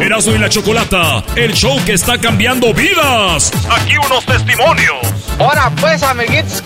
Erasmo 0.00 0.34
y 0.34 0.38
la 0.38 0.48
Chocolata, 0.48 1.22
el 1.36 1.52
show 1.52 1.78
que 1.84 1.92
está 1.92 2.18
cambiando 2.18 2.72
vidas. 2.74 3.52
Aquí 3.70 3.96
unos 3.96 4.24
testimonios. 4.26 4.98
Ahora 5.38 5.70
pues, 5.80 6.02
amiguitos. 6.02 6.62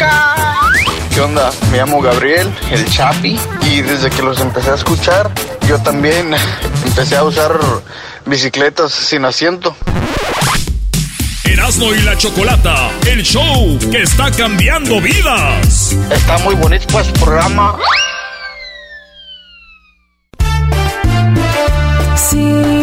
¿Qué 1.13 1.21
onda? 1.21 1.53
Me 1.71 1.79
llamo 1.79 2.01
Gabriel, 2.01 2.53
el 2.71 2.85
Chapi, 2.91 3.39
y 3.63 3.83
desde 3.83 4.11
que 4.11 4.23
los 4.23 4.41
empecé 4.41 4.71
a 4.71 4.75
escuchar, 4.75 5.31
yo 5.69 5.79
también 5.81 6.35
empecé 6.87 7.17
a 7.17 7.25
usar 7.25 7.59
bicicletas 8.27 8.93
sin 8.93 9.25
asiento. 9.25 9.77
Erasmo 11.45 11.95
y 11.95 12.01
la 12.03 12.17
Chocolata, 12.17 12.91
el 13.07 13.23
show 13.23 13.79
que 13.91 14.03
está 14.03 14.31
cambiando 14.31 15.01
vidas. 15.01 15.93
Está 16.11 16.39
muy 16.39 16.55
bonito 16.55 16.87
pues 16.91 17.07
programa. 17.13 17.77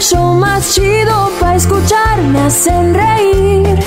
El 0.00 0.06
show 0.06 0.34
más 0.34 0.74
chido 0.74 1.30
para 1.38 1.56
escuchar 1.56 2.22
me 2.22 2.40
hacen 2.40 2.94
reír. 2.94 3.78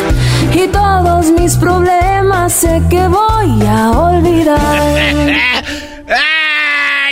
Y 0.54 0.68
todos 0.68 1.32
mis 1.32 1.56
problemas 1.58 2.54
sé 2.54 2.84
que 2.88 3.08
voy 3.08 3.66
a 3.66 3.92
olvidar. 3.92 5.74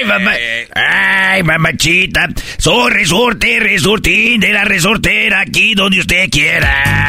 Ay, 0.01 0.07
mamá. 0.07 0.31
Ay, 0.73 1.43
mamachita. 1.43 2.27
Soy 2.57 2.91
resorte, 2.91 3.59
resortín 3.59 4.39
de 4.39 4.51
la 4.51 4.63
resortera 4.63 5.41
aquí 5.41 5.75
donde 5.75 5.99
usted 5.99 6.27
quiera. 6.31 7.07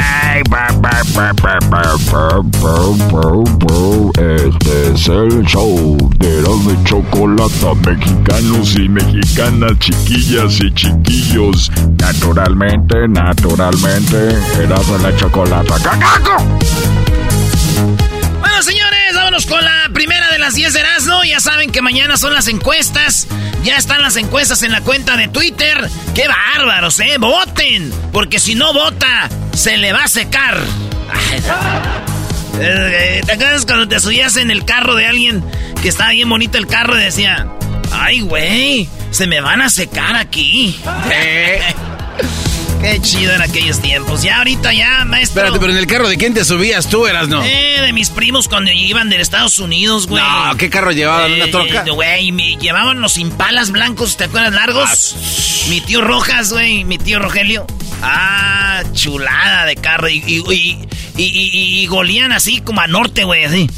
Este 4.19 4.93
es 4.93 5.09
el 5.09 5.43
show 5.47 6.11
de 6.19 6.43
la 6.43 6.85
chocolata 6.85 7.75
mexicanos 7.87 8.77
y 8.77 8.89
mexicanas, 8.91 9.79
chiquillas 9.79 10.61
y 10.61 10.75
chiquillos. 10.75 11.73
Naturalmente, 11.99 13.09
naturalmente, 13.09 14.37
eras 14.63 14.87
la 15.01 15.17
chocolata. 15.17 15.77
¡Cacaco! 15.83 16.45
Bueno, 18.41 18.63
señores 18.63 19.02
vámonos 19.23 19.47
con 19.47 19.65
la 19.65 19.89
primera 19.93 20.33
de 20.33 20.39
las 20.41 20.55
10 20.55 20.73
de 20.73 20.81
Erasmo. 20.81 21.23
Ya 21.23 21.39
saben 21.39 21.71
que 21.71 21.81
mañana 21.81 22.17
son 22.17 22.35
las 22.35 22.49
encuestas. 22.49 23.29
Ya 23.63 23.77
están 23.77 24.03
las 24.03 24.17
encuestas 24.17 24.65
en 24.65 24.73
la 24.73 24.81
cuenta 24.81 25.17
de 25.17 25.29
Twitter. 25.29 25.89
¡Qué 26.13 26.25
bárbaros, 26.27 26.99
eh! 26.99 27.19
¡Voten! 27.21 27.93
Porque 28.13 28.41
si 28.41 28.57
no 28.57 28.73
vota, 28.73 29.29
se 29.55 29.77
le 29.77 29.93
va 29.93 30.05
a 30.05 30.09
secar. 30.09 30.59
Eh, 32.61 33.21
¿Te 33.25 33.33
acuerdas 33.33 33.65
cuando 33.65 33.87
te 33.87 34.01
subías 34.01 34.37
en 34.37 34.51
el 34.51 34.65
carro 34.65 34.97
de 34.97 35.07
alguien 35.07 35.45
que 35.81 35.89
estaba 35.89 36.11
bien 36.11 36.29
bonito 36.29 36.59
el 36.59 36.67
carro 36.67 36.99
y 36.99 37.05
decía, 37.05 37.47
ay, 37.93 38.23
güey, 38.23 38.89
se 39.13 39.29
me 39.29 39.41
van 39.41 39.63
a 39.63 39.71
secar 39.71 40.17
aquí? 40.17 40.81
Qué 42.83 43.01
chido 43.01 43.33
en 43.33 43.43
aquellos 43.43 43.81
tiempos. 43.81 44.23
Ya 44.23 44.39
ahorita 44.39 44.73
ya, 44.75 45.05
maestro. 45.05 45.41
Espérate, 45.43 45.61
pero 45.61 45.73
en 45.73 45.79
el 45.79 45.87
carro 45.87 46.09
de 46.09 46.17
quién 46.17 46.35
te 46.35 46.45
subías 46.45 46.89
tú, 46.89 47.07
eras, 47.07 47.29
no? 47.29 47.43
Eh, 47.45 47.79
de 47.81 47.93
mis 47.93 48.11
primos 48.11 48.49
cuando 48.49 48.73
iban 48.73 49.09
de 49.09 49.21
Estados 49.21 49.59
Unidos, 49.61 50.09
güey. 50.09 50.21
No, 50.23 50.57
¿qué 50.57 50.69
carro 50.69 50.91
llevaban? 50.91 51.33
¿Una 51.33 51.45
Eh, 51.45 51.49
troca? 51.51 51.85
eh, 51.87 51.91
Güey, 51.91 52.33
me- 52.33 52.57
llevaban 52.57 53.01
los 53.01 53.19
impalas 53.19 53.71
blancos, 53.71 54.17
¿te 54.17 54.25
acuerdas? 54.25 54.53
Largos. 54.53 55.15
Mi 55.69 55.81
tío 55.81 56.01
Rojas, 56.01 56.53
güey, 56.53 56.83
mi 56.85 56.99
tío 56.99 57.21
Rogelio. 57.21 57.67
Ah, 58.03 58.83
chulada 58.95 59.65
de 59.65 59.77
carro. 59.77 60.09
Y, 60.09 60.17
y, 60.27 60.79
y, 61.17 61.83
y, 61.83 61.87
golían 61.87 62.33
así 62.33 62.61
como 62.63 62.81
a 62.81 62.89
norte, 62.89 63.23
güey, 63.23 63.45
así. 63.45 63.71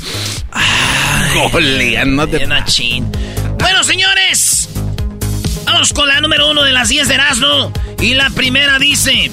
Golían, 1.53 2.17
no 2.17 2.27
te... 2.27 2.47
Bueno, 2.47 3.85
señores. 3.85 4.69
Vamos 5.67 5.93
con 5.93 6.09
la 6.09 6.21
número 6.21 6.51
uno 6.51 6.63
de 6.63 6.73
las 6.73 6.89
10 6.89 7.09
de 7.09 7.15
Erasmo. 7.15 7.73
Y 8.01 8.15
la 8.15 8.31
primera 8.31 8.79
dice... 8.79 9.31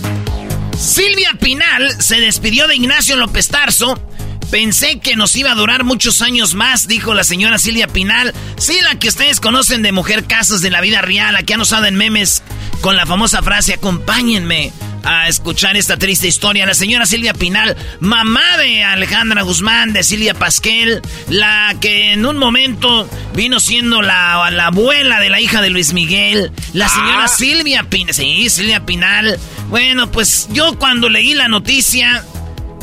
Silvia 0.78 1.36
Pinal 1.40 2.02
se 2.02 2.20
despidió 2.20 2.68
de 2.68 2.76
Ignacio 2.76 3.16
López 3.16 3.50
Tarso. 3.50 4.02
Pensé 4.50 5.00
que 5.00 5.16
nos 5.16 5.36
iba 5.36 5.52
a 5.52 5.56
durar 5.56 5.84
muchos 5.84 6.24
años 6.24 6.56
más, 6.56 6.88
dijo 6.88 7.14
la 7.14 7.24
señora 7.24 7.60
Silvia 7.60 7.88
Pinal. 7.88 8.34
Sí, 8.58 8.80
la 8.82 8.96
que 8.96 9.10
ustedes 9.10 9.40
conocen 9.40 9.84
de 9.84 9.92
Mujer 9.92 10.26
Casos 10.26 10.62
de 10.62 10.72
la 10.72 10.82
vida 10.82 11.02
real, 11.02 11.34
la 11.34 11.44
que 11.44 11.54
han 11.54 11.62
usado 11.62 11.86
en 11.86 11.96
memes 11.96 12.42
con 12.82 12.96
la 12.96 13.06
famosa 13.06 13.44
frase, 13.44 13.76
acompáñenme 13.76 14.74
a 15.04 15.28
escuchar 15.28 15.76
esta 15.78 15.98
triste 15.98 16.28
historia. 16.28 16.66
La 16.66 16.74
señora 16.74 17.06
Silvia 17.06 17.34
Pinal, 17.34 17.76
mamá 18.00 18.58
de 18.58 18.84
Alejandra 18.84 19.42
Guzmán, 19.44 19.94
de 19.94 20.04
Silvia 20.04 20.34
Pasquel, 20.34 21.02
la 21.30 21.76
que 21.82 22.14
en 22.14 22.26
un 22.26 22.38
momento 22.38 23.10
vino 23.34 23.60
siendo 23.60 24.02
la, 24.02 24.50
la 24.52 24.68
abuela 24.68 25.20
de 25.20 25.30
la 25.30 25.40
hija 25.42 25.62
de 25.62 25.70
Luis 25.70 25.94
Miguel, 25.94 26.52
la 26.74 26.88
señora 26.90 27.26
Ah. 27.26 27.28
Silvia 27.28 27.84
Pinal. 27.90 28.14
Sí, 28.14 28.50
Silvia 28.50 28.86
Pinal. 28.86 29.40
Bueno, 29.70 30.12
pues 30.12 30.48
yo 30.52 30.78
cuando 30.80 31.10
leí 31.10 31.34
la 31.34 31.48
noticia, 31.48 32.24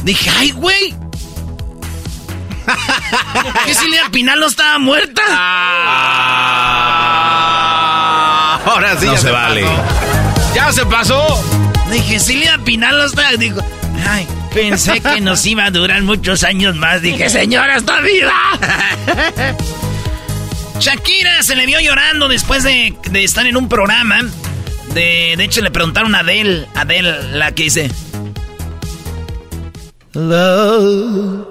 dije, 0.02 0.30
ay, 0.38 0.50
güey. 0.52 0.94
¿Por 3.42 3.52
qué 3.64 3.74
Silvia 3.74 4.02
Pinal 4.10 4.38
no 4.40 4.46
estaba 4.46 4.78
muerta? 4.78 5.22
Ah, 6.90 8.58
ahora 8.66 8.96
sí 8.98 9.06
No 9.06 9.12
ya 9.14 9.18
se 9.18 9.30
vale. 9.30 9.62
pasó. 9.64 10.54
¡Ya 10.54 10.72
se 10.72 10.86
pasó! 10.86 11.67
Dije, 11.90 12.18
Silvia 12.20 12.58
Pinal 12.64 12.98
no 12.98 13.04
está. 13.04 13.32
Dijo, 13.36 13.60
ay, 14.08 14.26
pensé 14.54 15.00
que 15.00 15.20
nos 15.20 15.44
iba 15.46 15.64
a 15.64 15.70
durar 15.70 16.02
muchos 16.02 16.44
años 16.44 16.76
más. 16.76 17.00
Dije, 17.02 17.28
señora, 17.30 17.76
está 17.76 18.00
viva. 18.00 18.32
Shakira 20.80 21.42
se 21.42 21.56
le 21.56 21.66
vio 21.66 21.80
llorando 21.80 22.28
después 22.28 22.62
de, 22.62 22.94
de 23.10 23.24
estar 23.24 23.46
en 23.46 23.56
un 23.56 23.68
programa. 23.68 24.20
De, 24.94 25.34
de 25.36 25.44
hecho, 25.44 25.60
le 25.60 25.70
preguntaron 25.70 26.14
a 26.14 26.20
Adele, 26.20 26.66
Adele, 26.74 27.36
la 27.36 27.52
que 27.52 27.64
dice. 27.64 27.90
Love 30.14 31.46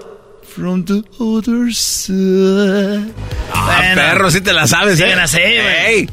from 0.55 0.83
the 0.85 1.03
other 1.19 1.73
side. 1.73 3.13
Ah, 3.53 3.73
Bueno, 3.77 3.95
perro, 3.95 4.31
sí 4.31 4.41
te 4.41 4.53
la 4.53 4.65
sabes, 4.67 4.97
sí 4.97 5.03
¿eh? 5.03 5.07
me 5.07 5.15
la 5.15 5.27
sé, 5.27 5.61
güey. 5.61 6.09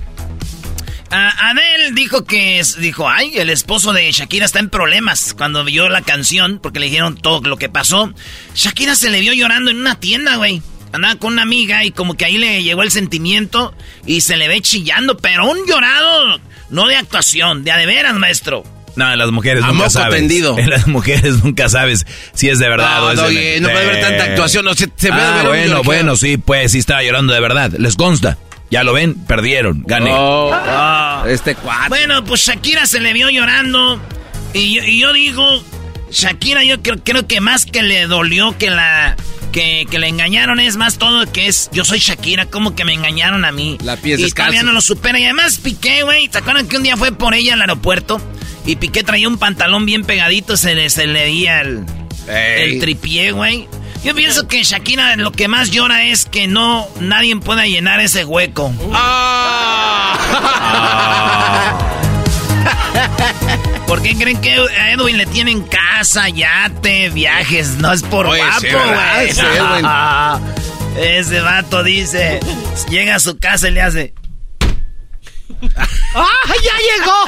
Ey. 1.10 1.16
Ah, 1.16 1.50
Adele 1.50 1.92
dijo 1.92 2.24
que 2.24 2.58
es- 2.58 2.76
dijo, 2.78 3.08
ay, 3.08 3.32
el 3.36 3.50
esposo 3.50 3.92
de 3.92 4.10
Shakira 4.10 4.44
está 4.46 4.58
en 4.58 4.68
problemas 4.70 5.34
cuando 5.36 5.64
vio 5.64 5.88
la 5.88 6.02
canción 6.02 6.58
porque 6.62 6.80
le 6.80 6.86
dijeron 6.86 7.16
todo 7.16 7.40
lo 7.48 7.56
que 7.56 7.68
pasó. 7.68 8.12
Shakira 8.54 8.96
se 8.96 9.10
le 9.10 9.20
vio 9.20 9.32
llorando 9.32 9.70
en 9.70 9.78
una 9.78 9.98
tienda, 10.00 10.36
güey. 10.36 10.62
andaba 10.92 11.16
con 11.16 11.32
una 11.32 11.42
amiga 11.42 11.84
y 11.84 11.90
como 11.90 12.16
que 12.16 12.24
ahí 12.24 12.38
le 12.38 12.62
llegó 12.62 12.84
el 12.84 12.90
sentimiento 12.92 13.74
y 14.06 14.20
se 14.20 14.36
le 14.36 14.46
ve 14.46 14.60
chillando, 14.60 15.16
pero 15.16 15.44
un 15.50 15.58
llorado, 15.66 16.38
no 16.70 16.86
de 16.86 16.94
actuación, 16.94 17.64
de 17.64 17.72
a 17.72 17.76
de 17.78 17.86
veras, 17.86 18.14
maestro. 18.14 18.62
No, 18.94 19.10
en 19.12 19.18
las 19.18 19.32
mujeres 19.32 19.64
A 19.64 19.66
nunca 19.66 19.78
moco 19.78 19.90
sabes. 19.90 20.20
tendido. 20.20 20.56
En 20.56 20.70
las 20.70 20.86
mujeres 20.86 21.42
nunca 21.42 21.68
sabes 21.68 22.06
si 22.32 22.48
es 22.48 22.60
de 22.60 22.68
verdad 22.68 22.98
No, 23.00 23.06
o 23.06 23.10
es 23.10 23.16
de 23.18 23.24
mentira. 23.24 23.60
no 23.60 23.68
puede 23.70 23.84
haber 23.90 24.00
tanta 24.02 24.22
actuación, 24.24 24.64
no, 24.64 24.74
se- 24.74 24.84
se 24.94 25.08
puede 25.08 25.20
ah, 25.20 25.34
ver 25.38 25.46
bueno, 25.48 25.82
bueno, 25.82 26.14
sí, 26.16 26.36
pues 26.36 26.70
sí 26.70 26.78
estaba 26.78 27.02
llorando 27.02 27.32
de 27.34 27.40
verdad. 27.40 27.72
Les 27.76 27.96
consta. 27.96 28.38
Ya 28.74 28.82
lo 28.82 28.92
ven, 28.92 29.14
perdieron, 29.14 29.84
gané. 29.86 30.10
Oh, 30.12 30.50
Ah. 30.52 31.24
este 31.28 31.54
cuate. 31.54 31.90
Bueno, 31.90 32.24
pues 32.24 32.40
Shakira 32.40 32.86
se 32.86 32.98
le 32.98 33.12
vio 33.12 33.30
llorando. 33.30 34.00
Y 34.52 34.74
yo, 34.74 34.82
y 34.82 34.98
yo 35.00 35.12
digo, 35.12 35.62
Shakira, 36.10 36.64
yo 36.64 36.82
creo, 36.82 36.96
creo 37.04 37.24
que 37.28 37.40
más 37.40 37.66
que 37.66 37.82
le 37.84 38.08
dolió 38.08 38.58
que 38.58 38.70
la. 38.70 39.14
Que, 39.52 39.86
que 39.88 40.00
le 40.00 40.08
engañaron 40.08 40.58
es 40.58 40.74
más 40.74 40.98
todo 40.98 41.30
que 41.30 41.46
es. 41.46 41.70
Yo 41.72 41.84
soy 41.84 42.00
Shakira, 42.00 42.46
como 42.46 42.74
que 42.74 42.84
me 42.84 42.94
engañaron 42.94 43.44
a 43.44 43.52
mí. 43.52 43.78
La 43.84 43.96
pies 43.96 44.18
Y 44.18 44.24
descalzo. 44.24 44.50
todavía 44.50 44.66
no 44.66 44.72
lo 44.72 44.80
supera. 44.80 45.20
Y 45.20 45.24
además 45.24 45.58
Piqué, 45.62 46.02
güey. 46.02 46.28
¿Se 46.32 46.38
acuerdan 46.38 46.66
que 46.66 46.76
un 46.76 46.82
día 46.82 46.96
fue 46.96 47.12
por 47.12 47.32
ella 47.34 47.52
al 47.54 47.60
aeropuerto? 47.60 48.20
Y 48.66 48.74
Piqué 48.74 49.04
traía 49.04 49.28
un 49.28 49.38
pantalón 49.38 49.86
bien 49.86 50.02
pegadito, 50.02 50.56
se 50.56 50.74
le, 50.74 50.90
se 50.90 51.06
le 51.06 51.28
el, 51.28 51.84
el 52.26 52.80
tripié, 52.80 53.30
güey. 53.30 53.68
Yo 54.04 54.14
pienso 54.14 54.46
que 54.46 54.62
Shakira 54.62 55.16
lo 55.16 55.32
que 55.32 55.48
más 55.48 55.70
llora 55.70 56.04
es 56.04 56.26
que 56.26 56.46
no 56.46 56.86
nadie 57.00 57.34
pueda 57.36 57.64
llenar 57.64 58.00
ese 58.00 58.26
hueco. 58.26 58.70
¿Por 63.86 64.02
qué 64.02 64.14
creen 64.14 64.38
que 64.42 64.52
a 64.52 64.92
Edwin 64.92 65.16
le 65.16 65.24
tienen 65.24 65.62
casa, 65.62 66.28
yate, 66.28 67.08
viajes? 67.10 67.78
No 67.78 67.90
es 67.92 68.02
por 68.02 68.26
Oye, 68.26 68.42
guapo, 68.42 68.60
güey. 68.60 69.32
Sí, 69.32 69.40
Edwin. 69.40 69.86
Ese 70.98 71.40
vato 71.40 71.82
dice, 71.82 72.40
llega 72.90 73.14
a 73.16 73.20
su 73.20 73.38
casa 73.38 73.68
y 73.68 73.70
le 73.72 73.80
hace... 73.82 74.12
¡Ah, 76.14 76.28
ya 76.62 76.72
llegó! 76.98 77.24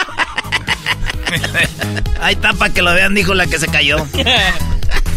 Ahí 2.20 2.34
está 2.34 2.52
para 2.52 2.72
que 2.72 2.82
lo 2.82 2.94
vean, 2.94 3.14
dijo 3.14 3.34
la 3.34 3.46
que 3.46 3.58
se 3.58 3.66
cayó. 3.66 4.06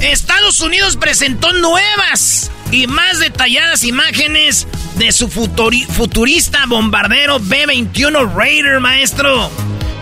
Estados 0.01 0.61
Unidos 0.61 0.97
presentó 0.97 1.51
nuevas 1.53 2.51
y 2.71 2.87
más 2.87 3.19
detalladas 3.19 3.83
imágenes 3.83 4.67
de 4.95 5.11
su 5.11 5.27
futuri- 5.29 5.85
futurista 5.87 6.65
bombardero 6.67 7.39
B-21 7.39 8.33
Raider, 8.33 8.79
maestro. 8.79 9.49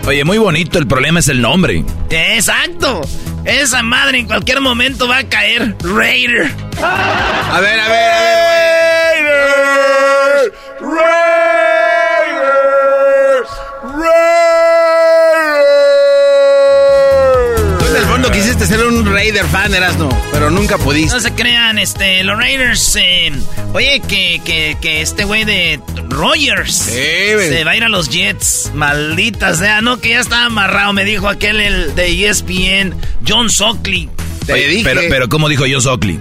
Oye, 0.06 0.24
muy 0.24 0.38
bonito, 0.38 0.78
el 0.78 0.86
problema 0.86 1.18
es 1.20 1.28
el 1.28 1.40
nombre. 1.40 1.84
Exacto. 2.10 3.02
Esa 3.44 3.82
madre 3.82 4.18
en 4.18 4.26
cualquier 4.26 4.60
momento 4.60 5.08
va 5.08 5.18
a 5.18 5.28
caer. 5.28 5.74
Raider. 5.82 6.50
A 6.82 7.60
ver, 7.60 7.80
a 7.80 7.88
ver, 7.88 8.10
a 8.12 8.20
ver. 8.20 8.57
Raider 19.18 19.46
fan, 19.46 19.74
Erasno, 19.74 20.08
pero 20.30 20.48
nunca 20.48 20.78
pudiste. 20.78 21.12
No 21.12 21.20
se 21.20 21.32
crean, 21.32 21.76
este, 21.76 22.22
los 22.22 22.38
Raiders. 22.38 22.94
eh, 22.94 23.32
oye, 23.72 24.00
que, 24.06 24.40
que, 24.44 24.76
que 24.80 25.02
este 25.02 25.24
güey 25.24 25.44
de 25.44 25.80
Rogers 26.08 26.72
se 26.76 27.64
va 27.64 27.72
a 27.72 27.76
ir 27.76 27.82
a 27.82 27.88
los 27.88 28.10
Jets. 28.10 28.70
Maldita 28.74 29.56
sea, 29.56 29.80
no, 29.80 30.00
que 30.00 30.10
ya 30.10 30.20
estaba 30.20 30.44
amarrado, 30.44 30.92
me 30.92 31.04
dijo 31.04 31.26
aquel 31.26 31.58
el 31.58 31.96
de 31.96 32.28
ESPN, 32.28 32.94
John 33.26 33.50
Sockley. 33.50 34.08
Te 34.46 34.52
Oye, 34.52 34.68
dije. 34.68 34.84
Pero, 34.84 35.00
pero 35.08 35.28
como 35.28 35.48
dijo 35.48 35.64
John 35.68 35.82
Sockley. 35.82 36.20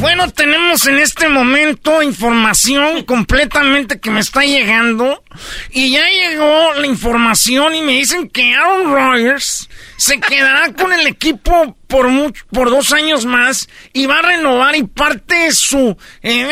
Bueno, 0.00 0.30
tenemos 0.32 0.86
en 0.86 0.98
este 0.98 1.28
momento 1.28 2.02
información 2.02 3.04
completamente 3.04 4.00
que 4.00 4.10
me 4.10 4.20
está 4.20 4.40
llegando. 4.42 5.22
Y 5.70 5.92
ya 5.92 6.04
llegó 6.08 6.72
la 6.74 6.86
información 6.86 7.74
y 7.74 7.82
me 7.82 7.92
dicen 7.92 8.28
que 8.30 8.54
Aaron 8.54 8.92
Rodgers 8.94 9.68
se 9.98 10.18
quedará 10.18 10.72
con 10.72 10.92
el 10.94 11.06
equipo 11.06 11.76
por, 11.86 12.08
much- 12.08 12.44
por 12.50 12.70
dos 12.70 12.92
años 12.92 13.26
más 13.26 13.68
y 13.92 14.06
va 14.06 14.20
a 14.20 14.22
renovar 14.22 14.74
y 14.74 14.84
parte 14.84 15.34
de 15.36 15.52
su... 15.52 15.96
eh, 16.22 16.44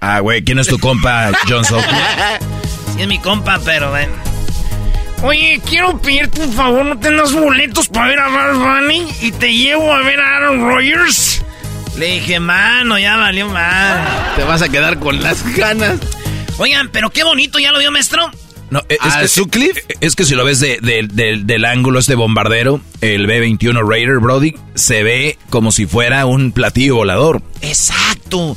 Ah, 0.00 0.20
güey, 0.20 0.42
¿quién 0.42 0.58
es 0.58 0.68
tu 0.68 0.78
compa, 0.78 1.32
John 1.48 1.64
Sockley? 1.64 2.00
Sí, 2.94 3.02
es 3.02 3.08
mi 3.08 3.18
compa, 3.18 3.60
pero 3.64 3.90
bueno. 3.90 4.12
Oye, 5.22 5.60
quiero 5.68 6.00
pedirte 6.00 6.40
un 6.40 6.52
favor, 6.52 6.84
¿no 6.84 6.98
tengas 6.98 7.32
boletos 7.32 7.88
para 7.88 8.08
ver 8.08 8.18
a 8.20 8.28
Bad 8.28 8.54
Bunny? 8.54 9.06
Y 9.20 9.32
te 9.32 9.52
llevo 9.52 9.92
a 9.92 10.02
ver 10.02 10.18
a 10.18 10.36
Aaron 10.36 10.60
Rodgers. 10.68 11.42
Le 11.98 12.06
dije, 12.20 12.40
mano, 12.40 12.98
ya 12.98 13.16
valió 13.16 13.46
mal. 13.48 14.00
Te 14.36 14.44
vas 14.44 14.62
a 14.62 14.68
quedar 14.70 14.98
con 14.98 15.22
las 15.22 15.44
ganas. 15.56 15.98
Oigan, 16.56 16.88
pero 16.90 17.10
qué 17.10 17.22
bonito, 17.22 17.58
¿ya 17.58 17.70
lo 17.72 17.78
vio, 17.78 17.90
maestro? 17.90 18.30
No, 18.70 18.80
es, 18.88 18.98
¿A 19.00 19.20
que, 19.22 19.28
Sutcliffe? 19.28 19.84
es 20.00 20.14
que 20.16 20.24
si 20.24 20.34
lo 20.34 20.44
ves 20.44 20.60
de- 20.60 20.78
de- 20.80 21.06
de- 21.10 21.40
del 21.44 21.64
ángulo 21.64 21.98
este 21.98 22.14
bombardero, 22.14 22.80
el 23.00 23.26
B-21 23.26 23.86
Raider, 23.86 24.18
Brody, 24.20 24.54
se 24.74 25.02
ve 25.02 25.38
como 25.50 25.72
si 25.72 25.86
fuera 25.86 26.24
un 26.24 26.52
platillo 26.52 26.94
volador. 26.94 27.42
Exacto. 27.62 28.56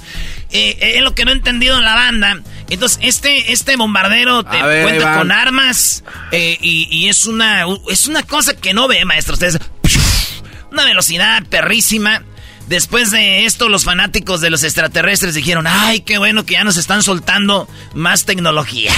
Eh, 0.54 0.78
eh, 0.80 0.94
es 0.98 1.02
lo 1.02 1.16
que 1.16 1.26
no 1.26 1.32
he 1.32 1.34
entendido 1.34 1.78
en 1.78 1.84
la 1.84 1.96
banda. 1.96 2.40
Entonces, 2.70 3.00
este, 3.02 3.52
este 3.52 3.76
bombardero 3.76 4.44
te 4.44 4.62
ver, 4.62 4.84
cuenta 4.84 5.18
con 5.18 5.32
armas 5.32 6.04
eh, 6.32 6.58
y, 6.62 6.88
y 6.92 7.10
es 7.10 7.26
una 7.26 7.66
es 7.90 8.08
una 8.08 8.22
cosa 8.24 8.56
que 8.56 8.74
no 8.74 8.88
ve, 8.88 9.04
maestro. 9.04 9.34
Ustedes, 9.34 9.60
una 10.72 10.86
velocidad 10.86 11.44
perrísima. 11.50 12.24
Después 12.68 13.12
de 13.12 13.46
esto, 13.46 13.68
los 13.68 13.84
fanáticos 13.84 14.40
de 14.40 14.50
los 14.50 14.64
extraterrestres 14.64 15.34
dijeron, 15.36 15.68
ay, 15.68 16.00
qué 16.00 16.18
bueno 16.18 16.46
que 16.46 16.54
ya 16.54 16.64
nos 16.64 16.78
están 16.78 17.04
soltando 17.04 17.68
más 17.94 18.24
tecnología. 18.24 18.94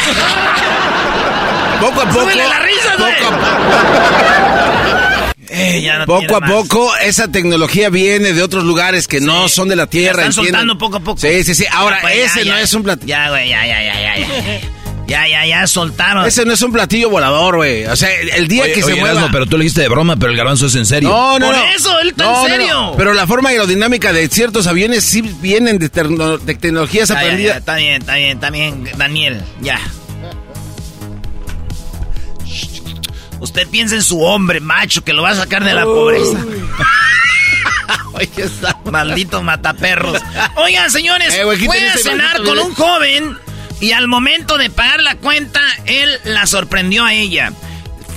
Poco 1.80 2.02
a 2.02 2.06
poco. 2.10 2.30
La 2.30 2.60
risa, 2.60 2.92
poco 2.98 3.34
a 3.34 5.05
Eh, 5.50 5.82
ya 5.82 6.00
no 6.00 6.06
Poco 6.06 6.38
a 6.38 6.40
más. 6.40 6.52
poco 6.52 6.96
esa 6.98 7.28
tecnología 7.32 7.90
viene 7.90 8.34
de 8.34 8.42
otros 8.44 8.64
lugares 8.64 9.08
que 9.08 9.20
no 9.22 9.48
son 9.50 9.68
de 9.70 9.76
la 9.76 9.88
Tierra. 9.88 10.24
La 10.24 10.30
están 10.30 10.46
¿entienden? 10.46 10.54
soltando 10.54 10.78
poco 10.78 10.98
a 10.98 11.00
poco. 11.02 11.20
Sí, 11.20 11.44
sí, 11.44 11.56
sí. 11.56 11.66
Ahora, 11.72 11.98
Ya, 11.98 12.02
pues, 12.02 12.16
ya, 12.18 12.24
ese 12.26 12.40
no 12.42 12.46
ya. 12.58 12.62
es 12.62 12.74
un 12.74 12.84
platillo. 12.84 13.08
Ya, 13.08 13.30
güey, 13.30 13.50
ya, 13.50 13.66
ya, 13.68 13.84
ya, 13.84 14.02
ya, 14.02 14.18
ya. 14.18 14.62
Ya, 15.08 15.28
ya, 15.28 15.46
ya, 15.46 15.68
soltaron. 15.68 16.26
Ese 16.26 16.46
no 16.46 16.54
es 16.54 16.62
un 16.64 16.72
platillo 16.72 17.12
volador, 17.12 17.58
güey. 17.58 17.86
O 17.86 17.96
sea, 17.96 18.10
el 18.12 18.48
día 18.48 18.64
Oye, 18.64 18.74
que 18.74 18.80
se 18.82 18.88
oye, 18.94 18.96
mueva... 18.96 19.12
Erasmo, 19.20 19.30
pero 19.32 19.46
tú 19.46 19.56
le 19.56 19.64
dijiste 19.66 19.82
de 19.82 19.88
broma, 19.88 20.16
pero 20.16 20.32
el 20.32 20.38
garbanzo 20.38 20.66
es 20.66 20.74
en 20.74 20.86
serio. 20.88 21.10
No, 21.10 21.38
no, 21.38 21.46
Por 21.46 21.56
no. 21.56 21.64
eso, 21.66 22.00
él 22.00 22.10
está 22.10 22.24
No, 22.24 22.32
en 22.38 22.42
no, 22.42 22.48
serio. 22.58 22.74
no. 22.74 22.94
Pero 22.98 23.14
la 23.14 23.28
forma 23.28 23.50
aerodinámica 23.50 24.12
de 24.14 24.28
ciertos 24.30 24.66
aviones 24.66 25.04
sí 25.04 25.22
vienen 25.22 25.78
de, 25.78 25.90
de 25.90 26.56
tecnologías 26.56 27.10
Ya, 27.10 27.14
ya, 27.14 27.22
ya, 27.22 27.28
aprendidas. 27.28 27.58
está 27.58 27.76
bien, 27.76 28.02
está 28.02 28.16
bien, 28.16 28.32
está 28.32 28.50
bien, 28.50 28.84
Daniel, 28.98 29.42
ya. 29.62 29.80
Usted 33.40 33.68
piensa 33.68 33.96
en 33.96 34.04
su 34.04 34.22
hombre 34.22 34.60
macho 34.60 35.04
que 35.04 35.14
lo 35.14 35.22
va 35.24 35.32
a 35.32 35.36
sacar 35.36 35.64
de 35.64 35.74
la 35.74 35.84
pobreza. 35.86 36.38
Maldito 38.92 39.44
mataperros. 39.44 40.22
Oigan, 40.56 40.90
señores, 40.90 41.34
Eh, 41.34 41.44
fue 41.66 41.88
a 41.90 41.98
cenar 41.98 42.42
con 42.44 42.58
un 42.60 42.74
joven 42.74 43.38
y 43.82 43.92
al 43.92 44.08
momento 44.08 44.58
de 44.58 44.70
pagar 44.70 45.02
la 45.02 45.16
cuenta, 45.16 45.60
él 45.86 46.10
la 46.24 46.46
sorprendió 46.48 47.04
a 47.04 47.14
ella. 47.14 47.52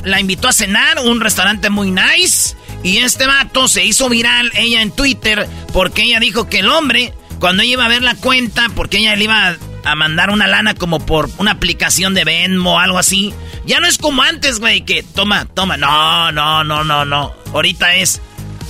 La 0.04 0.20
invitó 0.20 0.48
a 0.48 0.52
cenar, 0.52 1.00
un 1.00 1.20
restaurante 1.20 1.68
muy 1.70 1.90
nice. 1.90 2.56
Y 2.84 2.98
este 2.98 3.26
vato 3.26 3.66
se 3.66 3.84
hizo 3.84 4.08
viral, 4.08 4.52
ella 4.54 4.82
en 4.82 4.92
Twitter, 4.92 5.48
porque 5.72 6.02
ella 6.04 6.20
dijo 6.20 6.48
que 6.48 6.60
el 6.60 6.68
hombre, 6.68 7.12
cuando 7.40 7.64
ella 7.64 7.72
iba 7.72 7.84
a 7.86 7.88
ver 7.88 8.02
la 8.02 8.14
cuenta, 8.14 8.68
porque 8.76 8.98
ella 8.98 9.16
le 9.16 9.24
iba 9.24 9.56
a 9.84 9.94
mandar 9.94 10.30
una 10.30 10.46
lana 10.46 10.74
como 10.74 11.04
por 11.04 11.30
una 11.38 11.52
aplicación 11.52 12.14
de 12.14 12.24
Venmo 12.24 12.74
o 12.74 12.78
algo 12.78 12.98
así. 12.98 13.32
Ya 13.66 13.80
no 13.80 13.86
es 13.86 13.98
como 13.98 14.22
antes, 14.22 14.60
güey, 14.60 14.84
que 14.84 15.02
toma, 15.02 15.46
toma. 15.46 15.76
No, 15.76 16.32
no, 16.32 16.64
no, 16.64 16.84
no, 16.84 17.04
no. 17.04 17.34
Ahorita 17.52 17.96
es, 17.96 18.20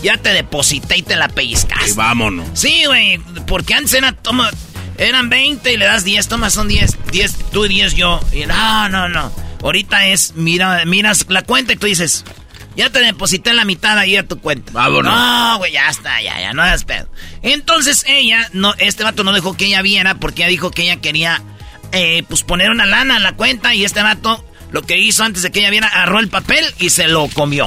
ya 0.03 0.17
te 0.17 0.31
deposité 0.31 0.99
y 0.99 1.03
te 1.03 1.17
la 1.17 1.29
pellizcaste. 1.29 1.91
Y 1.91 1.95
vámonos. 1.95 2.47
Sí, 2.55 2.85
güey, 2.87 3.19
porque 3.47 3.75
antes 3.75 3.95
era, 3.95 4.13
toma, 4.13 4.51
eran 4.99 5.31
20 5.31 5.73
y 5.73 5.77
le 5.77 5.87
das 5.87 6.05
10, 6.05 6.29
toma, 6.29 6.51
son 6.51 6.69
10, 6.69 6.99
10, 7.13 7.39
tú 7.53 7.65
10, 7.65 7.95
yo. 7.95 8.21
Y 8.33 8.47
no, 8.47 8.89
no, 8.89 9.09
no. 9.09 9.33
Ahorita 9.63 10.07
es, 10.07 10.35
mira, 10.37 10.85
miras 10.85 11.27
la 11.29 11.43
cuenta 11.43 11.73
y 11.73 11.77
tú 11.77 11.87
dices, 11.87 12.25
ya 12.79 12.91
te 12.91 13.01
deposité 13.01 13.53
la 13.55 13.65
mitad 13.65 13.99
ahí 13.99 14.17
a 14.17 14.27
tu 14.27 14.39
cuenta. 14.39 14.71
Vámonos. 14.73 15.13
No, 15.13 15.59
güey, 15.59 15.73
ya 15.73 15.89
está, 15.91 16.23
ya, 16.23 16.41
ya, 16.41 16.53
no 16.53 16.63
das 16.63 16.85
pedo. 16.85 17.11
Entonces 17.43 18.05
ella, 18.07 18.49
no, 18.53 18.73
este 18.79 19.03
vato 19.03 19.25
no 19.25 19.33
dejó 19.33 19.57
que 19.57 19.67
ella 19.67 19.83
viera 19.83 20.15
porque 20.15 20.43
ella 20.43 20.51
dijo 20.51 20.71
que 20.71 20.83
ella 20.83 21.01
quería, 21.01 21.43
eh, 21.91 22.23
pues 22.29 22.45
poner 22.45 22.71
una 22.71 22.87
lana 22.87 23.17
en 23.17 23.25
la 23.25 23.33
cuenta 23.33 23.75
y 23.75 23.85
este 23.85 24.01
vato 24.01 24.45
lo 24.71 24.83
que 24.83 24.97
hizo 24.97 25.25
antes 25.25 25.43
de 25.43 25.51
que 25.51 25.59
ella 25.59 25.71
viera, 25.71 25.89
agarró 25.89 26.21
el 26.21 26.29
papel 26.29 26.65
y 26.79 26.91
se 26.91 27.09
lo 27.09 27.27
comió. 27.27 27.67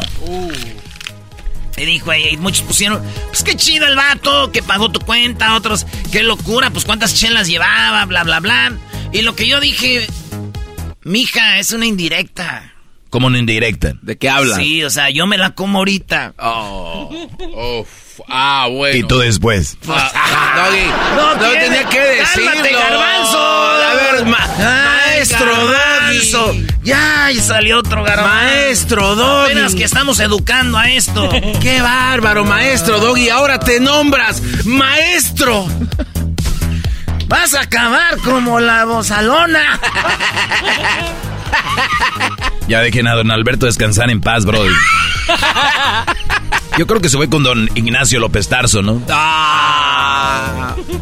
Y 1.76 1.86
dijo 1.86 2.14
y 2.14 2.38
muchos 2.38 2.62
pusieron, 2.62 3.04
pues 3.28 3.44
qué 3.44 3.58
chido 3.58 3.88
el 3.88 3.98
vato, 3.98 4.50
que 4.54 4.64
pagó 4.64 4.92
tu 4.92 5.02
cuenta, 5.02 5.56
otros, 5.56 5.86
qué 6.14 6.24
locura, 6.24 6.70
pues 6.70 6.86
cuántas 6.86 7.16
chelas 7.16 7.50
llevaba, 7.50 8.06
bla, 8.06 8.24
bla, 8.24 8.40
bla. 8.40 8.78
Y 9.12 9.24
lo 9.24 9.36
que 9.36 9.46
yo 9.46 9.60
dije, 9.60 10.08
mija, 11.04 11.60
es 11.60 11.72
una 11.74 11.86
indirecta. 11.86 12.71
Como 13.12 13.28
una 13.28 13.38
indirecta. 13.38 13.94
¿De 14.02 14.18
qué 14.18 14.30
habla? 14.30 14.56
Sí, 14.56 14.84
o 14.84 14.90
sea, 14.90 15.10
yo 15.12 15.28
me 15.28 15.38
la 15.38 15.52
como 15.52 15.78
ahorita. 15.80 16.34
Oh, 16.40 17.10
uf. 17.82 17.88
Ah, 18.30 18.68
bueno. 18.72 18.98
Y 18.98 19.04
tú 19.04 19.20
después. 19.20 19.78
Ah, 19.88 20.64
Doggy, 20.66 20.86
no, 21.18 21.52
¿qué? 21.52 21.60
tenía 21.60 21.84
que 21.90 22.00
decirlo. 22.00 22.52
Cálmate, 22.52 22.72
garbanzo. 22.74 23.38
A 23.38 23.94
ver, 23.96 24.26
ma- 24.26 24.48
maestro 25.06 25.46
garbanzo. 25.46 26.46
Doggy. 26.48 26.68
Ya, 26.84 27.32
y 27.32 27.40
salió 27.42 27.80
otro 27.80 28.02
garbanzo. 28.04 28.34
Maestro 28.34 29.16
Doggy. 29.16 29.52
Apenas 29.52 29.76
que 29.76 29.84
estamos 29.84 30.20
educando 30.22 30.78
a 30.78 30.90
esto. 30.90 31.30
Qué 31.62 31.82
bárbaro, 31.82 32.46
maestro 32.46 33.00
Doggy. 33.00 33.28
Ahora 33.30 33.60
te 33.60 33.80
nombras 33.82 34.42
maestro. 34.66 35.68
Vas 37.28 37.54
a 37.56 37.62
acabar 37.62 38.18
como 38.20 38.60
la 38.62 38.86
bozalona. 38.86 39.80
Ya 42.68 42.82
dejen 42.82 43.08
a 43.08 43.16
don 43.16 43.32
Alberto 43.32 43.66
descansar 43.66 44.10
en 44.10 44.22
paz, 44.22 44.46
bro. 44.46 44.64
Yo 46.78 46.88
creo 46.88 47.02
que 47.02 47.10
se 47.10 47.18
fue 47.18 47.30
con 47.30 47.44
don 47.44 47.70
Ignacio 47.76 48.20
López 48.20 48.48
Tarso, 48.48 48.82
¿no? 48.82 49.02
Ah, 49.10 50.11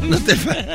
no 0.01 0.17
te 0.23 0.33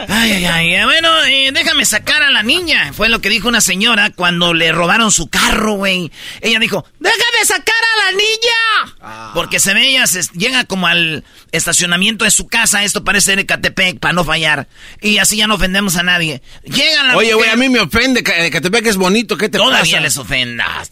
Ay, 0.09 0.33
ay, 0.33 0.45
ay. 0.47 0.75
eh, 0.75 0.85
Bueno, 0.85 1.09
eh, 1.25 1.51
déjame 1.53 1.85
sacar 1.85 2.23
a 2.23 2.31
la 2.31 2.43
niña. 2.43 2.93
Fue 2.93 3.09
lo 3.09 3.21
que 3.21 3.29
dijo 3.29 3.49
una 3.49 3.61
señora 3.61 4.11
cuando 4.11 4.55
le 4.55 4.73
robaron 4.73 5.11
su 5.13 5.29
carro, 5.29 5.75
güey. 5.75 6.11
Ella 6.41 6.59
dijo, 6.59 6.85
déjame 7.01 7.45
sacar 7.47 7.75
a 7.75 8.05
la 8.13 8.19
niña. 8.19 9.31
Porque 9.35 9.61
se 9.61 9.75
ve, 9.75 9.89
ella 9.89 10.07
se, 10.07 10.21
llega 10.35 10.65
como 10.65 10.87
al 10.87 11.25
estacionamiento 11.53 12.25
de 12.25 12.31
su 12.31 12.47
casa. 12.47 12.85
Esto 12.85 13.05
parece 13.05 13.27
ser 13.33 13.39
Ecatepec, 13.39 13.99
para 13.99 14.13
no 14.13 14.25
fallar. 14.25 14.69
Y 15.01 15.19
así 15.19 15.37
ya 15.37 15.47
no 15.47 15.55
ofendemos 15.55 15.97
a 15.97 16.03
nadie. 16.03 16.43
Llega 16.65 17.05
la 17.05 17.17
Oye, 17.17 17.35
güey, 17.35 17.51
a 17.51 17.57
mí 17.57 17.69
me 17.69 17.81
ofende. 17.81 18.23
Eh, 18.37 18.51
Catepec 18.51 18.87
es 18.87 18.97
bonito. 18.97 19.37
¿Qué 19.37 19.49
te 19.49 19.59
Todavía 19.59 19.81
pasa? 19.81 20.01
les 20.01 20.17
ofenda. 20.17 20.83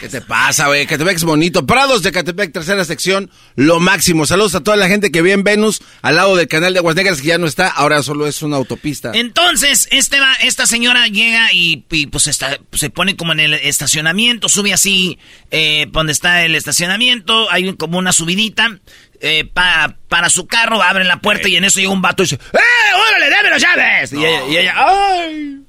¿Qué 0.00 0.08
te 0.08 0.20
pasa, 0.20 0.66
güey? 0.68 0.86
Catepec 0.86 1.16
es 1.16 1.24
bonito. 1.24 1.66
Prados 1.66 2.02
de 2.02 2.12
Catepec, 2.12 2.52
tercera 2.52 2.84
sección, 2.84 3.30
lo 3.54 3.80
máximo. 3.80 4.26
Saludos 4.26 4.54
a 4.54 4.60
toda 4.62 4.76
la 4.76 4.88
gente 4.88 5.10
que 5.10 5.22
vive 5.22 5.34
en 5.34 5.44
Venus, 5.44 5.80
al 6.02 6.16
lado 6.16 6.36
del 6.36 6.48
canal 6.48 6.72
de 6.72 6.78
Aguas 6.80 6.96
Negras, 6.96 7.20
que 7.20 7.28
ya 7.28 7.38
no 7.38 7.46
está, 7.46 7.55
ahora 7.64 8.02
solo 8.02 8.26
es 8.26 8.42
una 8.42 8.56
autopista. 8.56 9.12
Entonces, 9.14 9.88
este 9.90 10.20
va, 10.20 10.34
esta 10.34 10.66
señora 10.66 11.06
llega 11.08 11.52
y, 11.52 11.84
y, 11.90 12.06
pues 12.06 12.26
está, 12.26 12.58
se 12.72 12.90
pone 12.90 13.16
como 13.16 13.32
en 13.32 13.40
el 13.40 13.54
estacionamiento, 13.54 14.48
sube 14.48 14.72
así, 14.72 15.18
eh, 15.50 15.86
donde 15.90 16.12
está 16.12 16.44
el 16.44 16.54
estacionamiento, 16.54 17.50
hay 17.50 17.68
un- 17.68 17.76
como 17.76 17.98
una 17.98 18.12
subidita, 18.12 18.78
eh, 19.20 19.44
pa- 19.52 19.96
para 20.08 20.28
su 20.28 20.46
carro, 20.46 20.82
abren 20.82 21.08
la 21.08 21.20
puerta 21.20 21.48
y 21.48 21.56
en 21.56 21.64
eso 21.64 21.80
llega 21.80 21.92
un 21.92 22.02
vato 22.02 22.22
y 22.22 22.26
dice, 22.26 22.36
¡Eh, 22.52 22.58
órale, 23.08 23.30
dame 23.30 23.50
las 23.50 23.62
llaves! 23.62 24.12
Y 24.12 24.16
ella, 24.24 24.46
y 24.48 24.56
ella, 24.58 24.74
¡ay! 24.76 25.60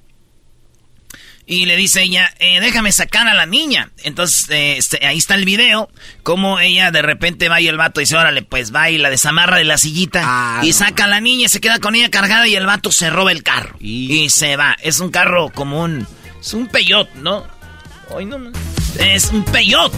Y 1.49 1.65
le 1.65 1.77
dice 1.77 2.01
ella, 2.03 2.33
eh, 2.39 2.59
déjame 2.59 2.91
sacar 2.91 3.25
a 3.27 3.33
la 3.33 3.45
niña. 3.45 3.89
Entonces, 4.03 4.49
eh, 4.49 4.75
este, 4.77 5.05
ahí 5.07 5.17
está 5.17 5.33
el 5.35 5.45
video, 5.45 5.89
como 6.21 6.59
ella 6.59 6.91
de 6.91 7.01
repente 7.01 7.47
va 7.47 7.61
y 7.61 7.69
el 7.69 7.77
vato 7.77 8.01
dice, 8.01 8.17
órale, 8.17 8.41
pues 8.41 8.75
va 8.75 8.89
y 8.89 8.97
la 8.97 9.09
desamarra 9.09 9.55
de 9.57 9.63
la 9.63 9.77
sillita 9.77 10.21
Ah, 10.25 10.59
y 10.61 10.67
no. 10.67 10.73
saca 10.73 11.05
a 11.05 11.07
la 11.07 11.21
niña 11.21 11.45
y 11.45 11.49
se 11.49 11.61
queda 11.61 11.79
con 11.79 11.95
ella 11.95 12.09
cargada 12.11 12.45
y 12.49 12.55
el 12.55 12.65
vato 12.65 12.91
se 12.91 13.09
roba 13.09 13.31
el 13.31 13.43
carro. 13.43 13.77
Y 13.79 14.29
se 14.29 14.57
va. 14.57 14.75
Es 14.81 14.99
un 14.99 15.09
carro 15.09 15.49
como 15.55 15.81
un... 15.83 16.05
Es 16.41 16.53
un 16.53 16.67
peyot, 16.67 17.13
¿no? 17.15 17.47
Hoy 18.09 18.25
no 18.25 18.37
más. 18.39 18.53
Es 18.99 19.29
un 19.31 19.45
peyot. 19.45 19.93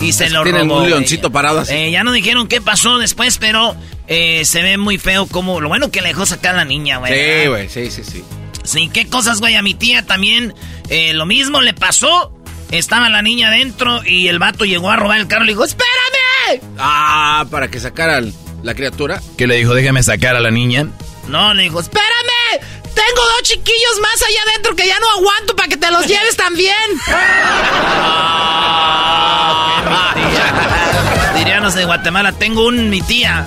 Y 0.00 0.12
se 0.12 0.30
lo 0.30 0.44
Tienen 0.44 0.68
robó. 0.68 0.82
un 0.82 0.90
leoncito 0.90 1.30
parado 1.32 1.60
así. 1.60 1.74
Eh, 1.74 1.90
ya 1.90 2.04
no 2.04 2.12
dijeron 2.12 2.46
qué 2.46 2.60
pasó 2.60 2.98
después, 2.98 3.38
pero 3.38 3.76
eh, 4.06 4.44
se 4.44 4.62
ve 4.62 4.78
muy 4.78 4.98
feo 4.98 5.26
como... 5.26 5.60
Lo 5.60 5.68
bueno 5.68 5.90
que 5.90 6.02
le 6.02 6.08
dejó 6.08 6.24
sacar 6.24 6.54
a 6.54 6.58
la 6.58 6.64
niña, 6.64 6.98
güey. 6.98 7.12
Sí, 7.12 7.48
güey, 7.48 7.68
sí, 7.68 7.90
sí, 7.90 8.02
sí. 8.04 8.24
Sí, 8.64 8.90
qué 8.92 9.08
cosas, 9.08 9.40
güey. 9.40 9.54
A 9.54 9.62
mi 9.62 9.74
tía 9.74 10.04
también 10.04 10.54
eh, 10.88 11.12
lo 11.14 11.26
mismo 11.26 11.60
le 11.60 11.74
pasó. 11.74 12.32
Estaba 12.70 13.08
la 13.10 13.22
niña 13.22 13.48
adentro 13.48 14.02
y 14.04 14.28
el 14.28 14.38
vato 14.38 14.64
llegó 14.64 14.90
a 14.90 14.96
robar 14.96 15.20
el 15.20 15.28
carro 15.28 15.44
y 15.44 15.48
le 15.48 15.52
dijo, 15.52 15.64
¡espérame! 15.64 16.62
Ah, 16.78 17.44
para 17.50 17.68
que 17.68 17.78
sacaran 17.78 18.32
la 18.62 18.74
criatura. 18.74 19.20
Que 19.36 19.46
le 19.46 19.56
dijo, 19.56 19.74
déjame 19.74 20.02
sacar 20.02 20.36
a 20.36 20.40
la 20.40 20.50
niña. 20.50 20.86
No, 21.28 21.52
le 21.52 21.64
dijo, 21.64 21.80
¡espérame! 21.80 22.62
Tengo 22.82 23.22
dos 23.36 23.42
chiquillos 23.42 24.00
más 24.00 24.22
allá 24.22 24.38
adentro 24.50 24.74
que 24.76 24.86
ya 24.86 24.98
no 24.98 25.10
aguanto 25.18 25.56
para 25.56 25.68
que 25.68 25.76
te 25.76 25.90
los 25.90 26.06
lleves 26.06 26.36
también. 26.36 26.74
Diríanos 31.36 31.74
de 31.74 31.84
Guatemala, 31.84 32.32
tengo 32.32 32.66
un 32.66 32.90
mi 32.90 33.00
tía. 33.02 33.44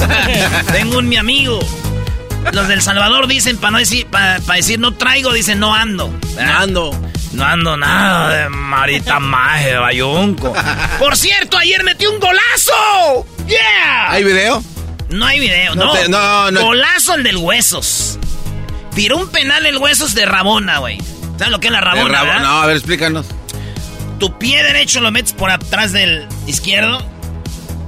tengo 0.72 0.98
un 0.98 1.08
mi 1.08 1.16
amigo. 1.16 1.60
Los 2.52 2.68
del 2.68 2.80
Salvador 2.82 3.26
dicen 3.26 3.56
para 3.58 3.72
no 3.72 3.78
decir, 3.78 4.06
para 4.06 4.38
decir 4.54 4.78
no 4.78 4.94
traigo, 4.94 5.32
dicen 5.32 5.58
no 5.60 5.74
ando. 5.74 6.12
No 6.36 6.52
ando. 6.58 7.00
No 7.32 7.44
ando 7.44 7.76
nada 7.76 8.30
de 8.30 8.48
marita 8.48 9.18
maje 9.20 9.70
de 9.72 9.76
bayunco. 9.78 10.54
Por 10.98 11.16
cierto, 11.16 11.58
ayer 11.58 11.82
metí 11.84 12.06
un 12.06 12.18
golazo. 12.18 13.26
¡Yeah! 13.46 14.10
¿Hay 14.10 14.24
video? 14.24 14.62
No 15.10 15.26
hay 15.26 15.38
video, 15.38 15.74
No 15.74 15.86
no. 15.86 15.92
te- 15.92 16.08
no, 16.08 16.50
no. 16.50 16.62
Golazo 16.62 17.14
el 17.14 17.22
del 17.24 17.36
Huesos. 17.36 18.18
Tiró 18.94 19.18
un 19.18 19.28
penal 19.28 19.66
el 19.66 19.76
Huesos 19.76 20.14
de 20.14 20.24
Rabona, 20.24 20.78
güey. 20.78 20.98
¿Sabes 21.36 21.50
lo 21.50 21.60
que 21.60 21.66
es 21.66 21.72
la 21.72 21.80
Rabona? 21.82 22.22
Verdad? 22.22 22.40
No, 22.40 22.62
a 22.62 22.66
ver, 22.66 22.76
explícanos. 22.76 23.26
Tu 24.18 24.38
pie 24.38 24.62
derecho 24.62 25.00
lo 25.00 25.10
metes 25.10 25.34
por 25.34 25.50
atrás 25.50 25.92
del 25.92 26.26
izquierdo. 26.46 27.04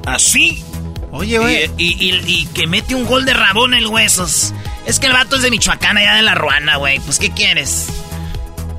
Así. 0.04 0.62
Oye, 1.10 1.34
Y, 1.36 1.38
güey. 1.38 1.70
y- 1.78 1.96
y- 2.04 2.22
y 2.26 2.46
que 2.46 2.66
mete 2.66 2.94
un 2.94 3.06
gol 3.06 3.24
de 3.24 3.34
Rabona 3.34 3.78
el 3.78 3.86
Huesos. 3.86 4.52
Es 4.86 4.98
que 5.00 5.06
el 5.06 5.12
vato 5.12 5.36
es 5.36 5.42
de 5.42 5.50
Michoacán, 5.50 5.96
allá 5.98 6.14
de 6.14 6.22
la 6.22 6.34
Ruana, 6.34 6.76
güey. 6.76 6.98
Pues, 7.00 7.18
¿qué 7.18 7.30
quieres? 7.30 7.86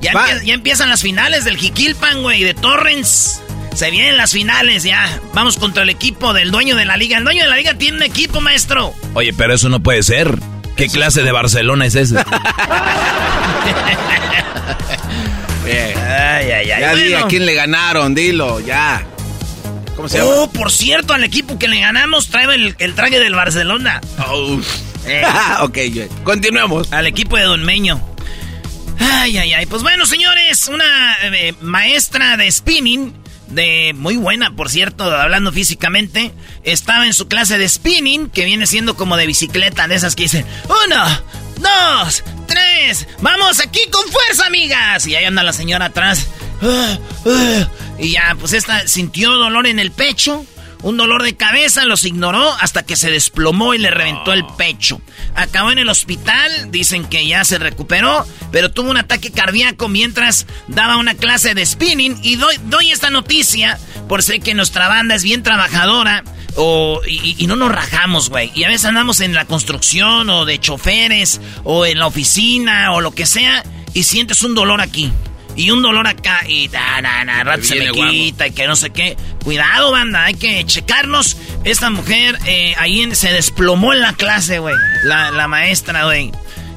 Ya, 0.00 0.12
empie- 0.12 0.44
ya 0.44 0.54
empiezan 0.54 0.88
las 0.88 1.02
finales 1.02 1.44
del 1.44 1.56
Jiquilpan, 1.58 2.22
güey, 2.22 2.42
de 2.42 2.54
Torrens. 2.54 3.40
Se 3.74 3.90
vienen 3.90 4.16
las 4.16 4.32
finales 4.32 4.82
ya. 4.82 5.20
Vamos 5.34 5.56
contra 5.56 5.82
el 5.84 5.90
equipo 5.90 6.32
del 6.32 6.50
dueño 6.50 6.74
de 6.76 6.84
la 6.84 6.96
liga. 6.96 7.18
El 7.18 7.24
dueño 7.24 7.44
de 7.44 7.50
la 7.50 7.56
liga 7.56 7.74
tiene 7.74 7.98
un 7.98 8.02
equipo, 8.02 8.40
maestro. 8.40 8.92
Oye, 9.14 9.32
pero 9.32 9.54
eso 9.54 9.68
no 9.68 9.80
puede 9.80 10.02
ser. 10.02 10.36
¿Qué 10.76 10.88
clase 10.88 11.22
de 11.22 11.30
Barcelona 11.32 11.86
es 11.86 11.94
ese? 11.94 12.14
Bien. 15.64 15.98
Ay, 15.98 16.50
ay, 16.50 16.70
ay. 16.70 16.80
Ya 16.80 16.94
di 16.94 17.14
a 17.14 17.22
quién 17.26 17.44
le 17.46 17.54
ganaron, 17.54 18.14
dilo, 18.14 18.60
ya. 18.60 19.04
¿Cómo 20.00 20.08
se 20.08 20.16
llama? 20.16 20.30
Oh, 20.30 20.50
por 20.50 20.72
cierto, 20.72 21.12
al 21.12 21.24
equipo 21.24 21.58
que 21.58 21.68
le 21.68 21.78
ganamos 21.78 22.28
trae 22.28 22.54
el, 22.54 22.74
el 22.78 22.94
traje 22.94 23.20
del 23.20 23.34
Barcelona. 23.34 24.00
Oh. 24.30 24.58
Eh, 25.04 25.22
ok, 25.60 25.74
güey. 25.92 26.08
continuemos. 26.24 26.90
al 26.90 27.06
equipo 27.06 27.36
de 27.36 27.42
Don 27.42 27.62
Meño. 27.64 28.00
Ay, 28.98 29.36
ay, 29.36 29.52
ay. 29.52 29.66
Pues 29.66 29.82
bueno, 29.82 30.06
señores, 30.06 30.68
una 30.68 31.18
eh, 31.22 31.52
maestra 31.60 32.38
de 32.38 32.50
spinning, 32.50 33.12
de 33.48 33.92
muy 33.94 34.16
buena, 34.16 34.56
por 34.56 34.70
cierto, 34.70 35.04
hablando 35.04 35.52
físicamente, 35.52 36.32
estaba 36.62 37.04
en 37.04 37.12
su 37.12 37.28
clase 37.28 37.58
de 37.58 37.68
spinning, 37.68 38.30
que 38.30 38.46
viene 38.46 38.66
siendo 38.66 38.96
como 38.96 39.18
de 39.18 39.26
bicicleta, 39.26 39.86
de 39.86 39.96
esas 39.96 40.16
que 40.16 40.22
dicen, 40.22 40.46
uno, 40.64 41.04
dos, 41.58 42.24
tres, 42.46 43.06
vamos 43.20 43.60
aquí 43.60 43.80
con 43.92 44.10
fuerza, 44.10 44.46
amigas. 44.46 45.06
Y 45.06 45.14
ahí 45.14 45.26
anda 45.26 45.42
la 45.42 45.52
señora 45.52 45.86
atrás. 45.86 46.26
Ah, 46.62 46.98
ah. 47.26 47.68
Y 48.00 48.12
ya, 48.12 48.34
pues 48.38 48.52
esta 48.54 48.88
sintió 48.88 49.30
dolor 49.32 49.66
en 49.66 49.78
el 49.78 49.90
pecho. 49.90 50.44
Un 50.82 50.96
dolor 50.96 51.22
de 51.22 51.36
cabeza, 51.36 51.84
los 51.84 52.04
ignoró 52.04 52.50
hasta 52.58 52.82
que 52.82 52.96
se 52.96 53.10
desplomó 53.10 53.74
y 53.74 53.78
le 53.78 53.90
reventó 53.90 54.32
el 54.32 54.46
pecho. 54.56 55.02
Acabó 55.34 55.70
en 55.70 55.78
el 55.78 55.90
hospital, 55.90 56.70
dicen 56.70 57.04
que 57.04 57.26
ya 57.26 57.44
se 57.44 57.58
recuperó, 57.58 58.26
pero 58.50 58.70
tuvo 58.70 58.90
un 58.90 58.96
ataque 58.96 59.30
cardíaco 59.30 59.88
mientras 59.88 60.46
daba 60.68 60.96
una 60.96 61.14
clase 61.14 61.54
de 61.54 61.66
spinning. 61.66 62.18
Y 62.22 62.36
doy, 62.36 62.56
doy 62.64 62.90
esta 62.90 63.10
noticia 63.10 63.78
por 64.08 64.22
ser 64.22 64.40
que 64.40 64.54
nuestra 64.54 64.88
banda 64.88 65.14
es 65.14 65.22
bien 65.22 65.42
trabajadora 65.42 66.24
o, 66.56 67.02
y, 67.06 67.36
y 67.36 67.46
no 67.46 67.56
nos 67.56 67.70
rajamos, 67.70 68.30
güey. 68.30 68.50
Y 68.54 68.64
a 68.64 68.68
veces 68.68 68.86
andamos 68.86 69.20
en 69.20 69.34
la 69.34 69.44
construcción 69.44 70.30
o 70.30 70.46
de 70.46 70.58
choferes 70.58 71.42
o 71.62 71.84
en 71.84 71.98
la 71.98 72.06
oficina 72.06 72.92
o 72.92 73.02
lo 73.02 73.10
que 73.10 73.26
sea 73.26 73.62
y 73.92 74.04
sientes 74.04 74.42
un 74.42 74.54
dolor 74.54 74.80
aquí. 74.80 75.12
Y 75.56 75.70
un 75.70 75.82
dolor 75.82 76.06
acá 76.06 76.40
y 76.48 76.68
na, 76.68 77.00
na, 77.02 77.24
na, 77.24 77.44
rato 77.44 77.64
se 77.64 77.74
me 77.76 77.90
guapo. 77.90 78.10
quita 78.10 78.46
y 78.46 78.52
que 78.52 78.66
no 78.66 78.76
sé 78.76 78.90
qué. 78.90 79.16
Cuidado, 79.44 79.90
banda, 79.92 80.24
hay 80.24 80.34
que 80.34 80.64
checarnos. 80.64 81.36
Esta 81.64 81.90
mujer 81.90 82.38
eh, 82.46 82.74
ahí 82.78 83.02
en- 83.02 83.14
se 83.16 83.32
desplomó 83.32 83.92
en 83.92 84.00
la 84.00 84.14
clase, 84.14 84.58
güey. 84.58 84.76
La, 85.04 85.30
la 85.30 85.48
maestra, 85.48 86.04
güey. 86.04 86.30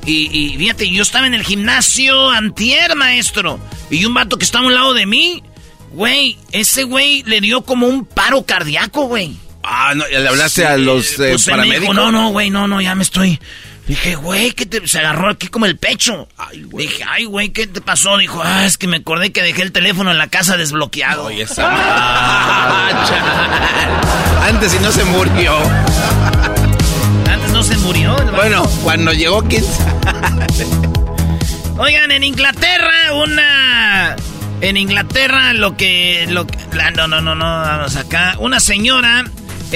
Y, 0.05 0.27
y 0.37 0.57
fíjate, 0.57 0.89
yo 0.89 1.01
estaba 1.03 1.27
en 1.27 1.33
el 1.33 1.43
gimnasio 1.43 2.29
antier, 2.29 2.95
maestro. 2.95 3.59
Y 3.89 4.03
un 4.05 4.13
vato 4.13 4.37
que 4.37 4.43
estaba 4.43 4.65
a 4.65 4.67
un 4.67 4.73
lado 4.73 4.93
de 4.93 5.05
mí, 5.05 5.43
güey, 5.91 6.37
ese 6.51 6.83
güey 6.83 7.23
le 7.23 7.39
dio 7.39 7.61
como 7.61 7.87
un 7.87 8.05
paro 8.05 8.43
cardíaco, 8.45 9.03
güey. 9.07 9.37
Ah, 9.63 9.93
no, 9.95 10.03
¿le 10.07 10.27
hablaste 10.27 10.65
a 10.65 10.75
los 10.75 11.13
eh, 11.13 11.29
Pues 11.29 11.45
dijo, 11.45 11.51
paramédicos? 11.51 11.95
no, 11.95 12.11
no, 12.11 12.29
güey, 12.31 12.49
no, 12.49 12.67
no, 12.67 12.81
ya 12.81 12.95
me 12.95 13.03
estoy. 13.03 13.39
Dije, 13.87 14.15
güey, 14.15 14.51
¿qué 14.51 14.65
te...? 14.65 14.87
Se 14.87 14.99
agarró 14.99 15.29
aquí 15.29 15.47
como 15.47 15.65
el 15.65 15.77
pecho. 15.77 16.27
Dije, 16.53 17.03
ay, 17.07 17.25
güey, 17.25 17.49
¿qué 17.49 17.67
te 17.67 17.81
pasó? 17.81 18.17
Dijo, 18.17 18.41
ah, 18.43 18.65
es 18.65 18.77
que 18.77 18.87
me 18.87 18.97
acordé 18.97 19.31
que 19.31 19.41
dejé 19.41 19.61
el 19.61 19.71
teléfono 19.73 20.11
en 20.11 20.17
la 20.17 20.27
casa 20.27 20.55
desbloqueado. 20.55 21.25
Oye, 21.25 21.43
esa 21.43 21.69
Ah. 21.75 22.89
Antes 24.47 24.71
si 24.71 24.79
no 24.79 24.91
se 24.91 25.03
murió. 25.05 25.57
Antes 27.29 27.51
no 27.51 27.63
se 27.63 27.77
murió. 27.77 28.15
Bueno, 28.35 28.63
cuando 28.83 29.11
llegó, 29.11 29.43
quién? 29.43 29.63
Oigan, 31.77 32.11
en 32.11 32.23
Inglaterra, 32.23 33.13
una 33.13 34.15
En 34.61 34.77
Inglaterra, 34.77 35.53
lo 35.53 35.75
que. 35.75 36.25
Lo, 36.29 36.45
no, 36.95 37.07
no, 37.07 37.21
no, 37.21 37.35
no, 37.35 37.45
vamos 37.45 37.95
acá. 37.95 38.35
Una 38.39 38.59
señora 38.59 39.25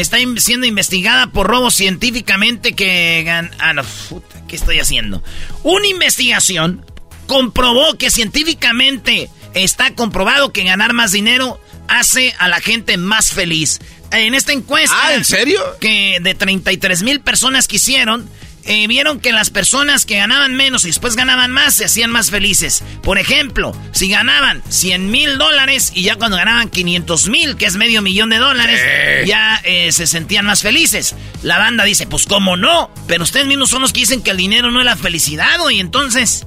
está 0.02 0.18
siendo 0.38 0.68
investigada 0.68 1.28
por 1.28 1.48
robo 1.48 1.72
científicamente 1.72 2.74
que. 2.74 3.26
ah, 3.60 3.74
no, 3.74 3.84
puta, 4.10 4.44
¿qué 4.48 4.56
estoy 4.56 4.80
haciendo? 4.80 5.24
Una 5.64 5.88
investigación 5.88 6.86
comprobó 7.26 7.98
que 7.98 8.12
científicamente 8.12 9.30
está 9.54 9.94
comprobado 9.94 10.54
que 10.54 10.64
ganar 10.64 10.94
más 10.94 11.12
dinero 11.12 11.60
hace 11.88 12.34
a 12.40 12.48
la 12.48 12.60
gente 12.62 12.98
más 12.98 13.32
feliz. 13.32 13.80
En 14.12 14.36
esta 14.36 14.54
encuesta. 14.54 14.96
Ah, 15.00 15.16
¿en 15.16 15.26
serio? 15.26 15.60
Que 15.82 16.20
de 16.22 16.34
33 16.34 17.04
mil 17.04 17.20
personas 17.20 17.68
que 17.68 17.76
hicieron, 17.76 18.30
eh, 18.68 18.88
vieron 18.88 19.20
que 19.20 19.32
las 19.32 19.50
personas 19.50 20.06
que 20.06 20.18
ganaban 20.18 20.56
menos 20.56 20.84
y 20.84 20.88
después 20.88 21.16
ganaban 21.16 21.52
más 21.52 21.76
se 21.76 21.86
hacían 21.86 22.12
más 22.12 22.30
felices. 22.30 22.84
Por 23.02 23.18
ejemplo, 23.18 23.76
si 23.92 24.10
ganaban 24.10 24.62
100 24.70 25.10
mil 25.10 25.38
dólares 25.38 25.92
y 25.96 26.04
ya 26.04 26.16
cuando 26.16 26.38
ganaban 26.38 26.70
500 26.70 27.30
mil, 27.30 27.56
que 27.56 27.66
es 27.66 27.76
medio 27.78 28.02
millón 28.02 28.30
de 28.30 28.38
dólares, 28.38 28.80
ya 29.26 29.62
eh, 29.64 29.92
se 29.92 30.06
sentían 30.06 30.46
más 30.46 30.62
felices. 30.62 31.16
La 31.44 31.58
banda 31.58 31.84
dice, 31.84 32.08
pues 32.08 32.26
cómo 32.26 32.58
no, 32.58 32.92
pero 33.08 33.24
ustedes 33.24 33.48
mismos 33.48 33.70
son 33.70 33.82
los 33.82 33.94
que 33.94 34.02
dicen 34.02 34.22
que 34.22 34.32
el 34.32 34.38
dinero 34.38 34.72
no 34.72 34.80
es 34.80 34.86
la 34.86 34.96
felicidad, 34.96 35.58
y 35.72 35.80
entonces... 35.80 36.46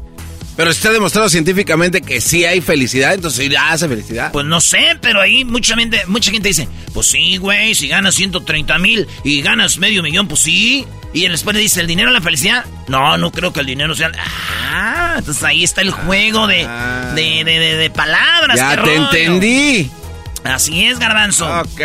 Pero 0.56 0.70
está 0.70 0.92
demostrado 0.92 1.28
científicamente 1.28 2.02
que 2.02 2.20
sí 2.20 2.44
hay 2.44 2.60
felicidad, 2.60 3.14
entonces 3.14 3.46
sí 3.48 3.54
hace 3.56 3.88
felicidad. 3.88 4.32
Pues 4.32 4.46
no 4.46 4.60
sé, 4.60 4.98
pero 5.00 5.20
ahí 5.20 5.44
mucha 5.44 5.74
gente, 5.76 6.04
mucha 6.06 6.30
gente 6.30 6.48
dice, 6.48 6.68
pues 6.92 7.06
sí, 7.06 7.36
güey, 7.38 7.74
si 7.74 7.88
ganas 7.88 8.14
130 8.14 8.78
mil 8.78 9.06
y 9.24 9.40
ganas 9.42 9.78
medio 9.78 10.02
millón, 10.02 10.28
pues 10.28 10.40
sí. 10.40 10.86
Y 11.12 11.26
después 11.26 11.56
le 11.56 11.62
dice, 11.62 11.80
¿el 11.80 11.86
dinero 11.86 12.10
la 12.10 12.20
felicidad? 12.20 12.64
No, 12.86 13.16
no 13.18 13.32
creo 13.32 13.52
que 13.52 13.60
el 13.60 13.66
dinero 13.66 13.94
sea... 13.94 14.12
Ah, 14.72 15.16
entonces 15.18 15.42
ahí 15.42 15.64
está 15.64 15.80
el 15.80 15.90
juego 15.90 16.46
de, 16.46 16.64
ah. 16.68 17.12
de, 17.16 17.44
de, 17.44 17.90
palabras. 17.90 18.56
Ya 18.56 18.80
te 18.82 18.94
entendí. 18.94 19.90
Así 20.44 20.84
es, 20.84 20.98
garbanzo. 20.98 21.46
Ok. 21.60 21.80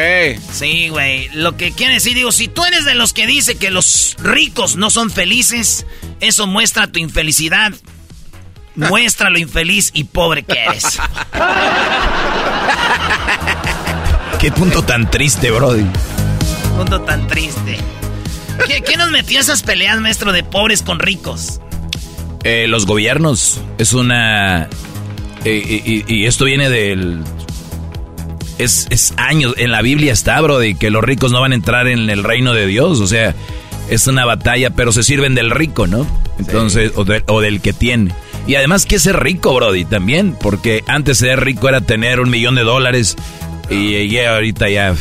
Sí, 0.51 0.89
güey. 0.89 1.29
Lo 1.33 1.57
que 1.57 1.71
quiere 1.71 1.95
decir, 1.95 2.13
digo, 2.13 2.31
si 2.31 2.47
tú 2.47 2.63
eres 2.65 2.85
de 2.85 2.95
los 2.95 3.13
que 3.13 3.27
dice 3.27 3.55
que 3.55 3.71
los 3.71 4.15
ricos 4.19 4.75
no 4.75 4.89
son 4.89 5.09
felices, 5.09 5.85
eso 6.19 6.47
muestra 6.47 6.87
tu 6.87 6.99
infelicidad. 6.99 7.73
Muestra 8.75 9.29
lo 9.29 9.39
infeliz 9.39 9.91
y 9.93 10.03
pobre 10.05 10.43
que 10.43 10.63
eres. 10.63 10.99
Qué 14.39 14.51
punto 14.51 14.83
tan 14.83 15.09
triste, 15.09 15.49
Brody. 15.51 15.85
Punto 16.77 17.01
tan 17.01 17.25
triste. 17.27 17.77
¿Qué, 18.67 18.97
nos 18.97 19.11
metió 19.11 19.39
esas 19.39 19.63
peleas, 19.63 19.99
maestro, 19.99 20.31
de 20.31 20.43
pobres 20.43 20.81
con 20.81 20.99
ricos? 20.99 21.61
Eh, 22.43 22.67
los 22.67 22.85
gobiernos. 22.85 23.61
Es 23.77 23.93
una. 23.93 24.69
Eh, 25.45 26.03
y, 26.07 26.25
esto 26.25 26.45
viene 26.45 26.69
del. 26.69 27.23
Es, 28.57 28.87
es, 28.89 29.13
años. 29.17 29.53
En 29.57 29.71
la 29.71 29.81
Biblia 29.81 30.13
está, 30.13 30.39
Brody, 30.41 30.75
que 30.75 30.89
los 30.89 31.03
ricos 31.03 31.31
no 31.31 31.41
van 31.41 31.51
a 31.51 31.55
entrar 31.55 31.87
en 31.87 32.09
el 32.09 32.23
reino 32.23 32.53
de 32.53 32.67
Dios. 32.67 32.99
O 32.99 33.07
sea, 33.07 33.35
es 33.89 34.07
una 34.07 34.25
batalla, 34.25 34.71
pero 34.71 34.91
se 34.91 35.03
sirven 35.03 35.35
del 35.35 35.51
rico, 35.51 35.87
¿no? 35.87 36.07
Entonces, 36.39 36.91
o, 36.95 37.05
o, 37.27 37.41
del 37.41 37.61
que 37.61 37.73
tiene. 37.73 38.13
Y 38.47 38.55
además 38.55 38.85
que 38.85 38.99
ser 38.99 39.21
rico, 39.21 39.53
Brody, 39.55 39.85
también, 39.85 40.35
porque 40.39 40.83
antes 40.87 41.17
ser 41.17 41.43
rico 41.43 41.67
era 41.67 41.81
tener 41.81 42.19
un 42.19 42.29
millón 42.29 42.55
de 42.55 42.63
dólares 42.63 43.15
y, 43.69 44.17
ahorita 44.17 44.69
ya... 44.69 44.95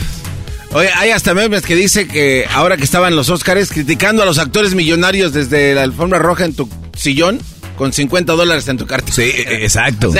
Oye, 0.72 0.90
hay 0.96 1.10
hasta 1.10 1.34
memes 1.34 1.62
que 1.62 1.76
dice 1.76 2.08
que 2.08 2.46
ahora 2.52 2.76
que 2.76 2.84
estaban 2.84 3.14
los 3.14 3.28
Óscares 3.28 3.70
criticando 3.70 4.22
a 4.22 4.26
los 4.26 4.38
actores 4.38 4.74
millonarios 4.74 5.32
desde 5.32 5.74
la 5.74 5.82
alfombra 5.82 6.18
roja 6.18 6.44
en 6.44 6.54
tu 6.54 6.68
sillón 6.96 7.38
con 7.76 7.92
50 7.92 8.32
dólares 8.32 8.66
en 8.68 8.78
tu 8.78 8.86
carta. 8.86 9.12
Sí, 9.12 9.30
exacto. 9.36 10.12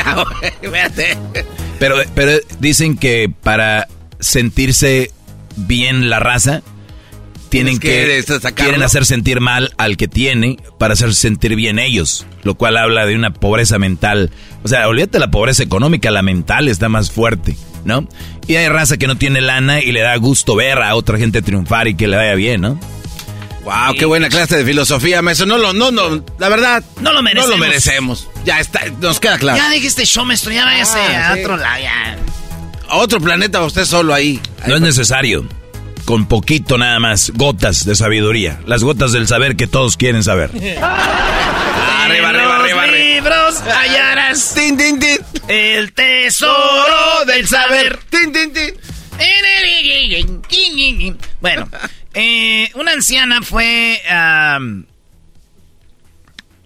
pero, 1.79 1.97
pero 2.15 2.39
dicen 2.61 2.97
que 2.97 3.33
para 3.43 3.89
sentirse 4.21 5.11
bien 5.57 6.09
la 6.09 6.21
raza, 6.21 6.63
tienen 7.55 7.79
que, 7.79 8.25
quieren 8.57 8.83
hacer 8.83 9.07
sentir 9.07 9.39
mal 9.39 9.73
al 9.79 9.97
que 9.97 10.09
tiene 10.09 10.59
para 10.77 10.95
hacer 10.95 11.15
sentir 11.15 11.55
bien 11.55 11.79
ellos, 11.79 12.27
lo 12.43 12.57
cual 12.57 12.77
habla 12.77 13.07
de 13.07 13.15
una 13.15 13.33
pobreza 13.33 13.79
mental. 13.79 14.33
O 14.65 14.69
sea, 14.69 14.89
olvídate 14.89 15.21
la 15.21 15.31
pobreza 15.31 15.63
económica, 15.63 16.11
la 16.11 16.23
mental 16.23 16.67
está 16.67 16.89
más 16.89 17.13
fuerte, 17.13 17.57
¿no? 17.85 18.09
Y 18.49 18.57
hay 18.57 18.69
raza 18.69 18.97
que 18.97 19.07
no 19.07 19.17
tiene 19.17 19.41
lana 19.41 19.81
y 19.81 19.93
le 19.93 20.01
da 20.01 20.17
gusto 20.17 20.57
ver 20.57 20.83
a 20.83 20.97
otra 20.97 21.17
gente 21.17 21.43
triunfar 21.43 21.87
y 21.87 21.95
que 21.95 22.09
le 22.09 22.17
vaya 22.17 22.35
bien, 22.35 22.61
¿no? 22.61 22.81
Wow, 23.63 23.95
qué 23.97 24.05
buena 24.05 24.29
clase 24.31 24.57
de 24.57 24.65
filosofía, 24.65 25.23
maestro. 25.23 25.47
No 25.47 25.57
lo, 25.57 25.73
no, 25.73 25.93
no, 25.93 26.25
la 26.39 26.49
verdad. 26.49 26.83
No 27.01 27.13
lo 27.13 27.23
merecemos. 27.23 27.51
No 27.51 27.57
lo 27.57 27.61
merecemos. 27.65 28.29
Ya 28.45 28.59
está, 28.59 28.81
nos 29.01 29.21
queda 29.21 29.39
claro. 29.39 29.59
Ya 29.59 29.71
dijiste 29.71 30.05
show, 30.05 30.25
maestro, 30.25 30.53
ya 30.53 30.65
váyase 30.65 30.99
ah, 30.99 31.31
a 31.31 31.35
otro 31.39 31.57
lado, 31.57 31.81
ya. 31.81 32.19
A 32.89 32.97
otro 32.97 33.21
planeta, 33.21 33.63
usted 33.63 33.85
solo 33.85 34.13
ahí. 34.13 34.41
No 34.67 34.75
es 34.75 34.81
necesario 34.81 35.47
con 36.05 36.27
poquito 36.27 36.79
nada 36.79 36.99
más, 37.01 37.31
gotas 37.35 37.85
de 37.85 37.95
sabiduría, 37.95 38.61
las 38.67 38.83
gotas 38.83 39.13
del 39.13 39.27
saber 39.27 39.57
que 39.57 39.67
todos 39.67 39.97
quieren 39.97 40.23
saber. 40.23 40.51
arriba, 40.51 42.29
arriba, 42.29 42.57
arriba, 42.57 42.87
libros 42.87 43.61
hallarás 43.61 44.55
tin, 44.55 44.77
tin, 44.77 44.99
tin. 44.99 45.19
el 45.49 45.93
tesoro 45.93 47.25
del 47.27 47.47
saber. 47.47 47.99
Tin, 48.11 48.33
tin, 48.33 48.53
tin. 48.53 48.75
Bueno, 51.41 51.69
eh, 52.15 52.71
una 52.75 52.93
anciana 52.93 53.43
fue 53.43 54.01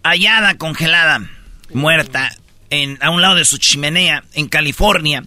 hallada 0.02 0.56
congelada, 0.56 1.28
muerta, 1.72 2.34
en, 2.70 2.98
a 3.00 3.10
un 3.10 3.22
lado 3.22 3.34
de 3.36 3.44
su 3.44 3.58
chimenea 3.58 4.24
en 4.34 4.48
California 4.48 5.24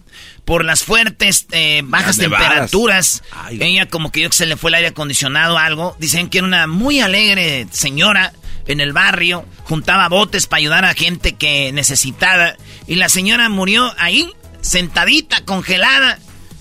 por 0.52 0.66
las 0.66 0.84
fuertes 0.84 1.46
eh, 1.52 1.80
bajas 1.82 2.18
temperaturas. 2.18 3.22
Ella 3.58 3.88
como 3.88 4.12
que 4.12 4.20
yo 4.20 4.28
que 4.28 4.36
se 4.36 4.44
le 4.44 4.58
fue 4.58 4.68
el 4.68 4.74
aire 4.74 4.88
acondicionado 4.88 5.54
o 5.54 5.58
algo. 5.58 5.96
Dicen 5.98 6.28
que 6.28 6.36
era 6.36 6.46
una 6.46 6.66
muy 6.66 7.00
alegre 7.00 7.66
señora 7.70 8.34
en 8.66 8.82
el 8.82 8.92
barrio, 8.92 9.46
juntaba 9.64 10.10
botes 10.10 10.46
para 10.46 10.58
ayudar 10.58 10.84
a 10.84 10.92
gente 10.92 11.36
que 11.36 11.72
necesitaba. 11.72 12.56
Y 12.86 12.96
la 12.96 13.08
señora 13.08 13.48
murió 13.48 13.94
ahí, 13.96 14.30
sentadita, 14.60 15.42
congelada. 15.46 16.18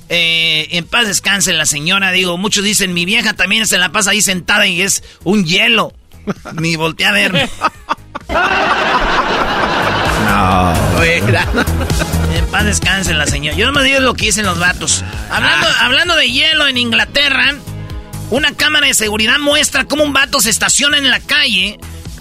Eh, 0.08 0.70
en 0.72 0.86
paz 0.86 1.08
descanse 1.08 1.52
la 1.52 1.66
señora, 1.66 2.14
digo, 2.14 2.38
muchos 2.38 2.64
dicen, 2.64 2.94
mi 2.94 3.04
vieja 3.04 3.34
también 3.34 3.68
se 3.68 3.78
la 3.78 3.92
pasa 3.92 4.12
ahí 4.12 4.22
sentada 4.22 4.68
y 4.68 4.82
es 4.84 5.04
un 5.26 5.44
hielo. 5.44 5.94
Ni 6.54 6.78
volteé 6.78 7.08
a 7.08 7.12
ver. 7.12 7.34
no. 10.30 10.74
En 11.04 11.26
paz 12.52 12.66
descanse 12.66 13.14
la 13.14 13.26
señora. 13.26 13.58
Yo 13.58 13.66
no 13.66 13.72
me 13.72 13.84
digo 13.84 14.00
lo 14.02 14.14
que 14.14 14.26
dicen 14.26 14.46
los 14.46 14.60
vatos. 14.60 15.04
Hablando, 15.30 15.68
ah. 15.68 15.86
hablando 15.86 16.16
de 16.16 16.30
hielo 16.30 16.68
en 16.68 16.78
Inglaterra, 16.78 17.56
una 18.30 18.54
cámara 18.54 18.88
de 18.88 18.94
seguridad 18.94 19.40
muestra 19.40 19.86
cómo 19.86 20.04
un 20.04 20.14
vato 20.14 20.42
se 20.42 20.50
estaciona 20.50 20.98
en 20.98 21.10
la 21.10 21.22
calle, 21.22 21.80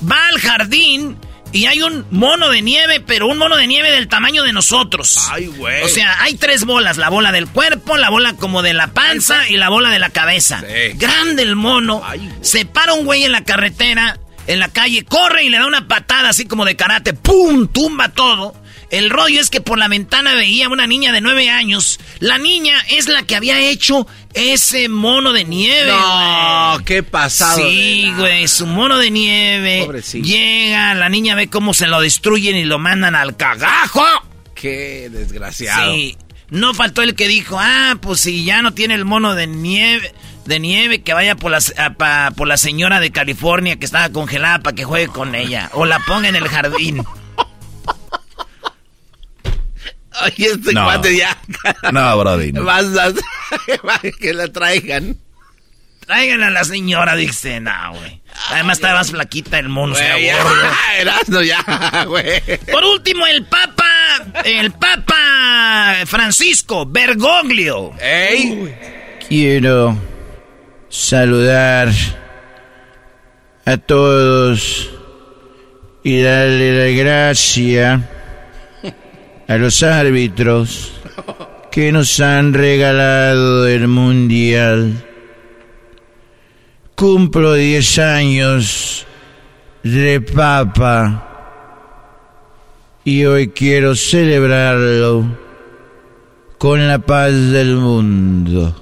va 0.09 0.29
al 0.29 0.41
jardín 0.41 1.19
y 1.53 1.67
hay 1.67 1.83
un 1.83 2.07
mono 2.13 2.49
de 2.49 2.63
nieve, 2.63 3.01
pero 3.01 3.27
un 3.27 3.39
mono 3.39 3.57
de 3.57 3.67
nieve 3.67 3.91
del 3.91 4.07
tamaño 4.07 4.45
de 4.45 4.53
nosotros. 4.53 5.19
Ay, 5.33 5.47
güey. 5.49 5.83
O 5.83 5.89
sea, 5.89 6.23
hay 6.23 6.35
tres 6.35 6.65
bolas: 6.65 6.97
la 6.97 7.09
bola 7.09 7.33
del 7.33 7.49
cuerpo, 7.49 7.97
la 7.97 8.09
bola 8.09 8.35
como 8.35 8.63
de 8.63 8.73
la 8.73 8.89
panza 8.89 9.49
y 9.49 9.57
la 9.57 9.69
bola 9.69 9.91
de 9.91 9.99
la 9.99 10.11
cabeza. 10.11 10.63
Grande 10.95 11.43
el 11.43 11.57
mono. 11.57 12.03
Se 12.41 12.67
para 12.67 12.95
un 12.95 13.05
güey 13.05 13.25
en 13.25 13.33
la 13.33 13.43
carretera, 13.43 14.21
en 14.47 14.61
la 14.61 14.69
calle, 14.69 15.05
corre 15.05 15.43
y 15.45 15.49
le 15.49 15.59
da 15.59 15.67
una 15.67 15.89
patada 15.89 16.29
así 16.29 16.47
como 16.47 16.65
de 16.65 16.77
karate. 16.77 17.15
¡Pum! 17.15 17.67
Tumba 17.67 18.11
todo. 18.11 18.60
El 18.91 19.09
rollo 19.09 19.41
es 19.41 19.51
que 19.51 19.61
por 19.61 19.79
la 19.79 19.87
ventana 19.87 20.35
veía 20.35 20.69
una 20.69 20.87
niña 20.87 21.13
de 21.13 21.21
nueve 21.21 21.49
años. 21.49 22.01
La 22.19 22.39
niña 22.39 22.75
es 22.91 23.07
la 23.07 23.23
que 23.23 23.37
había 23.37 23.61
hecho 23.61 24.07
ese 24.35 24.89
mono 24.89 25.33
de 25.33 25.45
nieve. 25.45 25.93
No, 25.93 26.79
qué 26.85 27.05
pasado. 27.05 27.59
Sí, 27.59 28.13
güey, 28.17 28.49
su 28.49 28.67
mono 28.67 28.99
de 28.99 29.11
nieve. 29.13 29.83
Pobrecito. 29.85 30.27
Llega, 30.27 30.95
la 30.95 31.09
niña 31.09 31.37
ve 31.37 31.49
cómo 31.49 31.73
se 31.73 31.87
lo 31.87 32.01
destruyen 32.01 32.57
y 32.57 32.65
lo 32.65 32.81
mandan 32.81 33.15
al 33.15 33.37
cagajo. 33.37 34.05
Qué 34.55 35.09
desgraciado. 35.11 35.95
Sí. 35.95 36.17
No 36.51 36.75
faltó 36.75 37.03
el 37.03 37.15
que 37.15 37.29
dijo, 37.29 37.59
ah, 37.61 37.97
pues 38.01 38.21
si 38.21 38.45
ya 38.45 38.61
no 38.61 38.75
tiene 38.75 38.95
el 38.95 39.05
mono 39.05 39.37
de 39.37 39.47
nieve, 39.47 40.13
de 40.47 40.59
nieve, 40.59 41.03
que 41.03 41.15
vaya 41.15 41.37
por 41.37 41.53
la, 41.53 42.33
por 42.37 42.49
la 42.49 42.57
señora 42.57 42.99
de 42.99 43.13
California 43.13 43.77
que 43.77 43.85
estaba 43.85 44.09
congelada 44.11 44.59
para 44.59 44.75
que 44.75 44.83
juegue 44.83 45.07
con 45.07 45.37
ella. 45.37 45.71
O 45.75 45.87
la 45.87 46.01
ponga 46.01 46.29
en 46.29 46.35
el 46.35 46.49
jardín. 46.49 47.05
Ay, 50.21 50.35
este 50.39 50.73
no. 50.73 50.85
cuate 50.85 51.17
ya. 51.17 51.37
No, 51.93 52.19
Brody. 52.19 52.53
No. 52.53 52.65
Vas 52.65 52.87
a... 52.97 53.13
que 54.21 54.35
la 54.35 54.49
traigan. 54.49 55.17
Traigan 56.07 56.43
a 56.43 56.51
la 56.51 56.65
señora, 56.65 57.17
dice. 57.17 57.61
No, 57.61 57.95
güey. 57.95 58.21
Además 58.51 58.79
está 58.79 58.95
más 58.95 59.11
flaquita 59.11 59.59
el 59.59 59.69
mono. 59.69 59.95
Güey, 59.95 60.27
ya, 60.27 61.43
ya, 61.65 62.05
güey. 62.05 62.41
Por 62.71 62.85
último, 62.85 63.27
el 63.27 63.45
Papa, 63.45 63.87
el 64.45 64.73
Papa 64.73 65.95
Francisco 66.07 66.87
Bergoglio. 66.87 67.93
Ey. 68.01 68.75
Quiero 69.29 69.97
saludar 70.89 71.89
a 73.65 73.77
todos 73.77 74.91
y 76.03 76.23
darle 76.23 76.95
la 76.95 77.03
gracia 77.03 78.09
a 79.51 79.59
los 79.59 79.83
árbitros 79.83 80.93
que 81.73 81.91
nos 81.91 82.21
han 82.21 82.55
regalado 82.55 83.67
el 83.67 83.89
mundial. 83.89 85.05
Cumplo 86.95 87.55
10 87.55 87.99
años 87.99 89.07
de 89.83 90.21
papa 90.21 91.27
y 93.03 93.25
hoy 93.25 93.49
quiero 93.49 93.97
celebrarlo 93.97 95.37
con 96.57 96.87
la 96.87 97.01
paz 97.01 97.33
del 97.33 97.75
mundo. 97.75 98.81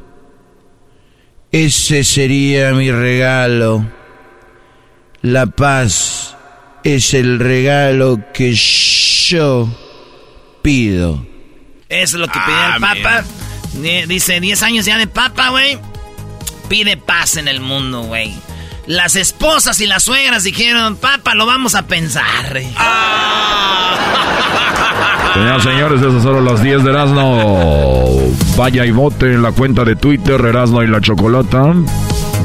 Ese 1.51 2.05
sería 2.05 2.73
mi 2.73 2.91
regalo. 2.91 3.87
La 5.23 5.47
paz 5.47 6.37
es 6.85 7.15
el 7.15 7.39
regalo 7.39 8.21
que 8.35 8.53
yo 8.53 9.88
pido. 10.69 11.25
Eso 11.89 12.17
es 12.17 12.21
lo 12.21 12.27
que 12.27 12.39
pide 12.39 12.75
el 12.75 12.81
Papa. 12.81 13.25
Dice 14.07 14.39
10 14.39 14.63
años 14.63 14.85
ya 14.85 14.99
de 14.99 15.07
Papa, 15.07 15.49
güey. 15.49 15.79
Pide 16.69 16.99
paz 16.99 17.39
en 17.39 17.49
el 17.49 17.63
mundo, 17.63 18.03
güey. 18.03 18.35
Las 18.87 19.17
esposas 19.17 19.81
y 19.81 19.87
las 19.87 20.03
suegras 20.03 20.45
dijeron, 20.45 20.97
Papa, 20.97 21.35
lo 21.35 21.47
vamos 21.47 21.75
a 21.75 21.87
pensar. 21.87 22.61
Señoras 25.33 25.63
señores, 25.63 26.03
esas 26.03 26.23
son 26.23 26.45
las 26.45 26.63
10 26.63 26.85
de 26.85 26.91
Erasmo. 26.91 28.35
Vaya 28.59 28.85
y 28.85 28.91
vote 28.91 29.33
en 29.33 29.41
la 29.41 29.53
cuenta 29.53 29.85
de 29.85 29.97
Twitter, 29.97 30.39
Erasmo 30.45 30.83
y 30.83 30.87
la 30.87 31.01
Chocolata. 31.01 31.73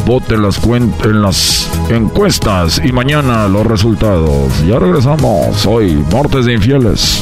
Vote 0.05 0.35
en 0.35 0.43
las, 0.43 0.61
en 1.03 1.21
las 1.21 1.69
encuestas 1.89 2.81
y 2.81 2.93
mañana 2.93 3.49
los 3.49 3.67
resultados. 3.67 4.65
Ya 4.65 4.79
regresamos. 4.79 5.65
Hoy, 5.65 5.95
Mortes 6.09 6.45
de 6.45 6.53
Infieles. 6.53 7.21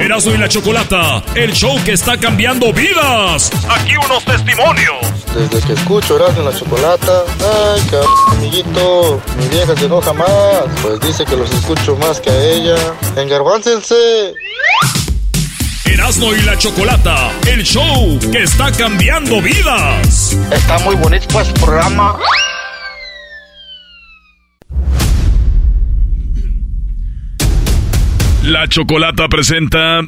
Erasmo 0.00 0.32
y 0.34 0.36
la 0.36 0.48
Chocolata, 0.48 1.22
el 1.34 1.52
show 1.52 1.74
que 1.84 1.92
está 1.92 2.18
cambiando 2.18 2.72
vidas. 2.72 3.50
Aquí 3.70 3.96
unos 3.96 4.24
testimonios. 4.24 4.96
Desde 5.34 5.66
que 5.66 5.72
escucho 5.74 6.16
Erasmo 6.16 6.42
y 6.42 6.44
la 6.44 6.54
Chocolata, 6.54 7.22
ay, 7.38 7.80
cabrón, 7.90 8.10
amiguito, 8.32 9.22
mi 9.38 9.48
vieja 9.48 9.76
se 9.76 9.86
enoja 9.86 10.12
más, 10.12 10.64
pues 10.82 11.00
dice 11.00 11.24
que 11.24 11.36
los 11.36 11.50
escucho 11.52 11.96
más 11.96 12.20
que 12.20 12.30
a 12.30 12.44
ella. 12.44 12.76
Engarbáncense. 13.16 14.34
Erasmo 15.86 16.34
y 16.34 16.42
la 16.42 16.58
Chocolata, 16.58 17.30
el 17.46 17.62
show 17.62 18.18
que 18.32 18.42
está 18.42 18.72
cambiando 18.72 19.40
vidas. 19.40 20.36
Está 20.50 20.78
muy 20.80 20.96
bonito 20.96 21.26
pues 21.32 21.48
programa. 21.52 22.18
La 28.42 28.66
Chocolata 28.66 29.28
presenta 29.28 30.00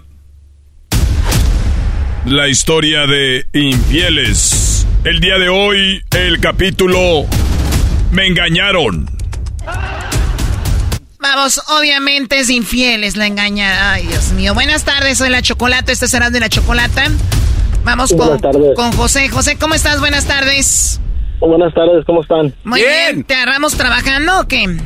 la 2.27 2.49
historia 2.49 3.07
de 3.07 3.47
infieles. 3.53 4.88
El 5.05 5.20
día 5.20 5.38
de 5.38 5.49
hoy, 5.49 6.03
el 6.16 6.40
capítulo 6.40 7.27
Me 8.11 8.27
engañaron. 8.27 9.09
Vamos, 11.20 11.62
obviamente 11.79 12.40
es 12.40 12.51
infieles 12.51 13.16
la 13.16 13.29
engaña. 13.29 13.92
Ay, 13.92 14.09
Dios 14.09 14.33
mío. 14.33 14.53
Buenas 14.53 14.85
tardes, 14.85 15.18
soy 15.18 15.31
la 15.31 15.40
Chocolata. 15.40 15.92
Este 15.92 16.09
será 16.09 16.31
de 16.31 16.40
la 16.40 16.49
Chocolata. 16.49 17.05
Vamos 17.85 18.12
con, 18.12 18.40
con 18.75 18.92
José. 18.92 19.29
José, 19.29 19.57
¿cómo 19.59 19.75
estás? 19.75 20.01
Buenas 20.01 20.27
tardes. 20.27 21.01
buenas 21.38 21.73
tardes, 21.73 22.05
¿cómo 22.05 22.23
están? 22.23 22.53
Muy 22.64 22.81
bien. 22.81 23.23
¿Te 23.23 23.37
agarramos 23.37 23.77
trabajando 23.77 24.40
o 24.40 24.49
qué? 24.49 24.77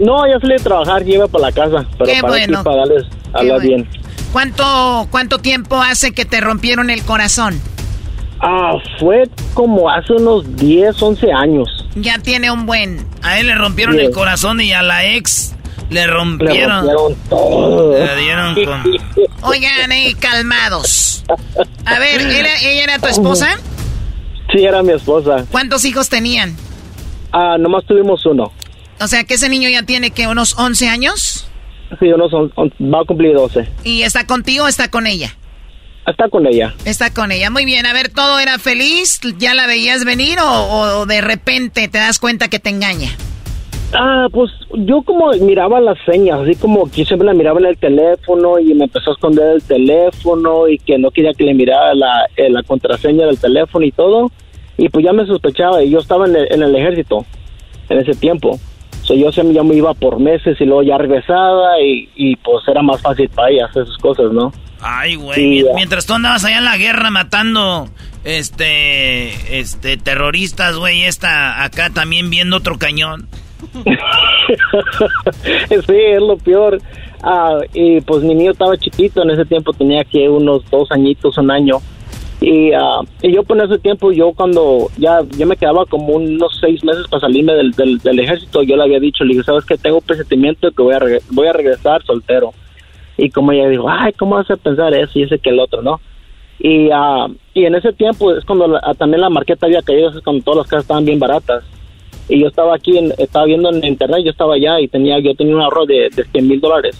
No, 0.00 0.26
ya 0.26 0.40
salí 0.40 0.54
a 0.54 0.56
trabajar, 0.64 1.04
lleva 1.04 1.28
para 1.28 1.44
la 1.46 1.52
casa. 1.52 1.86
Pero 1.98 2.10
Qué 2.10 2.20
para 2.20 2.32
bueno. 2.32 2.64
para 2.64 2.76
darles 2.78 3.04
a 3.34 3.42
bien. 3.58 3.88
¿Cuánto, 4.32 5.06
¿Cuánto 5.10 5.38
tiempo 5.38 5.80
hace 5.80 6.12
que 6.12 6.24
te 6.24 6.40
rompieron 6.40 6.88
el 6.90 7.02
corazón? 7.04 7.60
Ah, 8.40 8.72
fue 8.98 9.28
como 9.54 9.90
hace 9.90 10.14
unos 10.14 10.56
10, 10.56 11.02
11 11.02 11.32
años. 11.32 11.86
Ya 11.96 12.18
tiene 12.18 12.50
un 12.50 12.64
buen. 12.64 13.04
A 13.22 13.38
él 13.38 13.48
le 13.48 13.54
rompieron 13.54 13.98
el 14.00 14.10
corazón 14.12 14.60
y 14.62 14.72
a 14.72 14.82
la 14.82 15.04
ex 15.04 15.54
le 15.90 16.06
rompieron. 16.06 16.86
Le 16.86 16.92
rompieron 16.94 17.28
todo. 17.28 17.92
Le 17.92 18.16
dieron 18.16 18.54
con... 18.64 18.82
Oigan, 19.50 19.92
eh, 19.92 20.14
calmados. 20.18 21.24
A 21.84 21.98
ver, 21.98 22.20
¿era- 22.22 22.56
¿ella 22.62 22.84
era 22.84 22.98
tu 22.98 23.08
esposa? 23.08 23.48
Sí, 24.52 24.64
era 24.64 24.82
mi 24.82 24.92
esposa. 24.92 25.44
¿Cuántos 25.50 25.84
hijos 25.84 26.08
tenían? 26.08 26.56
Ah, 27.32 27.56
nomás 27.58 27.84
tuvimos 27.84 28.24
uno. 28.26 28.52
O 29.00 29.06
sea, 29.06 29.24
que 29.24 29.34
ese 29.34 29.48
niño 29.48 29.68
ya 29.68 29.82
tiene 29.84 30.10
que 30.10 30.26
unos 30.26 30.58
11 30.58 30.88
años 30.88 31.46
Sí, 31.98 32.06
uno 32.12 32.28
son- 32.28 32.52
on- 32.54 32.72
va 32.80 33.00
a 33.00 33.04
cumplir 33.04 33.34
12. 33.34 33.68
y 33.84 34.02
está 34.02 34.24
contigo 34.26 34.64
o 34.64 34.68
está 34.68 34.88
con 34.90 35.06
ella. 35.06 35.34
Está 36.06 36.28
con 36.28 36.46
ella. 36.46 36.74
Está 36.84 37.12
con 37.12 37.30
ella. 37.32 37.50
Muy 37.50 37.64
bien. 37.64 37.84
A 37.86 37.92
ver, 37.92 38.08
¿todo 38.10 38.38
era 38.38 38.58
feliz? 38.58 39.20
¿Ya 39.38 39.54
la 39.54 39.66
veías 39.66 40.04
venir 40.04 40.38
o, 40.40 41.00
o 41.00 41.06
de 41.06 41.20
repente 41.20 41.88
te 41.88 41.98
das 41.98 42.18
cuenta 42.18 42.48
que 42.48 42.58
te 42.58 42.70
engaña? 42.70 43.10
Ah, 43.92 44.26
pues 44.30 44.50
yo 44.72 45.02
como 45.02 45.30
miraba 45.32 45.80
las 45.80 45.98
señas, 46.06 46.38
así 46.40 46.54
como 46.54 46.88
que 46.90 47.04
siempre 47.04 47.26
la 47.26 47.34
miraba 47.34 47.58
en 47.58 47.66
el 47.66 47.76
teléfono 47.76 48.58
y 48.60 48.72
me 48.74 48.84
empezó 48.84 49.10
a 49.10 49.14
esconder 49.14 49.56
el 49.56 49.62
teléfono 49.62 50.68
y 50.68 50.78
que 50.78 50.96
no 50.96 51.10
quería 51.10 51.32
que 51.34 51.42
le 51.44 51.54
mirara 51.54 51.92
la, 51.94 52.26
eh, 52.36 52.48
la 52.50 52.62
contraseña 52.62 53.26
del 53.26 53.38
teléfono 53.38 53.84
y 53.84 53.90
todo. 53.92 54.30
Y 54.78 54.88
pues 54.90 55.04
ya 55.04 55.12
me 55.12 55.26
sospechaba 55.26 55.82
y 55.82 55.90
yo 55.90 55.98
estaba 55.98 56.26
en 56.26 56.36
el, 56.36 56.46
en 56.52 56.62
el 56.62 56.74
ejército 56.76 57.26
en 57.88 57.98
ese 57.98 58.12
tiempo. 58.14 58.58
So, 59.10 59.16
yo 59.16 59.32
siempre 59.32 59.56
ya 59.56 59.64
me 59.64 59.74
iba 59.74 59.92
por 59.92 60.20
meses 60.20 60.56
y 60.60 60.64
luego 60.64 60.84
ya 60.84 60.96
regresaba 60.96 61.80
y, 61.82 62.08
y 62.14 62.36
pues 62.36 62.62
era 62.68 62.80
más 62.80 63.02
fácil 63.02 63.28
para 63.28 63.50
ella 63.50 63.66
hacer 63.66 63.84
sus 63.84 63.98
cosas, 63.98 64.30
¿no? 64.30 64.52
Ay, 64.80 65.16
güey. 65.16 65.34
Sí. 65.34 65.66
Mientras 65.74 66.06
tú 66.06 66.14
andabas 66.14 66.44
allá 66.44 66.58
en 66.58 66.64
la 66.64 66.76
guerra 66.76 67.10
matando, 67.10 67.88
este, 68.22 69.58
este, 69.58 69.96
terroristas, 69.96 70.76
güey, 70.76 71.02
esta 71.02 71.64
acá 71.64 71.90
también 71.90 72.30
viendo 72.30 72.56
otro 72.56 72.78
cañón. 72.78 73.26
sí, 75.42 75.74
es 75.88 76.22
lo 76.22 76.36
peor. 76.36 76.80
Ah, 77.20 77.58
y 77.74 78.00
pues 78.02 78.22
mi 78.22 78.36
niño 78.36 78.52
estaba 78.52 78.76
chiquito, 78.76 79.24
en 79.24 79.30
ese 79.30 79.44
tiempo 79.44 79.72
tenía 79.72 80.04
que 80.04 80.28
unos 80.28 80.62
dos 80.70 80.88
añitos, 80.92 81.36
un 81.36 81.50
año. 81.50 81.78
Y, 82.40 82.72
ah, 82.72 83.00
y 83.22 83.32
yo 83.34 83.42
por 83.42 83.60
ese 83.60 83.78
tiempo, 83.78 84.12
yo 84.12 84.32
cuando 84.32 84.88
ya, 84.96 85.20
ya 85.36 85.44
me 85.44 85.56
quedaba 85.56 85.84
como 85.84 86.14
unos 86.14 86.56
seis 86.58 86.82
meses 86.82 87.06
para 87.10 87.20
salirme 87.20 87.52
del, 87.52 87.72
del, 87.72 88.18
ejército, 88.18 88.62
yo 88.62 88.76
le 88.76 88.84
había 88.84 88.98
dicho, 88.98 89.24
le 89.24 89.34
dije, 89.34 89.44
¿sabes 89.44 89.64
qué? 89.66 89.76
Tengo 89.76 90.00
presentimiento 90.00 90.70
que 90.70 90.82
voy 90.82 90.94
a, 90.94 91.00
voy 91.30 91.46
a 91.48 91.52
regresar 91.52 92.02
soltero. 92.04 92.52
Y 93.18 93.28
como 93.28 93.52
ella 93.52 93.68
dijo, 93.68 93.86
ay, 93.90 94.14
¿cómo 94.14 94.36
vas 94.36 94.50
a 94.50 94.56
pensar 94.56 94.94
eso 94.94 95.18
y 95.18 95.24
ese 95.24 95.38
que 95.38 95.50
el 95.50 95.60
otro, 95.60 95.82
no? 95.82 96.00
Y, 96.58 96.88
ah, 96.90 97.26
y 97.52 97.66
en 97.66 97.74
ese 97.74 97.92
tiempo 97.92 98.32
es 98.34 98.42
cuando 98.46 98.68
la- 98.68 98.94
también 98.94 99.20
la 99.20 99.28
marqueta 99.28 99.66
había 99.66 99.82
caído, 99.82 100.08
es 100.10 100.22
cuando 100.24 100.42
todas 100.42 100.58
las 100.58 100.66
casas 100.66 100.84
estaban 100.84 101.04
bien 101.04 101.18
baratas 101.18 101.62
y 102.28 102.40
yo 102.40 102.48
estaba 102.48 102.74
aquí, 102.74 102.96
en- 102.96 103.12
estaba 103.18 103.44
viendo 103.44 103.68
en 103.70 103.84
internet, 103.84 104.20
yo 104.24 104.30
estaba 104.30 104.54
allá 104.54 104.80
y 104.80 104.88
tenía, 104.88 105.18
yo 105.18 105.34
tenía 105.34 105.56
un 105.56 105.62
ahorro 105.62 105.84
de, 105.84 106.08
de 106.14 106.24
100 106.24 106.48
mil 106.48 106.60
dólares. 106.60 106.98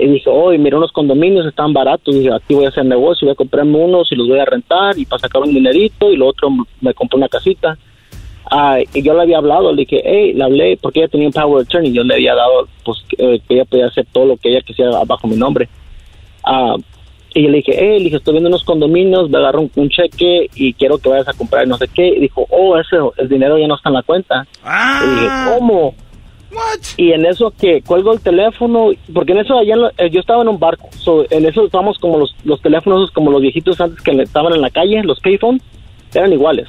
Y 0.00 0.06
dije, 0.08 0.30
oh, 0.30 0.52
y 0.52 0.58
mira, 0.58 0.78
unos 0.78 0.92
condominios 0.92 1.46
están 1.46 1.72
baratos. 1.72 2.14
dije, 2.14 2.32
aquí 2.32 2.54
voy 2.54 2.64
a 2.64 2.68
hacer 2.68 2.84
negocio, 2.84 3.26
voy 3.26 3.32
a 3.32 3.36
comprarme 3.36 3.76
unos 3.76 4.10
y 4.10 4.16
los 4.16 4.28
voy 4.28 4.38
a 4.38 4.44
rentar 4.44 4.98
y 4.98 5.04
para 5.04 5.20
sacar 5.20 5.42
un 5.42 5.52
dinerito 5.52 6.10
y 6.10 6.16
lo 6.16 6.28
otro 6.28 6.48
me 6.80 6.94
compré 6.94 7.18
una 7.18 7.28
casita. 7.28 7.76
Ah, 8.50 8.78
y 8.94 9.02
yo 9.02 9.14
le 9.14 9.22
había 9.22 9.38
hablado, 9.38 9.72
le 9.72 9.82
dije, 9.82 10.02
hey, 10.04 10.32
le 10.32 10.42
hablé 10.42 10.78
porque 10.80 11.00
ella 11.00 11.08
tenía 11.08 11.28
un 11.28 11.32
power 11.32 11.62
attorney. 11.62 11.92
Yo 11.92 12.02
le 12.02 12.14
había 12.14 12.34
dado, 12.34 12.66
pues, 12.84 12.98
que 13.08 13.40
que 13.46 13.54
ella 13.54 13.64
podía 13.64 13.86
hacer 13.86 14.06
todo 14.12 14.24
lo 14.24 14.36
que 14.36 14.50
ella 14.50 14.60
quisiera 14.62 15.04
bajo 15.04 15.28
mi 15.28 15.36
nombre. 15.36 15.68
Ah, 16.44 16.76
y 17.32 17.42
le 17.46 17.58
dije, 17.58 17.72
hey, 17.76 17.98
le 17.98 18.04
dije, 18.04 18.16
estoy 18.16 18.32
viendo 18.32 18.48
unos 18.48 18.64
condominios, 18.64 19.30
me 19.30 19.38
agarró 19.38 19.60
un, 19.60 19.70
un 19.76 19.88
cheque 19.88 20.48
y 20.54 20.72
quiero 20.74 20.98
que 20.98 21.08
vayas 21.08 21.28
a 21.28 21.32
comprar 21.32 21.66
no 21.68 21.76
sé 21.76 21.86
qué. 21.88 22.08
Y 22.08 22.20
dijo, 22.20 22.44
oh, 22.50 22.76
ese, 22.76 22.96
el 23.18 23.28
dinero 23.28 23.56
ya 23.56 23.68
no 23.68 23.76
está 23.76 23.90
en 23.90 23.94
la 23.94 24.02
cuenta. 24.02 24.46
Y 24.64 25.10
dije, 25.10 25.28
¿cómo? 25.46 25.94
Y 26.96 27.12
en 27.12 27.24
eso 27.26 27.52
que 27.58 27.82
cuelgo 27.82 28.12
el 28.12 28.20
teléfono, 28.20 28.90
porque 29.14 29.32
en 29.32 29.38
eso 29.38 29.58
allá 29.58 29.74
en 29.74 29.80
lo- 29.82 29.90
eh, 29.98 30.10
yo 30.10 30.20
estaba 30.20 30.42
en 30.42 30.48
un 30.48 30.58
barco, 30.58 30.88
so, 30.98 31.24
en 31.30 31.46
eso 31.46 31.64
estábamos 31.64 31.98
como 31.98 32.18
los, 32.18 32.34
los 32.44 32.60
teléfonos 32.60 33.10
como 33.12 33.30
los 33.30 33.40
viejitos 33.40 33.80
antes 33.80 34.00
que 34.02 34.10
estaban 34.22 34.52
en 34.54 34.60
la 34.60 34.70
calle, 34.70 35.02
los 35.04 35.20
payphones, 35.20 35.62
eran 36.14 36.32
iguales. 36.32 36.68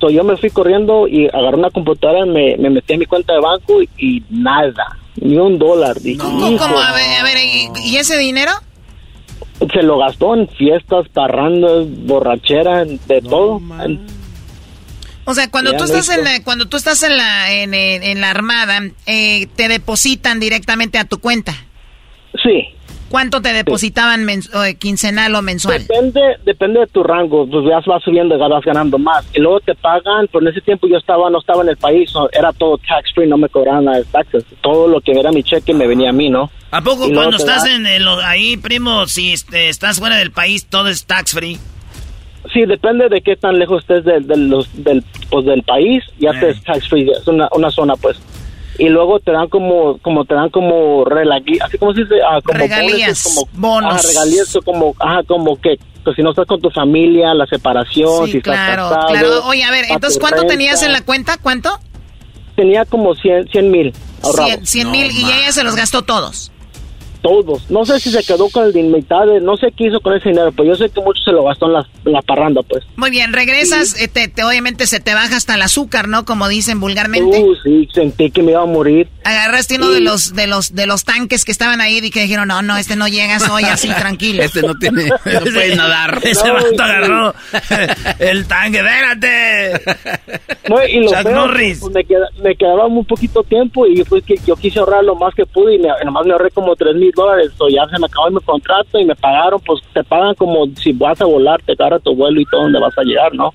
So, 0.00 0.10
yo 0.10 0.22
me 0.24 0.36
fui 0.36 0.50
corriendo 0.50 1.08
y 1.08 1.26
agarré 1.26 1.56
una 1.56 1.70
computadora, 1.70 2.26
me, 2.26 2.56
me 2.58 2.70
metí 2.70 2.94
a 2.94 2.98
mi 2.98 3.06
cuenta 3.06 3.32
de 3.32 3.40
banco 3.40 3.80
y, 3.82 3.88
y 3.98 4.22
nada, 4.30 4.98
ni 5.20 5.36
un 5.38 5.58
dólar. 5.58 5.96
Dije, 6.00 6.18
¿Cómo, 6.18 6.48
"Hijo". 6.50 6.58
cómo? 6.64 6.78
A 6.78 6.92
ver, 6.92 7.20
a 7.20 7.24
ver, 7.24 7.36
¿y, 7.42 7.68
y 7.90 7.96
ese 7.96 8.18
dinero? 8.18 8.52
Se 9.72 9.82
lo 9.82 9.96
gastó 9.98 10.34
en 10.34 10.48
fiestas, 10.48 11.08
parrandas, 11.08 11.86
borrachera, 12.06 12.84
de 12.84 13.22
todo. 13.22 13.58
O 15.26 15.34
sea, 15.34 15.50
cuando 15.50 15.72
Ya 15.72 15.76
tú 15.78 15.84
estás 15.84 16.08
en 16.08 16.24
la, 16.24 16.42
cuando 16.44 16.66
tú 16.66 16.76
estás 16.76 17.02
en 17.02 17.16
la, 17.16 17.52
en, 17.52 17.74
en- 17.74 18.02
en 18.02 18.20
la 18.20 18.30
armada, 18.30 18.80
eh, 19.06 19.46
te 19.56 19.68
depositan 19.68 20.38
directamente 20.40 20.98
a 20.98 21.04
tu 21.04 21.18
cuenta. 21.18 21.52
Sí. 22.42 22.68
¿Cuánto 23.08 23.40
te 23.40 23.52
depositaban 23.52 24.24
mens- 24.24 24.50
o, 24.52 24.78
quincenal 24.78 25.32
o 25.36 25.42
mensual? 25.42 25.86
Depende, 25.86 26.20
depende 26.44 26.80
de 26.80 26.86
tu 26.88 27.04
rango, 27.04 27.48
pues 27.48 27.64
ya 27.68 27.78
vas 27.86 28.02
subiendo 28.02 28.34
y 28.34 28.38
vas 28.38 28.64
ganando 28.64 28.98
más. 28.98 29.24
Y 29.32 29.40
luego 29.40 29.60
te 29.60 29.74
pagan, 29.76 30.26
pero 30.32 30.40
en 30.44 30.48
ese 30.52 30.60
tiempo 30.60 30.88
yo 30.88 30.96
estaba, 30.96 31.30
no 31.30 31.38
estaba 31.38 31.62
en 31.62 31.68
el 31.68 31.76
país, 31.76 32.10
era 32.32 32.52
todo 32.52 32.78
tax 32.78 33.12
free, 33.14 33.28
no 33.28 33.38
me 33.38 33.48
cobraban 33.48 33.84
nada 33.84 33.98
de 33.98 34.04
taxes. 34.06 34.44
Todo 34.60 34.88
lo 34.88 35.00
que 35.00 35.12
era 35.12 35.30
mi 35.30 35.44
cheque 35.44 35.72
me 35.72 35.86
venía 35.86 36.10
a 36.10 36.12
mí, 36.12 36.30
¿no? 36.30 36.50
¿A 36.72 36.80
poco 36.82 37.06
Y 37.08 37.14
cuando 37.14 37.36
estás 37.36 37.62
da- 37.64 37.74
en 37.74 37.86
el- 37.86 38.08
ahí, 38.24 38.56
primo, 38.56 39.06
si 39.06 39.32
este, 39.32 39.68
estás 39.68 40.00
fuera 40.00 40.16
del 40.16 40.32
país, 40.32 40.66
todo 40.66 40.88
es 40.88 41.06
tax 41.06 41.32
free? 41.32 41.58
Sí, 42.52 42.64
depende 42.66 43.08
de 43.08 43.20
qué 43.20 43.36
tan 43.36 43.58
lejos 43.58 43.82
estés 43.82 44.04
del, 44.04 44.26
del, 44.26 44.48
los- 44.48 44.68
del, 44.84 45.02
pues, 45.30 45.44
del 45.46 45.62
país, 45.62 46.02
ya 46.18 46.30
te 46.38 46.50
es 46.50 46.62
tax 46.62 46.88
free, 46.88 47.10
es 47.10 47.26
una, 47.26 47.48
una 47.52 47.70
zona, 47.70 47.94
pues. 47.96 48.16
Y 48.78 48.88
luego 48.90 49.20
te 49.20 49.32
dan 49.32 49.48
como, 49.48 49.96
como 49.98 50.24
te 50.26 50.34
dan 50.34 50.50
como 50.50 51.04
relagi- 51.06 51.58
así 51.64 51.78
como 51.78 51.94
se 51.94 52.02
dice, 52.02 52.16
Ah, 52.28 52.40
como 52.44 52.58
Regalías, 52.58 53.24
bonuses, 53.24 53.34
como, 53.34 53.48
bonos. 53.54 53.94
Ajá, 53.94 54.02
regalías, 54.06 54.56
o 54.56 54.62
como, 54.62 54.94
ajá, 54.98 55.22
como 55.24 55.58
que, 55.60 55.78
pues 56.04 56.14
si 56.14 56.22
no 56.22 56.30
estás 56.30 56.46
con 56.46 56.60
tu 56.60 56.70
familia, 56.70 57.32
la 57.34 57.46
separación, 57.46 58.26
si 58.26 58.32
Sí, 58.32 58.38
estás 58.38 58.54
claro, 58.54 58.88
casado, 58.90 59.06
claro. 59.08 59.44
Oye, 59.46 59.64
a 59.64 59.70
ver, 59.70 59.86
entonces, 59.88 60.18
¿cuánto 60.20 60.40
renta. 60.42 60.52
tenías 60.52 60.82
en 60.82 60.92
la 60.92 61.00
cuenta? 61.00 61.38
¿Cuánto? 61.38 61.70
Tenía 62.54 62.84
como 62.84 63.14
100 63.14 63.48
mil 63.70 63.92
ahorrados. 64.22 64.50
100 64.52 64.66
100 64.66 64.90
mil 64.90 65.10
y 65.10 65.24
ella 65.24 65.52
se 65.52 65.64
los 65.64 65.74
gastó 65.74 66.02
todos. 66.02 66.52
Todos. 67.26 67.68
No 67.70 67.84
sé 67.84 67.98
si 67.98 68.10
se 68.10 68.22
quedó 68.22 68.48
con 68.50 68.66
el 68.66 68.72
de 68.72 68.82
mitad, 68.84 69.26
de- 69.26 69.40
no 69.40 69.56
sé 69.56 69.72
qué 69.76 69.88
hizo 69.88 70.00
con 70.00 70.14
ese 70.16 70.28
dinero, 70.28 70.52
pero 70.52 70.68
yo 70.68 70.76
sé 70.76 70.88
que 70.90 71.00
mucho 71.00 71.20
se 71.24 71.32
lo 71.32 71.42
gastó 71.44 71.66
en 71.66 71.72
la, 71.72 71.86
en 72.04 72.12
la 72.12 72.22
parranda, 72.22 72.62
pues. 72.62 72.84
Muy 72.96 73.10
bien, 73.10 73.32
regresas, 73.32 74.00
eh, 74.00 74.06
te, 74.06 74.28
te- 74.28 74.44
obviamente 74.44 74.86
se 74.86 75.00
te 75.00 75.12
baja 75.12 75.36
hasta 75.36 75.54
el 75.56 75.62
azúcar, 75.62 76.06
¿no? 76.06 76.24
Como 76.24 76.46
dicen 76.46 76.78
vulgarmente. 76.78 77.42
Uh, 77.42 77.54
sí, 77.64 77.88
sentí 77.92 78.30
que 78.30 78.42
me 78.44 78.52
iba 78.52 78.62
a 78.62 78.66
morir. 78.66 79.08
Agarraste 79.24 79.74
uno 79.76 79.90
de 79.90 80.00
los 80.00 80.34
de 80.34 80.46
los 80.46 80.74
de 80.76 80.86
los 80.86 81.04
tanques 81.04 81.44
que 81.44 81.50
estaban 81.50 81.80
ahí 81.80 81.98
y 82.00 82.10
que 82.10 82.20
dijeron, 82.22 82.46
no, 82.46 82.62
no, 82.62 82.76
este 82.76 82.94
no 82.94 83.08
llegas 83.08 83.48
hoy 83.50 83.64
así 83.64 83.88
tranquilo. 83.98 84.44
Este 84.44 84.62
no 84.62 84.76
tiene, 84.76 85.06
no 85.24 85.40
puede 85.40 85.74
nadar. 85.74 86.20
Ese 86.22 86.46
No, 86.46 86.54
vato 86.54 86.82
agarró 86.82 87.34
el 88.20 88.46
tanque, 88.46 88.78
espérate. 88.78 89.80
No, 90.68 90.84
y 90.86 91.00
lo 91.00 91.08
Chuck 91.10 91.22
feo, 91.22 91.32
Norris. 91.34 91.78
pues, 91.80 91.92
me, 91.92 92.04
queda- 92.04 92.28
me 92.42 92.54
quedaba 92.56 92.88
muy 92.88 93.04
poquito 93.04 93.42
tiempo 93.42 93.86
y 93.86 94.02
pues 94.04 94.22
que 94.24 94.36
yo 94.46 94.54
quise 94.56 94.78
ahorrar 94.78 95.02
lo 95.04 95.14
más 95.16 95.34
que 95.34 95.44
pude 95.46 95.74
y 95.74 95.78
me, 95.78 95.88
nomás 96.04 96.24
me 96.26 96.32
ahorré 96.32 96.50
como 96.50 96.74
tres 96.76 96.94
mil 96.94 97.12
dólares. 97.16 97.50
So, 97.58 97.68
ya 97.68 97.84
se 97.88 97.98
me 97.98 98.06
acabó 98.06 98.30
mi 98.30 98.40
contrato 98.40 98.98
y 99.00 99.04
me 99.04 99.16
pagaron, 99.16 99.58
pues 99.66 99.80
te 99.92 100.04
pagan 100.04 100.34
como 100.36 100.66
si 100.76 100.92
vas 100.92 101.20
a 101.20 101.24
volar, 101.24 101.60
te 101.62 101.72
agarra 101.72 101.98
tu 101.98 102.14
vuelo 102.14 102.40
y 102.40 102.44
todo 102.44 102.62
donde 102.62 102.78
vas 102.78 102.96
a 102.96 103.02
llegar, 103.02 103.34
¿no? 103.34 103.52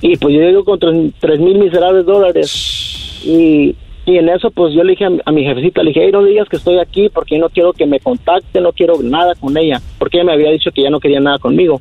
Y 0.00 0.16
pues 0.16 0.34
yo 0.34 0.40
llego 0.40 0.64
con 0.64 0.78
tres- 0.78 1.40
mil 1.40 1.58
miserables 1.58 2.06
dólares 2.06 3.20
y, 3.24 3.74
y 4.06 4.18
en 4.18 4.28
eso 4.28 4.50
pues 4.50 4.74
yo 4.74 4.84
le 4.84 4.92
dije 4.92 5.06
a, 5.24 5.32
mi- 5.32 5.44
jefecita, 5.44 5.82
le 5.82 5.90
dije, 5.90 6.10
no 6.12 6.22
digas 6.24 6.48
que 6.48 6.56
estoy 6.56 6.78
aquí 6.78 7.08
porque 7.08 7.38
no 7.38 7.48
quiero 7.48 7.72
que 7.72 7.86
me 7.86 8.00
contacte, 8.00 8.60
no 8.60 8.72
quiero 8.72 8.94
nada 9.02 9.34
con 9.34 9.56
ella, 9.56 9.80
porque 9.98 10.18
ella 10.18 10.26
me 10.26 10.32
había 10.32 10.50
dicho 10.50 10.70
que 10.72 10.82
ya 10.82 10.90
no 10.90 11.00
quería 11.00 11.20
nada 11.20 11.38
conmigo. 11.38 11.80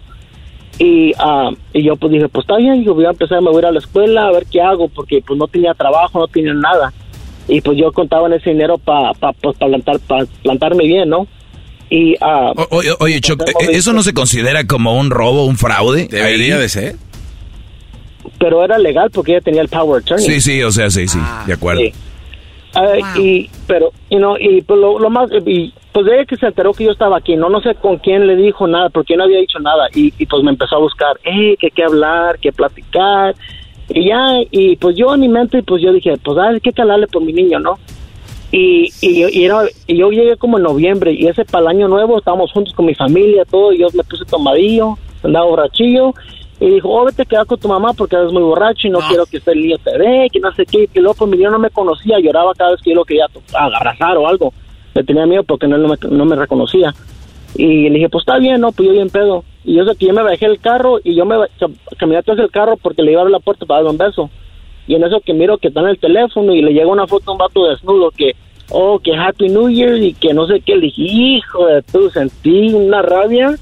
Y, 0.80 1.14
ah, 1.20 1.52
y 1.72 1.84
yo 1.84 1.96
pues 1.98 2.12
dije, 2.14 2.28
pues 2.30 2.44
está 2.46 2.58
bien, 2.58 2.84
yo 2.84 2.96
voy 2.96 3.06
a 3.06 3.10
empezar, 3.12 3.42
me 3.42 3.50
voy 3.50 3.58
a 3.58 3.60
ir 3.60 3.66
a 3.68 3.72
la 3.74 3.80
escuela 3.80 4.28
a 4.28 4.32
ver 4.32 4.46
qué 4.52 4.60
hago, 4.62 4.88
porque 4.88 5.22
pues 5.26 5.38
no 5.38 5.48
tenía 5.48 5.74
trabajo, 5.76 6.18
no 6.20 6.28
tenía 6.28 6.54
nada. 6.54 6.92
Y 7.48 7.62
pues 7.62 7.78
yo 7.78 7.92
contaba 7.92 8.28
en 8.28 8.34
ese 8.34 8.52
dinero 8.52 8.78
para 8.78 9.14
pa, 9.14 9.34
pues, 9.34 9.58
pa 9.58 9.66
plantar, 9.68 10.00
pa 10.00 10.26
plantarme 10.44 10.86
bien, 10.86 11.10
¿no? 11.10 11.28
Y, 11.90 12.16
ah, 12.22 12.54
O- 12.56 12.68
oye, 12.78 12.90
oye, 13.00 13.20
Choc, 13.22 13.42
¿e- 13.42 13.76
¿eso 13.76 13.94
no 13.94 14.02
se 14.02 14.14
considera 14.14 14.66
como 14.66 14.98
un 14.98 15.10
robo, 15.10 15.46
un 15.46 15.58
fraude? 15.58 16.08
Debería 16.10 16.56
Ahí. 16.56 16.62
de 16.62 16.70
ser. 16.70 16.96
pero 18.40 18.64
era 18.64 18.78
legal 18.78 19.10
porque 19.12 19.34
ella 19.34 19.42
tenía 19.42 19.62
el 19.62 19.68
power 19.70 20.02
attorney. 20.02 20.26
Sí, 20.26 20.42
sí, 20.42 20.64
o 20.64 20.72
sea, 20.72 20.90
sí, 20.90 21.08
sí, 21.08 21.20
de 21.46 21.54
acuerdo. 21.54 21.82
Sí. 21.82 21.94
Ah, 22.74 23.14
Y, 23.20 23.50
pero, 23.68 23.92
you 24.10 24.18
know, 24.18 24.36
y 24.40 24.62
pues 24.64 24.80
lo, 24.80 24.98
lo 24.98 25.10
más, 25.10 25.30
y 25.46 25.74
pues 25.92 26.06
de 26.08 26.26
que 26.26 26.36
se 26.38 26.48
enteró 26.48 26.74
que 26.74 26.86
yo 26.86 26.92
estaba 26.92 27.18
aquí, 27.18 27.36
no, 27.36 27.50
no 27.50 27.62
sé 27.62 27.76
con 27.76 27.98
quién 27.98 28.26
le 28.26 28.36
dijo 28.36 28.66
nada, 28.68 28.90
porque 28.90 29.16
no 29.16 29.26
había 29.26 29.40
dicho 29.40 29.60
nada, 29.60 29.88
y, 29.94 30.12
y 30.18 30.26
pues 30.26 30.42
me 30.44 30.50
empezó 30.52 30.78
a 30.78 30.80
buscar, 30.80 31.20
eh, 31.24 31.56
que 31.60 31.70
qué 31.70 31.84
hablar, 31.84 32.40
que 32.40 32.52
platicar, 32.52 33.36
y 33.90 34.06
ya, 34.08 34.18
y 34.52 34.76
pues 34.78 34.96
yo 34.96 35.14
en 35.14 35.20
mi 35.22 35.28
mente, 35.30 35.62
pues 35.64 35.82
yo 35.82 35.92
dije, 35.94 36.16
pues, 36.24 36.38
ah, 36.40 36.52
qué 36.62 36.72
calarle 36.72 37.08
por 37.08 37.22
mi 37.24 37.34
niño, 37.34 37.60
¿no? 37.60 37.78
Y, 38.52 38.90
y, 39.02 39.20
yo- 39.22 39.30
y, 39.30 39.46
era- 39.46 39.66
y 39.88 39.98
yo 39.98 40.12
llegué 40.12 40.38
como 40.38 40.58
en 40.58 40.64
noviembre, 40.64 41.12
y 41.14 41.28
ese 41.28 41.44
para 41.46 41.64
el 41.64 41.68
año 41.78 41.88
nuevo 41.88 42.18
estábamos 42.20 42.52
juntos 42.52 42.74
con 42.74 42.86
mi 42.86 42.94
familia, 42.96 43.46
todo, 43.46 43.74
y 43.74 43.80
yo 43.80 43.88
me 43.94 44.04
puse 44.04 44.26
tomadillo, 44.26 44.98
andaba 45.24 45.46
borrachillo, 45.48 46.14
y 46.60 46.70
dijo, 46.70 46.88
oh, 46.90 47.04
vete 47.06 47.24
a 47.24 47.26
quedar 47.26 47.46
con 47.48 47.60
tu 47.60 47.68
mamá 47.68 47.94
porque 47.94 48.16
eres 48.16 48.32
muy 48.32 48.44
borracho 48.44 48.88
y 48.88 48.92
no, 48.92 49.00
quiero 49.08 49.26
que 49.26 49.42
el 49.52 49.62
niño 49.62 49.78
te 49.84 49.98
ve, 49.98 50.30
que 50.32 50.40
no 50.40 50.54
sé 50.54 50.66
qué, 50.66 50.88
que 50.88 51.02
luego 51.02 51.16
pues 51.16 51.32
mi 51.32 51.38
niño 51.38 51.50
no 51.52 51.60
me 51.60 51.72
conocía, 51.72 52.20
lloraba 52.20 52.54
cada 52.54 52.72
vez 52.72 52.82
que 52.82 52.92
yo 52.92 52.96
lo 52.98 53.04
quería 53.06 53.26
abrazar 53.54 54.16
o 54.18 54.28
algo. 54.28 54.54
Le 54.94 55.04
tenía 55.04 55.26
miedo 55.26 55.44
porque 55.44 55.68
no, 55.68 55.78
no 55.78 55.88
me, 55.90 55.96
no 56.10 56.24
me 56.26 56.36
reconocía. 56.36 56.94
Y 57.56 57.90
le 57.90 57.96
dije, 57.96 58.10
pues 58.10 58.22
está 58.22 58.38
bien, 58.38 58.62
no, 58.62 58.72
pues 58.72 58.88
yo 58.88 58.94
bien 58.94 59.10
pedo. 59.10 59.44
Y 59.64 59.76
yo 59.76 59.86
sé 59.86 59.96
que 59.98 60.08
yo 60.08 60.14
me 60.14 60.24
bajé 60.24 60.46
el 60.46 60.60
carro 60.60 61.00
y 61.04 61.16
yo 61.16 61.26
me 61.26 61.36
caminé 61.98 62.20
atrás 62.20 62.38
del 62.38 62.52
carro 62.52 62.78
porque 62.78 63.02
le 63.02 63.12
iba 63.12 63.22
a 63.22 63.24
abrir 63.24 63.34
la 63.34 63.40
puerta 63.40 63.66
para 63.66 63.80
darle 63.80 63.92
un 63.92 63.98
beso. 63.98 64.30
Y 64.88 64.96
en 64.96 65.04
eso 65.04 65.22
que 65.26 65.34
miro 65.34 65.58
que 65.58 65.70
está 65.70 65.80
en 65.80 65.88
el 65.88 66.00
teléfono 66.00 66.54
y 66.54 66.62
le 66.62 66.74
llega 66.74 66.88
una 66.88 67.08
foto 67.08 67.26
de 67.26 67.32
un 67.32 67.38
vato 67.38 67.70
desnudo 67.70 68.12
que, 68.12 68.36
oh, 68.70 69.00
que 69.00 69.16
Happy 69.16 69.48
New 69.48 69.70
Year 69.70 69.96
y 69.96 70.14
que 70.14 70.34
no 70.34 70.46
sé 70.48 70.60
qué. 70.60 70.76
Le 70.76 70.88
dije, 70.88 71.02
hijo 71.02 71.66
de 71.68 71.82
tu, 71.84 72.10
sentí 72.10 72.74
una 72.74 73.02
rabia. 73.02 73.56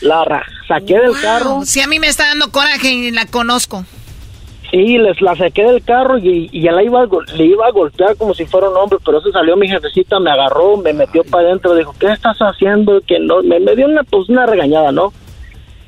La 0.00 0.44
saqué 0.66 0.98
del 0.98 1.12
carro. 1.20 1.62
Si 1.64 1.80
a 1.80 1.86
mí 1.86 1.98
me 1.98 2.08
está 2.08 2.26
dando 2.26 2.50
coraje 2.50 2.92
y 2.92 3.10
la 3.10 3.26
conozco. 3.26 3.84
Sí, 4.72 4.96
les 4.96 5.20
la 5.20 5.36
saqué 5.36 5.64
del 5.64 5.84
carro 5.84 6.16
y, 6.16 6.48
y 6.50 6.62
ya 6.62 6.72
la 6.72 6.82
iba 6.82 7.02
a, 7.02 7.08
le 7.36 7.44
iba 7.44 7.66
a 7.66 7.70
golpear 7.70 8.16
como 8.16 8.32
si 8.32 8.46
fuera 8.46 8.70
un 8.70 8.76
hombre, 8.76 8.98
pero 9.04 9.18
eso 9.18 9.30
salió 9.30 9.54
mi 9.54 9.68
jefecita, 9.68 10.18
me 10.18 10.30
agarró, 10.30 10.78
me 10.78 10.94
metió 10.94 11.22
para 11.24 11.48
adentro, 11.48 11.74
dijo, 11.74 11.94
¿qué 12.00 12.10
estás 12.10 12.38
haciendo? 12.38 13.02
Que 13.06 13.20
no, 13.20 13.42
me, 13.42 13.60
me 13.60 13.76
dio 13.76 13.84
una, 13.86 14.02
pues, 14.02 14.30
una 14.30 14.46
regañada, 14.46 14.90
¿no? 14.90 15.12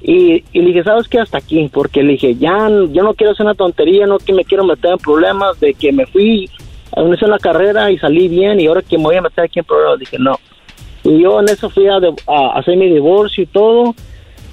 Y, 0.07 0.45
y 0.53 0.61
le 0.61 0.67
dije, 0.67 0.85
¿sabes 0.85 1.09
qué? 1.09 1.19
Hasta 1.19 1.39
aquí, 1.39 1.71
porque 1.73 2.03
le 2.03 2.13
dije, 2.13 2.35
ya, 2.37 2.69
yo 2.91 3.03
no 3.03 3.15
quiero 3.15 3.33
hacer 3.33 3.47
una 3.47 3.55
tontería, 3.55 4.07
no 4.07 4.19
que 4.19 4.35
me 4.35 4.45
quiero 4.45 4.63
meter 4.63 4.93
en 4.93 4.99
problemas 4.99 5.59
de 5.61 5.73
que 5.73 5.93
me 5.93 6.05
fui 6.07 6.51
a 6.95 7.01
una 7.03 7.17
la 7.27 7.39
carrera 7.39 7.91
y 7.91 7.99
salí 7.99 8.29
bien 8.29 8.61
y 8.61 8.67
ahora 8.67 8.83
que 8.83 8.99
me 8.99 9.05
voy 9.05 9.17
a 9.17 9.23
meter 9.23 9.45
aquí 9.45 9.61
en 9.61 9.65
problemas, 9.65 9.99
dije, 9.99 10.19
no. 10.19 10.39
Y 11.05 11.23
yo 11.23 11.41
en 11.41 11.49
eso 11.49 11.71
fui 11.71 11.87
a, 11.89 12.01
de- 12.01 12.13
a 12.27 12.59
hacer 12.59 12.77
mi 12.77 12.91
divorcio 12.91 13.45
y 13.45 13.47
todo, 13.47 13.95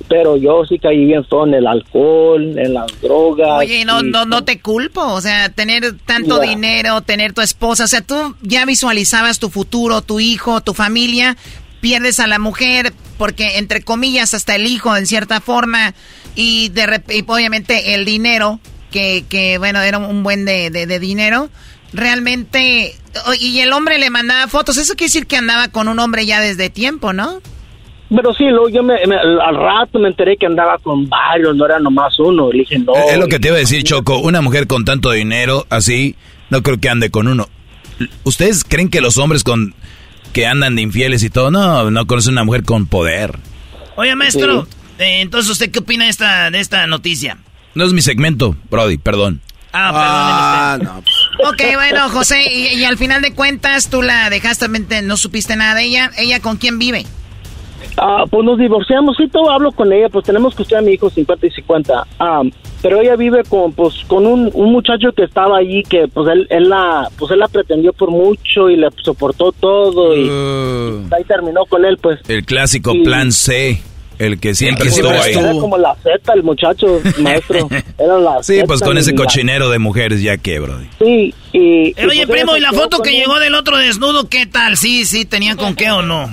pero 0.08 0.38
yo 0.38 0.66
sí 0.66 0.80
caí 0.80 1.06
bien 1.06 1.24
todo 1.30 1.46
en 1.46 1.54
el 1.54 1.68
alcohol, 1.68 2.58
en 2.58 2.74
las 2.74 2.88
drogas. 3.02 3.60
Oye, 3.60 3.84
no, 3.86 4.00
y- 4.02 4.10
no, 4.10 4.26
no 4.26 4.44
te 4.46 4.60
culpo, 4.62 5.02
o 5.06 5.20
sea, 5.22 5.50
tener 5.50 5.84
tanto 6.06 6.40
dinero, 6.40 7.02
tener 7.02 7.34
tu 7.34 7.42
esposa, 7.42 7.84
o 7.84 7.88
sea, 7.88 8.02
tú 8.02 8.36
ya 8.42 8.66
visualizabas 8.66 9.38
tu 9.40 9.50
futuro, 9.50 10.02
tu 10.02 10.20
hijo, 10.22 10.62
tu 10.62 10.74
familia, 10.74 11.36
pierdes 11.82 12.20
a 12.20 12.28
la 12.28 12.40
mujer, 12.40 12.94
porque 13.18 13.58
entre 13.58 13.82
comillas 13.82 14.34
hasta 14.34 14.56
el 14.56 14.66
hijo 14.68 14.96
en 14.96 15.06
cierta 15.08 15.42
forma, 15.42 15.94
y 16.36 16.70
de 16.70 17.02
y 17.10 17.24
obviamente 17.28 17.94
el 17.96 18.06
dinero, 18.06 18.60
que, 18.92 19.26
que 19.28 19.58
bueno, 19.58 19.82
era 19.82 19.98
un 19.98 20.24
buen 20.24 20.46
de, 20.46 20.70
de- 20.70 20.86
de 20.86 21.00
dinero, 21.00 21.50
realmente, 22.06 22.96
y 23.40 23.60
el 23.60 23.74
hombre 23.74 23.98
le 24.00 24.10
mandaba 24.10 24.48
fotos, 24.48 24.78
eso 24.78 24.94
quiere 24.94 25.08
decir 25.08 25.28
que 25.28 25.38
andaba 25.38 25.68
con 25.70 25.88
un 25.88 26.00
hombre 26.00 26.26
ya 26.26 26.40
desde 26.42 26.70
tiempo, 26.70 27.14
¿no? 27.14 27.42
Pero 28.14 28.34
sí, 28.34 28.44
luego 28.46 28.68
yo 28.70 28.84
me, 28.84 28.96
me- 29.08 29.16
al 29.16 29.56
rato 29.56 29.98
me 30.00 30.10
enteré 30.10 30.36
que 30.36 30.46
andaba 30.46 30.78
con 30.80 31.08
varios, 31.08 31.56
no 31.56 31.66
era 31.66 31.80
nomás 31.80 32.20
uno. 32.20 32.52
Le 32.52 32.60
dije, 32.60 32.78
no. 32.80 32.94
Es 33.10 33.18
lo 33.18 33.28
que 33.30 33.40
te 33.40 33.48
iba 33.48 33.56
a 33.56 33.60
decir, 33.60 33.84
Choco. 33.84 34.18
Una 34.20 34.42
mujer 34.42 34.68
con 34.68 34.84
tanto 34.84 35.12
dinero 35.12 35.66
así, 35.70 36.18
no 36.50 36.62
creo 36.62 36.78
que 36.78 36.90
ande 36.90 37.10
con 37.10 37.30
uno. 37.30 37.48
¿Ustedes 38.26 38.66
creen 38.66 38.90
que 38.90 39.00
los 39.00 39.18
hombres 39.18 39.46
con 39.46 39.74
que 40.32 40.48
andan 40.48 40.76
de 40.76 40.82
infieles 40.82 41.24
y 41.24 41.30
todo, 41.30 41.52
no, 41.52 41.92
no 41.92 42.08
conocen 42.08 42.34
una 42.34 42.44
mujer 42.44 42.64
con 42.64 42.86
poder? 42.86 43.38
Oye, 43.96 44.16
maestro, 44.16 44.68
eh, 45.00 45.22
entonces, 45.22 45.52
¿usted 45.52 45.72
qué 45.72 45.80
opina 45.80 46.06
de 46.06 46.12
esta, 46.12 46.50
de 46.52 46.60
esta 46.60 46.88
noticia? 46.88 47.38
No 47.76 47.86
es 47.86 47.94
mi 47.94 48.02
segmento, 48.02 48.56
Brody, 48.70 48.98
perdón. 48.98 49.42
Ah, 49.74 50.78
perdón. 50.78 51.04
Ok, 51.48 51.62
bueno, 51.76 52.10
José, 52.10 52.44
y, 52.52 52.80
y 52.80 52.84
al 52.84 52.98
final 52.98 53.22
de 53.22 53.34
cuentas 53.34 53.90
tú 53.90 54.02
la 54.02 54.30
dejaste, 54.30 54.68
no 55.04 55.18
supiste 55.18 55.56
nada 55.56 55.76
de 55.76 55.86
ella. 55.86 56.12
¿Ella 56.18 56.40
con 56.40 56.58
quién 56.58 56.78
vive? 56.80 57.06
Ah, 57.98 58.24
pues 58.30 58.46
nos 58.46 58.58
divorciamos, 58.58 59.18
sí, 59.18 59.28
todo 59.28 59.50
hablo 59.50 59.72
con 59.72 59.92
ella, 59.92 60.08
pues 60.10 60.26
tenemos 60.26 60.56
que 60.56 60.76
a 60.76 60.82
mi 60.82 60.94
hijo 60.94 61.10
50 61.10 61.48
y 61.48 61.52
50. 61.52 62.08
Ah, 62.20 62.42
pero 62.82 63.00
ella 63.00 63.16
vive 63.16 63.44
con, 63.48 63.74
pues, 63.74 63.96
con 64.08 64.26
un, 64.26 64.50
un, 64.54 64.72
muchacho 64.72 65.12
que 65.16 65.24
estaba 65.24 65.58
allí, 65.58 65.84
que 65.84 66.08
pues 66.08 66.28
él, 66.32 66.48
él, 66.50 66.70
la, 66.70 67.10
pues 67.18 67.32
él 67.32 67.40
la 67.40 67.48
pretendió 67.48 67.94
por 67.94 68.10
mucho 68.10 68.70
y 68.70 68.76
le 68.76 68.88
soportó 69.04 69.52
todo 69.52 70.16
y, 70.16 70.30
uh. 70.30 71.08
ahí 71.16 71.24
terminó 71.26 71.66
con 71.66 71.86
él, 71.86 71.98
pues. 71.98 72.20
El 72.28 72.46
clásico 72.46 72.94
plan 73.04 73.32
C. 73.32 73.82
El 74.20 74.40
que 74.40 74.54
siempre 74.54 74.90
estuvo 74.90 75.10
ahí. 75.10 75.34
Era 75.34 75.52
como 75.54 75.80
la 75.80 75.96
Z, 75.96 76.34
el 76.34 76.44
muchacho, 76.44 77.02
maestro. 77.18 77.68
Era 77.98 78.20
la 78.20 78.44
Sí, 78.44 78.62
pues 78.68 78.82
con 78.82 78.96
ese 79.00 79.16
cochinero 79.16 79.72
de 79.72 79.80
mujeres 79.80 80.22
ya 80.22 80.38
que, 80.38 80.60
bro. 80.60 80.78
Sí, 81.00 81.34
y... 81.52 81.96
Oye, 82.06 82.28
pues 82.28 82.28
primo, 82.28 82.56
¿y 82.56 82.60
la 82.60 82.72
foto 82.72 83.00
que 83.00 83.14
llegó 83.14 83.40
del 83.40 83.56
otro 83.56 83.78
desnudo, 83.78 84.30
qué 84.30 84.46
tal? 84.46 84.78
Sí, 84.78 85.06
sí, 85.06 85.26
tenía 85.26 85.56
con 85.56 85.74
qué 85.74 85.90
o 85.90 86.04
no? 86.04 86.30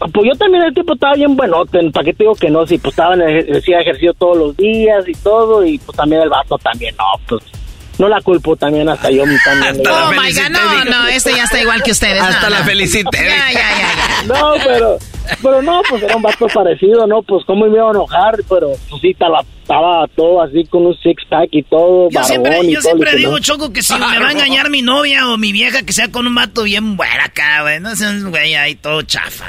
Pues 0.00 0.26
yo 0.32 0.38
también 0.38 0.64
el 0.64 0.72
tipo 0.72 0.94
estaba 0.94 1.14
bien 1.14 1.36
bueno, 1.36 1.64
¿para 1.92 2.04
qué 2.04 2.14
te 2.14 2.24
digo 2.24 2.34
que 2.34 2.48
no? 2.48 2.66
Si 2.66 2.78
pues 2.78 2.92
estaba 2.92 3.14
en 3.14 3.54
hacía 3.54 3.80
ejercicio 3.80 4.14
todos 4.14 4.36
los 4.36 4.56
días 4.56 5.06
y 5.06 5.12
todo, 5.12 5.64
y 5.64 5.78
pues 5.78 5.96
también 5.96 6.22
el 6.22 6.30
vato 6.30 6.56
también, 6.58 6.94
no, 6.96 7.04
pues 7.28 7.44
no 8.00 8.08
la 8.08 8.20
culpo 8.22 8.56
también, 8.56 8.88
hasta 8.88 9.10
yo 9.10 9.24
también. 9.44 9.76
Hasta 9.76 10.08
oh 10.08 10.12
my 10.12 10.32
God, 10.32 10.50
no, 10.50 10.84
no, 10.86 11.06
este 11.08 11.32
ya 11.32 11.44
está 11.44 11.60
igual 11.60 11.82
que 11.82 11.90
ustedes. 11.90 12.22
Hasta 12.22 12.48
no, 12.48 12.56
la 12.56 12.64
felicité. 12.64 13.18
Ya, 13.18 13.52
ya, 13.52 13.78
ya, 13.78 14.24
No, 14.26 14.54
pero, 14.64 14.96
pero 15.42 15.60
no, 15.60 15.82
pues 15.88 16.02
era 16.02 16.16
un 16.16 16.22
vato 16.22 16.46
parecido, 16.46 17.06
¿no? 17.06 17.22
Pues 17.22 17.44
cómo 17.44 17.66
me 17.66 17.76
iba 17.76 17.88
a 17.88 17.90
enojar, 17.90 18.36
pero 18.48 18.72
pues 18.88 19.02
sí, 19.02 19.10
estaba, 19.10 19.42
estaba 19.60 20.06
todo 20.16 20.40
así 20.40 20.64
con 20.64 20.86
un 20.86 20.96
six 20.96 21.22
pack 21.28 21.50
y 21.52 21.62
todo. 21.64 22.08
Yo 22.08 22.24
siempre, 22.24 22.72
yo 22.72 22.80
siempre 22.80 23.16
digo, 23.16 23.38
Choco, 23.38 23.70
que 23.70 23.82
si 23.82 23.92
me 23.92 24.18
va 24.18 24.28
a 24.28 24.32
engañar 24.32 24.70
mi 24.70 24.80
novia 24.80 25.28
o 25.28 25.36
mi 25.36 25.52
vieja, 25.52 25.82
que 25.82 25.92
sea 25.92 26.10
con 26.10 26.26
un 26.26 26.34
vato 26.34 26.62
bien 26.62 26.96
bueno 26.96 27.22
acá, 27.22 27.60
güey. 27.62 27.80
No 27.80 27.94
seas 27.94 28.24
güey 28.24 28.54
ahí 28.54 28.76
todo 28.76 29.02
chafa. 29.02 29.44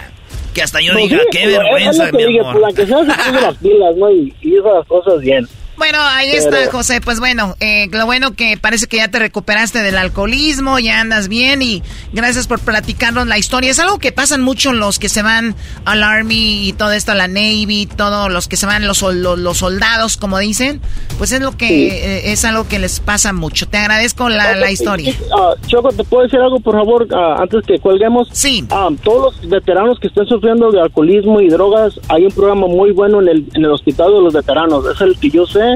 Que 0.53 0.61
hasta 0.61 0.81
yo 0.81 0.93
pues 0.93 1.09
diga, 1.09 1.23
qué 1.31 1.47
vergüenza, 1.47 2.11
mi 2.11 2.39
amor. 2.39 2.59
Pues, 2.59 2.61
la 2.61 2.73
que 2.73 2.85
se 2.85 3.41
las 3.41 3.57
pilas, 3.57 3.95
¿no? 3.95 4.11
Y, 4.11 4.33
y 4.41 4.57
hizo 4.57 4.73
las 4.73 4.85
cosas 4.85 5.19
bien. 5.21 5.47
Bueno, 5.81 5.97
ahí 5.99 6.29
está, 6.29 6.69
José. 6.71 7.01
Pues 7.01 7.19
bueno, 7.19 7.55
eh, 7.59 7.87
lo 7.91 8.05
bueno 8.05 8.35
que 8.35 8.55
parece 8.55 8.85
que 8.85 8.97
ya 8.97 9.07
te 9.07 9.17
recuperaste 9.17 9.81
del 9.81 9.97
alcoholismo, 9.97 10.77
ya 10.77 11.01
andas 11.01 11.27
bien 11.27 11.63
y 11.63 11.81
gracias 12.13 12.45
por 12.45 12.59
platicarnos 12.59 13.25
la 13.25 13.39
historia. 13.39 13.71
Es 13.71 13.79
algo 13.79 13.97
que 13.97 14.11
pasan 14.11 14.43
mucho 14.43 14.73
los 14.73 14.99
que 14.99 15.09
se 15.09 15.23
van 15.23 15.55
al 15.85 16.03
Army 16.03 16.67
y 16.67 16.73
todo 16.73 16.91
esto, 16.91 17.13
a 17.13 17.15
la 17.15 17.27
Navy, 17.27 17.89
todos 17.97 18.31
los 18.31 18.47
que 18.47 18.57
se 18.57 18.67
van, 18.67 18.85
los, 18.85 19.01
los, 19.01 19.57
soldados, 19.57 20.17
como 20.17 20.37
dicen. 20.37 20.81
Pues 21.17 21.31
es 21.31 21.41
lo 21.41 21.57
que 21.57 21.87
eh, 21.87 22.31
es 22.31 22.45
algo 22.45 22.67
que 22.67 22.77
les 22.77 22.99
pasa 22.99 23.33
mucho. 23.33 23.67
Te 23.67 23.77
agradezco 23.77 24.29
la, 24.29 24.55
la 24.55 24.69
historia. 24.69 25.15
Uh, 25.31 25.65
Choco, 25.65 25.89
¿te 25.89 26.03
puedo 26.03 26.25
decir 26.25 26.39
algo, 26.39 26.59
por 26.59 26.75
favor, 26.75 27.07
uh, 27.11 27.41
antes 27.41 27.65
que 27.65 27.79
colguemos? 27.79 28.27
Sí. 28.33 28.63
Uh, 28.69 28.95
todos 28.97 29.35
los 29.41 29.49
veteranos 29.49 29.97
que 29.99 30.09
estén 30.09 30.27
sufriendo 30.27 30.69
de 30.69 30.79
alcoholismo 30.79 31.41
y 31.41 31.49
drogas, 31.49 31.99
hay 32.07 32.25
un 32.25 32.31
programa 32.31 32.67
muy 32.67 32.91
bueno 32.91 33.19
en 33.19 33.29
el, 33.29 33.47
en 33.55 33.65
el 33.65 33.71
hospital 33.71 34.13
de 34.13 34.21
los 34.21 34.33
veteranos. 34.33 34.85
Es 34.85 35.01
el 35.01 35.17
que 35.19 35.31
yo 35.31 35.47
sé 35.47 35.70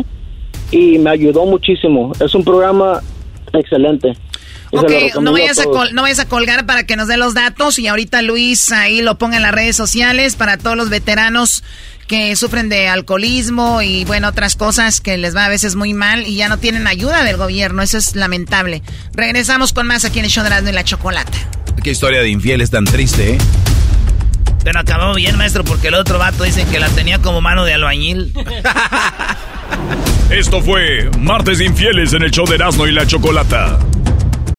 y 0.71 0.97
me 0.99 1.09
ayudó 1.09 1.45
muchísimo. 1.45 2.11
Es 2.19 2.33
un 2.35 2.43
programa 2.43 3.01
excelente. 3.53 4.13
Ok, 4.71 4.91
no 5.21 5.31
vayas, 5.31 5.59
a 5.59 5.65
no 5.93 6.01
vayas 6.01 6.19
a 6.19 6.27
colgar 6.27 6.65
para 6.65 6.85
que 6.85 6.95
nos 6.95 7.07
dé 7.07 7.17
los 7.17 7.33
datos 7.33 7.79
y 7.79 7.87
ahorita 7.87 8.21
Luis 8.21 8.71
ahí 8.71 9.01
lo 9.01 9.17
ponga 9.17 9.37
en 9.37 9.43
las 9.43 9.53
redes 9.53 9.75
sociales 9.75 10.35
para 10.35 10.57
todos 10.57 10.75
los 10.75 10.89
veteranos 10.89 11.63
que 12.07 12.35
sufren 12.35 12.69
de 12.69 12.87
alcoholismo 12.87 13.81
y 13.81 14.05
bueno, 14.05 14.27
otras 14.27 14.55
cosas 14.55 15.01
que 15.01 15.17
les 15.17 15.35
va 15.35 15.45
a 15.45 15.49
veces 15.49 15.75
muy 15.75 15.93
mal 15.93 16.27
y 16.27 16.35
ya 16.35 16.49
no 16.49 16.57
tienen 16.57 16.87
ayuda 16.87 17.23
del 17.23 17.37
gobierno. 17.37 17.81
Eso 17.81 17.97
es 17.97 18.15
lamentable. 18.15 18.81
Regresamos 19.13 19.73
con 19.73 19.87
más 19.87 20.05
aquí 20.05 20.19
en 20.19 20.25
el 20.25 20.31
show 20.31 20.43
de 20.43 20.71
la 20.71 20.83
Chocolata. 20.83 21.37
Qué 21.83 21.91
historia 21.91 22.21
de 22.21 22.29
infieles 22.29 22.69
tan 22.69 22.85
triste, 22.85 23.33
¿eh? 23.33 23.37
Pero 24.65 24.79
acabó 24.79 25.13
bien, 25.13 25.37
maestro, 25.37 25.63
porque 25.63 25.89
el 25.89 25.93
otro 25.93 26.17
vato 26.17 26.43
dicen 26.43 26.67
que 26.67 26.79
la 26.79 26.89
tenía 26.89 27.19
como 27.19 27.39
mano 27.39 27.65
de 27.65 27.75
albañil. 27.75 28.33
Esto 30.31 30.59
fue 30.59 31.07
Martes 31.19 31.61
Infieles 31.61 32.13
en 32.13 32.23
el 32.23 32.31
show 32.31 32.47
de 32.47 32.55
Erasmo 32.55 32.87
y 32.87 32.91
la 32.91 33.05
Chocolata 33.05 33.77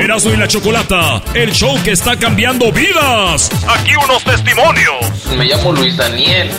Erasmo 0.00 0.32
y 0.32 0.36
la 0.36 0.46
Chocolata, 0.46 1.22
el 1.34 1.52
show 1.52 1.76
que 1.82 1.92
está 1.92 2.16
cambiando 2.16 2.70
vidas. 2.70 3.50
Aquí 3.66 3.92
unos 3.96 4.22
testimonios. 4.22 5.26
Me 5.36 5.44
llamo 5.44 5.72
Luis 5.72 5.96
Daniel 5.96 6.50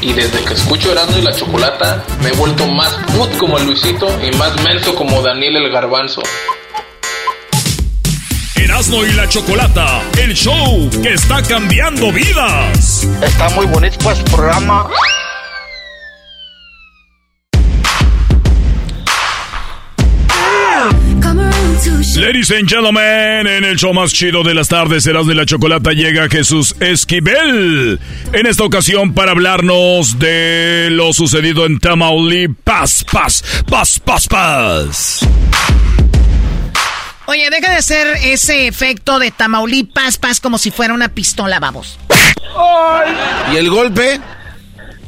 y 0.00 0.12
desde 0.12 0.44
que 0.44 0.54
escucho 0.54 0.92
Erasmo 0.92 1.18
y 1.18 1.22
la 1.22 1.34
Chocolata 1.34 2.04
me 2.22 2.30
he 2.30 2.32
vuelto 2.32 2.66
más 2.66 2.94
put 3.16 3.36
como 3.38 3.58
el 3.58 3.66
Luisito 3.66 4.08
y 4.22 4.34
más 4.36 4.54
menso 4.62 4.94
como 4.94 5.20
Daniel 5.22 5.56
el 5.56 5.70
Garbanzo. 5.70 6.22
Erasmo 8.54 9.04
y 9.04 9.12
la 9.12 9.28
Chocolata, 9.28 10.02
el 10.18 10.34
show 10.34 10.90
que 11.02 11.14
está 11.14 11.42
cambiando 11.42 12.10
vidas. 12.12 13.06
Está 13.22 13.48
muy 13.50 13.66
bonito 13.66 13.96
pues 14.02 14.18
programa. 14.30 14.88
Ladies 22.16 22.50
and 22.50 22.66
gentlemen, 22.66 23.46
en 23.46 23.64
el 23.64 23.76
show 23.76 23.92
más 23.92 24.10
chido 24.10 24.42
de 24.42 24.54
las 24.54 24.68
tardes, 24.68 25.04
serás 25.04 25.26
de 25.26 25.34
la 25.34 25.44
Chocolata, 25.44 25.92
llega 25.92 26.30
Jesús 26.30 26.74
Esquivel. 26.80 28.00
En 28.32 28.46
esta 28.46 28.64
ocasión 28.64 29.12
para 29.12 29.32
hablarnos 29.32 30.18
de 30.18 30.88
lo 30.92 31.12
sucedido 31.12 31.66
en 31.66 31.78
Tamaulipas. 31.78 33.04
Paz, 33.04 33.44
paz, 33.68 34.00
paz, 34.00 34.28
paz. 34.28 35.20
Oye, 37.26 37.50
deja 37.50 37.70
de 37.70 37.76
hacer 37.76 38.06
ese 38.22 38.66
efecto 38.66 39.18
de 39.18 39.30
Tamaulipas, 39.30 40.16
paz, 40.16 40.40
como 40.40 40.56
si 40.56 40.70
fuera 40.70 40.94
una 40.94 41.10
pistola, 41.10 41.60
vamos. 41.60 41.98
¿Y 43.52 43.56
el 43.56 43.68
golpe? 43.68 44.18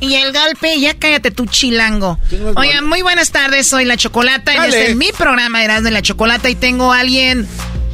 Y 0.00 0.14
el 0.14 0.32
golpe, 0.32 0.78
ya 0.80 0.94
cállate 0.94 1.30
tu 1.30 1.46
chilango. 1.46 2.18
Oigan, 2.56 2.86
muy 2.86 3.02
buenas 3.02 3.30
tardes, 3.30 3.66
soy 3.66 3.84
La 3.84 3.96
Chocolata. 3.96 4.54
y 4.54 4.68
Este 4.68 4.90
es 4.90 4.96
mi 4.96 5.10
programa 5.12 5.64
Eras 5.64 5.82
de 5.82 5.90
La 5.90 6.02
Chocolata 6.02 6.48
y 6.48 6.54
tengo 6.54 6.92
a 6.92 7.00
alguien, 7.00 7.46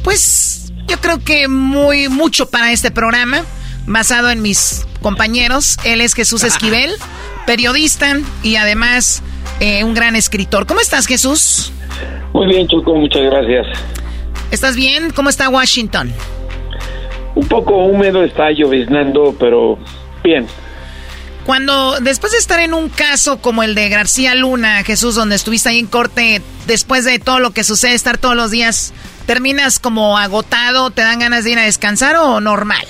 pues, 0.03 0.71
yo 0.87 0.99
creo 1.01 1.23
que 1.23 1.47
muy, 1.47 2.09
mucho 2.09 2.49
para 2.49 2.71
este 2.71 2.91
programa, 2.91 3.41
basado 3.87 4.29
en 4.29 4.41
mis 4.41 4.85
compañeros. 5.01 5.77
Él 5.83 6.01
es 6.01 6.13
Jesús 6.13 6.43
Esquivel, 6.45 6.91
periodista 7.47 8.17
y 8.43 8.57
además 8.57 9.23
eh, 9.59 9.83
un 9.83 9.93
gran 9.95 10.15
escritor. 10.15 10.67
¿Cómo 10.67 10.81
estás, 10.81 11.07
Jesús? 11.07 11.71
Muy 12.33 12.47
bien, 12.47 12.67
Choco, 12.67 12.93
muchas 12.95 13.23
gracias. 13.23 13.65
¿Estás 14.51 14.75
bien? 14.75 15.11
¿Cómo 15.11 15.29
está 15.29 15.49
Washington? 15.49 16.11
Un 17.33 17.47
poco 17.47 17.75
húmedo, 17.77 18.23
está 18.23 18.51
lloviznando, 18.51 19.35
pero 19.39 19.77
bien. 20.23 20.47
Cuando, 21.45 21.99
después 21.99 22.31
de 22.31 22.39
estar 22.39 22.59
en 22.59 22.73
un 22.73 22.89
caso 22.89 23.37
como 23.37 23.61
el 23.61 23.75
de 23.75 23.89
García 23.89 24.33
Luna, 24.33 24.83
Jesús, 24.83 25.13
donde 25.13 25.35
estuviste 25.35 25.69
ahí 25.69 25.77
en 25.77 25.85
corte, 25.85 26.41
después 26.65 27.05
de 27.05 27.19
todo 27.19 27.39
lo 27.39 27.51
que 27.51 27.63
sucede, 27.63 27.93
estar 27.93 28.17
todos 28.17 28.35
los 28.35 28.49
días, 28.49 28.93
¿terminas 29.27 29.77
como 29.77 30.17
agotado, 30.17 30.89
te 30.89 31.03
dan 31.03 31.19
ganas 31.19 31.43
de 31.43 31.51
ir 31.51 31.59
a 31.59 31.63
descansar 31.63 32.15
o 32.15 32.41
normal? 32.41 32.83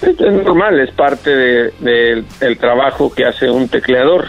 Es 0.00 0.18
normal, 0.18 0.80
es 0.80 0.90
parte 0.94 1.30
de, 1.30 2.24
del 2.40 2.58
trabajo 2.58 3.12
que 3.12 3.26
hace 3.26 3.50
un 3.50 3.68
tecleador. 3.68 4.28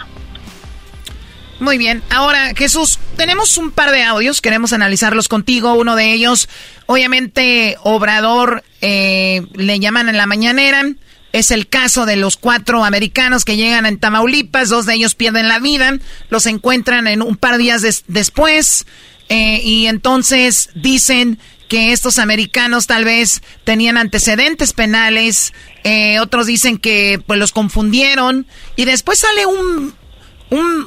Muy 1.60 1.78
bien. 1.78 2.02
Ahora, 2.10 2.52
Jesús, 2.54 2.98
tenemos 3.16 3.56
un 3.56 3.70
par 3.70 3.90
de 3.90 4.02
audios, 4.02 4.42
queremos 4.42 4.74
analizarlos 4.74 5.28
contigo. 5.28 5.74
Uno 5.74 5.96
de 5.96 6.12
ellos, 6.12 6.48
obviamente, 6.86 7.76
Obrador, 7.82 8.62
eh, 8.80 9.46
le 9.54 9.80
llaman 9.80 10.08
en 10.10 10.16
la 10.18 10.26
mañanera. 10.26 10.84
Es 11.32 11.50
el 11.50 11.68
caso 11.68 12.06
de 12.06 12.16
los 12.16 12.36
cuatro 12.36 12.84
americanos 12.84 13.44
que 13.44 13.56
llegan 13.56 13.86
en 13.86 13.98
Tamaulipas, 13.98 14.70
dos 14.70 14.86
de 14.86 14.94
ellos 14.94 15.14
pierden 15.14 15.48
la 15.48 15.58
vida, 15.58 15.98
los 16.30 16.46
encuentran 16.46 17.06
en 17.06 17.22
un 17.22 17.36
par 17.36 17.52
de 17.52 17.64
días 17.64 18.04
después 18.06 18.86
eh, 19.28 19.60
y 19.62 19.86
entonces 19.86 20.70
dicen 20.74 21.38
que 21.68 21.92
estos 21.92 22.18
americanos 22.18 22.86
tal 22.86 23.04
vez 23.04 23.42
tenían 23.64 23.98
antecedentes 23.98 24.72
penales, 24.72 25.52
eh, 25.84 26.18
otros 26.18 26.46
dicen 26.46 26.78
que 26.78 27.22
pues 27.26 27.38
los 27.38 27.52
confundieron 27.52 28.46
y 28.74 28.86
después 28.86 29.18
sale 29.18 29.44
un, 29.44 29.94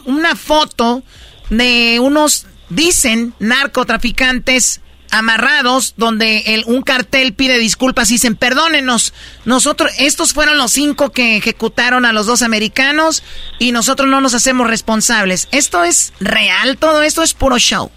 una 0.06 0.36
foto 0.36 1.04
de 1.52 2.00
unos, 2.02 2.48
dicen, 2.70 3.34
narcotraficantes 3.40 4.81
amarrados 5.12 5.96
donde 5.98 6.44
el, 6.48 6.64
un 6.66 6.82
cartel 6.82 7.34
pide 7.34 7.58
disculpas 7.58 8.10
y 8.10 8.16
dicen, 8.16 8.36
perdónenos, 8.36 9.14
nosotros, 9.46 9.92
estos 10.00 10.34
fueron 10.34 10.58
los 10.58 10.72
cinco 10.72 11.12
que 11.12 11.38
ejecutaron 11.38 12.06
a 12.06 12.14
los 12.14 12.28
dos 12.28 12.42
americanos 12.42 13.24
y 13.60 13.72
nosotros 13.72 14.10
no 14.10 14.22
nos 14.22 14.34
hacemos 14.34 14.68
responsables. 14.68 15.48
¿Esto 15.52 15.84
es 15.84 16.14
real? 16.20 16.78
¿Todo 16.78 17.04
esto 17.04 17.24
es 17.24 17.34
puro 17.34 17.58
show? 17.58 17.92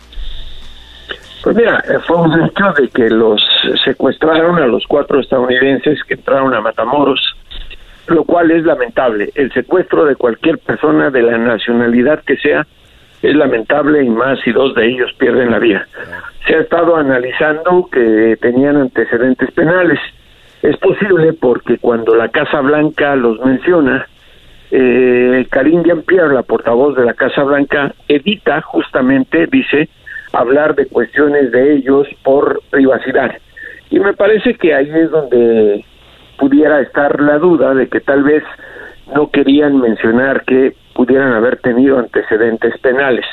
Pues 1.43 1.57
mira, 1.57 1.85
eh, 1.87 1.99
fue 2.07 2.17
un 2.17 2.33
hecho 2.43 2.73
de 2.79 2.89
que 2.89 3.11
los 3.11 3.41
secuestraron 3.85 4.59
a 4.59 4.67
los 4.67 4.87
cuatro 4.87 5.21
estadounidenses 5.21 6.03
que 6.09 6.15
entraron 6.15 6.55
a 6.55 6.63
Matamoros, 6.63 7.21
lo 8.07 8.25
cual 8.25 8.51
es 8.51 8.65
lamentable. 8.65 9.31
El 9.35 9.53
secuestro 9.53 10.07
de 10.07 10.17
cualquier 10.17 10.59
persona 10.59 11.11
de 11.11 11.23
la 11.23 11.37
nacionalidad 11.37 12.23
que 12.25 12.39
sea 12.39 12.67
es 13.25 13.35
lamentable 13.35 14.05
y 14.05 14.09
más 14.11 14.39
si 14.41 14.53
dos 14.53 14.75
de 14.75 14.87
ellos 14.87 15.11
pierden 15.19 15.51
la 15.51 15.59
vida. 15.59 15.87
Se 16.47 16.57
ha 16.57 16.61
estado 16.61 16.97
analizando 16.97 17.89
que 17.91 18.37
tenían 18.41 18.77
antecedentes 18.77 19.51
penales. 19.53 19.99
Es 20.63 20.77
posible 20.77 21.33
porque 21.33 21.79
cuando 21.79 22.15
la 22.15 22.29
Casa 22.29 22.61
Blanca 22.61 23.17
los 23.17 23.41
menciona, 23.41 24.07
eh, 24.71 25.47
Karim 25.51 25.85
Jean-Pierre, 25.85 26.35
la 26.35 26.43
portavoz 26.43 26.97
de 26.97 27.05
la 27.05 27.15
Casa 27.15 27.43
Blanca, 27.45 27.95
evita 28.09 28.61
justamente, 28.61 29.47
dice, 29.47 29.89
hablar 30.35 30.75
de 30.75 30.87
cuestiones 30.87 31.51
de 31.51 31.77
ellos 31.77 32.07
por 32.23 32.61
privacidad. 32.71 33.39
Y 33.89 34.01
me 34.01 34.13
parece 34.13 34.55
que 34.55 34.75
ahí 34.75 34.91
es 34.91 35.11
donde 35.11 35.85
pudiera 36.39 36.81
estar 36.81 37.21
la 37.21 37.39
duda 37.39 37.75
de 37.75 37.89
que 37.89 38.01
tal 38.01 38.23
vez 38.23 38.43
no 39.13 39.31
querían 39.31 39.79
mencionar 39.81 40.45
que 40.45 40.75
pudieran 40.95 41.33
haber 41.33 41.59
tenido 41.59 41.99
antecedentes 41.99 42.79
penales. 42.79 43.27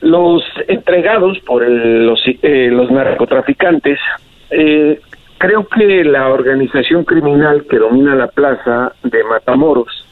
Los 0.00 0.42
entregados 0.68 1.38
por 1.40 1.66
los, 1.66 2.20
eh, 2.26 2.68
los 2.70 2.90
narcotraficantes, 2.90 3.98
eh, 4.50 5.00
creo 5.38 5.66
que 5.68 6.04
la 6.04 6.28
organización 6.28 7.04
criminal 7.04 7.66
que 7.68 7.78
domina 7.78 8.14
la 8.14 8.28
plaza 8.28 8.92
de 9.02 9.24
Matamoros 9.24 10.06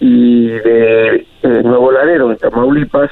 y 0.00 0.46
de 0.46 1.26
eh, 1.42 1.62
Nuevo 1.64 1.92
Laredo, 1.92 2.30
en 2.30 2.38
Tamaulipas, 2.38 3.10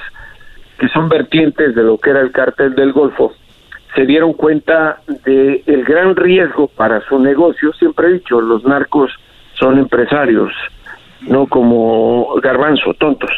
que 0.79 0.89
son 0.89 1.09
vertientes 1.09 1.75
de 1.75 1.83
lo 1.83 1.99
que 1.99 2.11
era 2.11 2.21
el 2.21 2.33
cártel 2.33 2.75
del 2.75 2.93
Golfo, 2.93 3.33
se 3.95 4.07
dieron 4.07 4.33
cuenta 4.33 5.01
de 5.25 5.63
el 5.67 5.85
gran 5.85 6.17
riesgo 6.17 6.69
para 6.69 7.01
su 7.03 7.19
negocio. 7.19 7.73
Siempre 7.75 8.09
he 8.09 8.13
dicho, 8.15 8.41
los 8.41 8.65
narcos 8.65 9.13
son 9.63 9.79
empresarios, 9.79 10.53
no 11.21 11.47
como 11.47 12.35
garbanzo, 12.43 12.95
tontos. 12.95 13.31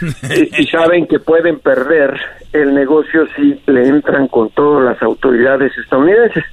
y, 0.36 0.62
y, 0.62 0.66
saben 0.66 1.06
que 1.06 1.20
pueden 1.20 1.60
perder 1.60 2.20
el 2.52 2.74
negocio 2.74 3.26
si 3.36 3.60
le 3.66 3.86
entran 3.86 4.26
con 4.26 4.50
todas 4.50 4.84
las 4.84 5.02
autoridades 5.02 5.72
estadounidenses. 5.78 6.44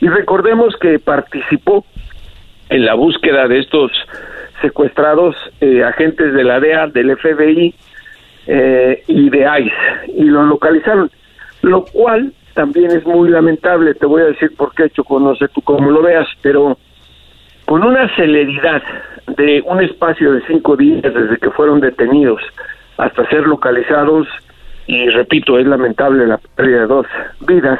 Y 0.00 0.08
recordemos 0.08 0.76
que 0.80 0.98
participó 0.98 1.84
en 2.68 2.84
la 2.84 2.94
búsqueda 2.94 3.48
de 3.48 3.58
estos 3.58 3.90
secuestrados 4.62 5.34
eh, 5.60 5.82
agentes 5.82 6.32
de 6.32 6.44
la 6.44 6.60
DEA, 6.60 6.86
del 6.86 7.16
FBI, 7.16 7.74
eh, 8.46 9.02
y 9.06 9.30
de 9.30 9.38
ICE 9.38 10.12
y 10.16 10.24
lo 10.24 10.44
localizaron, 10.44 11.10
lo 11.62 11.84
cual 11.84 12.32
también 12.54 12.90
es 12.90 13.04
muy 13.04 13.28
lamentable, 13.28 13.94
te 13.94 14.06
voy 14.06 14.22
a 14.22 14.26
decir 14.26 14.56
por 14.56 14.74
qué, 14.74 14.88
Choco, 14.90 15.20
no 15.20 15.34
sé 15.36 15.48
tú 15.48 15.60
cómo 15.60 15.90
lo 15.90 16.02
veas, 16.02 16.26
pero 16.42 16.78
con 17.70 17.84
una 17.84 18.12
celeridad 18.16 18.82
de 19.28 19.62
un 19.64 19.80
espacio 19.80 20.32
de 20.32 20.44
cinco 20.48 20.76
días 20.76 21.02
desde 21.04 21.38
que 21.38 21.50
fueron 21.52 21.78
detenidos 21.78 22.42
hasta 22.96 23.24
ser 23.28 23.46
localizados, 23.46 24.26
y 24.88 25.08
repito, 25.10 25.56
es 25.56 25.68
lamentable 25.68 26.26
la 26.26 26.38
pérdida 26.56 26.80
de 26.80 26.86
dos 26.88 27.06
vidas, 27.46 27.78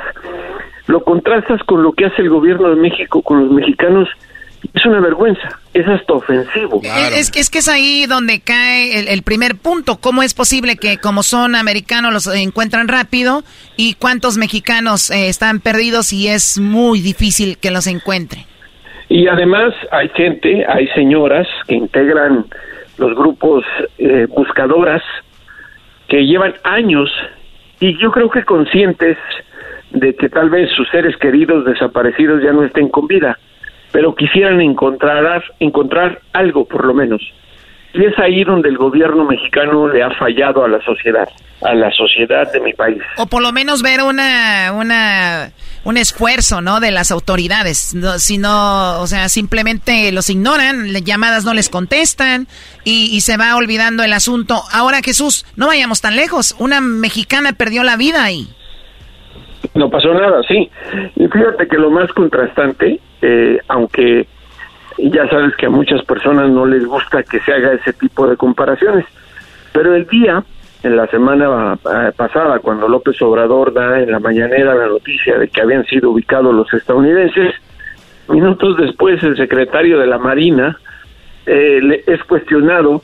lo 0.87 1.03
contrastas 1.03 1.61
con 1.65 1.83
lo 1.83 1.91
que 1.91 2.05
hace 2.05 2.23
el 2.23 2.31
gobierno 2.31 2.71
de 2.71 2.77
México 2.77 3.21
con 3.23 3.41
los 3.41 3.51
mexicanos 3.51 4.09
es 4.73 4.87
una 4.87 5.01
vergüenza, 5.01 5.59
es 5.75 5.89
hasta 5.89 6.13
ofensivo. 6.13 6.81
Es, 6.85 7.33
es, 7.35 7.51
que 7.51 7.59
es 7.59 7.67
ahí 7.67 8.07
donde 8.07 8.39
cae 8.39 9.13
el, 9.13 9.23
primer 9.25 9.57
punto. 9.57 9.97
¿Cómo 9.97 10.23
es 10.23 10.35
posible 10.35 10.77
que 10.77 10.99
como 10.99 11.25
son 11.25 11.57
americanos 11.57 12.13
los 12.13 12.29
encuentran 12.33 12.87
rápido 12.87 13.43
y 13.77 13.95
cuántos 13.95 14.37
mexicanos 14.37 15.11
eh, 15.11 15.29
están 15.29 15.59
perdidos 15.59 16.13
y 16.13 16.29
es 16.29 16.59
muy 16.59 17.01
difícil 17.01 17.59
que 17.59 17.73
los 17.73 17.89
encuentren? 17.89 18.50
Y 19.11 19.27
además 19.27 19.75
hay 19.91 20.09
gente, 20.11 20.65
hay 20.67 20.87
señoras 20.89 21.47
que 21.67 21.75
integran 21.75 22.47
los 22.97 23.15
grupos 23.15 23.65
eh, 23.99 24.27
buscadoras 24.31 25.03
que 26.09 26.25
llevan 26.25 26.55
años 26.65 27.11
y 27.81 27.99
yo 27.99 28.11
creo 28.13 28.31
que 28.31 28.45
conscientes 28.45 29.19
de 29.91 30.15
que 30.15 30.29
tal 30.29 30.49
vez 30.49 30.71
sus 30.71 30.89
seres 30.91 31.17
queridos 31.17 31.65
desaparecidos 31.65 32.43
ya 32.43 32.53
no 32.53 32.63
estén 32.63 32.89
con 32.89 33.07
vida 33.07 33.37
pero 33.93 34.15
quisieran 34.15 34.61
encontrar, 34.61 35.43
encontrar 35.59 36.21
algo 36.33 36.65
por 36.65 36.85
lo 36.85 36.95
menos. 36.95 37.21
Y 37.93 38.05
es 38.05 38.17
ahí 38.19 38.45
donde 38.45 38.69
el 38.69 38.77
gobierno 38.77 39.25
mexicano 39.25 39.89
le 39.89 40.03
ha 40.03 40.11
fallado 40.11 40.65
a 40.65 40.69
la 40.69 40.81
sociedad, 40.83 41.29
a 41.63 41.75
la 41.75 41.91
sociedad 41.91 42.51
de 42.53 42.61
mi 42.61 42.73
país. 42.73 43.03
O 43.17 43.27
por 43.27 43.43
lo 43.43 43.51
menos 43.53 43.83
ver 43.83 44.03
una, 44.03 44.73
una, 44.73 45.51
un 45.83 45.97
esfuerzo, 45.97 46.61
¿no? 46.61 46.79
De 46.79 46.93
las 46.93 47.11
autoridades. 47.11 47.93
No, 47.95 48.19
si 48.21 48.39
no, 48.39 49.01
o 49.01 49.07
sea, 49.09 49.29
simplemente 49.29 50.13
los 50.13 50.31
ignoran, 50.31 50.87
llamadas 51.05 51.45
no 51.45 51.53
les 51.53 51.69
contestan 51.69 52.47
y, 52.85 53.11
y 53.13 53.23
se 53.23 53.37
va 53.37 53.57
olvidando 53.57 54.05
el 54.05 54.13
asunto. 54.13 54.63
Ahora, 54.73 55.01
Jesús, 55.03 55.45
no 55.57 55.67
vayamos 55.67 56.01
tan 56.01 56.15
lejos. 56.15 56.55
Una 56.61 56.81
mexicana 56.81 57.55
perdió 57.55 57.83
la 57.83 57.97
vida 57.97 58.23
ahí. 58.23 58.49
No 59.75 59.91
pasó 59.91 60.15
nada, 60.15 60.43
sí. 60.47 60.71
Y 61.17 61.27
fíjate 61.27 61.67
que 61.69 61.77
lo 61.77 61.91
más 61.91 62.11
contrastante, 62.13 63.01
eh, 63.21 63.59
aunque 63.69 64.27
ya 65.11 65.29
sabes 65.29 65.55
que 65.57 65.67
a 65.67 65.71
muchas 65.71 66.05
personas 66.05 66.51
no 66.51 66.67
les 66.67 66.85
gusta 66.85 67.23
que 67.23 67.41
se 67.41 67.53
haga 67.53 67.73
ese 67.73 67.93
tipo 67.93 68.27
de 68.27 68.37
comparaciones, 68.37 69.07
pero 69.73 69.95
el 69.95 70.07
día, 70.07 70.43
en 70.83 70.97
la 70.97 71.07
semana 71.07 71.79
eh, 71.85 72.13
pasada, 72.17 72.59
cuando 72.59 72.89
López 72.89 73.21
Obrador 73.23 73.73
da 73.73 74.01
en 74.01 74.11
la 74.11 74.19
mañanera 74.19 74.75
la 74.75 74.87
noticia 74.87 75.39
de 75.39 75.49
que 75.49 75.61
habían 75.61 75.85
sido 75.87 76.11
ubicados 76.11 76.55
los 76.55 76.73
estadounidenses, 76.73 77.55
minutos 78.29 78.77
después 78.77 79.23
el 79.23 79.37
secretario 79.37 79.99
de 79.99 80.07
la 80.07 80.19
Marina 80.19 80.79
eh, 81.47 82.05
es 82.07 82.23
cuestionado 82.25 83.03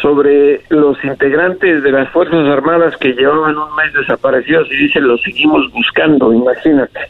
sobre 0.00 0.62
los 0.68 1.02
integrantes 1.04 1.82
de 1.82 1.92
las 1.92 2.08
Fuerzas 2.10 2.46
Armadas 2.48 2.96
que 2.96 3.12
llevaban 3.12 3.56
un 3.56 3.74
mes 3.76 3.92
desaparecidos 3.94 4.68
y 4.70 4.76
dice 4.76 5.00
los 5.00 5.22
seguimos 5.22 5.70
buscando, 5.72 6.32
imagínate. 6.32 7.00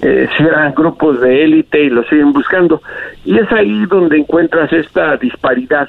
Eh, 0.00 0.28
si 0.36 0.42
eran 0.42 0.74
grupos 0.74 1.20
de 1.20 1.44
élite 1.44 1.82
y 1.84 1.88
los 1.88 2.06
siguen 2.08 2.32
buscando. 2.32 2.82
Y 3.24 3.38
es 3.38 3.50
ahí 3.52 3.86
donde 3.86 4.18
encuentras 4.18 4.72
esta 4.72 5.16
disparidad. 5.16 5.88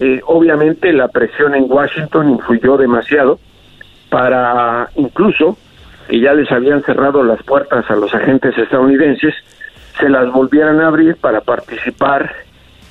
Eh, 0.00 0.20
obviamente 0.26 0.92
la 0.92 1.08
presión 1.08 1.54
en 1.54 1.64
Washington 1.68 2.30
influyó 2.30 2.76
demasiado 2.76 3.38
para 4.10 4.88
incluso 4.96 5.58
que 6.08 6.20
ya 6.20 6.32
les 6.32 6.50
habían 6.50 6.82
cerrado 6.82 7.22
las 7.22 7.42
puertas 7.42 7.88
a 7.90 7.96
los 7.96 8.14
agentes 8.14 8.56
estadounidenses, 8.56 9.34
se 9.98 10.08
las 10.08 10.32
volvieran 10.32 10.80
a 10.80 10.86
abrir 10.86 11.16
para 11.16 11.40
participar 11.40 12.32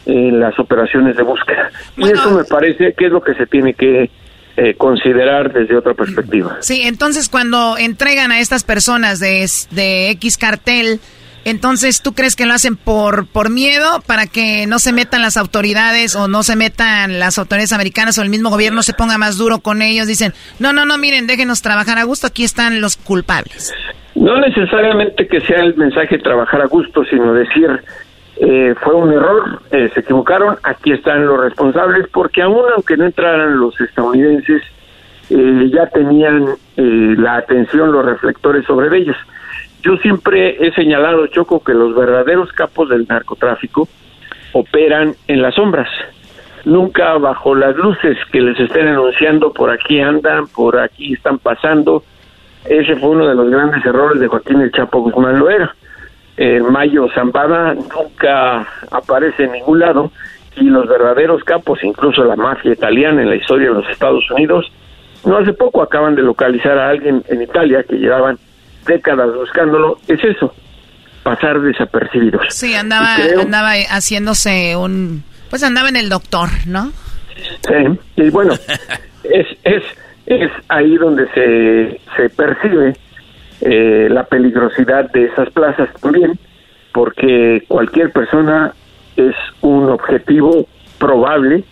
en 0.06 0.40
las 0.40 0.58
operaciones 0.60 1.18
de 1.18 1.24
búsqueda. 1.24 1.70
y 1.98 2.10
eso 2.10 2.32
me 2.32 2.44
parece 2.44 2.94
que 2.94 3.08
es 3.08 3.12
lo 3.12 3.22
que 3.22 3.34
se 3.34 3.48
tiene 3.48 3.74
que 3.74 4.10
eh, 4.58 4.74
considerar 4.76 5.54
desde 5.54 5.78
otra 5.78 5.94
perspectiva. 5.94 6.58
Sí, 6.62 6.82
entonces 6.84 7.30
cuando 7.30 7.78
entregan 7.78 8.32
a 8.32 8.40
estas 8.40 8.64
personas 8.64 9.20
de, 9.20 9.48
de 9.72 10.10
X 10.10 10.38
cartel, 10.38 11.00
entonces 11.46 12.02
tú 12.02 12.14
crees 12.14 12.36
que 12.36 12.46
lo 12.46 12.54
hacen 12.54 12.76
por, 12.76 13.28
por 13.28 13.50
miedo 13.50 14.02
para 14.06 14.26
que 14.28 14.66
no 14.68 14.80
se 14.80 14.92
metan 14.92 15.22
las 15.22 15.38
autoridades 15.38 16.16
o 16.16 16.28
no 16.28 16.44
se 16.44 16.56
metan 16.56 17.20
las 17.20 17.38
autoridades 17.38 17.72
americanas 17.72 18.18
o 18.18 18.24
el 18.24 18.30
mismo 18.30 18.50
gobierno 18.50 18.82
se 18.82 18.94
ponga 18.94 19.18
más 19.18 19.38
duro 19.38 19.60
con 19.60 19.82
ellos. 19.82 20.08
Dicen, 20.08 20.34
no, 20.60 20.74
no, 20.74 20.86
no, 20.86 20.98
miren, 20.98 21.28
déjenos 21.28 21.62
trabajar 21.62 22.00
a 22.00 22.04
gusto, 22.04 22.28
aquí 22.28 22.44
están 22.44 22.82
los 22.82 22.98
culpables. 22.98 23.74
No 24.16 24.40
necesariamente 24.42 25.28
que 25.28 25.40
sea 25.42 25.60
el 25.60 25.76
mensaje 25.76 26.18
trabajar 26.18 26.62
a 26.62 26.66
gusto, 26.66 27.04
sino 27.06 27.32
decir, 27.32 27.70
eh, 28.40 28.76
fue 28.82 28.94
un 28.94 29.12
error, 29.12 29.62
eh, 29.72 29.90
se 29.94 30.02
equivocaron, 30.02 30.58
aquí 30.64 30.92
están 30.92 31.26
los 31.26 31.40
responsables, 31.40 32.08
porque 32.10 32.42
aún 32.42 32.66
aunque 32.76 32.96
no 32.96 33.06
entraran 33.06 33.60
los 33.60 33.80
estadounidenses, 33.82 34.62
eh, 35.30 35.70
ya 35.74 35.88
tenían 35.88 36.46
eh, 36.78 37.16
la 37.18 37.38
atención, 37.38 37.92
los 37.92 38.06
reflectores 38.06 38.66
sobre 38.66 38.96
ellos. 38.96 39.18
Yo 39.82 39.98
siempre 39.98 40.56
he 40.60 40.72
señalado, 40.74 41.26
Choco, 41.28 41.64
que 41.64 41.74
los 41.74 41.96
verdaderos 41.96 42.52
capos 42.54 42.90
del 42.90 43.08
narcotráfico 43.08 43.88
operan 44.54 45.16
en 45.28 45.42
las 45.42 45.56
sombras, 45.56 45.90
nunca 46.66 47.18
bajo 47.18 47.56
las 47.56 47.76
luces 47.76 48.18
que 48.32 48.42
les 48.42 48.60
estén 48.60 48.88
anunciando 48.88 49.52
por 49.52 49.72
aquí 49.72 50.00
andan, 50.00 50.48
por 50.48 50.80
aquí 50.80 51.14
están 51.14 51.40
pasando. 51.40 52.04
Ese 52.66 52.96
fue 52.98 53.10
uno 53.10 53.28
de 53.28 53.36
los 53.36 53.50
grandes 53.50 53.86
errores 53.86 54.20
de 54.20 54.28
Joaquín 54.28 54.62
el 54.62 54.72
Chapo 54.72 55.00
Guzmán 55.00 55.40
Loera 55.40 55.74
eh, 56.38 56.60
Mayo 56.62 57.08
Zambada 57.14 57.74
nunca 57.74 58.68
aparece 58.92 59.46
en 59.46 59.54
ningún 59.54 59.80
lado 59.80 60.12
y 60.56 60.66
los 60.66 60.88
verdaderos 60.88 61.44
capos, 61.44 61.84
incluso 61.84 62.24
la 62.24 62.36
mafia 62.36 62.74
italiana 62.74 63.22
en 63.22 63.30
la 63.30 63.36
historia 63.36 63.70
de 63.70 63.76
los 63.76 63.90
Estados 63.90 64.30
Unidos, 64.32 64.72
no 65.26 65.38
hace 65.38 65.54
poco 65.54 65.82
acaban 65.82 66.16
de 66.16 66.22
localizar 66.22 66.78
a 66.78 66.90
alguien 66.90 67.24
en 67.28 67.42
Italia 67.42 67.84
que 67.84 67.98
llevaban 67.98 68.38
décadas 68.86 69.34
buscándolo, 69.36 70.00
es 70.08 70.24
eso, 70.24 70.54
pasar 71.24 71.60
desapercibidos. 71.60 72.46
Sí, 72.50 72.74
andaba, 72.74 73.16
andaba 73.42 73.72
haciéndose 73.90 74.76
un, 74.76 75.24
pues 75.50 75.64
andaba 75.64 75.90
en 75.90 75.98
el 75.98 76.10
doctor, 76.10 76.50
¿no? 76.68 76.92
Sí, 77.36 78.00
y 78.16 78.30
bueno, 78.30 78.54
es, 79.24 79.48
es, 79.64 79.84
es 80.28 80.52
ahí 80.70 80.96
donde 80.98 81.28
se, 81.34 82.00
se 82.16 82.30
percibe 82.30 82.96
eh, 83.62 84.08
la 84.10 84.26
peligrosidad 84.26 85.12
de 85.12 85.26
esas 85.26 85.50
plazas 85.52 85.90
también, 86.02 86.40
porque 86.94 87.64
cualquier 87.68 88.12
persona 88.12 88.74
es 89.16 89.36
un 89.62 89.90
objetivo 89.90 90.68
probable 91.00 91.64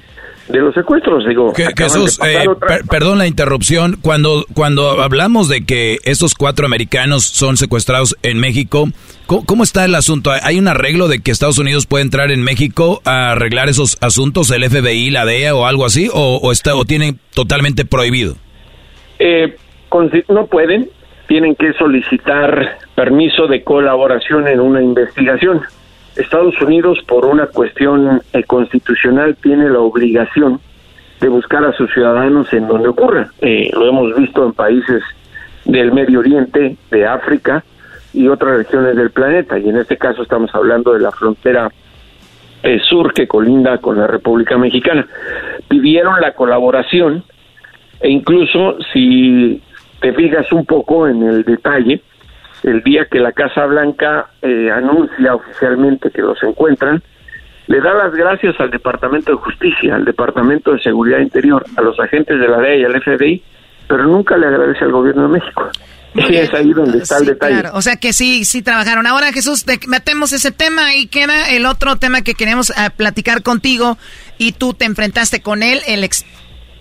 de 0.47 0.59
los 0.59 0.73
secuestros. 0.75 1.25
Digo, 1.27 1.53
Jesús, 1.77 2.19
eh, 2.25 2.45
perdón 2.89 3.17
la 3.17 3.27
interrupción. 3.27 3.97
Cuando, 4.01 4.45
cuando 4.53 5.01
hablamos 5.01 5.49
de 5.49 5.65
que 5.65 5.97
estos 6.03 6.35
cuatro 6.35 6.65
americanos 6.65 7.23
son 7.23 7.57
secuestrados 7.57 8.15
en 8.21 8.39
México, 8.39 8.87
¿cómo, 9.25 9.63
está 9.63 9.85
el 9.85 9.95
asunto? 9.95 10.31
¿Hay 10.41 10.59
un 10.59 10.67
arreglo 10.67 11.07
de 11.07 11.19
que 11.19 11.31
Estados 11.31 11.57
Unidos 11.57 11.85
puede 11.87 12.03
entrar 12.03 12.31
en 12.31 12.43
México 12.43 13.01
a 13.05 13.31
arreglar 13.31 13.69
esos 13.69 13.97
asuntos, 14.01 14.51
el 14.51 14.63
FBI, 14.69 15.09
la 15.09 15.25
DEA 15.25 15.55
o 15.55 15.65
algo 15.65 15.85
así, 15.85 16.09
o, 16.13 16.51
está, 16.51 16.75
o 16.75 16.85
tienen 16.85 17.19
totalmente 17.33 17.85
prohibido? 17.85 18.35
Eh, 19.19 19.55
no 20.29 20.45
pueden, 20.47 20.89
tienen 21.27 21.55
que 21.55 21.73
solicitar 21.73 22.77
permiso 22.95 23.47
de 23.47 23.63
colaboración 23.63 24.47
en 24.47 24.59
una 24.59 24.81
investigación. 24.81 25.61
Estados 26.15 26.59
Unidos, 26.61 26.99
por 27.07 27.25
una 27.25 27.47
cuestión 27.47 28.21
eh, 28.33 28.43
constitucional, 28.43 29.35
tiene 29.35 29.69
la 29.69 29.79
obligación 29.79 30.59
de 31.19 31.27
buscar 31.27 31.65
a 31.65 31.73
sus 31.73 31.91
ciudadanos 31.93 32.51
en 32.53 32.67
donde 32.67 32.89
ocurra. 32.89 33.29
Eh, 33.41 33.69
lo 33.73 33.87
hemos 33.87 34.15
visto 34.15 34.45
en 34.45 34.53
países 34.53 35.03
del 35.65 35.91
Medio 35.91 36.19
Oriente, 36.19 36.77
de 36.91 37.05
África 37.05 37.63
y 38.13 38.27
otras 38.27 38.57
regiones 38.57 38.95
del 38.95 39.11
planeta. 39.11 39.57
Y 39.57 39.69
en 39.69 39.77
este 39.77 39.97
caso 39.97 40.23
estamos 40.23 40.53
hablando 40.53 40.93
de 40.93 40.99
la 40.99 41.11
frontera 41.11 41.69
eh, 42.63 42.79
sur 42.79 43.13
que 43.13 43.27
colinda 43.27 43.77
con 43.79 43.97
la 43.97 44.07
República 44.07 44.57
Mexicana. 44.57 45.05
Pidieron 45.67 46.21
la 46.21 46.33
colaboración 46.33 47.23
e 47.99 48.09
incluso 48.09 48.77
si 48.93 49.61
te 50.05 50.13
fijas 50.13 50.51
un 50.51 50.67
poco 50.67 51.07
en 51.07 51.23
el 51.23 51.43
detalle, 51.43 51.99
el 52.61 52.83
día 52.83 53.07
que 53.09 53.17
la 53.17 53.31
Casa 53.31 53.65
Blanca 53.65 54.27
eh, 54.39 54.69
anuncia 54.71 55.33
oficialmente 55.33 56.11
que 56.11 56.21
los 56.21 56.37
encuentran, 56.43 57.01
le 57.65 57.81
da 57.81 57.91
las 57.95 58.13
gracias 58.13 58.53
al 58.59 58.69
Departamento 58.69 59.31
de 59.31 59.37
Justicia, 59.37 59.95
al 59.95 60.05
Departamento 60.05 60.73
de 60.73 60.79
Seguridad 60.79 61.17
Interior, 61.17 61.65
a 61.75 61.81
los 61.81 61.99
agentes 61.99 62.39
de 62.39 62.47
la 62.47 62.59
DEA 62.59 62.75
y 62.75 62.83
al 62.83 63.01
FBI, 63.01 63.43
pero 63.87 64.03
nunca 64.03 64.37
le 64.37 64.45
agradece 64.45 64.83
al 64.83 64.91
gobierno 64.91 65.23
de 65.23 65.39
México. 65.39 65.71
Y 66.13 66.35
es 66.35 66.53
ahí 66.53 66.71
donde 66.71 66.99
está 66.99 67.17
el 67.17 67.25
detalle. 67.25 67.63
O 67.73 67.81
sea 67.81 67.95
que 67.95 68.13
sí, 68.13 68.45
sí 68.45 68.61
trabajaron. 68.61 69.07
Ahora, 69.07 69.33
Jesús, 69.33 69.65
metemos 69.87 70.33
ese 70.33 70.51
tema 70.51 70.95
y 70.95 71.07
queda 71.07 71.49
el 71.49 71.65
otro 71.65 71.95
tema 71.95 72.21
que 72.21 72.35
queremos 72.35 72.69
eh, 72.69 72.73
platicar 72.95 73.41
contigo 73.41 73.97
y 74.37 74.51
tú 74.51 74.75
te 74.75 74.85
enfrentaste 74.85 75.41
con 75.41 75.63
él, 75.63 75.81
el 75.87 76.03
ex 76.03 76.25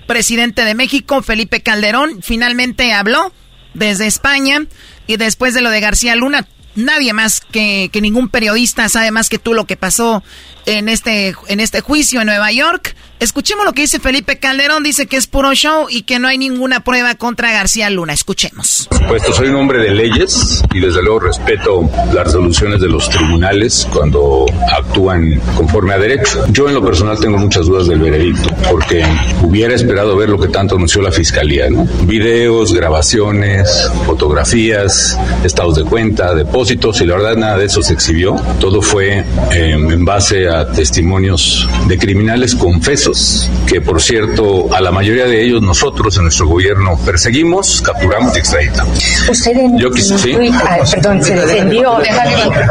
presidente 0.06 0.64
de 0.64 0.74
México, 0.74 1.22
Felipe 1.22 1.62
Calderón, 1.62 2.20
finalmente 2.22 2.92
habló 2.92 3.32
desde 3.74 4.06
España 4.06 4.66
y 5.06 5.16
después 5.16 5.54
de 5.54 5.60
lo 5.60 5.70
de 5.70 5.80
García 5.80 6.16
Luna, 6.16 6.46
nadie 6.74 7.12
más 7.12 7.40
que, 7.40 7.90
que, 7.92 8.00
ningún 8.00 8.28
periodista 8.28 8.88
sabe 8.88 9.10
más 9.10 9.28
que 9.28 9.38
tú 9.38 9.54
lo 9.54 9.66
que 9.66 9.76
pasó 9.76 10.22
en 10.66 10.88
este, 10.88 11.34
en 11.48 11.60
este 11.60 11.80
juicio 11.80 12.20
en 12.20 12.26
Nueva 12.26 12.52
York. 12.52 12.94
Escuchemos 13.20 13.64
lo 13.64 13.72
que 13.72 13.82
dice 13.82 14.00
Felipe 14.00 14.38
Calderón, 14.38 14.82
dice 14.82 15.06
que 15.06 15.16
es 15.16 15.26
puro 15.26 15.54
show 15.54 15.86
y 15.88 16.02
que 16.02 16.18
no 16.18 16.28
hay 16.28 16.36
ninguna 16.36 16.80
prueba 16.80 17.14
contra 17.14 17.52
García 17.52 17.88
Luna. 17.88 18.12
Escuchemos. 18.12 18.86
Por 18.90 18.98
supuesto, 18.98 19.32
soy 19.32 19.48
un 19.48 19.54
hombre 19.54 19.78
de 19.78 19.92
leyes 19.92 20.62
y 20.74 20.80
desde 20.80 21.02
luego 21.02 21.20
respeto 21.20 21.88
las 22.12 22.24
resoluciones 22.24 22.80
de 22.80 22.88
los 22.88 23.08
tribunales 23.08 23.88
cuando 23.92 24.44
actúan 24.76 25.40
conforme 25.56 25.94
a 25.94 25.98
derecho. 25.98 26.44
Yo 26.50 26.68
en 26.68 26.74
lo 26.74 26.84
personal 26.84 27.18
tengo 27.18 27.38
muchas 27.38 27.66
dudas 27.66 27.86
del 27.86 28.00
veredicto 28.00 28.50
porque 28.70 29.06
hubiera 29.42 29.74
esperado 29.74 30.16
ver 30.16 30.28
lo 30.28 30.38
que 30.38 30.48
tanto 30.48 30.74
anunció 30.74 31.00
la 31.00 31.12
fiscalía, 31.12 31.70
¿no? 31.70 31.84
Videos, 32.02 32.74
grabaciones, 32.74 33.90
fotografías, 34.04 35.18
estados 35.44 35.76
de 35.76 35.84
cuenta, 35.84 36.34
depósitos 36.34 37.00
y 37.00 37.06
la 37.06 37.16
verdad 37.16 37.36
nada 37.36 37.58
de 37.58 37.66
eso 37.66 37.80
se 37.80 37.94
exhibió. 37.94 38.36
Todo 38.60 38.82
fue 38.82 39.18
eh, 39.18 39.24
en 39.70 40.04
base 40.04 40.46
a 40.48 40.53
testimonios 40.74 41.68
de 41.88 41.98
criminales 41.98 42.54
confesos 42.54 43.50
que 43.66 43.80
por 43.80 44.00
cierto 44.00 44.72
a 44.74 44.80
la 44.80 44.90
mayoría 44.90 45.26
de 45.26 45.44
ellos 45.44 45.62
nosotros 45.62 46.16
en 46.16 46.24
nuestro 46.24 46.46
gobierno 46.46 46.98
perseguimos, 47.04 47.82
capturamos 47.82 48.34
y 48.36 48.38
extraditamos. 48.38 48.98
Usted 49.28 49.56
en, 49.56 49.78
Yo 49.78 49.90
¿sí? 49.92 50.36
Ah, 50.52 50.78
perdón, 50.90 51.22
se 51.22 51.34
defendió, 51.34 51.98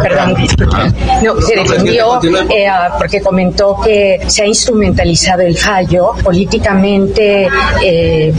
perdón, 0.01 0.35
no, 1.23 1.41
se 1.41 1.55
defendió 1.55 2.19
eh, 2.49 2.67
ah, 2.67 2.95
porque 2.97 3.21
comentó 3.21 3.77
que 3.83 4.19
se 4.27 4.43
ha 4.43 4.47
instrumentalizado 4.47 5.41
el 5.41 5.57
fallo 5.57 6.13
políticamente 6.23 7.47
eh, 7.83 8.33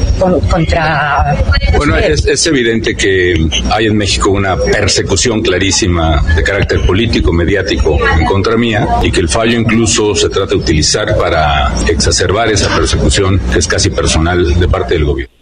contra... 0.51 1.37
Bueno, 1.77 1.97
es, 1.97 2.27
es 2.27 2.47
evidente 2.47 2.95
que 2.95 3.35
hay 3.71 3.87
en 3.87 3.97
México 3.97 4.31
una 4.31 4.57
persecución 4.57 5.43
clarísima 5.43 6.23
de 6.35 6.43
carácter 6.43 6.81
político, 6.87 7.33
mediático 7.33 7.99
en 8.19 8.25
contra 8.27 8.57
mía 8.57 8.87
y 9.03 9.11
que 9.11 9.21
el 9.21 9.29
fallo 9.35 9.59
incluso 9.59 10.15
se 10.15 10.29
trata 10.29 10.51
de 10.51 10.57
utilizar 10.57 11.09
para 11.19 11.73
exacerbar 11.89 12.49
esa 12.51 12.73
persecución 12.77 13.41
que 13.53 13.59
es 13.59 13.67
casi 13.67 13.91
personal 13.91 14.61
de 14.61 14.69
parte 14.69 14.95
del 14.95 15.05
gobierno. 15.05 15.35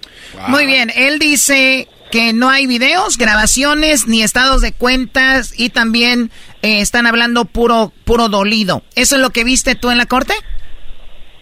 Muy 0.48 0.64
bien, 0.64 0.90
él 0.96 1.18
dice 1.18 1.88
que 2.10 2.32
no 2.32 2.48
hay 2.48 2.66
videos, 2.66 3.18
grabaciones 3.18 4.08
ni 4.08 4.22
estados 4.22 4.62
de 4.62 4.72
cuentas 4.72 5.52
y 5.58 5.68
también 5.68 6.30
eh, 6.62 6.80
están 6.80 7.06
hablando 7.06 7.44
puro 7.44 7.92
puro 8.04 8.28
dolido. 8.28 8.82
¿Eso 8.96 9.16
es 9.16 9.20
lo 9.20 9.28
que 9.28 9.44
viste 9.44 9.74
tú 9.74 9.90
en 9.90 9.98
la 9.98 10.06
corte? 10.06 10.32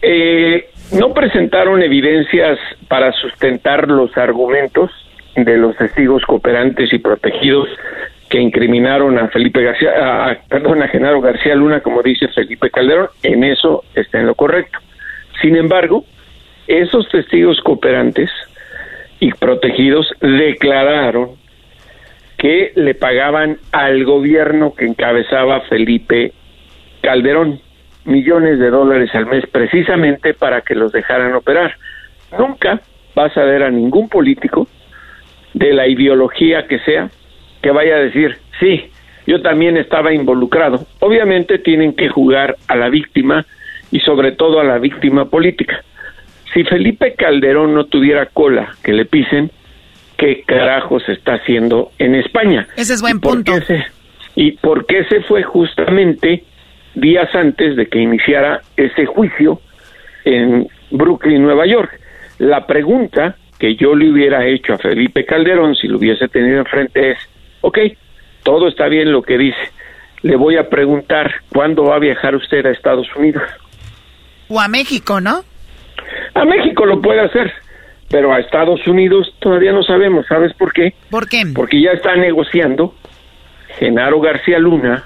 Eh, 0.01 0.69
no 0.91 1.13
presentaron 1.13 1.81
evidencias 1.81 2.59
para 2.89 3.13
sustentar 3.13 3.87
los 3.87 4.15
argumentos 4.17 4.91
de 5.37 5.57
los 5.57 5.77
testigos 5.77 6.23
cooperantes 6.25 6.91
y 6.91 6.99
protegidos 6.99 7.69
que 8.31 8.39
incriminaron 8.39 9.19
a 9.19 9.27
Felipe 9.27 9.61
García, 9.61 9.91
a, 10.29 10.35
perdón, 10.47 10.81
a 10.81 10.87
Genaro 10.87 11.19
García 11.19 11.53
Luna, 11.53 11.81
como 11.81 12.01
dice 12.01 12.29
Felipe 12.29 12.71
Calderón, 12.71 13.09
en 13.21 13.43
eso 13.43 13.83
está 13.93 14.21
en 14.21 14.27
lo 14.27 14.35
correcto. 14.35 14.79
Sin 15.41 15.57
embargo, 15.57 16.05
esos 16.65 17.09
testigos 17.09 17.59
cooperantes 17.59 18.31
y 19.19 19.33
protegidos 19.33 20.09
declararon 20.21 21.31
que 22.37 22.71
le 22.75 22.95
pagaban 22.95 23.57
al 23.73 24.05
gobierno 24.05 24.73
que 24.75 24.85
encabezaba 24.85 25.59
Felipe 25.61 26.31
Calderón 27.01 27.59
millones 28.05 28.59
de 28.59 28.69
dólares 28.69 29.13
al 29.13 29.25
mes 29.25 29.45
precisamente 29.45 30.33
para 30.33 30.61
que 30.61 30.73
los 30.73 30.93
dejaran 30.93 31.35
operar. 31.35 31.75
Nunca 32.39 32.79
vas 33.13 33.35
a 33.35 33.43
ver 33.43 33.61
a 33.61 33.69
ningún 33.69 34.07
político 34.07 34.69
de 35.53 35.73
la 35.73 35.85
ideología 35.85 36.65
que 36.65 36.79
sea 36.79 37.09
que 37.61 37.71
vaya 37.71 37.95
a 37.95 37.99
decir, 37.99 38.37
sí, 38.59 38.85
yo 39.27 39.41
también 39.41 39.77
estaba 39.77 40.13
involucrado. 40.13 40.85
Obviamente 40.99 41.59
tienen 41.59 41.93
que 41.93 42.09
jugar 42.09 42.57
a 42.67 42.75
la 42.75 42.89
víctima 42.89 43.45
y 43.91 43.99
sobre 43.99 44.31
todo 44.31 44.59
a 44.59 44.63
la 44.63 44.79
víctima 44.79 45.25
política. 45.25 45.83
Si 46.53 46.63
Felipe 46.63 47.13
Calderón 47.13 47.73
no 47.73 47.85
tuviera 47.85 48.25
cola 48.25 48.75
que 48.83 48.93
le 48.93 49.05
pisen, 49.05 49.51
¿qué 50.17 50.43
carajos 50.45 51.07
está 51.07 51.35
haciendo 51.35 51.91
en 51.97 52.15
España? 52.15 52.67
Ese 52.75 52.93
es 52.93 53.01
buen 53.01 53.19
punto. 53.19 53.53
¿Y 54.35 54.51
por 54.53 54.85
qué 54.85 55.03
se 55.05 55.21
fue 55.21 55.43
justamente 55.43 56.43
días 56.95 57.33
antes 57.33 57.75
de 57.75 57.87
que 57.87 57.99
iniciara 57.99 58.61
ese 58.75 59.05
juicio 59.05 59.61
en 60.25 60.67
Brooklyn, 60.89 61.41
Nueva 61.41 61.65
York? 61.65 61.99
La 62.39 62.65
pregunta 62.65 63.35
que 63.59 63.75
yo 63.75 63.95
le 63.95 64.11
hubiera 64.11 64.45
hecho 64.45 64.73
a 64.73 64.77
Felipe 64.77 65.25
Calderón 65.25 65.75
si 65.75 65.87
lo 65.87 65.97
hubiese 65.97 66.27
tenido 66.27 66.59
enfrente 66.59 67.11
es, 67.11 67.17
ok, 67.61 67.77
todo 68.43 68.67
está 68.67 68.87
bien 68.87 69.11
lo 69.11 69.21
que 69.21 69.37
dice, 69.37 69.71
le 70.21 70.35
voy 70.35 70.57
a 70.57 70.69
preguntar 70.69 71.31
cuándo 71.53 71.85
va 71.85 71.95
a 71.95 71.99
viajar 71.99 72.35
usted 72.35 72.65
a 72.65 72.71
Estados 72.71 73.07
Unidos. 73.15 73.43
O 74.49 74.59
a 74.59 74.67
México, 74.67 75.21
¿no? 75.21 75.43
A 76.33 76.45
México 76.45 76.85
lo 76.85 77.01
puede 77.01 77.21
hacer, 77.21 77.51
pero 78.09 78.33
a 78.33 78.39
Estados 78.39 78.85
Unidos 78.87 79.33
todavía 79.39 79.71
no 79.71 79.83
sabemos. 79.83 80.25
¿Sabes 80.27 80.53
por 80.53 80.73
qué? 80.73 80.93
¿Por 81.09 81.27
qué? 81.27 81.43
Porque 81.55 81.81
ya 81.81 81.91
está 81.91 82.15
negociando 82.15 82.93
Genaro 83.79 84.19
García 84.19 84.59
Luna 84.59 85.03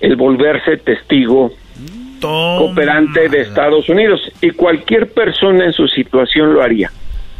el 0.00 0.16
volverse 0.16 0.78
testigo 0.78 1.52
cooperante 2.20 3.28
de 3.28 3.40
Estados 3.42 3.88
Unidos 3.88 4.20
y 4.40 4.50
cualquier 4.50 5.12
persona 5.12 5.66
en 5.66 5.72
su 5.72 5.86
situación 5.88 6.54
lo 6.54 6.62
haría. 6.62 6.90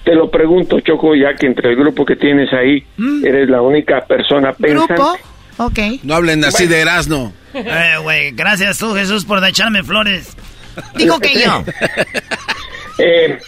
Te 0.04 0.14
lo 0.14 0.30
pregunto, 0.30 0.80
Choco, 0.80 1.14
ya 1.14 1.34
que 1.34 1.46
entre 1.46 1.70
el 1.70 1.76
grupo 1.76 2.04
que 2.04 2.16
tienes 2.16 2.52
ahí 2.52 2.82
eres 3.22 3.48
la 3.48 3.60
única 3.60 4.00
persona 4.06 4.52
pensante. 4.52 4.94
¿Grupo? 4.94 5.18
Ok. 5.58 5.78
No 6.04 6.14
hablen 6.14 6.44
así 6.44 6.66
de 6.66 6.80
Erasno. 6.80 7.32
Eh, 7.52 7.96
güey, 8.02 8.30
gracias 8.32 8.78
tú, 8.78 8.94
Jesús, 8.94 9.24
por 9.24 9.44
echarme 9.44 9.82
flores. 9.82 10.36
Dijo 10.96 11.18
que 11.18 11.40
yo. 11.40 11.64
Eh, 13.02 13.38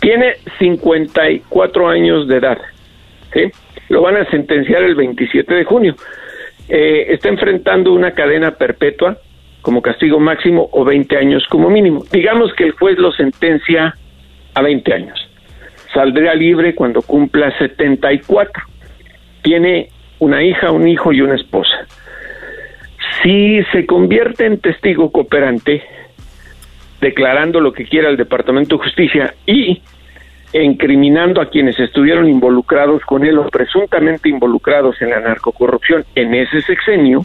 tiene 0.00 0.34
54 0.58 1.88
años 1.88 2.28
de 2.28 2.36
edad. 2.36 2.58
¿sí? 3.32 3.50
Lo 3.88 4.02
van 4.02 4.18
a 4.18 4.30
sentenciar 4.30 4.82
el 4.82 4.94
27 4.94 5.54
de 5.54 5.64
junio. 5.64 5.96
Eh, 6.68 7.06
está 7.08 7.30
enfrentando 7.30 7.94
una 7.94 8.12
cadena 8.12 8.50
perpetua 8.50 9.16
como 9.62 9.80
castigo 9.80 10.20
máximo 10.20 10.68
o 10.72 10.84
20 10.84 11.16
años 11.16 11.44
como 11.48 11.70
mínimo. 11.70 12.04
Digamos 12.12 12.52
que 12.54 12.64
el 12.64 12.72
juez 12.72 12.98
lo 12.98 13.12
sentencia 13.12 13.96
a 14.54 14.62
20 14.62 14.92
años. 14.92 15.25
Saldría 15.96 16.34
libre 16.34 16.74
cuando 16.74 17.00
cumpla 17.00 17.56
74. 17.56 18.62
Tiene 19.40 19.88
una 20.18 20.42
hija, 20.44 20.70
un 20.70 20.86
hijo 20.86 21.10
y 21.10 21.22
una 21.22 21.36
esposa. 21.36 21.86
Si 23.22 23.62
se 23.72 23.86
convierte 23.86 24.44
en 24.44 24.60
testigo 24.60 25.10
cooperante, 25.10 25.82
declarando 27.00 27.60
lo 27.60 27.72
que 27.72 27.84
quiera 27.86 28.10
el 28.10 28.18
Departamento 28.18 28.76
de 28.76 28.84
Justicia 28.84 29.32
y 29.46 29.80
incriminando 30.52 31.40
a 31.40 31.48
quienes 31.48 31.80
estuvieron 31.80 32.28
involucrados 32.28 33.00
con 33.06 33.24
él 33.24 33.38
o 33.38 33.48
presuntamente 33.48 34.28
involucrados 34.28 35.00
en 35.00 35.08
la 35.10 35.20
narcocorrupción 35.20 36.04
en 36.14 36.34
ese 36.34 36.60
sexenio, 36.60 37.24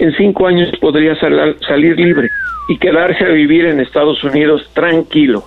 en 0.00 0.12
cinco 0.16 0.48
años 0.48 0.72
podría 0.80 1.14
sal- 1.20 1.56
salir 1.68 1.96
libre 2.00 2.30
y 2.68 2.78
quedarse 2.78 3.24
a 3.24 3.28
vivir 3.28 3.66
en 3.66 3.78
Estados 3.78 4.24
Unidos 4.24 4.68
tranquilo. 4.74 5.44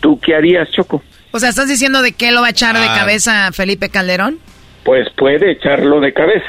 ¿Tú 0.00 0.18
qué 0.18 0.34
harías, 0.34 0.70
Choco? 0.70 1.02
O 1.32 1.38
sea, 1.38 1.48
¿estás 1.50 1.68
diciendo 1.68 2.02
de 2.02 2.12
que 2.12 2.32
lo 2.32 2.40
va 2.40 2.48
a 2.48 2.50
echar 2.50 2.76
de 2.76 2.84
Ah. 2.86 2.94
cabeza 2.98 3.52
Felipe 3.52 3.88
Calderón? 3.88 4.38
Pues 4.84 5.06
puede 5.16 5.52
echarlo 5.52 6.00
de 6.00 6.12
cabeza. 6.12 6.46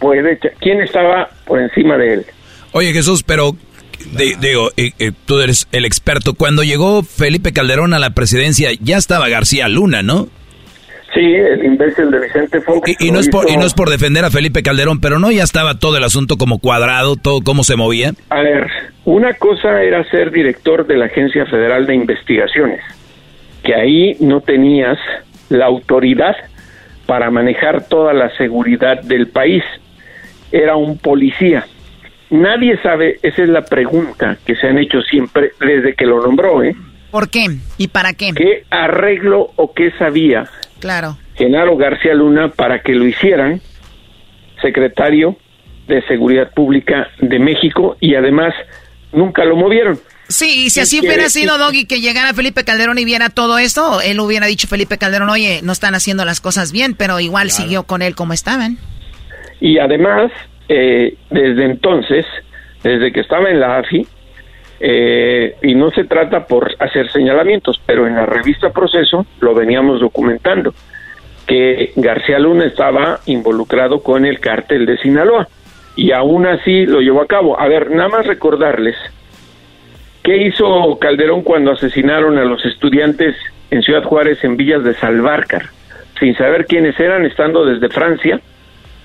Puede 0.00 0.32
echa- 0.32 0.50
¿Quién 0.60 0.80
estaba 0.80 1.28
por 1.46 1.60
encima 1.60 1.96
de 1.96 2.14
él? 2.14 2.26
Oye 2.72 2.92
Jesús, 2.92 3.22
pero 3.22 3.52
di- 4.16 4.34
digo, 4.40 4.70
eh, 4.76 4.90
eh, 4.98 5.12
tú 5.26 5.38
eres 5.40 5.68
el 5.72 5.84
experto. 5.84 6.34
Cuando 6.34 6.62
llegó 6.64 7.02
Felipe 7.02 7.52
Calderón 7.52 7.94
a 7.94 7.98
la 8.00 8.10
presidencia, 8.10 8.70
ya 8.80 8.96
estaba 8.96 9.28
García 9.28 9.68
Luna, 9.68 10.02
¿no? 10.02 10.28
Sí, 11.14 11.20
el 11.20 11.62
imbécil 11.64 12.10
de 12.10 12.20
Vicente 12.20 12.60
Fox. 12.62 12.90
Y, 12.98 13.10
no 13.10 13.20
es 13.20 13.28
por, 13.28 13.48
y 13.50 13.56
no 13.58 13.66
es 13.66 13.74
por 13.74 13.90
defender 13.90 14.24
a 14.24 14.30
Felipe 14.30 14.62
Calderón, 14.62 14.98
pero 14.98 15.18
no 15.18 15.30
ya 15.30 15.44
estaba 15.44 15.78
todo 15.78 15.98
el 15.98 16.04
asunto 16.04 16.38
como 16.38 16.58
cuadrado, 16.58 17.16
todo 17.16 17.42
cómo 17.42 17.64
se 17.64 17.76
movía. 17.76 18.14
A 18.30 18.40
ver, 18.40 18.66
una 19.04 19.34
cosa 19.34 19.82
era 19.82 20.02
ser 20.10 20.30
director 20.32 20.86
de 20.86 20.96
la 20.96 21.04
Agencia 21.04 21.44
Federal 21.44 21.86
de 21.86 21.94
Investigaciones, 21.96 22.80
que 23.62 23.74
ahí 23.74 24.16
no 24.20 24.40
tenías 24.40 24.98
la 25.48 25.66
autoridad 25.66 26.36
para 27.06 27.30
manejar 27.30 27.88
toda 27.88 28.12
la 28.12 28.34
seguridad 28.36 29.02
del 29.02 29.28
país. 29.28 29.62
Era 30.50 30.76
un 30.76 30.98
policía. 30.98 31.66
Nadie 32.30 32.78
sabe, 32.82 33.18
esa 33.22 33.42
es 33.42 33.48
la 33.48 33.62
pregunta 33.62 34.38
que 34.46 34.56
se 34.56 34.66
han 34.66 34.78
hecho 34.78 35.02
siempre 35.02 35.52
desde 35.60 35.94
que 35.94 36.06
lo 36.06 36.22
nombró, 36.22 36.62
¿eh? 36.62 36.74
¿Por 37.10 37.28
qué? 37.28 37.46
¿Y 37.76 37.88
para 37.88 38.14
qué? 38.14 38.32
¿Qué 38.34 38.64
arreglo 38.70 39.50
o 39.56 39.74
qué 39.74 39.90
sabía 39.98 40.48
Claro. 40.82 41.16
Genaro 41.36 41.76
García 41.76 42.12
Luna 42.12 42.48
para 42.48 42.80
que 42.80 42.92
lo 42.92 43.06
hicieran 43.06 43.60
secretario 44.60 45.36
de 45.86 46.02
Seguridad 46.08 46.50
Pública 46.52 47.06
de 47.20 47.38
México 47.38 47.96
y 48.00 48.16
además 48.16 48.52
nunca 49.12 49.44
lo 49.44 49.54
movieron. 49.54 49.96
Sí, 50.32 50.64
y 50.66 50.70
si 50.70 50.80
¿Qué 50.80 50.82
así 50.82 51.00
hubiera 51.00 51.28
sido? 51.28 51.58
Doggy 51.58 51.84
que 51.84 52.00
llegara 52.00 52.32
Felipe 52.32 52.64
Calderón 52.64 52.98
y 52.98 53.04
viera 53.04 53.28
todo 53.28 53.58
esto, 53.58 54.00
él 54.00 54.18
hubiera 54.20 54.46
dicho 54.46 54.66
Felipe 54.66 54.98
Calderón, 54.98 55.28
oye, 55.28 55.60
no 55.62 55.72
están 55.72 55.94
haciendo 55.94 56.24
las 56.24 56.40
cosas 56.40 56.72
bien, 56.72 56.94
pero 56.94 57.20
igual 57.20 57.50
siguió 57.50 57.84
con 57.84 58.02
él 58.02 58.14
como 58.14 58.32
estaban. 58.32 58.78
Y 59.60 59.78
además, 59.78 60.32
eh, 60.68 61.16
desde 61.30 61.64
entonces, 61.66 62.24
desde 62.82 63.12
que 63.12 63.20
estaba 63.20 63.50
en 63.50 63.60
la 63.60 63.78
AFI, 63.78 64.06
eh, 64.80 65.54
y 65.62 65.74
no 65.74 65.90
se 65.90 66.04
trata 66.04 66.46
por 66.46 66.74
hacer 66.80 67.10
señalamientos, 67.12 67.80
pero 67.86 68.06
en 68.06 68.16
la 68.16 68.26
revista 68.26 68.70
Proceso 68.70 69.26
lo 69.40 69.54
veníamos 69.54 70.00
documentando, 70.00 70.74
que 71.46 71.92
García 71.96 72.38
Luna 72.38 72.64
estaba 72.64 73.20
involucrado 73.26 74.02
con 74.02 74.24
el 74.24 74.40
cártel 74.40 74.86
de 74.86 74.98
Sinaloa, 74.98 75.46
y 75.94 76.12
aún 76.12 76.46
así 76.46 76.86
lo 76.86 77.00
llevó 77.00 77.22
a 77.22 77.26
cabo. 77.26 77.60
A 77.60 77.68
ver, 77.68 77.90
nada 77.90 78.08
más 78.08 78.26
recordarles, 78.26 78.96
¿qué 80.22 80.36
hizo 80.46 80.98
Calderón 81.00 81.42
cuando 81.42 81.72
asesinaron 81.72 82.38
a 82.38 82.44
los 82.44 82.64
estudiantes 82.64 83.36
en 83.70 83.82
Ciudad 83.82 84.04
Juárez 84.04 84.42
en 84.44 84.56
Villas 84.56 84.84
de 84.84 84.94
Salvarcar? 84.94 85.66
Sin 86.18 86.36
saber 86.36 86.66
quiénes 86.66 86.98
eran, 87.00 87.24
estando 87.24 87.64
desde 87.64 87.88
Francia, 87.88 88.40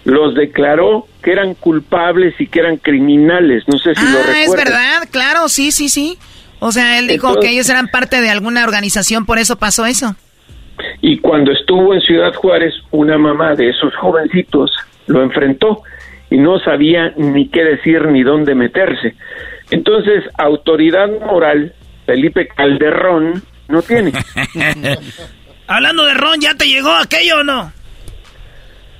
los 0.03 0.36
declaró 0.36 1.07
que 1.24 1.32
eran 1.32 1.55
culpables 1.55 2.39
y 2.39 2.47
que 2.47 2.59
eran 2.59 2.78
criminales. 2.78 3.63
No 3.68 3.78
sé 3.78 3.95
si 3.95 4.03
lo 4.03 4.20
Ah, 4.20 4.24
recuerdan. 4.28 4.43
es 4.43 4.55
verdad, 4.55 5.03
claro, 5.11 5.49
sí, 5.49 5.72
sí, 5.72 5.89
sí. 5.89 6.18
O 6.59 6.72
sea, 6.72 6.97
él 6.99 7.07
dijo 7.07 7.28
Entonces- 7.28 7.49
que 7.49 7.53
ellos 7.55 7.70
eran 7.70 7.88
parte 7.88 8.22
de 8.22 8.30
alguna 8.30 8.63
organización, 8.63 9.26
por 9.26 9.38
eso 9.39 9.57
pasó 9.57 9.86
eso. 9.86 10.15
Y 11.01 11.18
cuando 11.20 11.51
estuvo 11.51 11.93
en 11.93 12.01
Ciudad 12.01 12.34
Juárez, 12.34 12.74
una 12.91 13.18
mamá 13.18 13.55
de 13.55 13.70
esos 13.70 13.95
jovencitos 13.95 14.72
lo 15.07 15.24
enfrentó 15.24 15.82
y 16.30 16.38
no 16.38 16.59
sabía 16.59 17.13
ni 17.18 17.47
qué 17.49 17.63
decir 17.63 18.05
ni 18.07 18.22
dónde 18.24 18.53
meterse. 18.55 19.15
Entonces, 19.72 20.24
autoridad 20.38 21.07
moral, 21.26 21.74
Felipe 22.05 22.47
Calderón 22.47 23.43
no 23.68 23.82
tiene. 23.82 24.13
Hablando 25.68 26.05
de 26.05 26.13
Ron, 26.13 26.39
¿ya 26.39 26.55
te 26.55 26.65
llegó 26.68 26.91
aquello 26.95 27.39
o 27.39 27.43
no? 27.43 27.72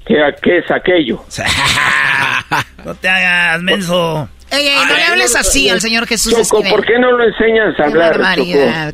¿Qué, 0.05 0.15
qué 0.41 0.57
es 0.59 0.72
aquello? 0.72 1.24
No 2.86 2.95
te 2.95 3.09
hagas 3.09 3.61
menso. 3.61 4.30
Ey, 4.49 4.65
ey, 4.65 4.78
no 4.88 4.95
le 4.95 5.03
hables 5.03 5.36
así 5.36 5.68
al 5.68 5.82
Señor 5.82 6.07
Jesús 6.07 6.32
Choco, 6.32 6.41
Esquivel. 6.43 6.72
¿por 6.72 6.86
qué 6.86 6.97
no 6.97 7.11
lo 7.11 7.26
enseñas 7.26 7.78
a 7.78 7.84
hablar. 7.84 8.38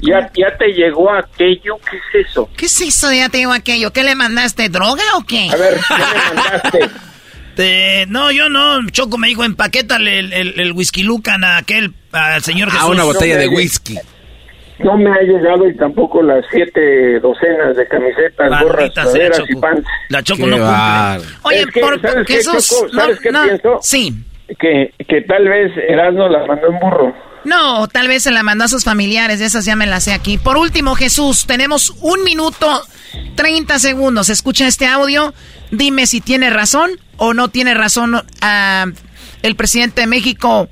¿Ya, 0.01 0.32
¿Ya 0.34 0.57
te 0.57 0.69
llegó 0.74 1.11
aquello? 1.13 1.76
¿Qué 1.88 1.97
es 1.97 2.28
eso? 2.28 2.49
¿Qué 2.57 2.65
es 2.65 2.82
eso? 2.82 3.13
Ya 3.13 3.30
te 3.30 3.38
digo 3.38 3.51
aquello. 3.53 3.93
¿Qué 3.93 4.03
le 4.03 4.15
mandaste? 4.15 4.69
¿Droga 4.69 5.03
o 5.15 5.24
qué? 5.24 5.47
A 5.51 5.55
ver, 5.55 5.76
¿qué 5.88 5.93
le 5.93 6.36
mandaste? 6.36 6.89
Te- 7.56 8.06
no, 8.08 8.32
yo 8.32 8.49
no. 8.49 8.88
Choco 8.89 9.18
me 9.18 9.28
dijo, 9.28 9.43
empaquétale 9.43 10.20
el, 10.20 10.34
el, 10.34 10.60
el 10.60 10.72
whisky 10.74 11.04
lucan 11.04 11.43
a 11.43 11.58
aquel, 11.58 11.93
al 12.12 12.41
señor 12.41 12.70
Jesús. 12.70 12.84
Ah, 12.88 12.91
una 12.91 13.04
botella 13.04 13.36
No 13.36 13.41
de 13.41 13.47
whisky. 13.49 13.97
No 14.80 14.97
me 14.97 15.10
ha 15.12 15.22
llegado 15.22 15.68
y 15.70 15.76
tampoco 15.78 16.22
las 16.24 16.43
siete 16.51 17.20
docenas 17.20 17.78
de 17.78 17.88
camisetas, 17.88 18.49
gorras, 18.62 18.76
Maldita 18.78 19.04
sea, 19.04 19.12
sudaderas 19.12 19.43
y 19.49 19.56
pants. 19.56 19.88
La 20.10 20.24
Choco 20.24 20.43
Qué 20.43 20.47
no 20.49 20.58
cumple. 20.58 21.30
Oye, 21.43 21.60
Es 21.60 21.66
que, 21.68 21.80
por 21.80 22.01
¿sabes 22.01 22.28
qué, 22.28 22.34
Jesús, 22.34 22.68
Choco? 22.70 22.89
¿Sabes 22.89 23.16
no, 23.18 23.22
qué 23.22 23.32
no. 23.32 23.43
pienso? 23.43 23.80
Sí. 23.82 24.14
Que, 24.60 24.93
que 25.08 25.22
tal 25.22 25.47
vez 25.47 25.72
Erasmo 25.88 26.28
la 26.28 26.45
mandó 26.47 26.68
en 26.68 26.80
burro. 26.80 27.16
No, 27.46 27.88
tal 27.88 28.08
vez 28.08 28.24
se 28.24 28.32
la 28.32 28.44
mandó 28.44 28.64
a 28.66 28.70
sus 28.70 28.84
familiares, 28.84 29.39
de 29.39 29.46
esas 29.46 29.66
ya 29.66 29.76
me 29.76 29.86
las 29.86 30.06
sé 30.06 30.14
aquí. 30.14 30.38
Por 30.38 30.58
último, 30.58 30.96
Jesús, 30.96 31.46
tenemos 31.46 31.94
un 32.00 32.24
minuto 32.24 32.86
30 33.36 33.80
segundos. 33.80 34.30
Escucha 34.30 34.68
este 34.68 34.88
audio. 34.88 35.34
Dime 35.72 36.08
si 36.08 36.22
tiene 36.22 36.50
razón 36.50 36.91
o 37.18 37.34
no 37.34 37.50
tiene 37.50 37.74
razón 37.74 38.24
ah, 38.41 38.86
el 39.41 39.56
presidente 39.56 40.02
de 40.02 40.08
México, 40.08 40.70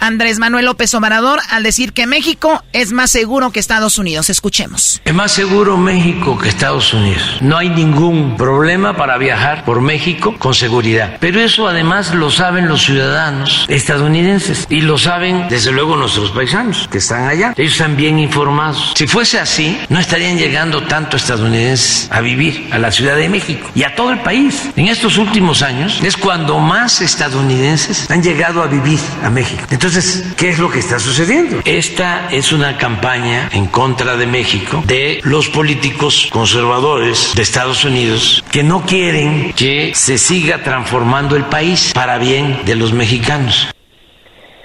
Andrés 0.00 0.38
Manuel 0.38 0.66
López 0.66 0.94
Obrador, 0.94 1.40
al 1.50 1.62
decir 1.62 1.92
que 1.92 2.06
México 2.06 2.62
es 2.72 2.92
más 2.92 3.10
seguro 3.10 3.50
que 3.50 3.60
Estados 3.60 3.98
Unidos. 3.98 4.30
Escuchemos. 4.30 5.00
Es 5.04 5.14
más 5.14 5.32
seguro 5.32 5.76
México 5.76 6.38
que 6.38 6.48
Estados 6.48 6.92
Unidos. 6.92 7.38
No 7.40 7.56
hay 7.56 7.68
ningún 7.68 8.36
problema 8.36 8.96
para 8.96 9.18
viajar 9.18 9.64
por 9.64 9.80
México 9.80 10.34
con 10.38 10.54
seguridad. 10.54 11.16
Pero 11.20 11.40
eso 11.40 11.68
además 11.68 12.14
lo 12.14 12.30
saben 12.30 12.68
los 12.68 12.82
ciudadanos 12.84 13.66
estadounidenses 13.68 14.66
y 14.68 14.80
lo 14.80 14.98
saben 14.98 15.46
desde 15.48 15.72
luego 15.72 15.96
nuestros 15.96 16.30
paisanos 16.32 16.88
que 16.90 16.98
están 16.98 17.28
allá. 17.28 17.54
Ellos 17.56 17.72
están 17.72 17.96
bien 17.96 18.18
informados. 18.18 18.92
Si 18.96 19.06
fuese 19.06 19.38
así, 19.38 19.78
no 19.88 19.98
estarían 19.98 20.36
llegando 20.38 20.82
tanto 20.82 21.16
estadounidenses 21.16 22.08
a 22.10 22.20
vivir 22.20 22.68
a 22.72 22.78
la 22.78 22.90
Ciudad 22.90 23.16
de 23.16 23.28
México 23.28 23.70
y 23.74 23.84
a 23.84 23.94
todo 23.94 24.10
el 24.10 24.20
país. 24.20 24.70
En 24.76 24.88
estos 24.88 25.18
últimos 25.18 25.62
años 25.62 26.00
es 26.02 26.16
cuando 26.16 26.58
más 26.58 27.00
estadounidenses 27.00 28.10
han 28.10 28.22
llegado 28.22 28.62
a 28.62 28.66
vivir 28.66 28.98
a 29.22 29.30
México. 29.30 29.62
Entonces 29.70 29.85
Entonces, 29.86 30.34
¿qué 30.36 30.48
es 30.48 30.58
lo 30.58 30.68
que 30.68 30.80
está 30.80 30.98
sucediendo? 30.98 31.60
Esta 31.64 32.28
es 32.32 32.50
una 32.50 32.76
campaña 32.76 33.48
en 33.52 33.66
contra 33.66 34.16
de 34.16 34.26
México 34.26 34.82
de 34.84 35.20
los 35.22 35.48
políticos 35.48 36.28
conservadores 36.32 37.32
de 37.36 37.42
Estados 37.42 37.84
Unidos 37.84 38.42
que 38.50 38.64
no 38.64 38.84
quieren 38.84 39.52
que 39.52 39.94
se 39.94 40.18
siga 40.18 40.64
transformando 40.64 41.36
el 41.36 41.44
país 41.44 41.92
para 41.94 42.18
bien 42.18 42.64
de 42.64 42.74
los 42.74 42.92
mexicanos. 42.92 43.72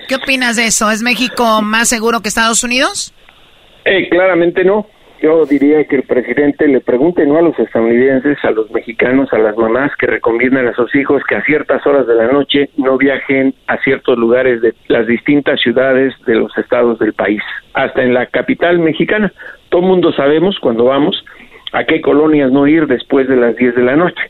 ¿Qué 0.08 0.16
opinas 0.16 0.56
de 0.56 0.66
eso? 0.66 0.90
¿Es 0.90 1.04
México 1.04 1.62
más 1.62 1.88
seguro 1.88 2.22
que 2.22 2.30
Estados 2.30 2.64
Unidos? 2.64 3.14
Eh, 3.86 4.10
claramente 4.10 4.64
no. 4.64 4.88
Yo 5.22 5.46
diría 5.46 5.84
que 5.84 5.98
el 5.98 6.04
presidente 6.04 6.68
le 6.68 6.82
pregunte 6.82 7.28
no 7.28 7.38
a 7.38 7.44
los 7.44 7.58
estadounidenses, 7.60 8.44
a 8.44 8.50
los 8.50 8.72
mexicanos, 8.72 9.32
a 9.32 9.38
las 9.38 9.56
mamás 9.56 9.96
que 9.96 10.08
recomiendan 10.08 10.68
a 10.68 10.74
sus 10.74 10.96
hijos 10.96 11.22
que 11.30 11.36
a 11.36 11.44
ciertas 11.44 11.86
horas 11.86 12.08
de 12.08 12.16
la 12.16 12.32
noche 12.32 12.72
no 12.76 12.98
viajen 12.98 13.54
a 13.68 13.78
ciertos 13.78 14.18
lugares 14.18 14.62
de 14.62 14.74
las 14.88 15.06
distintas 15.06 15.62
ciudades 15.62 16.16
de 16.26 16.34
los 16.34 16.58
estados 16.58 16.98
del 16.98 17.14
país, 17.14 17.44
hasta 17.76 18.02
en 18.02 18.16
la 18.16 18.26
capital 18.26 18.80
mexicana. 18.80 19.32
Todo 19.70 19.84
mundo 19.84 20.12
sabemos 20.12 20.58
cuando 20.60 20.86
vamos 20.86 21.24
a 21.72 21.84
qué 21.84 22.02
colonias 22.02 22.52
no 22.52 22.66
ir 22.66 22.88
después 22.88 23.28
de 23.28 23.36
las 23.36 23.56
10 23.56 23.76
de 23.76 23.84
la 23.84 23.96
noche. 23.96 24.24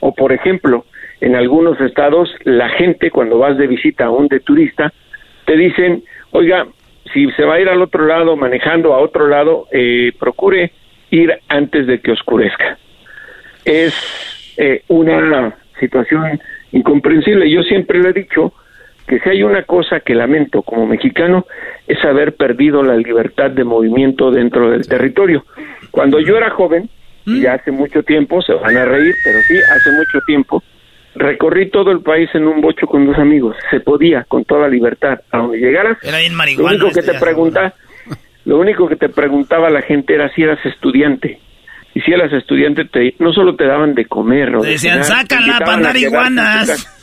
O 0.00 0.14
por 0.14 0.32
ejemplo, 0.32 0.86
en 1.20 1.36
algunos 1.36 1.78
estados 1.78 2.34
la 2.44 2.70
gente 2.70 3.10
cuando 3.10 3.38
vas 3.38 3.58
de 3.58 3.66
visita 3.66 4.06
a 4.06 4.10
un 4.10 4.28
de 4.28 4.40
turista 4.40 4.94
te 5.44 5.58
dicen, 5.58 6.02
oiga, 6.30 6.66
si 7.12 7.30
se 7.32 7.44
va 7.44 7.54
a 7.54 7.60
ir 7.60 7.68
al 7.68 7.82
otro 7.82 8.06
lado 8.06 8.36
manejando 8.36 8.94
a 8.94 8.98
otro 8.98 9.28
lado, 9.28 9.66
eh, 9.72 10.12
procure 10.18 10.72
ir 11.10 11.38
antes 11.48 11.86
de 11.86 12.00
que 12.00 12.12
oscurezca. 12.12 12.78
Es 13.64 13.94
eh, 14.56 14.82
una 14.88 15.56
situación 15.78 16.40
incomprensible. 16.72 17.50
Yo 17.50 17.62
siempre 17.62 18.00
le 18.00 18.10
he 18.10 18.12
dicho 18.12 18.52
que 19.06 19.18
si 19.20 19.28
hay 19.30 19.42
una 19.42 19.62
cosa 19.62 20.00
que 20.00 20.14
lamento 20.14 20.62
como 20.62 20.86
mexicano 20.86 21.46
es 21.86 22.04
haber 22.04 22.36
perdido 22.36 22.82
la 22.82 22.96
libertad 22.96 23.50
de 23.50 23.64
movimiento 23.64 24.30
dentro 24.30 24.70
del 24.70 24.86
territorio. 24.86 25.44
Cuando 25.90 26.20
yo 26.20 26.36
era 26.36 26.50
joven, 26.50 26.90
y 27.24 27.42
ya 27.42 27.54
hace 27.54 27.70
mucho 27.70 28.02
tiempo, 28.02 28.40
se 28.40 28.54
van 28.54 28.76
a 28.76 28.86
reír, 28.86 29.14
pero 29.22 29.38
sí, 29.42 29.54
hace 29.70 29.90
mucho 29.92 30.18
tiempo, 30.26 30.62
recorrí 31.18 31.70
todo 31.70 31.90
el 31.90 32.00
país 32.00 32.28
en 32.34 32.46
un 32.46 32.60
bocho 32.60 32.86
con 32.86 33.06
dos 33.06 33.18
amigos. 33.18 33.56
Se 33.70 33.80
podía, 33.80 34.24
con 34.24 34.44
toda 34.44 34.68
libertad. 34.68 35.20
A 35.30 35.38
donde 35.38 35.58
llegaras, 35.58 35.98
lo 36.56 36.64
único 36.64 36.90
que 36.90 37.02
te 37.02 37.14
pregunta, 37.14 37.74
lo 38.44 38.58
único 38.58 38.88
que 38.88 38.96
te 38.96 39.08
preguntaba 39.08 39.70
la 39.70 39.82
gente 39.82 40.14
era 40.14 40.32
si 40.34 40.42
eras 40.42 40.64
estudiante. 40.64 41.40
Y 41.94 42.00
si 42.00 42.12
eras 42.12 42.32
estudiante, 42.32 42.84
te, 42.84 43.14
no 43.18 43.32
solo 43.32 43.56
te 43.56 43.64
daban 43.64 43.94
de 43.94 44.04
comer. 44.04 44.54
O 44.56 44.60
te 44.60 44.68
decían, 44.68 45.02
sácala 45.04 45.58
para 45.58 45.74
andar 45.74 45.96
iguanas. 45.96 46.94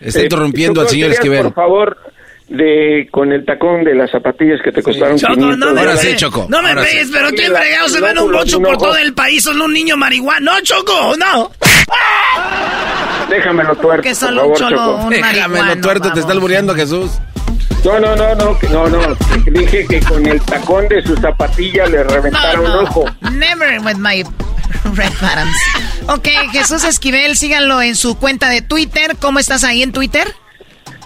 Está 0.00 0.22
interrumpiendo 0.22 0.80
al 0.80 0.88
señor 0.88 1.10
Esquivel. 1.10 1.42
Por 1.44 1.54
favor, 1.54 1.98
de 2.48 3.08
con 3.10 3.32
el 3.32 3.44
tacón 3.44 3.82
de 3.82 3.94
las 3.94 4.10
zapatillas 4.10 4.60
que 4.62 4.70
te 4.70 4.82
costaron 4.82 5.18
Choco, 5.18 5.34
500 5.34 5.58
no 5.58 5.72
me 5.74 5.80
Ahora 5.80 5.96
sí, 5.96 6.14
Choco. 6.16 6.46
No 6.48 6.62
me 6.62 6.74
pegues, 6.74 7.08
sí. 7.08 7.12
pero 7.12 7.28
¿quién 7.30 7.52
fregado 7.52 7.88
se 7.88 7.98
el 7.98 8.04
va 8.04 8.10
en 8.12 8.18
un 8.18 8.32
bocho 8.32 8.60
por 8.60 8.76
todo 8.78 8.96
el 8.96 9.14
país? 9.14 9.42
Son 9.42 9.60
un 9.60 9.72
niño 9.72 9.96
marihuana. 9.96 10.52
No, 10.52 10.60
Choco, 10.60 11.14
no. 11.16 11.50
Déjamelo 13.28 13.74
tuerto, 13.76 14.02
Que 14.02 14.10
por 14.10 14.16
solo 14.18 14.40
favor, 14.42 14.52
un 14.52 14.58
cholo, 14.58 14.76
Choco. 14.76 15.04
un 15.04 15.10
Déjame 15.10 15.32
marihuano, 15.48 15.74
lo 15.74 15.80
tuerto, 15.80 16.12
te 16.12 16.20
está 16.20 16.32
albureando 16.32 16.74
Jesús. 16.74 17.10
No, 17.84 18.00
no, 18.00 18.16
no, 18.16 18.34
no, 18.34 18.58
que- 18.58 18.68
no, 18.68 18.88
no. 18.88 18.98
Dije 19.46 19.86
que 19.86 20.00
con 20.00 20.24
el 20.26 20.40
tacón 20.42 20.88
de 20.88 21.02
su 21.02 21.16
zapatilla 21.16 21.86
le 21.86 22.02
reventaron 22.04 22.64
No, 22.64 22.70
un 22.78 22.84
no. 22.84 22.90
ojo. 22.90 23.04
Never 23.32 23.80
with 23.80 23.96
my 23.96 24.22
red 24.94 25.12
bottoms. 25.20 25.56
Ok, 26.08 26.28
Jesús 26.52 26.84
Esquivel, 26.84 27.36
síganlo 27.36 27.82
en 27.82 27.96
su 27.96 28.16
cuenta 28.18 28.48
de 28.48 28.62
Twitter. 28.62 29.16
¿Cómo 29.20 29.38
estás 29.38 29.64
ahí 29.64 29.82
en 29.82 29.92
Twitter? 29.92 30.32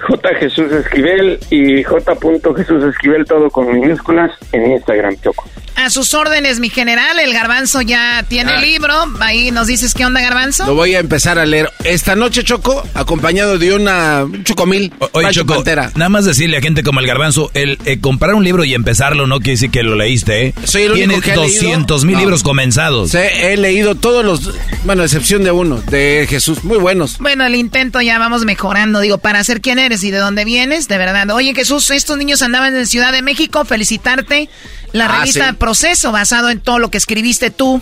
J. 0.01 0.28
Jesús 0.38 0.72
Esquivel 0.72 1.38
y 1.51 1.82
J. 1.82 2.12
Jesús 2.57 2.84
Esquivel, 2.84 3.24
todo 3.24 3.51
con 3.51 3.72
minúsculas, 3.72 4.30
en 4.53 4.72
Instagram, 4.72 5.16
Choco. 5.22 5.48
A 5.76 5.88
sus 5.88 6.12
órdenes, 6.12 6.61
mi 6.61 6.68
general. 6.68 7.18
El 7.20 7.32
garbanzo 7.32 7.80
ya 7.80 8.22
tiene 8.28 8.53
Ah. 8.53 8.61
libro. 8.61 8.92
Ahí 9.20 9.51
nos 9.51 9.66
dices 9.66 9.94
qué 9.94 10.05
onda, 10.05 10.20
garbanzo. 10.20 10.66
Lo 10.66 10.74
voy 10.74 10.94
a 10.94 10.98
empezar 10.98 11.38
a 11.38 11.46
leer 11.46 11.70
esta 11.84 12.14
noche, 12.16 12.44
Choco, 12.44 12.82
acompañado 12.94 13.57
de 13.59 13.72
una 13.74 14.24
un 14.24 14.44
chocomil. 14.44 14.92
O- 14.98 15.09
Oye, 15.14 15.30
Choco, 15.30 15.55
Pantera. 15.55 15.90
nada 15.94 16.11
más 16.11 16.26
decirle 16.26 16.59
a 16.59 16.61
gente 16.61 16.82
como 16.82 17.01
el 17.01 17.07
garbanzo, 17.07 17.51
el 17.55 17.78
eh, 17.86 17.98
comprar 17.98 18.34
un 18.34 18.44
libro 18.44 18.64
y 18.64 18.74
empezarlo 18.74 19.26
no 19.26 19.38
quiere 19.38 19.53
decir 19.53 19.70
que 19.70 19.82
lo 19.82 19.94
leíste, 19.94 20.48
¿eh? 20.48 20.55
Soy 20.64 20.82
el 20.82 20.92
único 20.92 21.07
Tienes 21.09 21.24
que 21.24 21.32
ha 21.32 21.36
leído. 21.36 21.44
200 21.62 22.05
mil 22.05 22.14
No. 22.16 22.20
libros 22.20 22.42
comenzados. 22.42 23.12
Sí, 23.12 23.18
he 23.18 23.57
leído 23.57 23.94
todos 23.94 24.22
los, 24.22 24.53
bueno, 24.84 25.01
a 25.03 25.07
excepción 25.07 25.44
de 25.44 25.51
uno, 25.51 25.76
de 25.90 26.26
Jesús, 26.28 26.62
muy 26.62 26.76
buenos. 26.78 27.16
Bueno, 27.18 27.44
el 27.46 27.55
intento 27.55 28.03
ya 28.03 28.18
vamos 28.18 28.44
mejorando. 28.44 29.01
Digo, 29.01 29.16
para 29.16 29.42
ser 29.44 29.62
quién 29.62 29.78
eres 29.78 29.89
y 30.05 30.11
de 30.11 30.18
dónde 30.18 30.45
vienes, 30.45 30.88
de 30.88 30.99
verdad. 30.99 31.28
Oye, 31.30 31.55
Jesús, 31.55 31.91
estos 31.91 32.16
niños 32.16 32.43
andaban 32.43 32.74
en 32.76 32.86
Ciudad 32.86 33.12
de 33.12 33.22
México. 33.22 33.64
Felicitarte. 33.64 34.49
La 34.93 35.07
Ah, 35.07 35.18
revista 35.20 35.51
sí. 35.51 35.57
Proceso, 35.57 36.12
basado 36.12 36.51
en 36.51 36.61
todo 36.61 36.78
lo 36.78 36.91
que 36.91 36.99
escribiste 36.99 37.51
tú. 37.51 37.80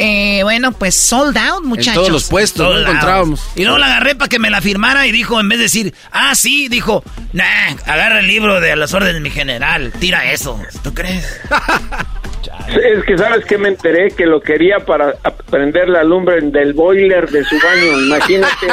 Eh, 0.00 0.42
bueno, 0.44 0.70
pues 0.70 0.94
sold 0.94 1.36
out, 1.36 1.64
muchachos. 1.64 1.94
todos 1.94 2.10
los 2.10 2.24
puestos, 2.28 2.72
no 2.72 2.80
encontrábamos. 2.82 3.40
Y 3.56 3.62
luego 3.64 3.78
la 3.78 3.86
agarré 3.86 4.14
para 4.14 4.28
que 4.28 4.38
me 4.38 4.48
la 4.48 4.60
firmara 4.60 5.06
y 5.08 5.12
dijo, 5.12 5.40
en 5.40 5.48
vez 5.48 5.58
de 5.58 5.64
decir, 5.64 5.92
ah, 6.12 6.36
sí, 6.36 6.68
dijo, 6.68 7.02
nah, 7.32 7.74
agarra 7.84 8.20
el 8.20 8.28
libro 8.28 8.60
de 8.60 8.76
las 8.76 8.94
órdenes 8.94 9.14
de 9.14 9.20
mi 9.20 9.30
general, 9.30 9.92
tira 9.98 10.30
eso. 10.32 10.60
¿Tú 10.84 10.94
crees? 10.94 11.26
Es 12.68 13.04
que, 13.04 13.16
¿sabes 13.16 13.44
que 13.46 13.56
Me 13.58 13.68
enteré 13.68 14.10
que 14.10 14.26
lo 14.26 14.40
quería 14.40 14.78
para 14.78 15.14
prender 15.50 15.88
la 15.88 16.04
lumbre 16.04 16.40
del 16.40 16.72
boiler 16.74 17.28
de 17.30 17.42
su 17.44 17.56
baño, 17.56 18.00
imagínate. 18.02 18.66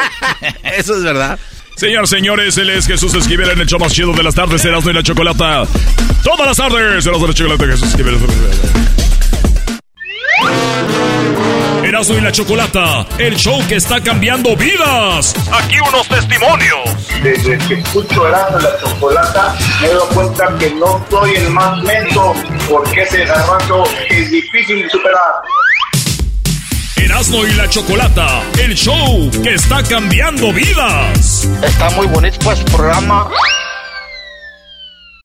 Eso 0.77 0.97
es 0.97 1.03
verdad. 1.03 1.39
Señor, 1.75 2.07
señores, 2.07 2.57
él 2.57 2.69
es 2.69 2.87
Jesús 2.87 3.13
Esquivel 3.15 3.49
en 3.49 3.59
el 3.59 3.67
show 3.67 3.77
más 3.77 3.91
chido 3.91 4.13
de 4.13 4.23
las 4.23 4.33
tardes, 4.33 4.63
Erasmo 4.63 4.91
y 4.91 4.93
la 4.93 5.03
Chocolata. 5.03 5.65
Todas 6.23 6.47
las 6.47 6.55
tardes, 6.55 7.05
Erasmo 7.05 7.25
y 7.25 7.27
la 7.27 7.33
Chocolata, 7.33 7.65
Jesús 7.65 7.89
Esquivel. 7.89 8.17
Erasmo 11.83 12.15
y 12.15 12.21
la 12.21 12.31
Chocolata, 12.31 13.05
el 13.17 13.35
show 13.35 13.61
que 13.67 13.75
está 13.75 13.99
cambiando 14.01 14.55
vidas. 14.55 15.35
Aquí 15.51 15.75
unos 15.85 16.07
testimonios. 16.07 16.79
Desde 17.21 17.57
que 17.67 17.73
escucho 17.73 18.25
Erasmo 18.25 18.57
y 18.57 18.63
la 18.63 18.79
Chocolata, 18.79 19.55
me 19.81 19.89
doy 19.89 20.07
cuenta 20.13 20.55
que 20.57 20.69
no 20.75 21.05
soy 21.09 21.35
el 21.35 21.49
más 21.49 21.77
lento, 21.83 22.33
porque 22.69 23.01
ese 23.01 23.25
garbanzo 23.25 23.83
es 24.09 24.31
difícil 24.31 24.81
de 24.81 24.89
superar. 24.89 25.33
Erasmo 26.97 27.45
y 27.45 27.53
la 27.53 27.69
Chocolata, 27.69 28.41
el 28.63 28.73
show 28.73 29.29
que 29.43 29.53
está 29.53 29.83
cambiando 29.83 30.53
vidas. 30.53 31.47
Está 31.61 31.89
muy 31.91 32.07
bonito 32.07 32.51
este 32.51 32.71
programa. 32.71 33.29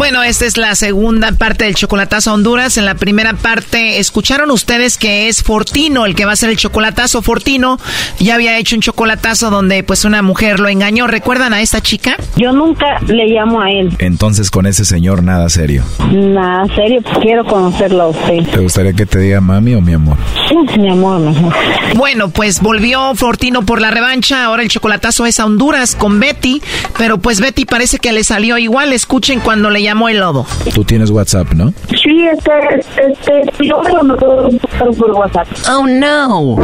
Bueno, 0.00 0.22
esta 0.22 0.46
es 0.46 0.56
la 0.56 0.74
segunda 0.76 1.30
parte 1.32 1.66
del 1.66 1.74
chocolatazo 1.74 2.30
a 2.30 2.32
Honduras. 2.32 2.78
En 2.78 2.86
la 2.86 2.94
primera 2.94 3.34
parte, 3.34 3.98
escucharon 3.98 4.50
ustedes 4.50 4.96
que 4.96 5.28
es 5.28 5.42
Fortino 5.42 6.06
el 6.06 6.14
que 6.14 6.24
va 6.24 6.30
a 6.30 6.32
hacer 6.32 6.48
el 6.48 6.56
chocolatazo. 6.56 7.20
Fortino 7.20 7.78
ya 8.18 8.36
había 8.36 8.56
hecho 8.56 8.76
un 8.76 8.80
chocolatazo 8.80 9.50
donde 9.50 9.82
pues 9.82 10.06
una 10.06 10.22
mujer 10.22 10.58
lo 10.58 10.70
engañó. 10.70 11.06
¿Recuerdan 11.06 11.52
a 11.52 11.60
esta 11.60 11.82
chica? 11.82 12.16
Yo 12.36 12.50
nunca 12.50 12.98
le 13.08 13.26
llamo 13.26 13.60
a 13.60 13.68
él. 13.70 13.94
Entonces 13.98 14.50
con 14.50 14.64
ese 14.64 14.86
señor 14.86 15.22
nada 15.22 15.50
serio. 15.50 15.84
Nada 16.10 16.64
serio, 16.74 17.02
quiero 17.20 17.44
conocerlo 17.44 18.04
a 18.04 18.08
usted. 18.08 18.42
¿Te 18.50 18.60
gustaría 18.60 18.94
que 18.94 19.04
te 19.04 19.18
diga 19.18 19.42
mami 19.42 19.74
o 19.74 19.82
mi 19.82 19.92
amor? 19.92 20.16
Sí, 20.48 20.78
mi 20.78 20.88
amor, 20.88 21.20
mejor. 21.20 21.52
Bueno, 21.94 22.30
pues 22.30 22.62
volvió 22.62 23.14
Fortino 23.16 23.66
por 23.66 23.82
la 23.82 23.90
revancha. 23.90 24.46
Ahora 24.46 24.62
el 24.62 24.70
chocolatazo 24.70 25.26
es 25.26 25.38
a 25.40 25.44
Honduras 25.44 25.94
con 25.94 26.18
Betty. 26.20 26.62
Pero 26.96 27.18
pues 27.18 27.42
Betty 27.42 27.66
parece 27.66 27.98
que 27.98 28.12
le 28.12 28.24
salió 28.24 28.56
igual. 28.56 28.94
Escuchen 28.94 29.40
cuando 29.40 29.68
le 29.68 29.89
llamó 29.90 30.08
el 30.08 30.20
lobo. 30.20 30.46
Tú 30.72 30.84
tienes 30.84 31.10
WhatsApp, 31.10 31.52
¿no? 31.52 31.72
Sí, 31.88 32.24
este, 32.32 32.52
este, 32.78 33.64
yo 33.64 33.82
me 34.04 34.14
puedo 34.14 34.48
por 34.96 35.10
WhatsApp. 35.10 35.48
Oh, 35.68 35.84
no. 35.84 36.56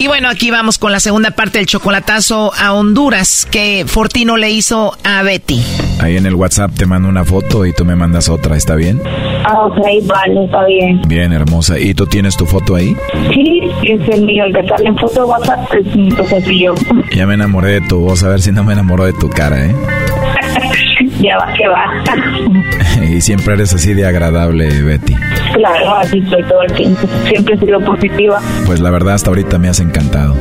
Y 0.00 0.08
bueno, 0.08 0.28
aquí 0.28 0.50
vamos 0.50 0.78
con 0.78 0.90
la 0.90 0.98
segunda 0.98 1.30
parte 1.30 1.58
del 1.58 1.66
chocolatazo 1.66 2.52
a 2.58 2.72
Honduras 2.72 3.46
que 3.48 3.84
Fortino 3.86 4.36
le 4.36 4.50
hizo 4.50 4.96
a 5.04 5.22
Betty. 5.22 5.62
Ahí 6.00 6.16
en 6.16 6.26
el 6.26 6.34
WhatsApp 6.34 6.72
te 6.76 6.86
mando 6.86 7.08
una 7.08 7.24
foto 7.24 7.64
y 7.64 7.72
tú 7.72 7.84
me 7.84 7.94
mandas 7.94 8.28
otra, 8.28 8.56
¿está 8.56 8.74
bien? 8.74 9.00
Ah, 9.44 9.66
ok, 9.66 9.78
vale, 10.04 10.44
está 10.44 10.64
bien. 10.64 11.02
Bien, 11.06 11.32
hermosa. 11.32 11.78
¿Y 11.78 11.94
tú 11.94 12.06
tienes 12.06 12.36
tu 12.36 12.46
foto 12.46 12.74
ahí? 12.74 12.96
Sí, 13.32 13.60
es 13.84 14.08
el 14.08 14.24
mío, 14.26 14.44
el 14.44 14.52
que 14.52 14.66
sale 14.66 14.88
en 14.88 14.98
foto 14.98 15.20
de 15.20 15.26
WhatsApp, 15.26 15.72
entonces 15.94 16.44
yo. 16.46 16.74
Ya 17.14 17.26
me 17.26 17.34
enamoré 17.34 17.80
de 17.80 17.80
tu 17.82 18.00
voz, 18.00 18.24
a 18.24 18.28
ver 18.28 18.42
si 18.42 18.50
no 18.50 18.64
me 18.64 18.72
enamoro 18.72 19.04
de 19.04 19.12
tu 19.12 19.30
cara, 19.30 19.66
¿eh? 19.66 19.74
ya 21.20 21.38
va 21.38 21.52
que 21.54 21.68
va. 21.68 23.04
y 23.08 23.20
siempre 23.20 23.54
eres 23.54 23.74
así 23.74 23.94
de 23.94 24.06
agradable, 24.06 24.68
Betty. 24.82 25.14
Claro, 25.54 25.96
así 25.96 26.22
soy 26.28 26.42
todo 26.44 26.62
el 26.62 26.72
tiempo. 26.72 27.06
Siempre 27.28 27.54
he 27.54 27.58
sido 27.58 27.80
positiva. 27.80 28.40
Pues 28.66 28.80
la 28.80 28.90
verdad, 28.90 29.14
hasta 29.14 29.30
ahorita 29.30 29.58
me 29.58 29.68
has 29.68 29.80
encantado. 29.80 30.34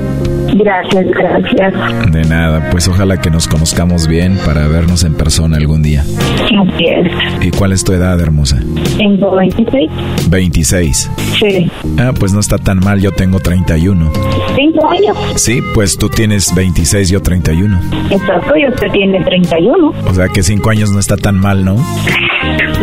Gracias, 0.53 1.05
gracias. 1.07 2.11
De 2.11 2.23
nada, 2.23 2.69
pues 2.71 2.87
ojalá 2.87 3.19
que 3.19 3.29
nos 3.29 3.47
conozcamos 3.47 4.07
bien 4.07 4.37
para 4.45 4.67
vernos 4.67 5.03
en 5.03 5.15
persona 5.15 5.57
algún 5.57 5.81
día. 5.81 6.01
Así 6.01 6.85
es. 6.85 7.45
¿Y 7.45 7.51
cuál 7.51 7.73
es 7.73 7.83
tu 7.83 7.91
edad, 7.91 8.19
hermosa? 8.21 8.59
Tengo 8.97 9.35
26. 9.35 9.91
26. 10.29 11.11
Sí. 11.39 11.71
Ah, 11.99 12.13
pues 12.17 12.33
no 12.33 12.39
está 12.39 12.57
tan 12.57 12.79
mal, 12.79 13.01
yo 13.01 13.11
tengo 13.11 13.39
31. 13.39 14.11
¿Cinco 14.55 14.89
años? 14.89 15.17
Sí, 15.35 15.61
pues 15.73 15.97
tú 15.97 16.09
tienes 16.09 16.53
26, 16.55 17.09
yo 17.09 17.21
31. 17.21 17.79
Exacto, 18.11 18.55
y 18.55 18.67
usted 18.67 18.91
tiene 18.91 19.21
31. 19.23 19.93
O 20.07 20.13
sea 20.13 20.29
que 20.29 20.41
cinco 20.65 20.69
años 20.71 20.91
no 20.91 20.99
está 20.99 21.15
tan 21.15 21.37
mal, 21.37 21.63
¿no? 21.63 21.75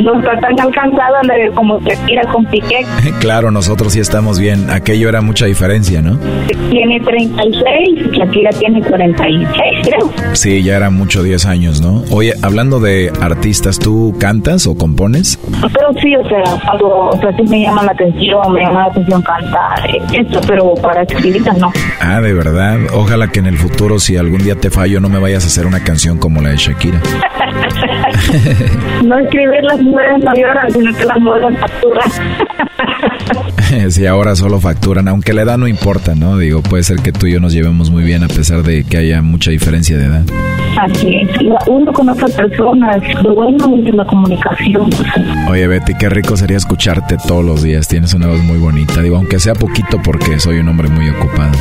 No 0.02 0.18
está 0.18 0.38
tan 0.38 0.60
alcanzado 0.60 1.16
como 1.54 1.78
tira 2.06 2.22
con 2.32 2.44
Piqué. 2.46 2.86
claro, 3.20 3.50
nosotros 3.50 3.92
sí 3.92 4.00
estamos 4.00 4.38
bien. 4.38 4.70
Aquello 4.70 5.08
era 5.08 5.20
mucha 5.20 5.46
diferencia, 5.46 6.00
¿no? 6.00 6.18
Tiene 6.70 7.00
36, 7.00 8.12
Shakira 8.12 8.50
tiene 8.50 8.82
46, 8.82 9.48
creo. 9.82 10.12
Sí, 10.32 10.62
ya 10.62 10.76
era 10.76 10.90
mucho 10.90 11.22
10 11.22 11.46
años, 11.46 11.80
¿no? 11.80 12.02
Oye, 12.10 12.34
hablando 12.42 12.80
de 12.80 13.12
artistas, 13.20 13.78
¿tú 13.78 14.14
cantas 14.18 14.66
o 14.66 14.76
compones? 14.76 15.38
Pero 15.60 15.92
sí, 16.00 16.14
o 16.16 16.28
sea, 16.28 16.42
algo, 16.70 17.10
o 17.10 17.20
sea, 17.20 17.36
sí 17.36 17.42
me 17.42 17.62
llama 17.62 17.82
la 17.82 17.92
atención, 17.92 18.52
me 18.52 18.60
llama 18.60 18.80
la 18.80 18.86
atención 18.86 19.22
cantar, 19.22 19.90
esto, 20.12 20.40
pero 20.46 20.74
para 20.74 21.02
escribir 21.02 21.42
no. 21.58 21.72
Ah, 22.00 22.20
de 22.20 22.32
verdad. 22.32 22.78
Ojalá 22.94 23.28
que 23.28 23.40
en 23.40 23.46
el 23.46 23.58
futuro, 23.58 23.98
si 23.98 24.16
algún 24.16 24.42
día 24.42 24.54
te 24.54 24.70
fallo, 24.70 25.00
no 25.00 25.08
me 25.08 25.18
vayas 25.18 25.44
a 25.44 25.46
hacer 25.48 25.66
una 25.66 25.80
canción 25.80 26.18
como 26.18 26.40
la 26.40 26.50
de 26.50 26.56
Shakira. 26.56 27.00
no 29.04 29.18
escribir 29.18 29.62
las 29.64 29.80
mujeres 29.80 30.24
no 30.24 30.34
lloran, 30.34 30.70
sino 30.70 30.96
que 30.96 31.04
las 31.04 31.20
mujeres 31.20 31.58
facturan. 31.58 32.10
sí, 33.90 34.06
ahora 34.06 34.36
solo 34.36 34.60
facturan, 34.60 35.08
aunque 35.08 35.32
la 35.32 35.42
edad 35.42 35.58
no 35.58 35.66
importa, 35.66 36.14
¿no? 36.14 36.38
Digo, 36.38 36.62
puede 36.62 36.82
ser 36.82 36.98
que 36.98 37.12
tú 37.12 37.26
y 37.26 37.32
yo 37.32 37.40
nos 37.40 37.52
llevemos 37.52 37.90
muy 37.90 38.04
bien 38.04 38.22
a 38.24 38.28
pesar 38.28 38.62
de 38.62 38.84
que 38.84 38.96
haya 38.98 39.22
mucha 39.22 39.50
diferencia 39.50 39.96
de 39.96 40.06
edad. 40.06 40.22
Así 40.78 41.16
es, 41.16 41.28
uno 41.66 41.92
con 41.92 42.08
otra 42.08 42.28
persona, 42.28 42.96
lo 43.22 43.34
bueno 43.34 43.76
es 43.86 43.94
la 43.94 44.04
comunicación. 44.06 44.90
Oye, 45.50 45.66
Betty, 45.66 45.94
qué 45.98 46.08
rico 46.08 46.36
sería 46.36 46.56
escucharte 46.56 47.16
todos 47.26 47.44
los 47.44 47.62
días, 47.62 47.88
tienes 47.88 48.14
una 48.14 48.26
voz 48.26 48.42
muy 48.42 48.58
bonita, 48.58 49.02
digo, 49.02 49.16
aunque 49.16 49.38
sea 49.38 49.54
poquito 49.54 50.00
porque 50.02 50.40
soy 50.40 50.58
un 50.58 50.68
hombre 50.68 50.88
muy 50.88 51.08
ocupado. 51.10 51.52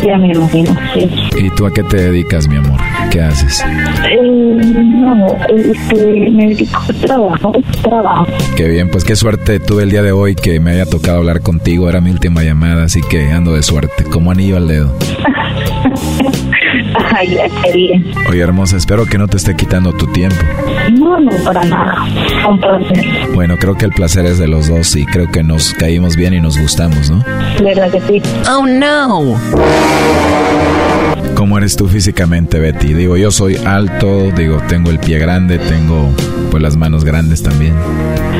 Ya 0.00 0.18
me 0.18 0.32
imagino, 0.32 0.74
sí. 0.94 1.08
¿Y 1.36 1.50
tú 1.50 1.66
a 1.66 1.72
qué 1.72 1.82
te 1.82 1.96
dedicas, 1.96 2.48
mi 2.48 2.56
amor? 2.56 2.80
¿Qué 3.10 3.20
haces? 3.20 3.62
Eh, 4.10 4.18
no, 4.22 5.26
este, 5.48 6.30
me 6.30 6.48
dedico 6.48 6.80
a 6.88 6.92
trabajo, 6.92 7.52
trabajo. 7.82 8.26
Qué 8.56 8.68
bien, 8.68 8.90
pues 8.90 9.04
qué 9.04 9.16
suerte 9.16 9.60
tuve 9.60 9.82
el 9.82 9.90
día 9.90 10.02
de 10.02 10.12
hoy 10.12 10.34
que 10.34 10.60
me 10.60 10.72
haya 10.72 10.86
tocado 10.86 11.18
hablar 11.18 11.40
contigo, 11.40 11.88
era 11.88 12.00
mi 12.00 12.10
última 12.10 12.42
llamada, 12.42 12.84
así 12.84 13.00
que 13.02 13.30
ando 13.32 13.52
de 13.52 13.62
suerte, 13.62 14.04
como 14.04 14.30
anillo 14.30 14.56
al 14.56 14.68
dedo. 14.68 14.94
Ay, 16.94 17.38
qué 17.64 17.72
bien. 17.72 18.12
Oye, 18.28 18.40
hermosa, 18.40 18.76
espero 18.76 19.06
que 19.06 19.18
no 19.18 19.28
te 19.28 19.36
esté 19.36 19.54
quitando 19.56 19.92
tu 19.92 20.06
tiempo. 20.08 20.36
No, 20.92 21.20
no, 21.20 21.30
para 21.44 21.64
nada. 21.64 21.94
Un 22.48 22.60
placer. 22.60 23.28
Bueno, 23.34 23.56
creo 23.58 23.76
que 23.76 23.84
el 23.84 23.92
placer 23.92 24.26
es 24.26 24.38
de 24.38 24.48
los 24.48 24.68
dos 24.68 24.94
y 24.96 25.04
creo 25.06 25.30
que 25.30 25.42
nos 25.42 25.74
caímos 25.74 26.16
bien 26.16 26.34
y 26.34 26.40
nos 26.40 26.58
gustamos, 26.58 27.10
¿no? 27.10 27.24
¿Verdad 27.62 27.90
que 27.90 28.00
sí? 28.00 28.22
Oh, 28.50 28.66
no. 28.66 29.36
¿Cómo 31.34 31.58
eres 31.58 31.76
tú 31.76 31.88
físicamente, 31.88 32.58
Betty? 32.58 32.94
Digo, 32.94 33.16
yo 33.16 33.30
soy 33.30 33.56
alto, 33.56 34.30
digo, 34.36 34.60
tengo 34.68 34.90
el 34.90 34.98
pie 34.98 35.18
grande, 35.18 35.58
tengo 35.58 36.12
pues 36.52 36.62
las 36.62 36.76
manos 36.76 37.02
grandes 37.02 37.42
también. 37.42 37.74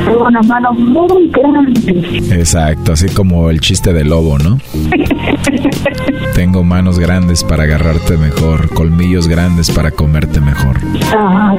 Tengo 0.04 0.26
unas 0.26 0.46
manos 0.46 0.78
muy 0.78 1.28
grandes. 1.28 2.30
Exacto, 2.30 2.92
así 2.92 3.08
como 3.08 3.48
el 3.48 3.58
chiste 3.60 3.94
del 3.94 4.10
lobo, 4.10 4.36
¿no? 4.36 4.58
tengo 6.34 6.62
manos 6.62 6.98
grandes 6.98 7.42
para 7.42 7.62
agarrarte 7.64 8.18
mejor, 8.18 8.68
colmillos 8.74 9.28
grandes 9.28 9.70
para 9.70 9.92
comerte 9.92 10.40
mejor. 10.40 10.76
Ah, 11.16 11.56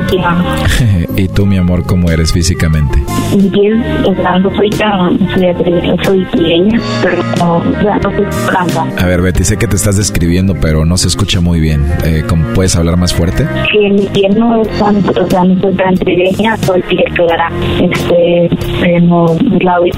¿Y 1.15 1.27
tú, 1.29 1.47
mi 1.47 1.57
amor, 1.57 1.85
cómo 1.87 2.11
eres 2.11 2.31
físicamente? 2.31 3.03
Bien, 3.35 3.83
no 4.03 4.55
soy 4.55 4.69
tan, 4.69 5.17
soy, 6.03 6.23
pequeña, 6.25 6.79
pero 7.01 7.23
no, 7.39 7.63
no 7.63 8.11
soy 8.11 8.25
blanca. 8.47 9.01
A 9.01 9.05
ver, 9.07 9.21
Betty, 9.21 9.43
sé 9.43 9.57
que 9.57 9.65
te 9.67 9.75
estás 9.75 9.97
describiendo, 9.97 10.53
pero 10.53 10.85
no 10.85 10.97
se 10.97 11.07
escucha 11.07 11.41
muy 11.41 11.59
bien. 11.59 11.83
Eh, 12.03 12.23
¿Puedes 12.53 12.75
hablar 12.75 12.97
más 12.97 13.13
fuerte? 13.13 13.47
Que 13.71 13.89
mi 13.89 14.05
piel 14.07 14.37
no 14.37 14.61
es 14.61 14.69
tan, 14.77 14.97
o 14.97 15.29
sea, 15.29 15.43
no 15.43 15.59
soy 15.59 15.73
tan 15.73 15.95
trigueña, 16.43 16.57
soy 16.57 16.81
piel 16.83 17.13
clara. 17.13 17.49
Este, 17.79 18.99
no, 19.01 19.25
labios 19.61 19.97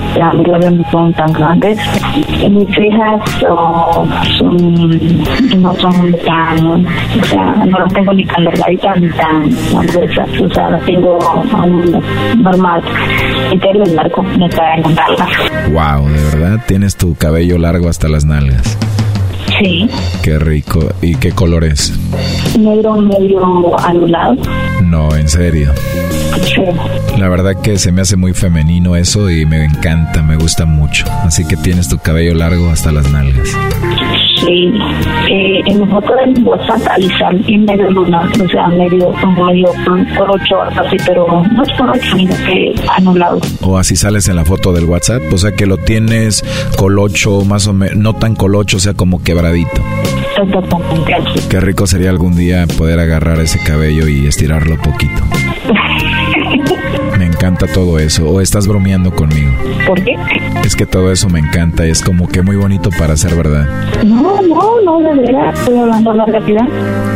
no 0.72 0.92
son 0.92 1.14
tan 1.14 1.34
grandes. 1.34 1.78
Mis 2.50 2.68
cejas 2.76 3.22
son, 3.40 4.90
no 5.62 5.76
son 5.76 6.16
tan, 6.26 6.86
o 6.86 7.26
sea, 7.26 7.66
no 7.66 7.80
las 7.80 7.94
tengo 7.94 8.14
ni 8.14 8.26
tan 8.26 8.46
delgaditas 8.46 9.02
ni 9.02 9.10
tan, 9.10 9.50
gruesas, 9.88 10.30
o 10.42 10.50
sea, 10.54 10.70
las 10.70 10.86
tengo 10.86 11.18
um, 11.18 12.42
normal. 12.42 12.82
Mi 13.52 13.60
pelo 13.60 13.84
es 13.84 13.94
largo, 13.94 14.24
me 14.24 14.50
cae 14.50 14.82
en 14.82 14.96
nalgas. 14.96 15.30
Wow, 15.72 16.08
de 16.08 16.24
verdad, 16.24 16.60
tienes 16.68 16.96
tu 16.96 17.16
cabello 17.16 17.58
largo 17.58 17.90
hasta 17.90 18.08
las 18.08 18.26
nalgas. 18.26 18.78
Sí. 19.60 19.90
Qué 20.22 20.38
rico. 20.38 20.80
¿Y 21.02 21.16
qué 21.16 21.32
color 21.32 21.64
es? 21.64 21.94
Negro 22.58 22.96
medio 22.96 23.80
anulado. 23.80 24.36
No, 24.84 25.16
en 25.16 25.30
serio. 25.30 25.72
La 27.18 27.30
verdad 27.30 27.54
que 27.62 27.78
se 27.78 27.92
me 27.92 28.02
hace 28.02 28.16
muy 28.16 28.34
femenino 28.34 28.96
eso 28.96 29.30
y 29.30 29.46
me 29.46 29.64
encanta, 29.64 30.22
me 30.22 30.36
gusta 30.36 30.66
mucho. 30.66 31.06
Así 31.24 31.48
que 31.48 31.56
tienes 31.58 31.88
tu 31.88 31.98
cabello 31.98 32.34
largo 32.34 32.70
hasta 32.70 32.92
las 32.92 33.10
nalgas. 33.12 33.50
Sí, 34.46 34.72
eh, 35.32 35.62
en 35.66 35.90
foto 35.90 36.14
de 36.14 36.42
WhatsApp 36.42 36.82
alisar 36.92 37.36
en 37.48 37.66
medio 37.66 37.90
luna, 37.90 38.30
o 38.44 38.48
sea, 38.50 38.68
medio, 38.68 39.12
medio 39.12 39.70
por 40.18 40.32
ocho, 40.32 40.62
así, 40.62 40.98
pero 41.06 41.44
no 41.52 41.64
es 41.64 41.72
por 41.78 41.90
ocho, 41.90 42.18
sino 42.18 42.36
que 42.46 42.76
anulado. 42.96 43.40
O 43.62 43.78
así 43.78 43.96
sales 43.96 44.28
en 44.28 44.36
la 44.36 44.46
foto 44.46 44.74
del 44.74 44.86
WhatsApp, 44.86 45.24
o 45.32 45.38
sea 45.38 45.54
que 45.54 45.66
lo 45.66 45.78
tienes 45.78 46.44
colocho, 46.78 47.44
más 47.46 47.66
o 47.68 47.74
menos, 47.74 47.96
no 47.96 48.14
tan 48.14 48.36
colocho, 48.36 48.78
o 48.78 48.80
sea, 48.80 48.94
como 48.94 49.24
quebradito. 49.24 49.82
Qué 51.50 51.60
rico 51.62 51.88
sería 51.88 52.10
algún 52.10 52.36
día 52.36 52.66
poder 52.78 53.00
agarrar 53.00 53.40
ese 53.40 53.60
cabello 53.60 54.08
y 54.08 54.28
estirarlo 54.28 54.78
poquito. 54.78 55.24
Me 57.46 57.50
encanta 57.50 57.72
todo 57.72 58.00
eso. 58.00 58.28
¿O 58.28 58.42
estás 58.42 58.66
bromeando 58.66 59.12
conmigo? 59.12 59.52
¿Por 59.86 60.04
qué? 60.04 60.16
Es 60.64 60.76
que 60.76 60.88
todo 60.88 61.12
eso 61.12 61.30
me 61.30 61.38
encanta. 61.38 61.86
Es 61.86 62.02
como 62.02 62.28
que 62.28 62.42
muy 62.42 62.56
bonito 62.56 62.90
para 62.90 63.16
ser 63.18 63.36
verdad. 63.36 63.68
No, 64.04 64.42
no, 64.42 64.82
no, 64.82 65.00
de 65.00 65.22
verdad. 65.22 65.54
Estoy 65.54 65.78
hablando 65.78 66.12
la 66.16 66.26
realidad. 66.26 66.68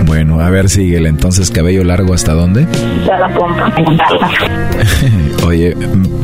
Bueno, 0.05 0.39
a 0.39 0.51
ver, 0.51 0.69
síguele. 0.69 1.09
Entonces, 1.09 1.49
¿cabello 1.49 1.84
largo 1.84 2.13
hasta 2.13 2.34
dónde? 2.34 2.67
Hasta 3.01 3.17
la 3.17 3.34
pompa. 3.34 3.73
Oye, 5.47 5.75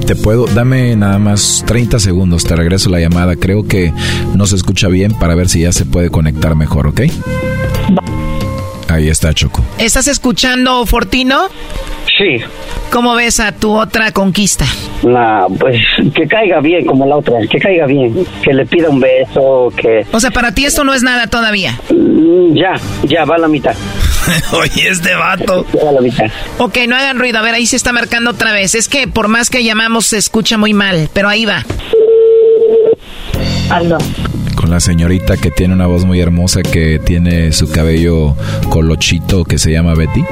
te 0.05 0.15
puedo... 0.15 0.45
Dame 0.45 0.95
nada 0.95 1.17
más 1.17 1.63
30 1.65 1.97
segundos. 1.97 2.43
Te 2.43 2.55
regreso 2.55 2.91
la 2.91 2.99
llamada. 2.99 3.35
Creo 3.35 3.67
que 3.67 3.91
no 4.35 4.45
se 4.45 4.55
escucha 4.55 4.87
bien 4.87 5.15
para 5.15 5.33
ver 5.33 5.49
si 5.49 5.61
ya 5.61 5.71
se 5.71 5.83
puede 5.83 6.11
conectar 6.11 6.53
mejor, 6.53 6.85
¿ok? 6.85 7.01
Ahí 8.87 9.09
está, 9.09 9.33
Choco. 9.33 9.65
¿Estás 9.79 10.07
escuchando, 10.07 10.85
Fortino? 10.85 11.49
Sí. 12.17 12.37
¿Cómo 12.91 13.13
ves 13.15 13.39
a 13.39 13.51
tu 13.51 13.77
otra 13.77 14.11
conquista? 14.11 14.65
Nah, 15.03 15.47
pues 15.59 15.77
que 16.13 16.27
caiga 16.27 16.61
bien 16.61 16.85
como 16.85 17.05
la 17.05 17.17
otra, 17.17 17.39
que 17.49 17.59
caiga 17.59 17.85
bien, 17.85 18.25
que 18.41 18.53
le 18.53 18.65
pida 18.65 18.89
un 18.89 18.99
beso, 18.99 19.71
que... 19.75 20.05
O 20.11 20.19
sea, 20.19 20.31
para 20.31 20.53
ti 20.53 20.65
esto 20.65 20.83
no 20.83 20.93
es 20.93 21.03
nada 21.03 21.27
todavía. 21.27 21.77
Mm, 21.89 22.55
ya, 22.55 22.73
ya, 23.03 23.25
va 23.25 23.35
a 23.35 23.39
la 23.39 23.47
mitad. 23.47 23.75
Oye, 24.53 24.89
este 24.89 25.13
vato. 25.15 25.65
Va 25.83 25.89
a 25.89 25.93
la 25.93 26.01
mitad. 26.01 26.25
Ok, 26.57 26.77
no 26.87 26.95
hagan 26.95 27.19
ruido. 27.19 27.39
A 27.39 27.41
ver, 27.41 27.53
ahí 27.53 27.65
se 27.65 27.75
está 27.75 27.91
marcando 27.91 28.31
otra 28.31 28.53
vez. 28.53 28.75
Es 28.75 28.87
que 28.87 29.07
por 29.07 29.27
más 29.27 29.49
que 29.49 29.63
llamamos 29.63 30.05
se 30.07 30.17
escucha 30.17 30.57
muy 30.57 30.73
mal, 30.73 31.09
pero 31.13 31.27
ahí 31.27 31.45
va. 31.45 31.63
Aló. 33.69 33.97
Con 34.65 34.71
la 34.71 34.79
señorita 34.79 35.37
que 35.37 35.51
tiene 35.51 35.75
una 35.75 35.85
voz 35.85 36.05
muy 36.05 36.19
hermosa, 36.19 36.63
que 36.63 36.97
tiene 36.97 37.51
su 37.51 37.69
cabello 37.69 38.35
colochito, 38.71 39.43
que 39.43 39.59
se 39.59 39.71
llama 39.71 39.93
Betty. 39.93 40.23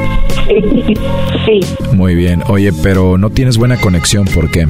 Sí. 1.45 1.59
Muy 1.93 2.15
bien. 2.15 2.41
Oye, 2.47 2.71
pero 2.71 3.17
no 3.17 3.29
tienes 3.29 3.57
buena 3.57 3.75
conexión, 3.75 4.25
¿por 4.25 4.49
qué? 4.49 4.65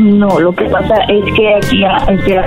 No, 0.00 0.38
lo 0.38 0.54
que 0.54 0.64
pasa 0.66 0.94
es 1.08 1.24
que 1.34 1.54
aquí 1.54 1.82
este, 2.08 2.38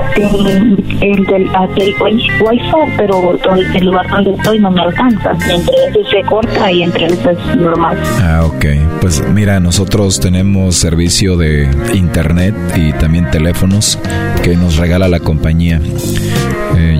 el 1.01 1.25
del 1.25 1.49
hay 1.53 1.93
wifi, 2.39 2.93
pero 2.95 3.37
el 3.75 3.85
lugar 3.85 4.09
donde 4.09 4.31
estoy 4.31 4.59
no 4.59 4.71
me 4.71 4.81
alcanza. 4.81 5.31
Entre 5.31 5.75
veces 5.87 6.07
se 6.09 6.21
corta 6.23 6.71
y 6.71 6.83
entre 6.83 7.09
veces 7.09 7.37
es 7.49 7.57
normal. 7.57 7.97
Ah, 8.21 8.43
ok. 8.45 8.65
Pues 9.01 9.21
mira, 9.33 9.59
nosotros 9.59 10.19
tenemos 10.21 10.75
servicio 10.75 11.35
de 11.35 11.69
internet 11.93 12.55
y 12.75 12.93
también 12.93 13.29
teléfonos 13.31 13.99
que 14.43 14.55
nos 14.55 14.77
regala 14.77 15.09
la 15.09 15.19
compañía. 15.19 15.81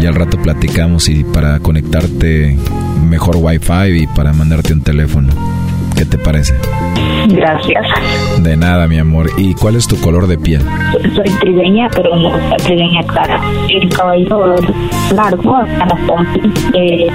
Ya 0.02 0.10
al 0.10 0.16
rato 0.16 0.42
platicamos 0.42 1.10
y 1.10 1.24
para 1.24 1.60
conectarte 1.60 2.58
mejor 3.10 3.38
wifi 3.38 4.04
y 4.04 4.08
para 4.08 4.32
mandarte 4.34 4.74
un 4.74 4.82
teléfono. 4.82 5.57
¿Qué 5.98 6.06
te 6.06 6.18
parece? 6.20 6.54
Gracias. 7.28 7.86
De 8.44 8.56
nada, 8.56 8.88
mi 8.88 9.00
amor. 9.00 9.30
¿Y 9.38 9.54
cuál 9.56 9.76
es 9.76 9.88
tu 9.88 10.00
color 10.00 10.28
de 10.28 10.38
piel? 10.38 10.62
Soy 11.16 11.30
trigueña, 11.40 11.90
pero 11.94 12.16
no 12.16 12.32
trigueña 12.58 13.02
clara. 13.04 13.42
El 13.68 13.90
cabello 13.90 14.56
largo, 15.16 15.56
hasta 15.56 15.86
las 15.86 16.00
pompis 16.02 16.72
de 16.72 17.08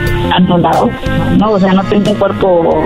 lado. 0.58 0.90
No, 1.38 1.52
o 1.52 1.58
sea, 1.58 1.72
no 1.72 1.82
tengo 1.84 2.10
un 2.10 2.16
cuerpo 2.16 2.84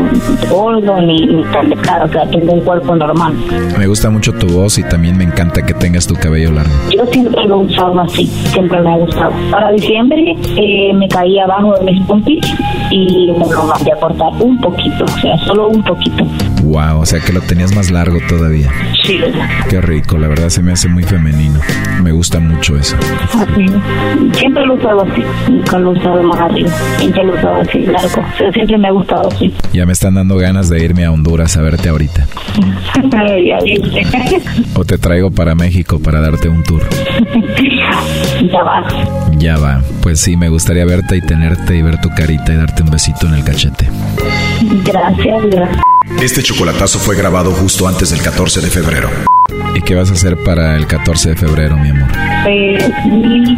gordo 0.50 1.00
ni, 1.00 1.26
ni 1.26 1.42
tan 1.44 1.70
claro, 1.70 2.04
o 2.04 2.08
sea, 2.08 2.28
tengo 2.30 2.52
un 2.52 2.60
cuerpo 2.60 2.94
normal. 2.94 3.34
Me 3.78 3.86
gusta 3.86 4.10
mucho 4.10 4.32
tu 4.32 4.46
voz 4.48 4.78
y 4.78 4.84
también 4.84 5.16
me 5.16 5.24
encanta 5.24 5.62
que 5.62 5.74
tengas 5.74 6.06
tu 6.06 6.14
cabello 6.14 6.52
largo. 6.52 6.72
Yo 6.94 7.06
siempre 7.06 7.44
lo 7.44 7.62
he 7.62 7.64
usado 7.66 8.00
así, 8.00 8.26
siempre 8.26 8.80
me 8.80 8.92
ha 8.92 8.96
gustado. 8.98 9.32
Para 9.50 9.72
diciembre 9.72 10.36
eh, 10.56 10.92
me 10.94 11.08
caía 11.08 11.44
abajo 11.44 11.74
de 11.78 11.92
mis 11.92 12.06
pompis 12.06 12.44
y 12.90 13.32
me 13.32 13.46
lo 13.50 13.64
mandé 13.64 13.92
a 13.92 13.96
cortar 13.96 14.32
un 14.40 14.58
poquito, 14.60 15.04
o 15.04 15.20
sea, 15.20 15.36
solo 15.38 15.68
un 15.68 15.82
poquito. 15.86 16.24
Wow, 16.64 17.00
o 17.00 17.06
sea 17.06 17.20
que 17.20 17.32
lo 17.32 17.40
tenías 17.40 17.74
más 17.74 17.90
largo 17.90 18.18
todavía. 18.28 18.70
Sí. 19.04 19.20
Qué 19.68 19.80
rico, 19.80 20.18
la 20.18 20.28
verdad 20.28 20.48
se 20.48 20.62
me 20.62 20.72
hace 20.72 20.88
muy 20.88 21.02
femenino. 21.02 21.60
Me 22.02 22.12
gusta 22.12 22.40
mucho 22.40 22.76
eso. 22.76 22.96
Así. 23.32 23.66
Siempre 24.38 24.66
lo 24.66 24.74
he 24.74 24.78
usado 24.78 25.02
así, 25.02 25.22
nunca 25.48 25.78
lo 25.78 25.94
he 25.94 25.98
usado 25.98 26.22
más 26.22 26.40
arriba. 26.40 26.70
Siempre 26.98 27.24
lo 27.24 27.34
he 27.34 27.38
usado 27.38 27.56
así, 27.56 27.78
largo. 27.86 28.06
O 28.06 28.36
sea, 28.38 28.52
siempre 28.52 28.78
me 28.78 28.88
ha 28.88 28.92
gustado 28.92 29.28
así. 29.28 29.54
Ya 29.72 29.86
me 29.86 29.92
están 29.92 30.14
dando 30.14 30.36
ganas 30.36 30.68
de 30.68 30.84
irme 30.84 31.04
a 31.04 31.12
Honduras 31.12 31.56
a 31.56 31.62
verte 31.62 31.88
ahorita. 31.88 32.26
O 34.74 34.84
te 34.84 34.98
traigo 34.98 35.30
para 35.30 35.54
México 35.54 35.98
para 35.98 36.20
darte 36.20 36.48
un 36.48 36.62
tour. 36.62 36.82
ya 38.52 38.62
va. 38.62 38.84
Ya 39.38 39.58
va. 39.58 39.82
Pues 40.02 40.20
sí, 40.20 40.36
me 40.36 40.48
gustaría 40.48 40.84
verte 40.84 41.16
y 41.16 41.20
tenerte 41.20 41.76
y 41.76 41.82
ver 41.82 42.00
tu 42.00 42.08
carita 42.10 42.52
y 42.52 42.56
darte 42.56 42.82
un 42.82 42.90
besito 42.90 43.26
en 43.26 43.34
el 43.34 43.44
cachete. 43.44 43.88
Gracias, 44.84 45.46
gracias. 45.50 45.95
Este 46.22 46.42
chocolatazo 46.42 46.98
fue 46.98 47.16
grabado 47.16 47.52
justo 47.52 47.86
antes 47.86 48.10
del 48.10 48.22
14 48.22 48.60
de 48.60 48.68
febrero. 48.68 49.08
¿Y 49.74 49.82
qué 49.82 49.94
vas 49.94 50.10
a 50.10 50.14
hacer 50.14 50.36
para 50.42 50.76
el 50.76 50.86
14 50.86 51.30
de 51.30 51.36
febrero, 51.36 51.76
mi 51.76 51.90
amor? 51.90 52.08
Eh, 52.48 52.78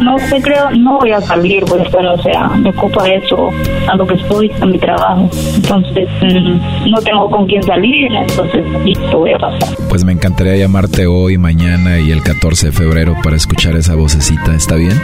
no 0.01 0.19
sé, 0.19 0.41
creo, 0.41 0.69
no 0.71 0.99
voy 0.99 1.11
a 1.11 1.21
salir, 1.21 1.63
pues, 1.65 1.87
pero, 1.91 2.13
o 2.13 2.21
sea, 2.21 2.49
me 2.49 2.71
ocupa 2.71 3.07
eso 3.07 3.49
a 3.87 3.95
lo 3.95 4.05
que 4.05 4.15
estoy, 4.15 4.51
a 4.59 4.65
mi 4.65 4.77
trabajo. 4.77 5.29
Entonces, 5.55 6.09
mm, 6.21 6.89
no 6.91 7.01
tengo 7.01 7.29
con 7.29 7.47
quién 7.47 7.63
salir, 7.63 8.11
entonces, 8.11 8.65
listo, 8.83 9.19
voy 9.19 9.31
a 9.31 9.37
pasar. 9.37 9.75
Pues 9.87 10.03
me 10.03 10.11
encantaría 10.11 10.57
llamarte 10.57 11.07
hoy, 11.07 11.37
mañana 11.37 11.99
y 11.99 12.11
el 12.11 12.21
14 12.21 12.67
de 12.67 12.71
febrero 12.73 13.15
para 13.23 13.37
escuchar 13.37 13.75
esa 13.75 13.95
vocecita, 13.95 14.53
¿está 14.53 14.75
bien? 14.75 15.01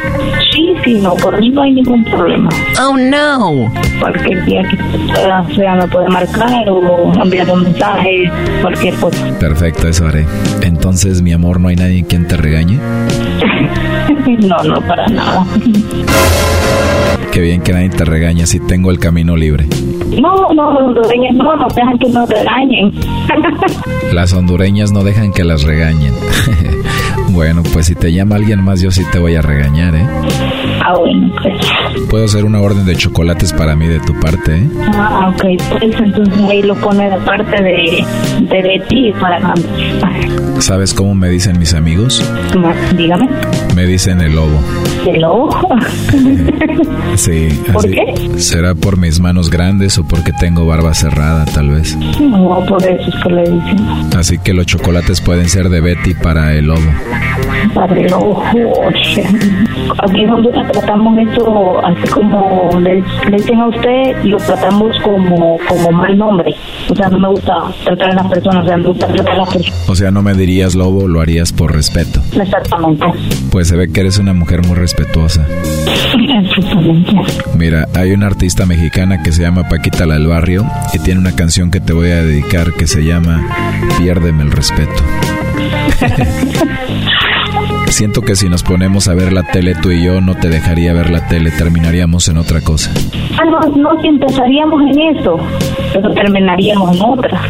Sí, 0.51 0.74
sí, 0.85 0.99
no, 1.01 1.15
por 1.15 1.39
mí 1.39 1.49
no 1.49 1.63
hay 1.63 1.73
ningún 1.73 2.03
problema. 2.05 2.49
Oh, 2.81 2.95
no. 2.95 3.71
Cualquier 3.99 4.45
día 4.45 4.61
que 4.63 4.77
sea, 5.13 5.45
sea 5.55 5.75
me 5.75 5.87
puede 5.87 6.07
marcar 6.09 6.69
o 6.69 7.13
enviar 7.21 7.49
un 7.49 7.63
mensaje, 7.63 8.31
cualquier 8.61 8.93
cosa. 8.95 9.25
Perfecto, 9.39 9.87
eso 9.87 10.07
haré. 10.07 10.25
Entonces, 10.61 11.21
mi 11.21 11.33
amor, 11.33 11.59
¿no 11.59 11.67
hay 11.67 11.75
nadie 11.75 12.05
quien 12.05 12.27
te 12.27 12.37
regañe? 12.37 12.77
no, 14.39 14.63
no, 14.63 14.81
para 14.81 15.07
nada. 15.07 15.45
Qué 17.31 17.41
bien 17.41 17.61
que 17.61 17.73
nadie 17.73 17.89
te 17.89 18.05
regañe 18.05 18.47
si 18.47 18.59
tengo 18.61 18.91
el 18.91 18.99
camino 18.99 19.35
libre. 19.35 19.65
No, 20.21 20.47
no, 20.53 20.71
los 20.71 20.81
hondureños 20.83 21.35
no, 21.35 21.55
no 21.55 21.67
dejan 21.67 21.97
que 21.97 22.09
nos 22.09 22.29
regañen. 22.29 22.93
Las 24.13 24.31
hondureñas 24.31 24.91
no 24.91 25.03
dejan 25.03 25.33
que 25.33 25.43
las 25.43 25.63
regañen. 25.63 26.13
bueno, 27.31 27.63
pues 27.73 27.87
si 27.87 27.95
te 27.95 28.13
llama 28.13 28.35
alguien 28.35 28.63
más, 28.63 28.79
yo 28.79 28.91
sí 28.91 29.03
te 29.11 29.19
voy 29.19 29.35
a 29.35 29.41
regañar, 29.41 29.95
¿eh? 29.95 30.07
Ah, 30.87 30.93
bueno, 30.99 31.33
pues. 31.41 31.55
Puedo 32.09 32.25
hacer 32.25 32.45
una 32.45 32.61
orden 32.61 32.85
de 32.85 32.95
chocolates 32.95 33.51
para 33.53 33.75
mí 33.75 33.87
de 33.87 33.99
tu 34.01 34.13
parte, 34.19 34.55
¿eh? 34.57 34.69
Ah, 34.93 35.33
ok, 35.33 35.43
pues 35.71 35.95
entonces 35.99 36.43
ahí 36.47 36.61
lo 36.61 36.75
pone 36.75 37.09
de 37.09 37.17
parte 37.17 37.63
de, 37.63 38.05
de 38.41 38.61
Betty 38.61 39.11
para... 39.19 39.53
¿Sabes 40.59 40.93
cómo 40.93 41.15
me 41.15 41.29
dicen 41.29 41.57
mis 41.59 41.73
amigos? 41.73 42.23
Dígame. 42.95 43.27
Me 43.75 43.85
dicen 43.85 44.21
el 44.21 44.35
lobo. 44.35 44.59
¿El 45.05 45.21
lobo? 45.21 45.49
Sí. 47.15 47.49
¿Por 47.73 47.77
así. 47.85 47.91
qué? 47.91 48.39
¿Será 48.39 48.73
por 48.75 48.97
mis 48.97 49.19
manos 49.19 49.49
grandes 49.49 49.97
o 49.97 50.03
porque 50.07 50.31
tengo 50.39 50.65
barba 50.65 50.93
cerrada, 50.93 51.45
tal 51.45 51.69
vez? 51.71 51.97
No, 52.19 52.63
por 52.67 52.81
eso 52.83 53.09
es 53.09 53.23
que 53.23 53.29
le 53.29 53.41
dicen. 53.41 53.87
Así 54.15 54.37
que 54.37 54.53
los 54.53 54.65
chocolates 54.65 55.19
pueden 55.21 55.49
ser 55.49 55.69
de 55.69 55.81
Betty 55.81 56.13
para 56.13 56.53
el 56.53 56.67
lobo. 56.67 56.81
Padre 57.73 58.09
lobo. 58.09 58.43
Oye. 58.53 59.25
Aquí 60.03 60.21
en 60.21 60.29
Honduras 60.29 60.71
tratamos 60.75 61.17
eso 61.19 61.85
así 61.85 62.07
como 62.09 62.69
le, 62.79 63.03
le 63.29 63.37
dicen 63.37 63.59
a 63.59 63.67
usted, 63.67 64.23
lo 64.23 64.37
tratamos 64.37 64.95
como, 65.03 65.57
como 65.67 65.91
mal 65.91 66.17
nombre. 66.17 66.53
O 66.89 66.95
sea, 66.95 67.09
no 67.09 67.19
me 67.19 67.29
gusta 67.29 67.53
tratar 67.83 68.11
a 68.11 68.15
las 68.15 68.27
personas, 68.27 68.63
o 68.63 68.67
sea, 68.67 68.77
me 68.77 68.87
gusta 68.87 69.07
tratar 69.07 69.33
a 69.33 69.37
las 69.37 69.53
personas. 69.53 69.89
O 69.89 69.95
sea, 69.95 70.11
no 70.11 70.21
me 70.21 70.33
dirías 70.33 70.75
lobo, 70.75 71.07
lo 71.07 71.21
harías 71.21 71.51
por 71.53 71.73
respeto. 71.73 72.21
Exactamente. 72.39 73.05
Pues 73.51 73.67
se 73.67 73.75
ve 73.75 73.91
que 73.91 74.01
eres 74.01 74.17
una 74.19 74.33
mujer 74.33 74.65
muy 74.65 74.75
respetuosa. 74.75 75.45
Exactamente. 76.43 77.13
Mira, 77.57 77.87
hay 77.95 78.11
una 78.11 78.27
artista 78.27 78.65
mexicana 78.65 79.23
que 79.23 79.31
se 79.31 79.41
llama 79.41 79.67
Paquita 79.69 80.05
la 80.05 80.15
del 80.15 80.27
Barrio 80.27 80.65
y 80.93 80.99
tiene 80.99 81.19
una 81.19 81.35
canción 81.35 81.71
que 81.71 81.79
te 81.79 81.93
voy 81.93 82.09
a 82.09 82.21
dedicar 82.23 82.73
que 82.73 82.87
se 82.87 83.03
llama 83.03 83.41
Piérdeme 83.97 84.43
el 84.43 84.51
respeto. 84.51 84.91
Siento 87.95 88.23
que 88.23 88.35
si 88.35 88.49
nos 88.49 88.61
ponemos 88.61 89.07
a 89.07 89.13
ver 89.13 89.31
la 89.31 89.43
tele 89.43 89.73
tú 89.73 89.89
y 89.89 90.03
yo, 90.03 90.19
no 90.19 90.35
te 90.35 90.49
dejaría 90.49 90.91
ver 90.91 91.09
la 91.09 91.29
tele, 91.29 91.49
terminaríamos 91.49 92.27
en 92.27 92.35
otra 92.35 92.59
cosa. 92.59 92.91
Ah, 93.39 93.45
no, 93.45 93.61
no, 93.73 94.01
si 94.01 94.09
empezaríamos 94.09 94.81
en 94.81 95.15
eso, 95.15 95.39
pero 95.93 96.13
terminaríamos 96.13 96.93
en 96.93 97.01
otra. 97.01 97.41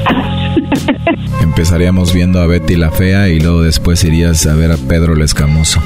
Empezaríamos 1.41 2.13
viendo 2.13 2.39
a 2.41 2.45
Betty 2.45 2.75
la 2.75 2.91
Fea 2.91 3.27
y 3.29 3.39
luego 3.39 3.63
después 3.63 4.03
irías 4.03 4.45
a 4.45 4.53
ver 4.53 4.71
a 4.71 4.77
Pedro 4.77 5.13
el 5.13 5.23
Escamoso. 5.23 5.81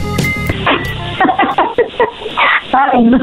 Ay, 2.73 3.03
no. 3.03 3.17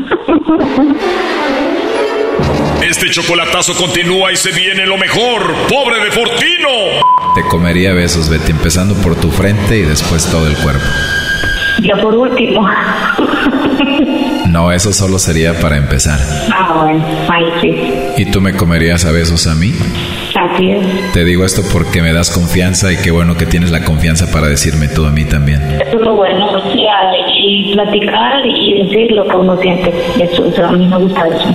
Este 2.88 3.10
chocolatazo 3.10 3.74
continúa 3.74 4.32
y 4.32 4.36
se 4.36 4.52
viene 4.52 4.86
lo 4.86 4.96
mejor. 4.96 5.42
¡Pobre 5.68 6.02
de 6.02 6.10
Fortino! 6.12 7.02
Te 7.34 7.42
comería 7.50 7.92
besos, 7.92 8.30
Betty, 8.30 8.52
empezando 8.52 8.94
por 8.94 9.16
tu 9.16 9.30
frente 9.30 9.76
y 9.76 9.82
después 9.82 10.24
todo 10.30 10.46
el 10.46 10.56
cuerpo. 10.56 10.86
Por 11.94 12.14
último. 12.14 12.68
No, 14.48 14.72
eso 14.72 14.92
solo 14.92 15.18
sería 15.18 15.54
para 15.60 15.76
empezar. 15.76 16.18
Ah, 16.52 16.80
bueno, 16.80 17.04
ahí 17.28 17.44
sí. 17.60 18.22
¿Y 18.22 18.30
tú 18.30 18.40
me 18.40 18.54
comerías 18.54 19.04
a 19.04 19.12
besos 19.12 19.46
a 19.46 19.54
mí? 19.54 19.72
Así 20.34 20.70
es. 20.70 21.12
Te 21.12 21.24
digo 21.24 21.44
esto 21.44 21.62
porque 21.72 22.02
me 22.02 22.12
das 22.12 22.30
confianza 22.30 22.92
y 22.92 22.96
qué 22.96 23.10
bueno 23.10 23.36
que 23.36 23.46
tienes 23.46 23.70
la 23.70 23.84
confianza 23.84 24.30
para 24.30 24.48
decirme 24.48 24.88
tú 24.88 25.04
a 25.04 25.10
mí 25.10 25.24
también. 25.24 25.60
Eso 25.80 25.96
es 25.96 26.00
lo 26.00 26.14
bueno, 26.14 26.46
o 26.50 26.60
sea, 26.60 27.12
y 27.34 27.72
platicar 27.74 28.46
y 28.46 28.82
decir 28.84 29.12
lo 29.12 29.26
que 29.26 29.36
uno 29.36 29.56
siente. 29.58 29.92
Eso, 30.20 30.46
o 30.46 30.52
sea, 30.52 30.68
a 30.68 30.72
mí 30.72 30.86
me 30.86 30.98
gusta 30.98 31.26
eso. 31.28 31.54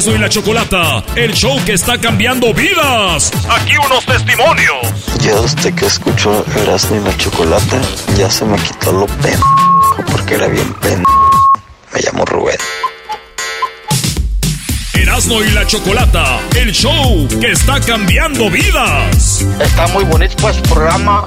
Erasmo 0.00 0.14
y 0.14 0.18
la 0.18 0.30
Chocolata, 0.30 1.04
el 1.14 1.34
show 1.34 1.62
que 1.66 1.74
está 1.74 2.00
cambiando 2.00 2.54
vidas. 2.54 3.30
Aquí 3.50 3.74
unos 3.76 4.06
testimonios. 4.06 4.78
Ya 5.18 5.38
desde 5.38 5.74
que 5.74 5.84
escucho 5.84 6.42
Erasmo 6.56 6.96
y 6.96 7.00
la 7.00 7.14
Chocolata, 7.18 7.78
ya 8.16 8.30
se 8.30 8.46
me 8.46 8.56
quitó 8.56 8.92
lo 8.92 9.06
pen 9.06 9.38
porque 10.10 10.36
era 10.36 10.46
bien 10.46 10.72
pen. 10.80 11.04
Me 11.92 12.00
llamo 12.00 12.24
Rubén. 12.24 12.56
Erasmo 14.94 15.42
y 15.42 15.50
la 15.50 15.66
Chocolata, 15.66 16.40
el 16.56 16.72
show 16.72 17.28
que 17.38 17.52
está 17.52 17.78
cambiando 17.78 18.48
vidas. 18.48 19.44
Está 19.60 19.86
muy 19.88 20.04
bonito 20.04 20.34
pues 20.40 20.56
programa 20.60 21.26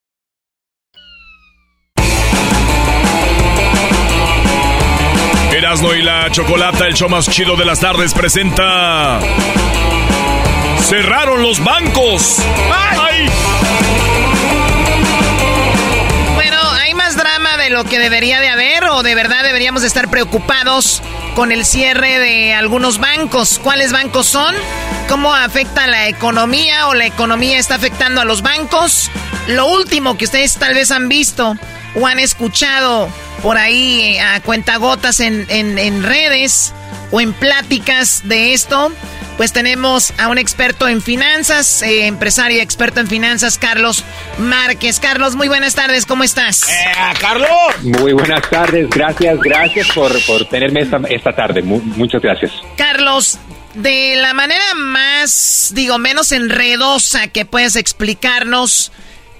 Erasmo 5.71 5.93
y 5.93 6.01
la 6.01 6.29
Chocolata, 6.29 6.85
el 6.85 6.95
show 6.95 7.07
más 7.07 7.29
chido 7.29 7.55
de 7.55 7.63
las 7.63 7.79
tardes, 7.79 8.13
presenta. 8.13 9.21
Cerraron 10.81 11.41
los 11.41 11.63
bancos. 11.63 12.39
Bueno, 16.35 16.57
hay 16.81 16.93
más 16.93 17.15
drama 17.15 17.55
de 17.55 17.69
lo 17.69 17.85
que 17.85 17.99
debería 17.99 18.41
de 18.41 18.49
haber 18.49 18.83
o 18.83 19.01
de 19.01 19.15
verdad 19.15 19.45
deberíamos 19.45 19.83
estar 19.83 20.09
preocupados 20.09 21.01
con 21.35 21.53
el 21.53 21.63
cierre 21.63 22.19
de 22.19 22.53
algunos 22.53 22.97
bancos. 22.97 23.57
¿Cuáles 23.63 23.93
bancos 23.93 24.27
son? 24.27 24.53
¿Cómo 25.07 25.33
afecta 25.33 25.87
la 25.87 26.09
economía 26.09 26.89
o 26.89 26.95
la 26.95 27.05
economía 27.05 27.57
está 27.57 27.75
afectando 27.75 28.19
a 28.19 28.25
los 28.25 28.41
bancos? 28.41 29.09
Lo 29.47 29.67
último 29.67 30.17
que 30.17 30.25
ustedes 30.25 30.53
tal 30.55 30.73
vez 30.73 30.91
han 30.91 31.07
visto 31.07 31.55
o 31.95 32.07
han 32.07 32.19
escuchado 32.19 33.07
por 33.41 33.57
ahí 33.57 34.17
a 34.17 34.39
cuentagotas 34.41 35.19
en, 35.19 35.45
en, 35.49 36.03
redes 36.03 36.73
o 37.11 37.19
en 37.21 37.33
pláticas 37.33 38.21
de 38.25 38.53
esto, 38.53 38.91
pues 39.37 39.51
tenemos 39.51 40.13
a 40.17 40.27
un 40.27 40.37
experto 40.37 40.87
en 40.87 41.01
finanzas, 41.01 41.81
eh, 41.81 42.05
empresario 42.05 42.61
experto 42.61 42.99
en 42.99 43.07
finanzas, 43.07 43.57
Carlos 43.57 44.03
Márquez. 44.37 44.99
Carlos, 44.99 45.35
muy 45.35 45.47
buenas 45.47 45.75
tardes, 45.75 46.05
¿cómo 46.05 46.23
estás? 46.23 46.63
Eh, 46.69 46.73
Carlos. 47.19 47.49
Muy 47.81 48.13
buenas 48.13 48.47
tardes, 48.49 48.89
gracias, 48.89 49.39
gracias 49.39 49.87
por, 49.89 50.11
por 50.25 50.45
tenerme 50.47 50.81
esta, 50.81 51.01
esta 51.09 51.33
tarde, 51.33 51.61
muchas 51.63 52.21
gracias. 52.21 52.51
Carlos, 52.77 53.39
de 53.73 54.15
la 54.17 54.33
manera 54.33 54.73
más, 54.75 55.71
digo, 55.73 55.97
menos 55.97 56.31
enredosa 56.31 57.27
que 57.27 57.45
puedes 57.45 57.75
explicarnos, 57.75 58.91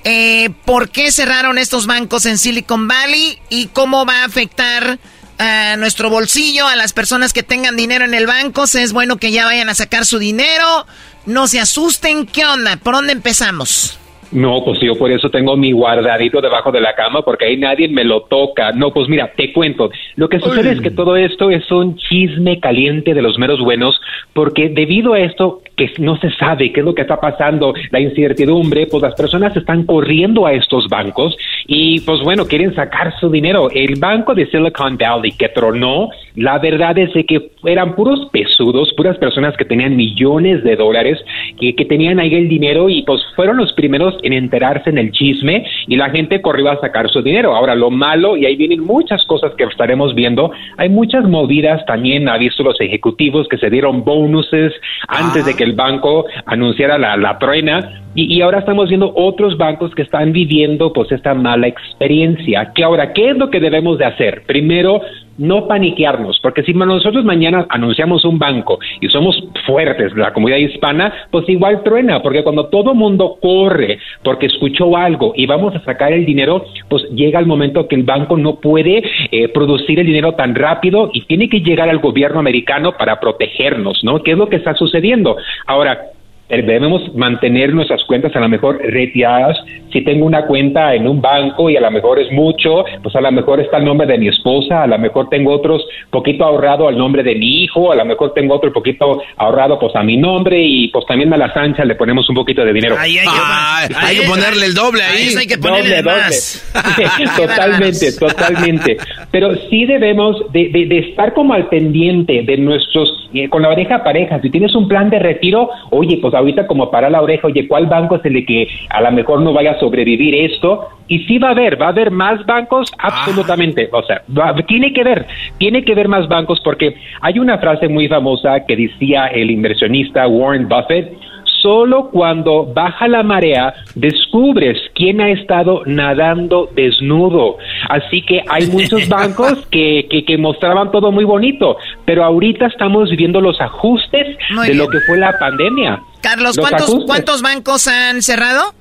eh, 0.04 0.50
por 0.66 0.90
qué 0.90 1.12
cerraron 1.12 1.58
estos 1.58 1.88
bancos 1.88 2.26
en 2.26 2.38
Silicon 2.38 2.88
Valley 2.88 3.38
y 3.50 3.68
cómo 3.68 4.06
va 4.06 4.22
a 4.22 4.26
afectar 4.26 5.00
a 5.38 5.76
nuestro 5.78 6.10
bolsillo, 6.10 6.68
a 6.68 6.76
las 6.76 6.94
personas 6.94 7.34
que 7.34 7.44
tengan 7.44 7.76
dinero 7.76 8.06
en 8.06 8.14
el 8.14 8.28
banco. 8.28 8.64
Es 8.64 8.94
bueno 8.94 9.18
que 9.18 9.32
ya 9.32 9.46
vayan 9.46 9.70
a 9.70 9.74
sacar 9.74 10.06
su 10.06 10.20
dinero. 10.20 10.86
No 11.26 11.48
se 11.48 11.60
asusten. 11.60 12.26
¿Qué 12.26 12.46
onda? 12.46 12.78
¿Por 12.78 12.96
dónde 12.96 13.14
empezamos? 13.14 13.98
No, 14.32 14.64
pues 14.64 14.80
yo 14.80 14.96
por 14.96 15.12
eso 15.12 15.30
tengo 15.30 15.58
mi 15.58 15.74
guardadito 15.74 16.40
debajo 16.40 16.72
de 16.72 16.80
la 16.80 16.96
cama 16.96 17.22
porque 17.22 17.46
ahí 17.46 17.58
nadie 17.58 17.90
me 17.90 18.06
lo 18.06 18.22
toca. 18.22 18.72
No, 18.72 18.94
pues 18.94 19.10
mira, 19.10 19.34
te 19.36 19.52
cuento. 19.52 19.90
Lo 20.16 20.30
que 20.30 20.40
sucede 20.40 20.72
es 20.72 20.82
que 20.82 20.92
todo 20.92 21.18
esto 21.18 21.52
es 21.52 21.70
un 21.70 21.98
chisme 21.98 22.60
caliente 22.60 23.14
de 23.14 23.22
los 23.22 23.38
meros 23.38 23.60
buenos 23.60 24.00
porque 24.34 24.70
debido 24.70 25.14
a 25.14 25.20
esto 25.20 25.62
no 26.00 26.18
se 26.18 26.30
sabe 26.32 26.72
qué 26.72 26.82
es 26.82 26.86
lo 26.86 26.96
que 26.96 27.02
está 27.02 27.20
pasando, 27.20 27.74
la 27.92 28.00
incertidumbre, 28.00 28.88
pues 28.88 29.04
las 29.04 29.16
personas 29.16 29.56
están 29.56 29.86
corriendo 29.86 30.46
a 30.46 30.54
estos 30.54 30.88
bancos 30.88 31.36
y 31.68 32.00
pues 32.02 32.22
bueno, 32.22 32.46
quieren 32.46 32.74
sacar 32.76 33.14
su 33.20 33.30
dinero. 33.30 33.70
El 33.72 34.00
banco 34.00 34.34
de 34.34 34.48
Silicon 34.48 34.98
Valley 34.98 35.32
que 35.32 35.50
tronó, 35.50 36.10
la 36.36 36.60
verdad 36.60 36.98
es 36.98 37.12
que 37.26 37.52
eran 37.66 37.96
puros 37.96 38.30
pesudos, 38.32 38.94
puras 38.96 39.18
personas 39.18 39.56
que 39.58 39.66
tenían 39.66 39.96
millones 39.96 40.64
de 40.64 40.76
dólares, 40.76 41.20
que, 41.60 41.76
que 41.76 41.86
tenían 41.86 42.20
ahí 42.20 42.34
el 42.36 42.50
dinero 42.50 42.90
y 42.90 43.04
pues 43.04 43.22
fueron 43.36 43.58
los 43.58 43.74
primeros 43.74 44.16
en 44.24 44.34
enterarse 44.34 44.90
en 44.90 44.98
el 44.98 45.12
chisme 45.12 45.66
y 45.88 45.96
la 45.96 46.10
gente 46.10 46.42
corrió 46.42 46.70
a 46.70 46.80
sacar 46.80 47.10
su 47.10 47.22
dinero. 47.22 47.56
Ahora, 47.56 47.76
lo 47.76 47.90
malo, 47.90 48.38
y 48.38 48.46
ahí 48.46 48.56
vienen 48.56 48.82
muchas 48.82 49.24
cosas 49.26 49.54
que 49.58 49.64
estaremos 49.64 50.16
viendo, 50.16 50.52
hay 50.78 50.90
muchas 50.90 51.24
movidas 51.26 51.86
también, 51.86 52.30
ha 52.30 52.38
visto 52.38 52.64
los 52.64 52.80
ejecutivos 52.80 53.48
que 53.48 53.58
se 53.58 53.70
dieron 53.70 54.04
bonuses 54.04 54.74
antes 55.08 55.46
de 55.46 55.56
que 55.56 55.64
banco 55.72 56.26
anunciara 56.46 56.98
la, 56.98 57.18
la 57.18 57.38
truena 57.38 58.02
y, 58.14 58.36
y, 58.36 58.42
ahora 58.42 58.60
estamos 58.60 58.90
viendo 58.90 59.14
otros 59.16 59.58
bancos 59.58 59.96
que 59.96 60.02
están 60.02 60.34
viviendo 60.34 60.92
pues 60.92 61.12
esta 61.14 61.34
mala 61.34 61.68
experiencia. 61.68 62.74
Que 62.76 62.84
ahora, 62.84 63.14
¿qué 63.14 63.30
es 63.30 63.38
lo 63.38 63.50
que 63.50 63.62
debemos 63.62 63.98
de 64.00 64.06
hacer? 64.06 64.44
Primero, 64.46 65.02
no 65.38 65.68
paniquearnos, 65.68 66.40
porque 66.42 66.64
si 66.64 66.74
nosotros 66.74 67.24
mañana 67.24 67.66
anunciamos 67.70 68.26
un 68.26 68.40
banco 68.40 68.80
y 69.00 69.08
somos 69.08 69.42
fuertes, 69.66 70.16
la 70.16 70.34
comunidad 70.34 70.60
hispana, 70.60 71.14
pues 71.32 71.48
igual 71.50 71.84
truena, 71.84 72.22
porque 72.22 72.44
cuando 72.44 72.68
todo 72.68 72.94
mundo 72.94 73.38
corre 73.42 74.00
porque 74.24 74.48
escuchó 74.48 74.96
algo 74.96 75.34
y 75.36 75.46
vamos 75.46 75.76
a 75.76 75.84
sacar 75.84 76.14
el 76.14 76.26
dinero, 76.26 76.66
pues 76.90 77.04
llega 77.12 77.40
el 77.40 77.46
momento 77.46 77.88
que 77.88 77.96
el 77.96 78.04
banco 78.04 78.38
no 78.38 78.56
puede 78.60 79.04
eh, 79.32 79.48
producir 79.50 80.00
el 80.00 80.06
dinero 80.06 80.34
tan 80.34 80.56
rápido 80.56 81.10
y 81.14 81.22
tiene 81.22 81.50
que 81.50 81.62
llegar 81.62 81.90
al 81.90 82.00
gobierno 82.00 82.40
americano 82.40 82.94
para 82.98 83.20
protegernos, 83.20 84.04
¿no? 84.04 84.22
¿Qué 84.24 84.32
es 84.32 84.38
lo 84.38 84.50
que 84.50 84.58
está 84.58 84.74
sucediendo? 84.76 85.38
Ahora, 85.68 86.12
debemos 86.58 87.14
mantener 87.16 87.74
nuestras 87.74 88.04
cuentas 88.06 88.36
a 88.36 88.40
lo 88.40 88.50
mejor 88.50 88.80
retiradas. 88.82 89.58
Si 89.92 90.02
tengo 90.04 90.26
una 90.26 90.46
cuenta 90.46 90.94
en 90.94 91.08
un 91.08 91.22
banco 91.22 91.70
y 91.70 91.78
a 91.78 91.82
lo 91.82 91.92
mejor 91.92 92.20
es 92.20 92.32
mucho, 92.32 92.86
pues 93.02 93.16
a 93.16 93.22
lo 93.22 93.32
mejor 93.32 93.60
está 93.60 93.78
el 93.78 93.86
nombre 93.86 94.08
de 94.08 94.18
mi 94.18 94.28
esposa, 94.28 94.84
a 94.84 94.88
lo 94.88 94.98
mejor 94.98 95.30
tengo 95.30 95.54
otros 95.54 95.86
poquito 96.10 96.44
ahorrado 96.44 96.88
al 96.88 96.98
nombre 96.98 97.24
de 97.24 97.36
mi 97.36 97.64
hijo, 97.64 97.92
a 97.92 97.96
lo 97.96 98.06
mejor 98.06 98.34
tengo 98.34 98.56
otro 98.56 98.72
poquito 98.72 99.22
ahorrado 99.38 99.80
pues 99.80 99.96
a 99.96 100.04
mi 100.04 100.18
nombre 100.18 100.62
y 100.62 100.90
pues 100.90 101.06
también 101.06 101.34
a 101.34 101.38
la 101.38 101.54
sancha 101.54 101.86
le 101.86 101.96
ponemos 101.96 102.28
un 102.30 102.36
poquito 102.36 102.64
de 102.64 102.74
dinero. 102.74 102.96
hay, 103.00 103.14
que 103.14 104.28
ponerle 104.28 104.66
el 104.66 104.74
doble 104.74 105.04
ahí. 105.04 105.34
hay 105.38 105.48
que 105.48 105.58
ponerle 105.58 106.04
más. 106.04 106.72
totalmente, 107.38 108.12
totalmente. 108.18 108.98
Pero 109.32 109.56
sí 109.70 109.86
debemos 109.86 110.38
de, 110.52 110.70
de, 110.70 111.00
estar 111.00 111.34
como 111.34 111.54
al 111.54 111.68
pendiente 111.70 112.44
de 112.44 112.58
nuestros, 112.58 113.30
eh, 113.34 113.50
con 113.50 113.62
la 113.62 113.70
oreja 113.70 114.04
pareja. 114.04 114.42
Si 114.42 114.50
tienes 114.50 114.76
un 114.76 114.88
plan 114.88 115.10
de 115.10 115.20
retiro, 115.20 115.70
oye, 115.90 116.20
pues 116.22 116.34
ahorita 116.42 116.68
como 116.68 116.92
para 116.92 117.10
la 117.10 117.22
oreja, 117.22 117.48
oye, 117.48 117.68
¿cuál 117.68 117.88
banco 117.88 118.16
es 118.16 118.26
el 118.26 118.34
de 118.34 118.46
que 118.46 118.68
a 118.90 119.02
lo 119.02 119.12
mejor 119.12 119.42
no 119.42 119.54
vaya 119.54 119.72
a 119.72 119.80
sobrevivir 119.80 120.36
esto? 120.36 120.90
Y 121.08 121.20
sí 121.26 121.40
va 121.40 121.50
a 121.50 121.52
haber, 121.52 121.82
va 121.82 121.88
a 121.88 121.90
haber 121.90 122.12
más 122.12 122.46
bancos, 122.46 122.92
absolutamente. 122.98 123.90
O 123.92 124.04
sea, 124.04 124.22
tiene 124.68 124.94
que 124.94 125.04
ver, 125.04 125.26
tiene 125.58 125.84
que 125.84 125.96
ver 125.96 126.08
más 126.08 126.28
bancos 126.28 126.62
porque 126.64 126.96
hay 127.22 127.40
una 127.40 127.58
frase 127.58 127.88
muy 127.88 128.08
famosa 128.08 128.66
que 128.66 128.76
decía 128.76 129.28
el 129.28 129.52
inversionista 129.52 130.28
Warren 130.28 130.68
Buffett, 130.68 131.14
solo 131.62 132.10
cuando 132.12 132.66
baja 132.66 133.08
la 133.08 133.24
marea 133.24 133.74
descubres 133.96 134.78
quién 134.96 135.22
ha 135.22 135.30
estado 135.30 135.84
nadando 135.86 136.70
desnudo. 136.76 137.58
Así 137.90 138.22
que 138.24 138.44
hay 138.50 138.68
muchos 138.68 139.08
bancos 139.10 139.66
que, 139.68 140.08
que, 140.10 140.38
mostraban 140.38 140.92
todo 140.92 141.12
muy 141.12 141.24
bonito, 141.24 141.78
pero 142.06 142.24
ahorita 142.24 142.68
estamos 142.68 143.10
viviendo 143.10 143.42
los 143.42 143.60
ajustes 143.62 144.38
de 144.66 144.74
lo 144.74 144.88
que 144.88 145.00
fue 145.02 145.18
la 145.18 145.38
pandemia. 145.38 146.02
Carlos, 146.22 146.58
¿cuántos, 146.58 147.06
¿cuántos 147.06 147.42
bancos 147.42 147.88
han 147.88 148.22
cerrado? 148.22 148.74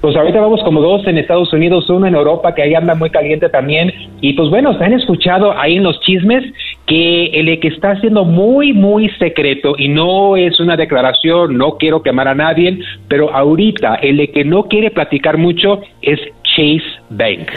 Pues 0.00 0.14
ahorita 0.16 0.38
vamos 0.38 0.60
como 0.64 0.82
dos 0.82 1.06
en 1.06 1.16
Estados 1.16 1.50
Unidos, 1.54 1.88
uno 1.88 2.06
en 2.06 2.14
Europa 2.14 2.54
que 2.54 2.62
ahí 2.62 2.74
anda 2.74 2.94
muy 2.94 3.08
caliente 3.08 3.48
también. 3.48 3.90
Y 4.20 4.34
pues 4.34 4.50
bueno, 4.50 4.76
se 4.76 4.84
han 4.84 4.92
escuchado 4.92 5.58
ahí 5.58 5.76
en 5.76 5.82
los 5.82 5.98
chismes 6.00 6.44
que 6.86 6.94
que 6.94 7.40
el 7.40 7.60
que 7.60 7.68
está 7.68 7.98
siendo 8.00 8.24
muy, 8.24 8.72
muy 8.72 9.08
secreto 9.18 9.74
y 9.78 9.88
no 9.88 10.36
es 10.36 10.60
una 10.60 10.76
declaración, 10.76 11.56
no 11.56 11.76
quiero 11.78 12.02
quemar 12.02 12.28
a 12.28 12.34
nadie, 12.34 12.78
pero 13.08 13.34
ahorita 13.34 13.96
el 13.96 14.30
que 14.32 14.44
no 14.44 14.64
quiere 14.64 14.90
platicar 14.90 15.38
mucho 15.38 15.80
es 16.02 16.20
Chase 16.42 16.84
Bank. 17.10 17.50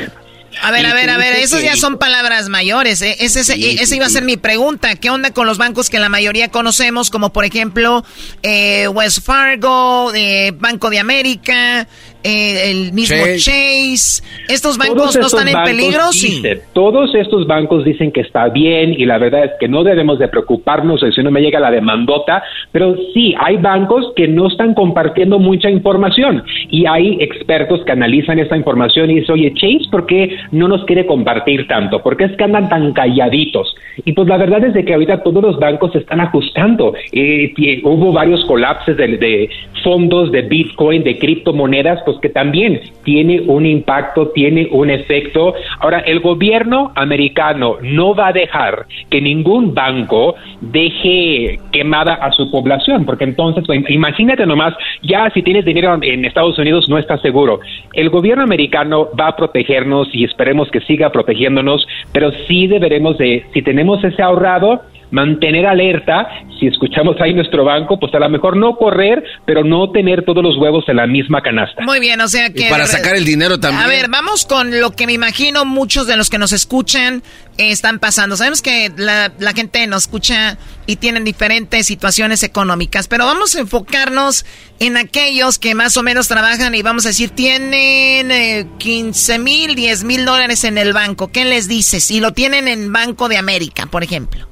A 0.61 0.71
ver, 0.71 0.85
a 0.85 0.93
ver, 0.93 1.09
a 1.09 1.17
ver, 1.17 1.35
esas 1.35 1.61
ya 1.61 1.75
son 1.75 1.97
palabras 1.97 2.49
mayores. 2.49 3.01
¿eh? 3.01 3.17
Ese, 3.19 3.41
esa 3.41 3.95
iba 3.95 4.05
a 4.05 4.09
ser 4.09 4.23
mi 4.23 4.37
pregunta. 4.37 4.95
¿Qué 4.95 5.09
onda 5.09 5.31
con 5.31 5.45
los 5.45 5.57
bancos 5.57 5.89
que 5.89 5.99
la 5.99 6.09
mayoría 6.09 6.49
conocemos, 6.49 7.09
como 7.09 7.31
por 7.31 7.45
ejemplo 7.45 8.03
eh, 8.43 8.87
West 8.87 9.23
Fargo, 9.23 10.11
eh, 10.15 10.51
Banco 10.55 10.89
de 10.89 10.99
América, 10.99 11.87
eh, 12.27 12.71
el 12.71 12.93
mismo 12.93 13.17
Chase. 13.37 14.23
¿Estos 14.49 14.77
bancos 14.77 15.15
no 15.17 15.27
están 15.27 15.47
en 15.47 15.63
peligro? 15.63 16.11
sí. 16.11 16.43
Todos 16.73 17.13
estos 17.15 17.47
bancos 17.47 17.85
dicen 17.85 18.11
que 18.11 18.21
está 18.21 18.49
bien 18.49 18.93
y 18.93 19.05
la 19.05 19.17
verdad 19.17 19.45
es 19.45 19.51
que 19.59 19.67
no 19.67 19.83
debemos 19.83 20.19
de 20.19 20.27
preocuparnos 20.27 21.01
si 21.15 21.23
no 21.23 21.31
me 21.31 21.41
llega 21.41 21.59
la 21.59 21.71
demandota, 21.71 22.43
pero 22.71 22.95
sí, 23.13 23.33
hay 23.39 23.57
bancos 23.57 24.13
que 24.15 24.27
no 24.27 24.47
están 24.47 24.73
compartiendo 24.73 25.39
mucha 25.39 25.69
información 25.69 26.43
y 26.69 26.85
hay 26.85 27.17
expertos 27.21 27.83
que 27.85 27.91
analizan 27.91 28.39
esta 28.39 28.57
información 28.57 29.09
y 29.09 29.21
dicen, 29.21 29.33
oye, 29.33 29.53
Chase, 29.53 29.89
¿por 29.89 30.05
qué 30.05 30.37
no 30.51 30.67
nos 30.67 30.83
quiere 30.85 31.05
compartir 31.05 31.67
tanto? 31.67 32.01
¿Por 32.01 32.17
qué 32.17 32.25
es 32.25 32.35
que 32.35 32.43
andan 32.43 32.69
tan 32.69 32.93
calladitos? 32.93 33.75
Y 34.05 34.13
pues 34.13 34.27
la 34.27 34.37
verdad 34.37 34.63
es 34.63 34.73
de 34.73 34.85
que 34.85 34.93
ahorita 34.93 35.23
todos 35.23 35.43
los 35.43 35.59
bancos 35.59 35.91
se 35.91 35.99
están 35.99 36.21
ajustando. 36.21 36.93
Eh, 37.11 37.53
hubo 37.83 38.11
varios 38.11 38.43
colapses 38.45 38.97
de, 38.97 39.17
de 39.17 39.49
fondos 39.83 40.31
de 40.31 40.41
Bitcoin, 40.41 41.03
de 41.03 41.17
criptomonedas, 41.17 42.01
pues 42.05 42.16
que 42.19 42.29
también 42.29 42.81
tiene 43.03 43.41
un 43.41 43.65
impacto, 43.65 44.29
tiene 44.29 44.67
un 44.71 44.89
efecto. 44.89 45.53
Ahora, 45.79 45.99
el 45.99 46.19
gobierno 46.19 46.91
americano 46.95 47.77
no 47.81 48.15
va 48.15 48.27
a 48.27 48.33
dejar 48.33 48.85
que 49.09 49.21
ningún 49.21 49.73
banco 49.73 50.35
deje 50.61 51.59
quemada 51.71 52.15
a 52.15 52.31
su 52.31 52.49
población, 52.51 53.05
porque 53.05 53.23
entonces, 53.23 53.63
pues, 53.65 53.83
imagínate 53.89 54.45
nomás, 54.45 54.73
ya 55.03 55.29
si 55.33 55.41
tienes 55.41 55.65
dinero 55.65 55.97
en 56.01 56.25
Estados 56.25 56.57
Unidos 56.57 56.89
no 56.89 56.97
estás 56.97 57.21
seguro. 57.21 57.59
El 57.93 58.09
gobierno 58.09 58.43
americano 58.43 59.07
va 59.19 59.27
a 59.29 59.35
protegernos 59.35 60.09
y 60.13 60.23
esperemos 60.23 60.69
que 60.71 60.81
siga 60.81 61.11
protegiéndonos, 61.11 61.85
pero 62.13 62.31
sí 62.47 62.67
deberemos 62.67 63.17
de, 63.17 63.45
si 63.53 63.61
tenemos 63.61 64.03
ese 64.03 64.21
ahorrado, 64.21 64.81
mantener 65.11 65.65
alerta, 65.65 66.27
si 66.59 66.67
escuchamos 66.67 67.15
ahí 67.21 67.33
nuestro 67.33 67.63
banco, 67.63 67.99
pues 67.99 68.13
a 68.13 68.19
lo 68.19 68.29
mejor 68.29 68.57
no 68.57 68.75
correr, 68.75 69.23
pero 69.45 69.63
no 69.63 69.91
tener 69.91 70.23
todos 70.25 70.43
los 70.43 70.57
huevos 70.57 70.83
en 70.87 70.97
la 70.97 71.07
misma 71.07 71.41
canasta. 71.41 71.83
Muy 71.83 71.99
bien, 71.99 72.19
o 72.21 72.27
sea 72.27 72.51
que... 72.51 72.69
para 72.69 72.85
sacar 72.85 73.15
el 73.15 73.25
dinero 73.25 73.59
también. 73.59 73.83
A 73.83 73.87
ver, 73.87 74.09
vamos 74.09 74.45
con 74.45 74.79
lo 74.79 74.91
que 74.91 75.05
me 75.05 75.13
imagino 75.13 75.65
muchos 75.65 76.07
de 76.07 76.17
los 76.17 76.29
que 76.29 76.37
nos 76.37 76.51
escuchan 76.51 77.23
están 77.57 77.99
pasando. 77.99 78.37
Sabemos 78.37 78.61
que 78.61 78.91
la, 78.97 79.31
la 79.39 79.53
gente 79.53 79.85
nos 79.87 80.03
escucha 80.03 80.57
y 80.85 80.97
tienen 80.97 81.23
diferentes 81.23 81.87
situaciones 81.87 82.43
económicas, 82.43 83.07
pero 83.07 83.25
vamos 83.25 83.55
a 83.55 83.59
enfocarnos 83.59 84.45
en 84.79 84.97
aquellos 84.97 85.57
que 85.57 85.73
más 85.73 85.97
o 85.97 86.03
menos 86.03 86.27
trabajan 86.27 86.75
y 86.75 86.81
vamos 86.81 87.05
a 87.05 87.09
decir 87.09 87.31
tienen 87.31 88.69
15 88.77 89.35
eh, 89.35 89.39
mil, 89.39 89.75
10 89.75 90.03
mil 90.03 90.25
dólares 90.25 90.63
en 90.63 90.77
el 90.77 90.93
banco. 90.93 91.29
¿Qué 91.29 91.45
les 91.45 91.67
dices? 91.67 92.03
Si 92.03 92.19
lo 92.19 92.33
tienen 92.33 92.67
en 92.67 92.91
Banco 92.93 93.27
de 93.27 93.37
América, 93.37 93.87
por 93.87 94.03
ejemplo. 94.03 94.47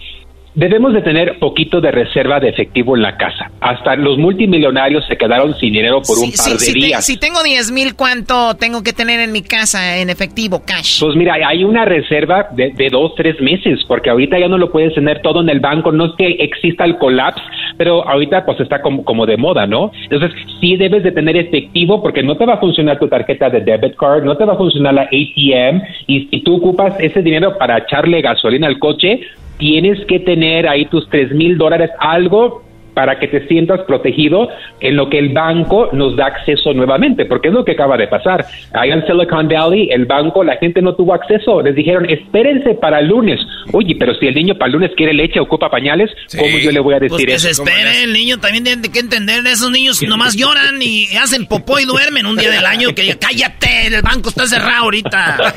Debemos 0.56 0.94
de 0.94 1.02
tener 1.02 1.38
poquito 1.40 1.82
de 1.82 1.91
reserva 1.91 2.40
de 2.40 2.48
efectivo 2.48 2.95
en 2.95 3.02
la 3.02 3.18
casa. 3.18 3.52
Hasta 3.60 3.98
los 3.98 4.18
multimillonarios 4.18 5.06
se 5.06 5.18
quedaron 5.18 5.53
sin 5.56 5.73
dinero 5.73 6.02
por 6.02 6.18
un 6.18 6.32
par 6.32 6.57
de 6.57 6.73
días. 6.73 7.06
si 7.06 7.18
tengo 7.18 7.44
10 7.44 7.72
mil, 7.73 7.94
¿cuánto 7.95 8.56
tengo 8.56 8.82
que 8.82 8.94
tener 8.94 9.19
en 9.19 9.34
mi 9.34 9.41
casa 9.41 9.98
en 9.98 10.10
efectivo, 10.10 10.64
cash? 10.65 11.02
Pues 11.02 11.14
mira, 11.18 11.36
hay 11.45 11.65
una 11.65 11.84
reserva 11.84 12.48
de, 12.52 12.72
de 12.72 12.88
dos, 12.90 13.14
tres 13.15 13.41
meses, 13.41 13.80
porque 13.86 14.10
ahorita 14.10 14.40
ya 14.40 14.48
no 14.48 14.57
lo 14.57 14.72
puedes 14.72 14.94
tener 14.95 15.22
todo 15.22 15.41
en 15.41 15.49
el 15.49 15.60
banco. 15.60 15.91
No 15.91 16.06
es 16.06 16.11
que 16.18 16.27
exista 16.40 16.86
el 16.86 16.98
colapso, 16.98 17.44
pero 17.77 18.07
ahorita 18.07 18.45
pues 18.45 18.60
está 18.61 18.82
como, 18.82 19.03
como 19.03 19.26
de 19.26 19.36
moda, 19.36 19.68
¿no? 19.68 19.91
Entonces 20.10 20.32
sí 20.61 20.77
debes 20.77 21.03
de 21.03 21.11
tener 21.11 21.36
efectivo 21.36 22.02
porque 22.02 22.23
no 22.23 22.38
te 22.38 22.45
va 22.45 22.53
a 22.53 22.60
funcionar 22.60 22.98
tu 22.98 23.10
tarjeta 23.10 23.49
de 23.49 23.60
debit 23.60 23.95
card, 23.98 24.23
no 24.23 24.38
te 24.38 24.45
va 24.45 24.53
a 24.53 24.57
funcionar 24.57 24.94
la 24.94 25.02
ATM 25.02 25.82
y 26.07 26.27
si 26.32 26.41
tú 26.44 26.56
ocupas 26.56 26.95
ese 26.99 27.22
dinero 27.22 27.57
para 27.57 27.80
echarle 27.80 28.22
gasolina 28.22 28.68
al 28.68 28.80
coche, 28.80 29.19
tienes 29.57 30.03
que 30.06 30.19
tener 30.19 30.68
ahí 30.68 30.86
tus 30.86 31.10
tres 31.10 31.32
mil 31.32 31.57
dólares, 31.57 31.90
algo 31.99 32.64
para 32.95 33.19
que 33.19 33.27
te 33.27 33.47
sientas 33.47 33.81
protegido 33.81 34.49
en 34.80 34.95
lo 34.95 35.09
que 35.09 35.19
el 35.19 35.30
banco 35.30 35.89
nos 35.91 36.15
da 36.15 36.27
acceso 36.27 36.73
nuevamente, 36.73 37.26
porque 37.26 37.49
es 37.49 37.53
lo 37.53 37.63
que 37.63 37.73
acaba 37.73 37.97
de 37.97 38.07
pasar. 38.07 38.45
Ahí 38.73 38.89
en 38.89 39.05
Silicon 39.05 39.47
Valley, 39.47 39.89
el 39.91 40.05
banco, 40.05 40.43
la 40.43 40.55
gente 40.57 40.81
no 40.81 40.95
tuvo 40.95 41.13
acceso, 41.13 41.61
les 41.61 41.76
dijeron, 41.76 42.09
espérense 42.09 42.73
para 42.76 42.99
el 42.99 43.07
lunes. 43.07 43.39
Oye, 43.73 43.95
pero 43.99 44.15
si 44.15 44.27
el 44.27 44.34
niño 44.34 44.55
para 44.55 44.67
el 44.67 44.73
lunes 44.73 44.91
quiere 44.95 45.13
leche, 45.13 45.39
ocupa 45.39 45.69
pañales, 45.69 46.09
¿cómo 46.35 46.57
yo 46.57 46.72
le 46.72 46.80
voy 46.80 46.95
a 46.95 46.99
decir 46.99 47.11
pues 47.11 47.26
que 47.26 47.39
se 47.39 47.49
espere, 47.51 48.03
el 48.03 48.13
niño 48.13 48.39
también 48.39 48.63
tiene 48.63 48.89
que 48.89 48.99
entender, 48.99 49.45
esos 49.45 49.69
niños 49.69 50.01
nomás 50.03 50.35
lloran 50.35 50.81
y 50.81 51.07
hacen 51.17 51.45
popó 51.45 51.80
y 51.80 51.85
duermen 51.85 52.26
un 52.26 52.38
día 52.38 52.49
del 52.49 52.65
año, 52.65 52.95
que 52.95 53.17
cállate, 53.19 53.88
el 53.88 54.01
banco 54.01 54.30
está 54.30 54.47
cerrado 54.47 54.85
ahorita. 54.85 55.38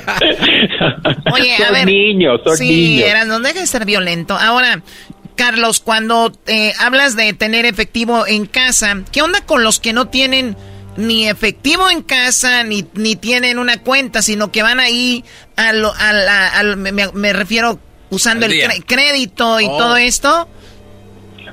Oye, 1.33 1.55
a 1.65 1.73
ver. 1.73 1.87
niños, 1.87 2.41
son 2.45 2.57
sí, 2.57 3.01
niños. 3.01 3.27
no 3.27 3.41
deja 3.41 3.61
de 3.61 3.67
ser 3.67 3.85
violento. 3.85 4.35
Ahora, 4.35 4.83
Carlos, 5.39 5.79
cuando 5.79 6.33
eh, 6.47 6.75
hablas 6.81 7.15
de 7.15 7.33
tener 7.33 7.65
efectivo 7.65 8.27
en 8.27 8.45
casa, 8.47 9.05
¿qué 9.13 9.23
onda 9.23 9.41
con 9.47 9.63
los 9.63 9.79
que 9.79 9.93
no 9.93 10.09
tienen 10.09 10.57
ni 10.97 11.29
efectivo 11.29 11.89
en 11.89 12.03
casa, 12.03 12.65
ni, 12.65 12.85
ni 12.95 13.15
tienen 13.15 13.61
una 13.61 13.81
cuenta, 13.81 14.21
sino 14.21 14.51
que 14.51 14.65
van 14.65 14.81
ahí 14.81 15.25
a 15.57 15.73
lo, 15.73 15.95
me, 16.77 17.33
refiero 17.33 17.79
usando 18.11 18.47
el 18.47 18.85
crédito 18.85 19.61
y 19.61 19.67
Oh. 19.67 19.79
todo 19.79 19.97
esto? 19.97 20.49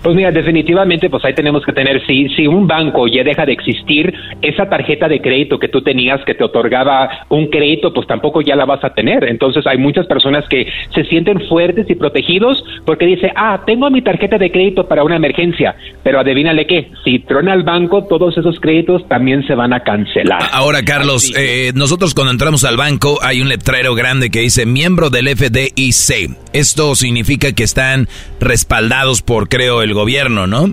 Pues 0.06 0.15
mira, 0.15 0.32
definitivamente, 0.32 1.10
pues 1.10 1.26
ahí 1.26 1.34
tenemos 1.34 1.65
que 1.65 1.73
tener, 1.73 1.99
si, 2.06 2.30
si 2.36 2.45
un 2.45 2.68
banco 2.68 3.07
ya 3.07 3.23
deja 3.23 3.44
de 3.44 3.53
existir, 3.53 4.14
esa 4.40 4.69
tarjeta 4.69 5.07
de 5.07 5.19
crédito 5.19 5.57
que 5.57 5.68
tú 5.68 5.82
tenías 5.82 6.23
que 6.26 6.36
te 6.36 6.44
otorgaba 6.44 7.26
un 7.30 7.48
crédito, 7.48 7.91
pues 7.91 8.06
tampoco 8.06 8.41
ya 8.41 8.56
la 8.56 8.65
vas 8.65 8.84
a 8.84 8.94
tener. 8.94 9.23
Entonces 9.23 9.65
hay 9.65 9.80
muchas 9.80 10.06
personas 10.06 10.48
que 10.48 10.68
se 10.94 11.06
sienten 11.06 11.41
fuertes 11.49 11.90
y 11.90 11.95
protegidos 11.95 12.64
porque 12.86 13.07
dice, 13.07 13.32
ah, 13.36 13.64
tengo 13.65 13.90
mi 13.90 14.03
tarjeta 14.03 14.38
de 14.38 14.52
crédito 14.52 14.88
para 14.88 15.03
una 15.03 15.15
emergencia, 15.15 15.76
pero 16.03 16.19
adivínale 16.19 16.68
qué, 16.68 16.91
si 17.03 17.18
trona 17.18 17.56
el 17.56 17.64
banco, 17.64 18.06
todos 18.06 18.38
esos 18.38 18.60
créditos 18.60 19.07
también 19.07 19.44
se 19.48 19.56
van 19.56 19.73
a 19.73 19.80
cancelar. 19.80 20.44
Ahora, 20.52 20.84
Carlos, 20.84 21.34
eh, 21.36 21.72
nosotros 21.73 22.14
cuando 22.14 22.32
entramos 22.32 22.64
al 22.64 22.77
banco 22.77 23.18
hay 23.23 23.41
un 23.41 23.49
letrero 23.49 23.95
grande 23.95 24.30
que 24.30 24.41
dice 24.41 24.68
miembro 24.68 25.10
del 25.10 25.30
FDIC. 25.30 26.30
Esto 26.53 26.94
significa 26.94 27.53
que 27.53 27.64
están 27.64 28.07
respaldados 28.40 29.23
por, 29.23 29.49
creo, 29.49 29.82
el 29.82 29.95
gobierno, 29.96 30.46
¿no? 30.46 30.68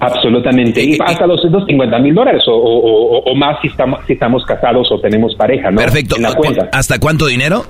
Absolutamente. 0.00 0.82
Y 0.82 0.98
hasta 1.04 1.26
los 1.26 1.40
250 1.42 1.98
mil 1.98 2.14
dólares 2.14 2.42
o, 2.46 2.52
o- 2.52 3.18
o- 3.18 3.30
o 3.30 3.34
más 3.34 3.58
si 3.60 3.68
estamos, 3.68 4.00
si 4.06 4.14
estamos 4.14 4.44
casados 4.44 4.90
o 4.90 5.00
tenemos 5.00 5.34
pareja, 5.34 5.70
¿no? 5.70 5.78
Perfecto. 5.80 6.16
En 6.16 6.22
la 6.22 6.32
¿Cu- 6.34 6.42
cuenta. 6.42 6.68
¿Hasta 6.72 6.98
cuánto 6.98 7.26
dinero? 7.26 7.64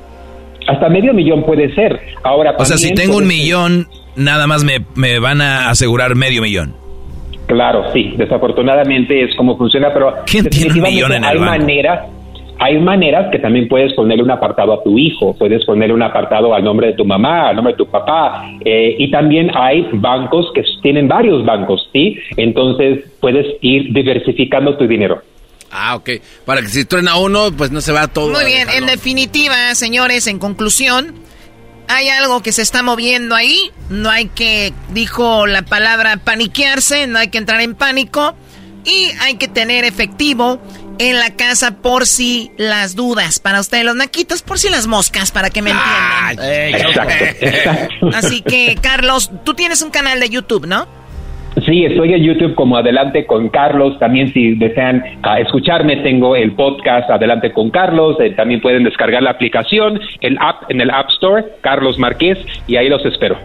Hasta 0.67 0.89
medio 0.89 1.13
millón 1.13 1.45
puede 1.45 1.75
ser. 1.75 2.01
Ahora, 2.23 2.55
O 2.59 2.65
sea, 2.65 2.79
si 2.79 2.95
tengo 2.95 3.17
un 3.17 3.25
ser- 3.29 3.29
millón, 3.37 3.89
nada 4.17 4.47
más 4.47 4.65
me, 4.65 4.79
me 4.95 5.19
van 5.19 5.41
a 5.43 5.69
asegurar 5.71 6.15
medio 6.15 6.41
millón. 6.43 6.75
Claro, 7.47 7.85
sí. 7.93 8.15
Desafortunadamente 8.17 9.23
es 9.25 9.37
como 9.37 9.57
funciona, 9.59 9.93
pero 9.93 10.15
¿Quién 10.27 10.49
tiene 10.49 10.73
un 10.73 10.81
definitivamente 10.81 10.91
millón 10.91 11.13
en 11.13 11.25
el 11.25 11.31
hay 11.31 11.39
banco? 11.39 11.59
maneras. 11.61 12.01
Hay 12.59 12.79
maneras 12.79 13.31
que 13.33 13.39
también 13.39 13.69
puedes 13.69 13.93
ponerle 13.95 14.23
un 14.23 14.31
apartado 14.31 14.73
a 14.73 14.83
tu 14.83 14.99
hijo, 14.99 15.37
puedes 15.37 15.65
ponerle 15.65 15.95
un 15.95 16.03
apartado 16.03 16.55
al 16.55 16.63
nombre 16.63 16.89
de 16.89 16.93
tu 16.95 17.05
mamá, 17.05 17.49
al 17.49 17.57
nombre 17.57 17.73
de 17.75 17.79
tu 17.79 17.87
papá, 17.87 18.49
eh, 18.65 18.97
y 18.99 19.11
también 19.11 19.51
hay 19.55 19.89
bancos 19.93 20.51
que 20.55 20.63
tienen 20.83 21.09
varios 21.09 21.45
bancos, 21.45 21.89
¿sí? 21.93 22.17
Entonces 22.37 23.05
puedes 23.21 23.47
ir 23.61 23.93
diversificando 23.93 24.77
tu 24.77 24.87
dinero. 24.87 25.21
Ah, 25.77 25.97
ok. 25.97 26.11
Para 26.45 26.61
que 26.63 26.69
si 26.69 26.85
truena 26.85 27.17
uno, 27.17 27.51
pues 27.57 27.73
no 27.73 27.81
se 27.81 27.91
va 27.91 28.07
todo. 28.07 28.31
Muy 28.31 28.45
bien, 28.45 28.69
en 28.71 28.87
definitiva, 28.87 29.75
señores, 29.75 30.29
en 30.29 30.39
conclusión, 30.39 31.15
hay 31.89 32.09
algo 32.09 32.43
que 32.43 32.53
se 32.53 32.63
está 32.63 32.85
moviendo 32.85 33.35
ahí. 33.35 33.71
No 33.91 34.09
hay 34.09 34.27
que, 34.27 34.73
dijo 34.91 35.49
la 35.49 35.63
palabra 35.63 36.17
paniquearse, 36.19 37.09
no 37.09 37.19
hay 37.19 37.29
que 37.29 37.39
entrar 37.39 37.61
en 37.61 37.75
pánico. 37.75 38.35
Y 38.85 39.09
hay 39.23 39.37
que 39.37 39.49
tener 39.49 39.85
efectivo 39.85 40.61
en 40.99 41.19
la 41.19 41.37
casa 41.37 41.83
por 41.83 42.07
si 42.07 42.51
las 42.57 42.97
dudas. 42.97 43.39
Para 43.39 43.61
ustedes, 43.61 43.85
los 43.85 43.97
naquitos, 43.97 44.43
por 44.43 44.59
si 44.59 44.71
las 44.71 44.87
moscas, 44.87 45.31
para 45.31 45.51
que 45.51 45.63
me 45.63 45.71
entiendan. 45.71 46.75
Exacto, 46.75 47.47
exacto. 47.47 48.11
Así 48.15 48.43
que, 48.43 48.77
Carlos, 48.81 49.31
tú 49.45 49.55
tienes 49.55 49.83
un 49.83 49.91
canal 49.91 50.21
de 50.21 50.29
YouTube, 50.29 50.67
¿no? 50.67 50.87
Sí, 51.67 51.85
estoy 51.85 52.13
en 52.13 52.25
YouTube 52.25 52.55
como 52.57 52.77
Adelante 52.77 53.27
con 53.27 53.49
Carlos. 53.49 53.99
También 54.01 54.33
si 54.33 54.57
desean 54.57 55.03
ah, 55.23 55.39
escucharme, 55.39 55.97
tengo 55.99 56.35
el 56.35 56.53
podcast 56.53 57.09
Adelante 57.11 57.53
con 57.53 57.71
Carlos. 57.71 58.17
Eh, 58.21 58.31
también 58.31 58.61
pueden 58.61 58.83
descargar 58.83 59.23
la 59.23 59.31
aplicación, 59.31 60.01
el 60.21 60.37
app 60.41 60.69
en 60.69 60.81
el 60.81 60.91
App 60.91 61.11
Store, 61.11 61.45
Carlos 61.61 61.99
Marqués, 61.99 62.39
y 62.67 62.77
ahí 62.77 62.89
los 62.89 63.05
espero. 63.07 63.39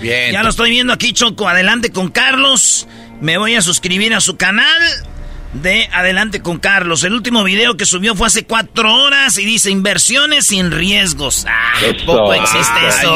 Bien. 0.00 0.32
Ya 0.32 0.42
lo 0.42 0.48
estoy 0.48 0.70
viendo 0.70 0.92
aquí, 0.92 1.12
Choco. 1.12 1.48
Adelante 1.48 1.92
con 1.92 2.10
Carlos. 2.10 2.88
Me 3.20 3.38
voy 3.38 3.54
a 3.54 3.60
suscribir 3.60 4.14
a 4.14 4.20
su 4.20 4.36
canal. 4.36 4.82
De 5.52 5.88
Adelante 5.92 6.40
con 6.42 6.58
Carlos. 6.58 7.04
El 7.04 7.14
último 7.14 7.44
video 7.44 7.76
que 7.76 7.84
subió 7.84 8.14
fue 8.14 8.26
hace 8.26 8.46
cuatro 8.46 8.94
horas 8.94 9.38
y 9.38 9.44
dice 9.44 9.70
inversiones 9.70 10.46
sin 10.46 10.70
riesgos. 10.70 11.46
Ah, 11.48 11.72
poco 12.06 12.32
existe 12.34 12.86
eso. 12.88 13.14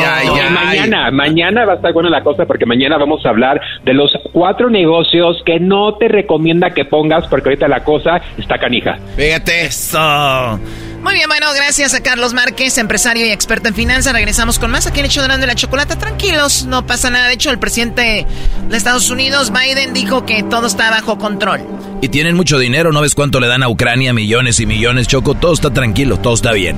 mañana, 0.51 1.11
mañana 1.11 1.65
va 1.65 1.75
a 1.75 1.77
estar 1.77 1.93
buena 1.93 2.11
la 2.11 2.23
cosa 2.23 2.45
porque 2.47 2.67
mañana 2.67 2.99
vamos 2.99 3.25
a 3.25 3.31
hablar 3.31 3.61
de 3.85 3.95
los 3.95 4.11
cuatro 4.33 4.71
negocios 4.71 5.43
que 5.45 5.61
no 5.61 5.95
te 5.95 6.09
recomienda 6.09 6.71
que 6.71 6.85
pongas 6.85 7.27
porque 7.29 7.51
ahorita 7.51 7.69
la 7.69 7.85
cosa 7.85 8.21
está 8.39 8.59
canija. 8.59 8.99
Fíjate. 9.17 9.67
Eso. 9.67 10.61
Muy 11.07 11.15
bien, 11.15 11.29
bueno, 11.29 11.47
gracias 11.55 11.95
a 11.95 12.03
Carlos 12.03 12.35
Márquez, 12.35 12.79
empresario 12.79 13.25
y 13.25 13.31
experto 13.31 13.69
en 13.69 13.77
finanzas. 13.77 14.13
Regresamos 14.13 14.59
con 14.59 14.73
más 14.73 14.89
aquí 14.89 14.99
en 14.99 15.07
Hecho 15.07 15.23
de 15.23 15.47
la 15.47 15.55
Chocolata. 15.55 15.97
Tranquilos, 15.97 16.65
no 16.65 16.85
pasa 16.85 17.11
nada. 17.11 17.29
De 17.29 17.35
hecho, 17.35 17.53
el 17.53 17.61
presidente 17.61 18.27
de 18.69 18.77
Estados 18.77 19.09
Unidos, 19.09 19.53
Biden, 19.53 19.95
dijo 19.95 20.27
que 20.27 20.43
todo 20.43 20.67
está 20.67 20.91
bajo 20.91 21.17
control. 21.17 21.61
Y 22.03 22.09
tienen 22.09 22.35
mucho 22.35 22.59
dinero, 22.59 22.91
¿no 22.91 23.03
ves 23.03 23.15
cuánto 23.15 23.39
le 23.39 23.47
dan 23.47 23.63
a 23.63 23.69
Ucrania? 23.69 24.13
Millones 24.13 24.59
y 24.59 24.67
millones, 24.67 25.07
Choco. 25.07 25.37
Todo 25.37 25.53
está 25.55 25.73
tranquilo, 25.73 26.19
todo 26.19 26.35
está 26.35 26.51
bien. 26.51 26.77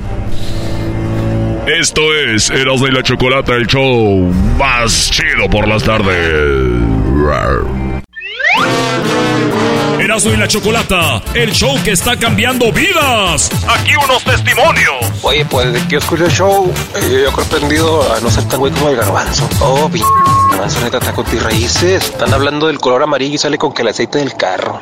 Esto 1.66 2.02
es 2.14 2.50
Eros 2.50 2.82
de 2.82 2.92
la 2.92 3.02
Chocolata, 3.02 3.54
el 3.54 3.66
show 3.66 4.30
más 4.58 5.10
chido 5.10 5.48
por 5.50 5.66
las 5.66 5.82
tardes. 5.84 6.78
Erasmo 10.18 10.34
y 10.34 10.36
la 10.36 10.48
Chocolata, 10.48 11.22
el 11.32 11.52
show 11.52 11.80
que 11.84 11.92
está 11.92 12.18
cambiando 12.18 12.72
vidas. 12.72 13.52
Aquí 13.68 13.92
unos 14.04 14.24
testimonios. 14.24 14.96
Oye, 15.22 15.44
pues 15.44 15.72
de 15.72 15.80
que 15.82 15.90
yo 15.90 15.98
escucho 16.00 16.24
el 16.24 16.32
show, 16.32 16.74
eh, 16.96 17.08
yo 17.08 17.18
he 17.18 17.28
aprendido 17.28 18.12
a 18.12 18.18
no 18.18 18.28
ser 18.28 18.42
tan 18.48 18.58
güey 18.58 18.72
como 18.72 18.88
el 18.88 18.96
garbanzo. 18.96 19.48
Oh, 19.60 19.88
p 19.88 20.00
garbanzo 20.50 20.80
neta 20.80 20.98
está 20.98 21.12
con 21.12 21.24
tus 21.24 21.40
raíces. 21.40 22.02
Están 22.06 22.34
hablando 22.34 22.66
del 22.66 22.80
color 22.80 23.04
amarillo 23.04 23.36
y 23.36 23.38
sale 23.38 23.58
con 23.58 23.72
que 23.72 23.82
el 23.82 23.88
aceite 23.88 24.18
del 24.18 24.34
carro. 24.34 24.80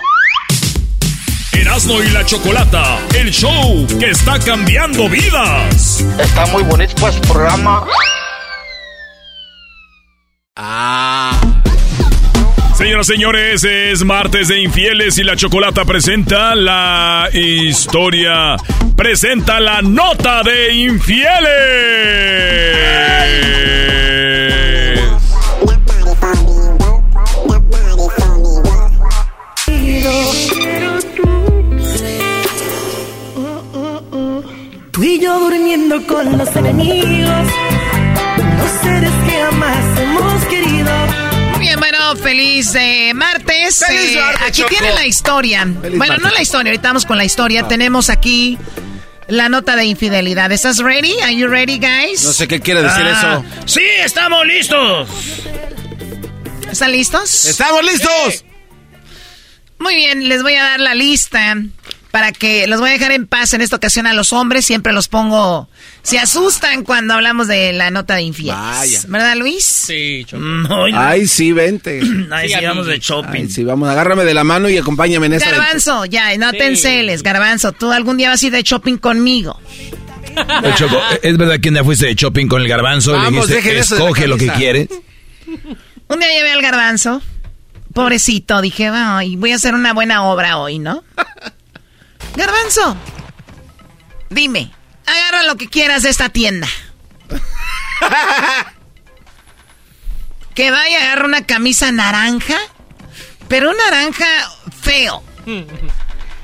Erasmo 1.52 2.02
y 2.02 2.08
la 2.12 2.24
Chocolata, 2.24 2.98
el 3.14 3.30
show 3.30 3.86
que 4.00 4.12
está 4.12 4.38
cambiando 4.38 5.06
vidas. 5.10 6.02
Está 6.18 6.46
muy 6.46 6.62
bonito 6.62 6.94
pues 6.98 7.14
programa. 7.16 7.84
Ah. 10.56 11.56
Señoras 12.77 13.09
y 13.09 13.12
señores, 13.15 13.65
es 13.65 14.05
martes 14.05 14.48
de 14.48 14.61
infieles 14.61 15.16
y 15.16 15.24
la 15.24 15.35
chocolata 15.35 15.86
presenta 15.86 16.55
la 16.55 17.27
historia, 17.32 18.57
presenta 18.94 19.61
la 19.61 19.81
nota 19.81 20.43
de 20.43 20.74
infieles. 20.74 21.51
Tú 34.90 35.03
y 35.03 35.19
yo 35.19 35.40
durmiendo 35.40 36.07
con 36.07 36.36
los 36.36 36.55
enemigos, 36.57 37.47
los 38.59 38.70
seres 38.82 39.12
que 39.27 39.43
jamás 39.43 39.98
hemos 39.98 40.44
querido 40.44 40.76
bueno, 42.07 42.23
feliz 42.23 42.74
eh, 42.74 43.12
martes. 43.15 43.83
Eh, 43.89 44.20
aquí 44.47 44.62
tiene 44.69 44.93
la 44.93 45.07
historia. 45.07 45.66
bueno, 45.66 46.19
no 46.19 46.31
la 46.31 46.43
historia, 46.43 46.70
ahorita 46.70 46.89
vamos 46.89 47.07
con 47.07 47.16
la 47.16 47.24
historia. 47.24 47.62
Ah. 47.65 47.69
Tenemos 47.69 48.11
aquí 48.11 48.59
la 49.28 49.49
nota 49.49 49.77
de 49.77 49.85
infidelidad. 49.85 50.53
¿Estás 50.53 50.78
ready? 50.78 51.19
Are 51.23 51.35
you 51.35 51.49
ready, 51.49 51.78
guys? 51.78 52.24
No 52.24 52.33
sé 52.33 52.47
qué 52.47 52.61
quiere 52.61 52.83
decir 52.83 53.05
ah, 53.05 53.43
eso. 53.57 53.65
Sí, 53.66 53.83
estamos 53.99 54.47
listos. 54.47 55.09
¿Están 56.70 56.93
listos? 56.93 57.47
¡Estamos 57.47 57.85
listos! 57.85 58.45
Muy 59.78 59.95
bien, 59.95 60.28
les 60.28 60.43
voy 60.43 60.55
a 60.55 60.62
dar 60.62 60.81
la 60.81 60.95
lista 60.95 61.57
para 62.16 62.32
que 62.32 62.66
los 62.66 62.80
voy 62.80 62.88
a 62.88 62.93
dejar 62.94 63.12
en 63.12 63.26
paz 63.26 63.52
en 63.52 63.60
esta 63.60 63.76
ocasión 63.76 64.06
a 64.06 64.14
los 64.14 64.32
hombres. 64.32 64.64
Siempre 64.64 64.94
los 64.94 65.06
pongo. 65.06 65.68
Se 66.01 66.18
asustan 66.18 66.82
cuando 66.82 67.12
hablamos 67.12 67.47
de 67.47 67.74
la 67.74 67.90
nota 67.90 68.14
de 68.14 68.22
infieles. 68.22 68.56
Vaya. 68.56 69.01
¿Verdad, 69.06 69.36
Luis? 69.36 69.62
Sí, 69.62 70.26
Ay, 70.94 71.26
sí, 71.26 71.52
vente. 71.52 72.01
Ay, 72.30 72.48
sí, 72.48 72.64
vamos 72.64 72.86
de 72.86 72.98
shopping. 72.98 73.43
Ay, 73.43 73.51
sí, 73.51 73.64
vamos, 73.64 73.90
agárrame 73.90 74.24
de 74.24 74.32
la 74.32 74.44
mano 74.44 74.70
y 74.70 74.78
acompáñame 74.78 75.26
en 75.26 75.34
esta. 75.34 75.51
Garbanzo, 75.51 76.06
ya, 76.06 76.34
no 76.38 76.52
te 76.52 76.66
enceles, 76.66 77.22
Garbanzo. 77.22 77.72
Tú 77.72 77.93
algún 77.93 78.16
día 78.16 78.30
vas 78.30 78.43
a 78.43 78.47
ir 78.47 78.52
de 78.52 78.62
shopping 78.62 78.97
conmigo. 78.97 79.60
¿Es 81.22 81.36
verdad 81.36 81.60
que 81.60 81.68
un 81.68 81.74
día 81.74 81.84
fuiste 81.84 82.06
de 82.06 82.14
shopping 82.14 82.47
con 82.47 82.62
el 82.62 82.68
garbanzo? 82.68 83.12
Vamos, 83.12 83.51
le 83.51 83.56
dijiste, 83.56 83.78
escoge 83.80 84.26
lo 84.26 84.38
que 84.38 84.48
quieres. 84.48 84.88
Un 86.09 86.18
día 86.18 86.28
llevé 86.30 86.52
al 86.52 86.62
garbanzo. 86.62 87.20
Pobrecito, 87.93 88.62
dije, 88.62 88.90
voy 89.36 89.52
a 89.52 89.56
hacer 89.56 89.74
una 89.74 89.93
buena 89.93 90.24
obra 90.24 90.56
hoy, 90.56 90.78
¿no? 90.78 91.05
Garbanzo, 92.36 92.96
dime, 94.28 94.70
agarra 95.06 95.42
lo 95.44 95.56
que 95.56 95.68
quieras 95.68 96.02
de 96.02 96.10
esta 96.10 96.28
tienda. 96.28 96.68
que 100.54 100.70
vaya, 100.70 100.98
agarra 101.02 101.24
una 101.24 101.46
camisa 101.46 101.90
naranja, 101.92 102.58
pero 103.48 103.70
un 103.70 103.76
naranja 103.76 104.26
feo. 104.82 105.22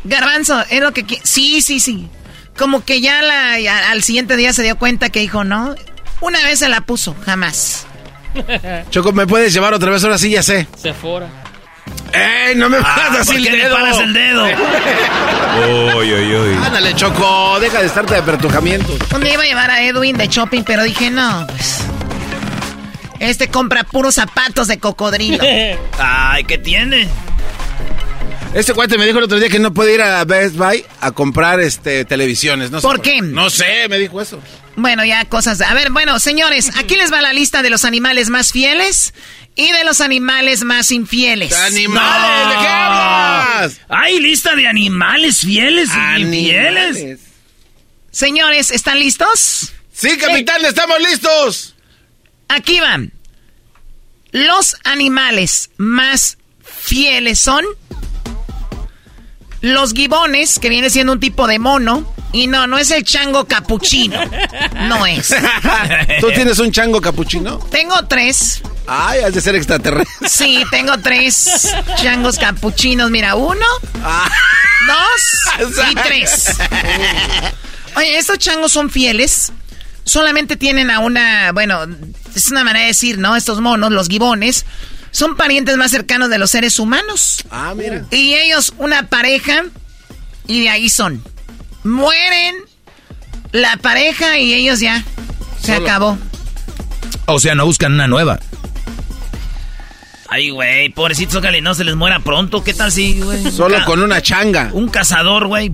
Garbanzo, 0.04 0.64
es 0.70 0.80
lo 0.80 0.92
que... 0.92 1.04
Sí, 1.22 1.60
sí, 1.60 1.78
sí. 1.78 2.08
Como 2.56 2.84
que 2.84 3.00
ya, 3.00 3.22
la, 3.22 3.90
al 3.90 4.02
siguiente 4.02 4.36
día 4.36 4.52
se 4.52 4.62
dio 4.62 4.78
cuenta 4.78 5.10
que 5.10 5.20
dijo, 5.20 5.44
no, 5.44 5.74
una 6.20 6.42
vez 6.42 6.58
se 6.60 6.68
la 6.68 6.82
puso, 6.82 7.14
jamás. 7.24 7.86
Choco, 8.90 9.12
¿me 9.12 9.26
puedes 9.26 9.52
llevar 9.52 9.74
otra 9.74 9.90
vez? 9.90 10.02
Ahora 10.04 10.18
sí, 10.18 10.30
ya 10.30 10.42
sé. 10.42 10.66
Se 10.76 10.94
fora. 10.94 11.28
¡Ey! 12.12 12.54
No 12.54 12.68
me 12.68 12.78
ah, 12.78 12.82
paras 12.82 13.20
así 13.20 13.36
el 13.36 13.44
dedo. 13.44 13.74
paras 13.74 13.98
el 13.98 14.12
dedo? 14.12 14.44
uy, 15.96 16.12
uy, 16.12 16.34
uy. 16.34 16.56
Ándale, 16.64 16.94
Choco, 16.94 17.58
deja 17.60 17.80
de 17.80 17.86
estarte 17.86 18.14
de 18.14 18.22
pertujamiento. 18.22 18.96
Un 19.14 19.26
iba 19.26 19.42
a 19.42 19.46
llevar 19.46 19.70
a 19.70 19.82
Edwin 19.82 20.16
de 20.16 20.26
shopping, 20.28 20.62
pero 20.62 20.82
dije, 20.82 21.10
no, 21.10 21.46
pues. 21.46 21.78
Este 23.18 23.48
compra 23.48 23.84
puros 23.84 24.16
zapatos 24.16 24.66
de 24.68 24.78
cocodrilo. 24.78 25.42
Ay, 25.98 26.44
¿qué 26.44 26.58
tiene? 26.58 27.08
Este 28.54 28.74
cuate 28.74 28.98
me 28.98 29.06
dijo 29.06 29.18
el 29.18 29.24
otro 29.24 29.38
día 29.38 29.48
que 29.48 29.58
no 29.58 29.72
puede 29.72 29.94
ir 29.94 30.02
a 30.02 30.22
Best 30.24 30.56
Buy 30.56 30.84
a 31.00 31.12
comprar 31.12 31.60
este 31.60 32.04
televisiones. 32.04 32.70
No 32.70 32.82
¿Por 32.82 33.00
qué? 33.00 33.22
No 33.22 33.48
sé, 33.48 33.88
me 33.88 33.96
dijo 33.98 34.20
eso. 34.20 34.40
Bueno, 34.76 35.04
ya 35.04 35.24
cosas. 35.24 35.62
A 35.62 35.72
ver, 35.72 35.90
bueno, 35.90 36.18
señores, 36.18 36.70
aquí 36.76 36.96
les 36.96 37.10
va 37.10 37.22
la 37.22 37.32
lista 37.32 37.62
de 37.62 37.70
los 37.70 37.84
animales 37.84 38.28
más 38.28 38.52
fieles 38.52 39.14
y 39.54 39.70
de 39.70 39.84
los 39.84 40.00
animales 40.00 40.64
más 40.64 40.90
infieles. 40.90 41.52
¡Animales! 41.52 42.48
¿De 42.48 42.62
qué 42.62 42.68
hablas? 42.68 43.80
¡Hay 43.88 44.20
lista 44.20 44.54
de 44.54 44.66
animales 44.66 45.40
fieles 45.40 45.90
y 45.94 46.20
infieles! 46.22 47.20
Señores, 48.10 48.70
¿están 48.70 48.98
listos? 48.98 49.72
Sí, 49.92 50.16
capitán, 50.18 50.64
estamos 50.64 50.98
listos. 51.00 51.74
Aquí 52.48 52.80
van. 52.80 53.12
Los 54.32 54.76
animales 54.84 55.70
más 55.76 56.38
fieles 56.62 57.38
son 57.38 57.64
los 59.62 59.94
gibones, 59.94 60.58
que 60.58 60.68
viene 60.68 60.90
siendo 60.90 61.14
un 61.14 61.20
tipo 61.20 61.46
de 61.46 61.58
mono. 61.58 62.06
Y 62.34 62.46
no, 62.46 62.66
no 62.66 62.78
es 62.78 62.90
el 62.90 63.04
chango 63.04 63.46
capuchino. 63.46 64.18
No 64.88 65.06
es. 65.06 65.34
¿Tú 66.20 66.30
tienes 66.32 66.58
un 66.58 66.72
chango 66.72 67.00
capuchino? 67.00 67.58
Tengo 67.70 68.06
tres. 68.06 68.62
Ay, 68.86 69.20
has 69.20 69.34
de 69.34 69.40
ser 69.40 69.54
extraterrestre. 69.54 70.28
Sí, 70.28 70.64
tengo 70.70 70.98
tres 70.98 71.72
changos 71.96 72.38
capuchinos. 72.38 73.10
Mira, 73.10 73.34
uno, 73.34 73.66
ah. 74.02 74.28
dos 74.86 75.86
y 75.90 75.94
tres. 75.94 76.56
Oye, 77.96 78.16
estos 78.16 78.38
changos 78.38 78.72
son 78.72 78.90
fieles. 78.90 79.52
Solamente 80.04 80.56
tienen 80.56 80.90
a 80.90 80.98
una, 81.00 81.52
bueno, 81.52 81.86
es 82.34 82.50
una 82.50 82.64
manera 82.64 82.80
de 82.80 82.88
decir, 82.88 83.18
¿no? 83.18 83.36
Estos 83.36 83.60
monos, 83.60 83.92
los 83.92 84.08
gibones, 84.08 84.64
son 85.12 85.36
parientes 85.36 85.76
más 85.76 85.92
cercanos 85.92 86.28
de 86.30 86.38
los 86.38 86.50
seres 86.50 86.78
humanos. 86.80 87.44
Ah, 87.50 87.74
mira. 87.76 88.04
Y 88.10 88.34
ellos, 88.34 88.74
una 88.78 89.06
pareja, 89.08 89.62
y 90.48 90.62
de 90.62 90.70
ahí 90.70 90.88
son. 90.88 91.22
Mueren 91.84 92.56
la 93.52 93.76
pareja 93.76 94.38
y 94.38 94.54
ellos 94.54 94.80
ya. 94.80 95.04
Se 95.62 95.74
acabó. 95.74 96.18
O 97.26 97.38
sea, 97.38 97.54
no 97.54 97.64
buscan 97.66 97.92
una 97.92 98.08
nueva. 98.08 98.40
Ay, 100.28 100.48
güey, 100.48 100.88
pobrecitos 100.88 101.42
no 101.62 101.74
se 101.74 101.84
les 101.84 101.94
muera 101.94 102.20
pronto. 102.20 102.64
¿Qué 102.64 102.72
tal 102.72 102.90
si, 102.90 103.20
güey? 103.20 103.50
Solo 103.52 103.84
con 103.84 104.02
una 104.02 104.22
changa. 104.22 104.70
Un 104.72 104.88
cazador, 104.88 105.46
güey. 105.46 105.72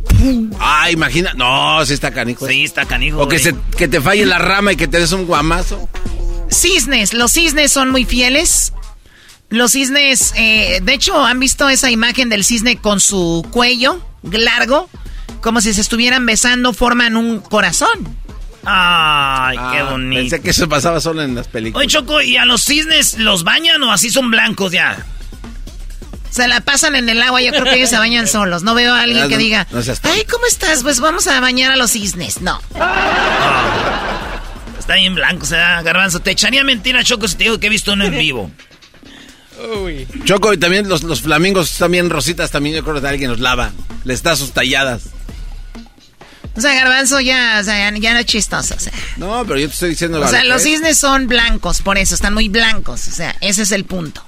Ah, 0.59 0.91
imagina. 0.91 1.33
No, 1.35 1.87
sí 1.87 1.95
está 1.95 2.11
canijo. 2.11 2.49
Sí, 2.49 2.65
está 2.65 2.85
canijo. 2.85 3.23
O 3.23 3.29
que, 3.29 3.39
se, 3.39 3.55
que 3.77 3.87
te 3.87 4.01
falle 4.01 4.27
la 4.27 4.39
rama 4.39 4.73
y 4.73 4.77
que 4.77 4.89
te 4.89 4.99
des 4.99 5.13
un 5.13 5.27
guamazo. 5.27 5.89
Cisnes. 6.51 7.15
Los 7.15 7.33
cisnes 7.33 7.71
son 7.71 7.91
muy 7.91 8.05
fieles. 8.05 8.73
Los 9.51 9.73
cisnes, 9.73 10.35
eh, 10.37 10.81
de 10.83 10.95
hecho, 10.95 11.25
¿han 11.25 11.41
visto 11.41 11.69
esa 11.69 11.91
imagen 11.91 12.29
del 12.29 12.45
cisne 12.45 12.77
con 12.77 13.01
su 13.01 13.47
cuello 13.51 14.05
largo? 14.23 14.91
Como 15.41 15.61
si 15.61 15.73
se 15.73 15.81
estuvieran 15.81 16.27
besando, 16.27 16.75
forman 16.75 17.17
un 17.17 17.41
corazón. 17.41 18.17
Ay, 18.65 19.57
qué 19.57 19.79
ah, 19.79 19.89
bonito. 19.91 20.21
Pensé 20.21 20.43
que 20.43 20.51
eso 20.51 20.69
pasaba 20.69 21.01
solo 21.01 21.23
en 21.23 21.35
las 21.35 21.49
películas. 21.49 21.87
Oye, 21.87 21.89
Choco, 21.89 22.21
¿y 22.21 22.37
a 22.37 22.45
los 22.45 22.63
cisnes 22.65 23.19
los 23.19 23.45
bañan 23.45 23.83
o 23.83 23.93
así 23.93 24.11
son 24.11 24.31
blancos 24.31 24.73
ya? 24.73 25.07
Se 26.31 26.47
la 26.47 26.61
pasan 26.61 26.95
en 26.95 27.09
el 27.09 27.23
agua, 27.23 27.41
yo 27.41 27.51
creo 27.51 27.65
que 27.65 27.77
ellos 27.77 27.89
se 27.89 27.97
bañan 27.97 28.29
solos. 28.29 28.63
No 28.63 28.75
veo 28.75 28.93
a 28.93 29.03
alguien 29.03 29.29
que 29.31 29.39
diga, 29.39 29.67
ay, 30.03 30.25
¿cómo 30.31 30.45
estás? 30.47 30.83
Pues 30.83 31.01
vamos 31.01 31.27
a 31.27 31.41
bañar 31.41 31.73
a 31.73 31.77
los 31.77 31.93
cisnes. 31.93 32.43
No. 32.43 32.61
Está 34.79 34.95
bien 34.97 35.15
blanco, 35.15 35.45
o 35.45 35.47
sea, 35.47 35.81
garbanzo. 35.81 36.21
Te 36.21 36.33
echaría 36.33 36.63
mentira, 36.65 37.03
Choco, 37.03 37.29
si 37.29 37.37
te 37.37 37.45
digo 37.45 37.59
que 37.59 37.69
he 37.69 37.71
visto 37.71 37.95
uno 37.95 38.05
en 38.05 38.19
vivo. 38.19 38.51
Choco, 40.25 40.53
y 40.53 40.59
también 40.59 40.89
los, 40.89 41.03
los 41.03 41.23
flamingos 41.23 41.77
también 41.77 42.11
rositas, 42.11 42.51
también 42.51 42.77
yo 42.77 42.85
creo 42.85 43.01
que 43.01 43.07
alguien 43.07 43.31
los 43.31 43.41
lava. 43.41 43.73
Les 44.05 44.23
da 44.23 44.37
sus 44.37 44.53
talladas. 44.53 45.03
O 46.57 46.61
sea, 46.61 46.75
garbanzo 46.75 47.21
ya, 47.21 47.59
o 47.61 47.65
sea, 47.65 47.97
ya, 47.97 48.13
no 48.13 48.19
es 48.19 48.27
chistoso. 48.27 48.75
O 48.75 48.81
sea. 48.81 48.93
No, 49.17 49.45
pero 49.47 49.61
yo 49.61 49.69
te 49.69 49.75
estoy 49.75 49.91
diciendo... 49.91 50.21
O 50.21 50.29
sea, 50.29 50.43
los 50.45 50.63
cisnes 50.63 50.99
son 50.99 51.29
blancos, 51.29 51.83
por 51.83 51.99
eso, 51.99 52.15
están 52.15 52.35
muy 52.35 52.49
blancos. 52.49 53.07
O 53.07 53.13
sea, 53.13 53.37
ese 53.41 53.63
es 53.63 53.71
el 53.73 53.85
punto. 53.85 54.25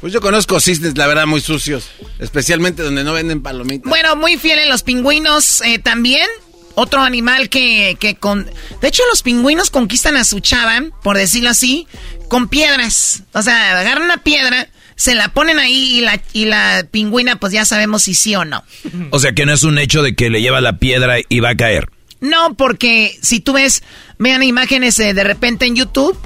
Pues 0.00 0.12
yo 0.12 0.20
conozco 0.20 0.58
cisnes, 0.60 0.98
la 0.98 1.06
verdad, 1.06 1.26
muy 1.26 1.40
sucios. 1.40 1.86
Especialmente 2.18 2.82
donde 2.82 3.04
no 3.04 3.12
venden 3.12 3.42
palomitas. 3.42 3.88
Bueno, 3.88 4.16
muy 4.16 4.36
fieles 4.36 4.68
los 4.68 4.82
pingüinos 4.82 5.62
eh, 5.62 5.78
también. 5.78 6.28
Otro 6.74 7.02
animal 7.02 7.48
que, 7.48 7.96
que 8.00 8.16
con... 8.16 8.50
De 8.80 8.88
hecho, 8.88 9.02
los 9.08 9.22
pingüinos 9.22 9.70
conquistan 9.70 10.16
a 10.16 10.24
su 10.24 10.40
chava, 10.40 10.82
por 11.02 11.16
decirlo 11.16 11.50
así, 11.50 11.86
con 12.28 12.48
piedras. 12.48 13.22
O 13.32 13.42
sea, 13.42 13.78
agarran 13.78 14.02
una 14.02 14.18
piedra, 14.18 14.68
se 14.96 15.14
la 15.14 15.28
ponen 15.28 15.58
ahí 15.58 15.98
y 15.98 16.00
la, 16.00 16.20
y 16.32 16.46
la 16.46 16.86
pingüina, 16.90 17.36
pues 17.36 17.52
ya 17.52 17.64
sabemos 17.64 18.02
si 18.02 18.14
sí 18.14 18.34
o 18.34 18.44
no. 18.44 18.64
O 19.10 19.18
sea, 19.18 19.32
que 19.32 19.46
no 19.46 19.52
es 19.52 19.62
un 19.62 19.78
hecho 19.78 20.02
de 20.02 20.14
que 20.14 20.30
le 20.30 20.42
lleva 20.42 20.60
la 20.60 20.78
piedra 20.78 21.16
y 21.28 21.40
va 21.40 21.50
a 21.50 21.56
caer. 21.56 21.90
No, 22.20 22.54
porque 22.54 23.16
si 23.22 23.40
tú 23.40 23.52
ves, 23.52 23.82
vean 24.18 24.42
imágenes 24.42 24.98
eh, 24.98 25.14
de 25.14 25.24
repente 25.24 25.66
en 25.66 25.76
YouTube 25.76 26.18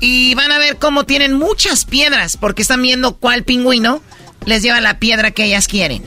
y 0.00 0.34
van 0.34 0.52
a 0.52 0.58
ver 0.58 0.78
cómo 0.78 1.04
tienen 1.04 1.34
muchas 1.34 1.84
piedras, 1.84 2.36
porque 2.36 2.62
están 2.62 2.82
viendo 2.82 3.16
cuál 3.16 3.44
pingüino 3.44 4.02
les 4.46 4.62
lleva 4.62 4.80
la 4.80 4.98
piedra 4.98 5.30
que 5.30 5.44
ellas 5.44 5.66
quieren. 5.66 6.02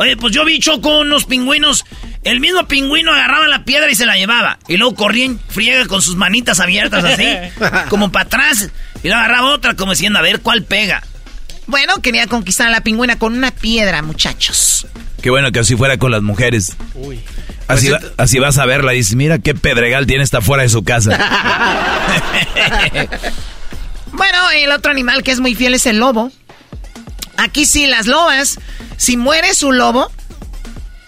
Oye, 0.00 0.16
pues 0.16 0.32
yo 0.32 0.46
vi 0.46 0.58
con 0.60 1.08
unos 1.08 1.26
pingüinos. 1.26 1.84
El 2.24 2.40
mismo 2.40 2.66
pingüino 2.66 3.12
agarraba 3.12 3.48
la 3.48 3.66
piedra 3.66 3.90
y 3.90 3.94
se 3.94 4.06
la 4.06 4.16
llevaba. 4.16 4.58
Y 4.66 4.78
luego 4.78 4.94
corrían 4.94 5.38
friega 5.50 5.84
con 5.84 6.00
sus 6.00 6.16
manitas 6.16 6.58
abiertas 6.58 7.04
así, 7.04 7.26
como 7.90 8.10
para 8.10 8.24
atrás. 8.24 8.70
Y 9.02 9.08
luego 9.08 9.20
agarraba 9.20 9.50
otra 9.50 9.76
como 9.76 9.92
diciendo, 9.92 10.18
a 10.18 10.22
ver 10.22 10.40
cuál 10.40 10.62
pega. 10.62 11.02
Bueno, 11.66 12.00
quería 12.00 12.26
conquistar 12.28 12.68
a 12.68 12.70
la 12.70 12.80
pingüina 12.80 13.18
con 13.18 13.34
una 13.34 13.50
piedra, 13.50 14.00
muchachos. 14.00 14.86
Qué 15.20 15.28
bueno 15.28 15.52
que 15.52 15.58
así 15.58 15.76
fuera 15.76 15.98
con 15.98 16.10
las 16.10 16.22
mujeres. 16.22 16.78
Uy. 16.94 17.20
Así, 17.68 17.90
así 18.16 18.38
vas 18.38 18.56
a 18.56 18.64
verla 18.64 18.94
y 18.94 18.98
dices, 18.98 19.16
mira 19.16 19.38
qué 19.38 19.54
pedregal 19.54 20.06
tiene 20.06 20.24
esta 20.24 20.40
fuera 20.40 20.62
de 20.62 20.70
su 20.70 20.82
casa. 20.82 21.10
bueno, 24.12 24.50
el 24.54 24.72
otro 24.72 24.92
animal 24.92 25.22
que 25.22 25.30
es 25.30 25.40
muy 25.40 25.54
fiel 25.54 25.74
es 25.74 25.84
el 25.84 25.98
lobo. 25.98 26.32
Aquí 27.36 27.64
sí, 27.64 27.86
las 27.86 28.06
lobas, 28.06 28.58
si 29.00 29.16
muere 29.16 29.54
su 29.54 29.72
lobo 29.72 30.10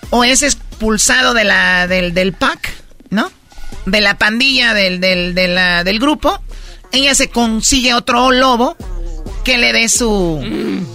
o 0.09 0.25
es 0.25 0.43
expulsado 0.43 1.35
de 1.35 1.45
la, 1.45 1.87
del, 1.87 2.15
del 2.15 2.33
pack, 2.33 2.73
¿no? 3.11 3.31
De 3.85 4.01
la 4.01 4.17
pandilla 4.17 4.73
del, 4.73 4.99
del, 4.99 5.35
del 5.35 5.99
grupo, 6.01 6.41
ella 6.91 7.15
se 7.15 7.29
consigue 7.29 7.93
otro 7.93 8.31
lobo 8.31 8.79
que 9.45 9.59
le 9.59 9.75
dé 9.75 9.91
su. 9.91 10.43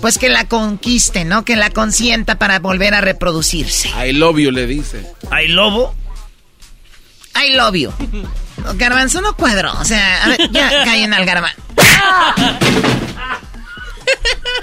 Pues 0.02 0.18
que 0.18 0.30
la 0.30 0.46
conquiste, 0.46 1.24
¿no? 1.24 1.46
Que 1.46 1.56
la 1.56 1.70
consienta 1.70 2.40
para 2.40 2.58
volver 2.58 2.96
a 2.96 3.02
reproducirse. 3.02 3.90
I 3.90 4.14
love 4.14 4.40
you, 4.40 4.50
le 4.50 4.66
dice. 4.66 5.06
¿I 5.32 5.50
lobo? 5.50 5.94
I 7.36 7.54
love 7.54 7.76
you. 7.76 7.94
Garbanzo 8.74 9.22
no 9.22 9.36
cuadro. 9.36 9.72
O 9.80 9.86
sea, 9.86 10.24
a 10.24 10.30
ver, 10.30 10.50
ya 10.52 10.68
caen 10.84 11.14
al 11.14 11.26
garbanzo. 11.28 11.62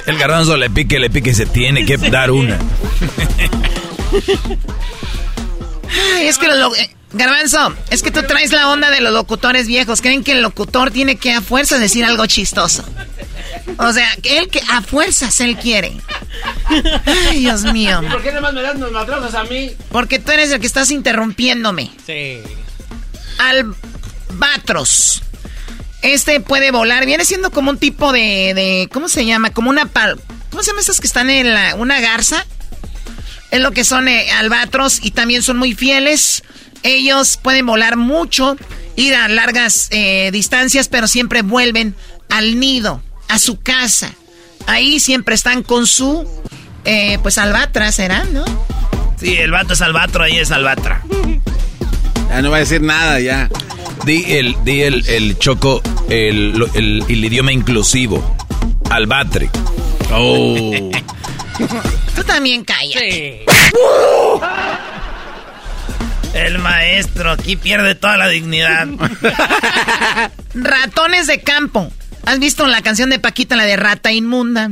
El 0.06 0.18
garbanzo 0.18 0.56
le 0.56 0.70
pique, 0.70 0.98
le 0.98 1.10
pique, 1.10 1.35
se 1.35 1.47
tiene 1.47 1.85
que 1.86 1.97
dar 1.97 2.31
una. 2.31 2.59
Ay, 6.16 6.26
es 6.26 6.39
que 6.39 6.48
los. 6.48 6.78
Eh, 6.78 6.90
garbanzo, 7.12 7.74
es 7.90 8.02
que 8.02 8.10
tú 8.10 8.22
traes 8.22 8.52
la 8.52 8.68
onda 8.70 8.90
de 8.90 9.01
los 9.01 9.12
locutores 9.12 9.66
viejos. 9.66 10.01
Creen 10.02 10.22
que 10.22 10.32
el 10.32 10.43
locutor 10.43 10.90
tiene 10.90 11.16
que 11.16 11.32
a 11.32 11.40
fuerza 11.40 11.78
decir 11.78 12.05
algo 12.05 12.26
chistoso. 12.26 12.85
O 13.78 13.93
sea, 13.93 14.09
él 14.24 14.48
que 14.48 14.60
a 14.68 14.82
fuerzas 14.82 15.40
él 15.40 15.56
quiere. 15.56 15.93
Ay, 17.06 17.40
Dios 17.40 17.62
mío. 17.64 18.01
¿Y 18.02 18.10
por 18.10 18.22
qué 18.22 18.32
más 18.40 18.52
me 18.52 18.62
das 18.62 18.78
los 18.78 19.35
a 19.35 19.44
mí? 19.44 19.70
Porque 19.90 20.18
tú 20.18 20.32
eres 20.32 20.51
el 20.52 20.60
que 20.60 20.66
estás 20.66 20.90
interrumpiéndome. 20.90 21.90
Sí. 22.06 22.40
Albatros. 23.39 25.22
Este 26.05 26.39
puede 26.39 26.70
volar. 26.70 27.06
Viene 27.06 27.24
siendo 27.24 27.51
como 27.51 27.70
un 27.70 27.78
tipo 27.78 28.12
de. 28.12 28.52
de 28.55 28.90
¿Cómo 28.93 29.09
se 29.09 29.24
llama? 29.24 29.51
Como 29.51 29.70
una 29.70 29.86
pal. 29.86 30.20
¿Cómo 30.51 30.62
se 30.62 30.70
llama 30.70 30.82
esas 30.82 31.01
que 31.01 31.06
están 31.06 31.31
en 31.31 31.52
la, 31.52 31.74
una 31.76 31.98
garza? 31.98 32.44
Es 33.51 33.60
lo 33.60 33.72
que 33.72 33.85
son 33.85 34.06
eh, 34.06 34.31
albatros 34.32 34.98
y 35.02 35.12
también 35.12 35.43
son 35.43 35.56
muy 35.56 35.74
fieles. 35.74 36.44
Ellos 36.82 37.39
pueden 37.39 37.64
volar 37.64 37.97
mucho, 37.97 38.59
ir 38.97 39.14
a 39.14 39.28
largas 39.28 39.89
eh, 39.93 40.28
distancias, 40.31 40.89
pero 40.89 41.09
siempre 41.09 41.40
vuelven 41.40 41.97
al 42.28 42.60
nido 42.60 43.02
a 43.28 43.39
su 43.39 43.59
casa. 43.60 44.12
Ahí 44.66 45.01
siempre 45.01 45.35
están 45.35 45.62
con 45.62 45.86
su, 45.86 46.28
eh, 46.85 47.18
pues, 47.22 47.39
albatra, 47.39 47.90
¿será, 47.93 48.24
no? 48.24 48.44
Sí, 49.18 49.36
el 49.36 49.52
vato 49.52 49.72
es 49.72 49.81
albatro, 49.81 50.24
ahí 50.24 50.36
es 50.36 50.51
albatra. 50.51 51.02
Ya 52.29 52.43
no 52.43 52.51
va 52.51 52.57
a 52.57 52.61
decir 52.61 52.83
nada, 52.83 53.21
ya. 53.21 53.49
Di 54.05 54.25
el, 54.37 54.57
di 54.65 54.83
el, 54.83 55.39
choco, 55.39 55.81
el, 56.09 56.63
el, 56.75 57.25
idioma 57.25 57.53
inclusivo. 57.53 58.37
Albatre. 58.91 59.51
Oh. 60.13 60.91
Tú 62.17 62.25
también 62.25 62.65
cállate. 62.65 63.45
El 66.35 66.59
maestro 66.59 67.31
aquí 67.31 67.57
pierde 67.57 67.95
toda 67.95 68.17
la 68.17 68.29
dignidad. 68.29 68.89
Ratones 70.55 71.27
de 71.29 71.41
campo. 71.41 71.93
¿Has 72.27 72.39
visto 72.41 72.67
la 72.67 72.83
canción 72.83 73.11
de 73.11 73.19
Paquita, 73.19 73.55
la 73.55 73.65
de 73.65 73.77
rata 73.77 74.11
inmunda? 74.13 74.71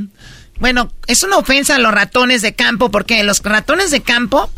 Bueno, 0.58 0.92
es 1.06 1.22
una 1.22 1.38
ofensa 1.38 1.76
a 1.76 1.78
los 1.78 1.92
ratones 1.92 2.42
de 2.42 2.54
campo 2.54 2.90
porque 2.90 3.22
los 3.22 3.40
ratones 3.40 3.90
de 3.90 4.02
campo 4.02 4.50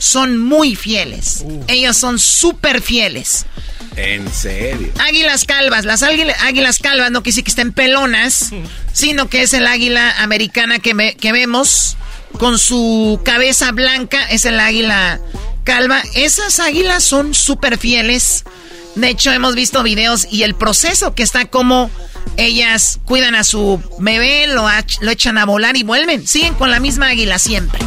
son 0.00 0.38
muy 0.38 0.74
fieles. 0.74 1.42
Uh. 1.44 1.62
Ellos 1.68 1.96
son 1.96 2.18
súper 2.18 2.80
fieles. 2.80 3.44
¿En 3.96 4.32
serio? 4.32 4.88
Águilas 4.98 5.44
calvas. 5.44 5.84
Las 5.84 6.02
águilas 6.02 6.78
calvas 6.78 7.10
no 7.10 7.22
quise 7.22 7.42
que 7.42 7.50
estén 7.50 7.72
pelonas, 7.72 8.50
sino 8.92 9.28
que 9.28 9.42
es 9.42 9.52
el 9.52 9.66
águila 9.66 10.22
americana 10.22 10.78
que, 10.78 11.16
que 11.20 11.32
vemos 11.32 11.96
con 12.38 12.58
su 12.58 13.20
cabeza 13.24 13.72
blanca. 13.72 14.24
Es 14.30 14.46
el 14.46 14.58
águila 14.58 15.20
calva. 15.64 16.02
Esas 16.14 16.60
águilas 16.60 17.04
son 17.04 17.34
súper 17.34 17.76
fieles. 17.76 18.44
De 18.94 19.10
hecho, 19.10 19.32
hemos 19.32 19.54
visto 19.54 19.82
videos 19.82 20.26
y 20.30 20.44
el 20.44 20.54
proceso 20.54 21.14
que 21.14 21.22
está 21.22 21.44
como 21.44 21.90
ellas 22.38 23.00
cuidan 23.04 23.34
a 23.34 23.44
su 23.44 23.82
bebé, 23.98 24.46
lo, 24.46 24.66
lo 25.00 25.10
echan 25.10 25.36
a 25.36 25.44
volar 25.44 25.76
y 25.76 25.82
vuelven. 25.82 26.26
Siguen 26.26 26.54
con 26.54 26.70
la 26.70 26.80
misma 26.80 27.08
águila 27.08 27.38
siempre. 27.38 27.80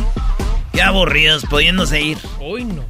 Qué 0.73 0.81
aburridos, 0.81 1.45
pudiéndose 1.45 2.01
ir. 2.01 2.17
Uy, 2.41 2.65
no. 2.65 2.83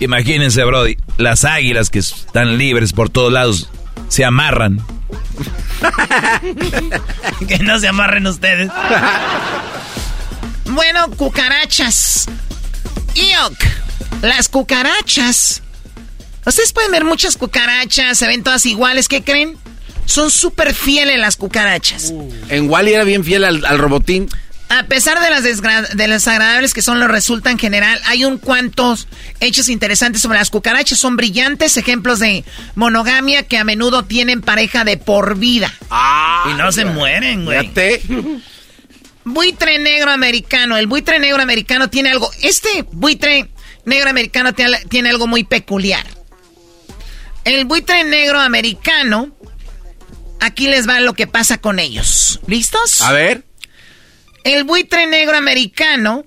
Imagínense, 0.00 0.62
Brody, 0.64 0.96
las 1.16 1.44
águilas 1.44 1.90
que 1.90 2.00
están 2.00 2.58
libres 2.58 2.92
por 2.92 3.08
todos 3.10 3.32
lados 3.32 3.70
se 4.08 4.24
amarran. 4.24 4.84
que 7.48 7.58
no 7.60 7.78
se 7.78 7.88
amarren 7.88 8.26
ustedes. 8.26 8.70
bueno, 10.66 11.10
cucarachas. 11.16 12.26
Iok. 13.14 13.58
Las 14.22 14.48
cucarachas. 14.48 15.62
Ustedes 16.44 16.72
pueden 16.72 16.90
ver 16.92 17.04
muchas 17.04 17.36
cucarachas, 17.36 18.18
se 18.18 18.26
ven 18.26 18.42
todas 18.42 18.64
iguales. 18.66 19.08
¿Qué 19.08 19.22
creen? 19.22 19.56
Son 20.06 20.30
súper 20.30 20.74
fieles 20.74 21.18
las 21.18 21.36
cucarachas. 21.36 22.14
En 22.48 22.70
Wally 22.70 22.94
era 22.94 23.04
bien 23.04 23.22
fiel 23.24 23.44
al, 23.44 23.78
robotín. 23.78 24.28
A 24.70 24.82
pesar 24.84 25.18
de 25.20 25.30
las 25.30 25.42
desagradables 25.42 26.74
que 26.74 26.82
son 26.82 27.00
los 27.00 27.08
resulta 27.08 27.50
en 27.50 27.58
general, 27.58 28.00
hay 28.04 28.24
un 28.24 28.38
cuantos 28.38 29.08
hechos 29.40 29.68
interesantes 29.68 30.20
sobre 30.20 30.38
las 30.38 30.50
cucarachas. 30.50 30.98
Son 30.98 31.16
brillantes 31.16 31.76
ejemplos 31.76 32.18
de 32.18 32.44
monogamia 32.74 33.44
que 33.44 33.56
a 33.56 33.64
menudo 33.64 34.04
tienen 34.04 34.42
pareja 34.42 34.84
de 34.84 34.98
por 34.98 35.38
vida. 35.38 35.72
Ah, 35.90 36.50
y 36.50 36.58
no 36.58 36.70
se 36.70 36.84
mueren, 36.84 37.44
güey. 37.44 37.70
Buitre 39.24 39.78
negro 39.78 40.10
americano. 40.10 40.76
El 40.76 40.86
buitre 40.86 41.18
negro 41.18 41.42
americano 41.42 41.88
tiene 41.88 42.10
algo. 42.10 42.30
Este 42.42 42.84
buitre 42.92 43.48
negro 43.84 44.10
americano 44.10 44.54
tiene, 44.54 44.78
tiene 44.88 45.10
algo 45.10 45.26
muy 45.26 45.44
peculiar. 45.44 46.06
El 47.44 47.64
buitre 47.64 48.04
negro 48.04 48.40
americano 48.40 49.34
Aquí 50.40 50.68
les 50.68 50.88
va 50.88 51.00
lo 51.00 51.14
que 51.14 51.26
pasa 51.26 51.58
con 51.58 51.78
ellos. 51.78 52.40
¿Listos? 52.46 53.00
A 53.00 53.12
ver. 53.12 53.44
El 54.48 54.64
buitre 54.64 55.06
negro 55.06 55.36
americano 55.36 56.24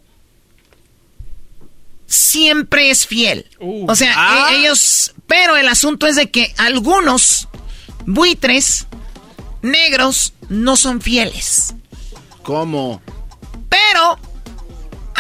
siempre 2.05 2.91
es 2.91 3.07
fiel. 3.07 3.47
Uh. 3.59 3.89
o 3.89 3.95
sea, 3.95 4.13
ah. 4.15 4.49
e- 4.51 4.59
ellos... 4.59 5.13
Pero 5.27 5.55
el 5.55 5.67
asunto 5.69 6.07
es 6.07 6.15
de 6.17 6.29
que 6.29 6.53
algunos 6.57 7.47
buitres 8.05 8.85
negros 9.61 10.33
no 10.49 10.75
son 10.75 11.01
fieles. 11.01 11.73
¿Cómo? 12.43 13.01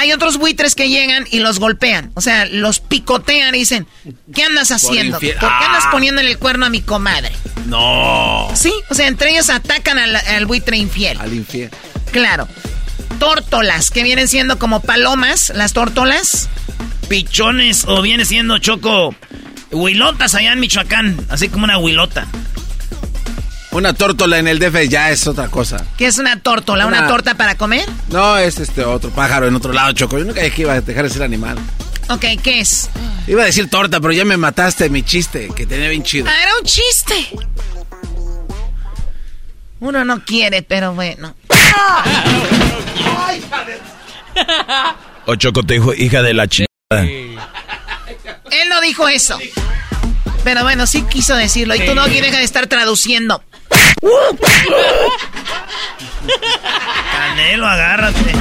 hay 0.01 0.13
otros 0.13 0.37
buitres 0.37 0.73
que 0.73 0.89
llegan 0.89 1.27
y 1.29 1.39
los 1.39 1.59
golpean. 1.59 2.11
O 2.15 2.21
sea, 2.21 2.45
los 2.45 2.79
picotean 2.79 3.53
y 3.53 3.59
dicen, 3.59 3.85
¿qué 4.33 4.43
andas 4.43 4.71
haciendo? 4.71 5.19
¿Por, 5.19 5.29
qué 5.29 5.35
andas 5.39 5.83
Ah. 5.85 5.89
poniéndole 5.91 6.31
el 6.31 6.39
cuerno 6.39 6.65
a 6.65 6.71
mi 6.71 6.81
comadre? 6.81 7.31
No. 7.67 8.49
Sí, 8.55 8.73
o 8.89 8.95
sea, 8.95 9.07
entre 9.07 9.29
ellos 9.29 9.51
atacan 9.51 9.99
al, 9.99 10.15
al 10.15 10.47
buitre 10.47 10.77
infiel. 10.77 11.19
Al 11.21 11.31
infiel. 11.31 11.69
Claro. 12.11 12.47
Tórtolas, 13.21 13.91
que 13.91 14.01
vienen 14.01 14.27
siendo 14.27 14.57
como 14.57 14.79
palomas, 14.79 15.51
las 15.55 15.73
tórtolas. 15.73 16.49
Pichones 17.07 17.85
o 17.87 18.01
viene 18.01 18.25
siendo 18.25 18.57
choco. 18.57 19.13
Huilotas 19.69 20.33
allá 20.33 20.53
en 20.53 20.59
Michoacán. 20.59 21.23
Así 21.29 21.47
como 21.47 21.65
una 21.65 21.77
huilota. 21.77 22.25
Una 23.69 23.93
tórtola 23.93 24.39
en 24.39 24.47
el 24.47 24.57
DF 24.57 24.89
ya 24.89 25.11
es 25.11 25.27
otra 25.27 25.49
cosa. 25.49 25.85
¿Qué 25.99 26.07
es 26.07 26.17
una 26.17 26.39
tórtola? 26.39 26.87
¿Una, 26.87 26.97
Una- 26.97 27.07
torta 27.07 27.35
para 27.35 27.53
comer? 27.53 27.87
No, 28.09 28.39
es 28.39 28.57
este 28.59 28.83
otro 28.83 29.11
pájaro 29.11 29.47
en 29.47 29.53
otro 29.55 29.71
lado, 29.71 29.91
Choco. 29.91 30.17
Yo 30.17 30.25
nunca 30.25 30.41
dije 30.41 30.55
que 30.55 30.61
iba 30.63 30.73
a 30.73 30.81
dejar 30.81 31.03
de 31.03 31.09
ser 31.11 31.21
animal. 31.21 31.59
Ok, 32.09 32.25
¿qué 32.41 32.61
es? 32.61 32.89
Iba 33.27 33.43
a 33.43 33.45
decir 33.45 33.69
torta, 33.69 33.99
pero 33.99 34.13
ya 34.13 34.25
me 34.25 34.35
mataste 34.35 34.89
mi 34.89 35.03
chiste, 35.03 35.49
que 35.55 35.67
tenía 35.67 35.89
bien 35.89 36.01
chido. 36.01 36.25
Ah, 36.27 36.41
era 36.41 36.53
un 36.59 36.65
chiste. 36.65 37.13
Uno 39.81 40.05
no 40.05 40.23
quiere, 40.23 40.61
pero 40.61 40.93
bueno. 40.93 41.35
O 45.25 45.35
Choco 45.35 45.63
te 45.63 45.73
dijo, 45.73 45.93
hija 45.95 46.21
de 46.21 46.35
la 46.35 46.47
chingada. 46.47 46.69
Él 47.01 48.69
no 48.69 48.79
dijo 48.81 49.07
eso. 49.07 49.39
Pero 50.43 50.61
bueno, 50.61 50.85
sí 50.85 51.03
quiso 51.09 51.35
decirlo. 51.35 51.73
Y 51.73 51.83
tú 51.83 51.95
no 51.95 52.07
deja 52.07 52.37
de 52.37 52.43
estar 52.43 52.67
traduciendo. 52.67 53.43
Canelo, 57.11 57.65
agárrate. 57.65 58.33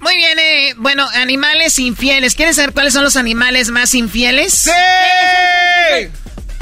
Muy 0.00 0.16
bien, 0.16 0.38
eh, 0.38 0.74
bueno, 0.76 1.08
animales 1.14 1.78
infieles. 1.78 2.34
¿Quieren 2.34 2.54
saber 2.54 2.74
cuáles 2.74 2.92
son 2.92 3.04
los 3.04 3.16
animales 3.16 3.70
más 3.70 3.94
infieles? 3.94 4.52
¡Sí! 4.52 6.10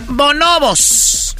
Bonobos. 0.09 1.36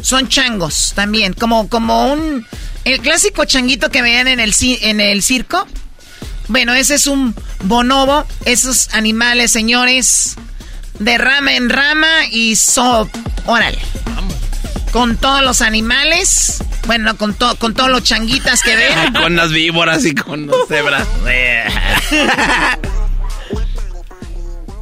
Son 0.00 0.28
changos 0.28 0.92
también, 0.94 1.32
como, 1.32 1.68
como 1.68 2.12
un... 2.12 2.46
El 2.84 3.00
clásico 3.00 3.44
changuito 3.44 3.90
que 3.90 4.02
vean 4.02 4.26
en 4.26 4.40
el, 4.40 4.52
en 4.60 5.00
el 5.00 5.22
circo. 5.22 5.66
Bueno, 6.48 6.74
ese 6.74 6.96
es 6.96 7.06
un 7.06 7.34
bonobo. 7.64 8.26
Esos 8.44 8.88
animales, 8.92 9.52
señores, 9.52 10.34
de 10.98 11.18
rama 11.18 11.54
en 11.54 11.70
rama 11.70 12.26
y 12.30 12.56
so... 12.56 13.08
Órale. 13.46 13.78
Con 14.92 15.16
todos 15.16 15.42
los 15.42 15.60
animales. 15.60 16.62
Bueno, 16.86 17.16
con, 17.16 17.34
to- 17.34 17.56
con 17.56 17.72
todos 17.74 17.88
los 17.90 18.02
changuitas 18.02 18.60
que 18.62 18.74
ven. 18.76 19.12
con 19.14 19.36
las 19.36 19.52
víboras 19.52 20.04
y 20.04 20.14
con 20.14 20.48
las 20.48 20.56
cebras. 20.68 21.06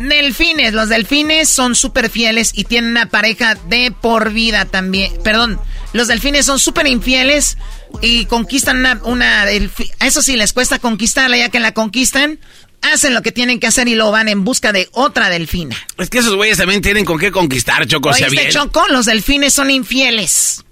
Delfines, 0.00 0.72
los 0.72 0.88
delfines 0.88 1.50
son 1.50 1.74
súper 1.74 2.08
fieles 2.08 2.52
y 2.54 2.64
tienen 2.64 2.92
una 2.92 3.10
pareja 3.10 3.54
de 3.54 3.92
por 3.92 4.32
vida 4.32 4.64
también. 4.64 5.12
Perdón, 5.22 5.60
los 5.92 6.08
delfines 6.08 6.46
son 6.46 6.58
súper 6.58 6.86
infieles 6.86 7.58
y 8.00 8.24
conquistan 8.24 8.78
una, 8.78 8.98
una 9.04 9.44
Eso 9.50 10.22
sí, 10.22 10.36
les 10.36 10.54
cuesta 10.54 10.78
conquistarla, 10.78 11.36
ya 11.36 11.50
que 11.50 11.60
la 11.60 11.74
conquistan, 11.74 12.38
hacen 12.80 13.12
lo 13.12 13.20
que 13.20 13.30
tienen 13.30 13.60
que 13.60 13.66
hacer 13.66 13.88
y 13.88 13.94
lo 13.94 14.10
van 14.10 14.28
en 14.28 14.42
busca 14.42 14.72
de 14.72 14.88
otra 14.92 15.28
delfina. 15.28 15.76
Es 15.98 16.08
que 16.08 16.20
esos 16.20 16.34
güeyes 16.34 16.56
también 16.56 16.80
tienen 16.80 17.04
con 17.04 17.18
qué 17.18 17.30
conquistar, 17.30 17.86
Choco, 17.86 18.08
¿Oíste, 18.08 18.30
bien. 18.30 18.48
Choco? 18.48 18.88
Los 18.88 19.04
delfines 19.04 19.52
son 19.52 19.70
infieles. 19.70 20.64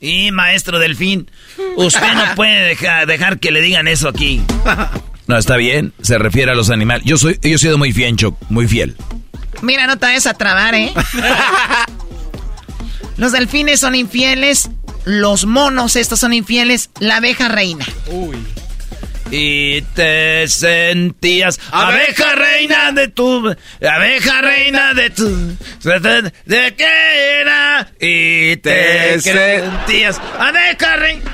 Y 0.00 0.30
maestro 0.32 0.78
Delfín, 0.78 1.30
usted 1.76 2.14
no 2.14 2.24
puede 2.34 2.68
dejar, 2.68 3.06
dejar 3.06 3.38
que 3.38 3.50
le 3.50 3.60
digan 3.60 3.88
eso 3.88 4.08
aquí. 4.08 4.40
No, 5.30 5.38
está 5.38 5.56
bien, 5.56 5.92
se 6.02 6.18
refiere 6.18 6.50
a 6.50 6.56
los 6.56 6.70
animales. 6.70 7.04
Yo 7.06 7.16
soy, 7.16 7.38
yo 7.40 7.54
he 7.54 7.58
sido 7.58 7.78
muy 7.78 7.92
fiel, 7.92 8.16
muy 8.48 8.66
fiel. 8.66 8.96
Mira, 9.62 9.86
no 9.86 9.96
te 9.96 10.06
vayas 10.06 10.26
a 10.26 10.34
trabar, 10.34 10.74
¿eh? 10.74 10.92
Los 13.16 13.30
delfines 13.30 13.78
son 13.78 13.94
infieles, 13.94 14.70
los 15.04 15.44
monos 15.44 15.94
estos 15.94 16.18
son 16.18 16.32
infieles, 16.32 16.90
la 16.98 17.18
abeja 17.18 17.48
reina. 17.48 17.86
Y 19.30 19.82
te 19.94 20.48
sentías 20.48 21.60
abeja 21.70 22.34
reina 22.34 22.90
de 22.90 23.06
tu 23.06 23.54
abeja 23.88 24.40
reina 24.40 24.94
de 24.94 25.10
tu 25.10 25.56
de 26.46 26.74
qué 26.76 27.40
era 27.40 27.88
y 28.00 28.56
te 28.56 29.18
Te 29.18 29.20
sentías 29.20 30.20
abeja 30.40 30.96
reina 30.96 31.30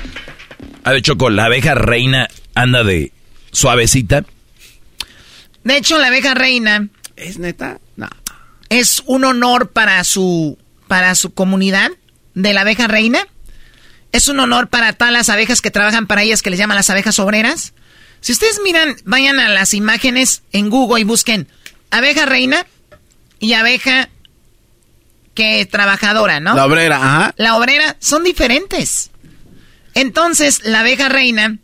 A 0.83 0.91
ver, 0.91 1.01
Choco, 1.01 1.31
la 1.31 1.45
abeja 1.45 1.73
reina 1.73 2.27
anda 2.53 2.83
de 2.83 3.11
suavecita. 3.57 4.23
De 5.63 5.77
hecho, 5.77 5.97
la 5.97 6.07
abeja 6.07 6.33
reina 6.33 6.87
¿Es 7.15 7.39
neta? 7.39 7.79
No. 7.95 8.07
es 8.69 9.01
un 9.05 9.25
honor 9.25 9.71
para 9.71 10.03
su 10.03 10.57
para 10.87 11.15
su 11.15 11.33
comunidad 11.33 11.89
de 12.35 12.53
la 12.53 12.61
abeja 12.61 12.87
reina. 12.87 13.19
Es 14.11 14.29
un 14.29 14.39
honor 14.39 14.69
para 14.69 14.93
todas 14.93 15.11
las 15.11 15.29
abejas 15.29 15.61
que 15.61 15.71
trabajan 15.71 16.07
para 16.07 16.23
ellas 16.23 16.41
que 16.41 16.49
les 16.49 16.59
llaman 16.59 16.77
las 16.77 16.89
abejas 16.89 17.19
obreras. 17.19 17.73
Si 18.21 18.31
ustedes 18.31 18.61
miran, 18.63 18.95
vayan 19.03 19.39
a 19.39 19.49
las 19.49 19.73
imágenes 19.73 20.43
en 20.53 20.69
Google 20.69 21.01
y 21.01 21.03
busquen 21.03 21.47
abeja 21.91 22.25
reina 22.25 22.65
y 23.39 23.53
abeja 23.53 24.09
que 25.33 25.65
trabajadora, 25.65 26.39
¿no? 26.39 26.55
La 26.55 26.65
obrera, 26.65 26.97
ajá. 26.97 27.33
La 27.37 27.57
obrera 27.57 27.97
son 27.99 28.23
diferentes. 28.23 29.11
Entonces, 29.93 30.61
la 30.63 30.79
abeja 30.81 31.09
reina 31.09 31.57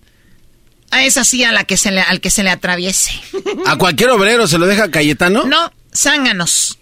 es 1.02 1.18
así 1.18 1.44
a 1.44 1.52
la 1.52 1.64
que 1.64 1.78
se 1.78 1.91
le, 1.91 2.02
al 2.02 2.22
que 2.22 2.30
se 2.30 2.44
le 2.44 2.49
atraviese. 2.52 3.11
¿A 3.65 3.78
cualquier 3.78 4.10
obrero 4.11 4.48
se 4.48 4.57
lo 4.57 4.65
deja 4.68 4.91
Cayetano? 4.91 5.45
No, 5.45 5.72
zánganos. 5.95 6.78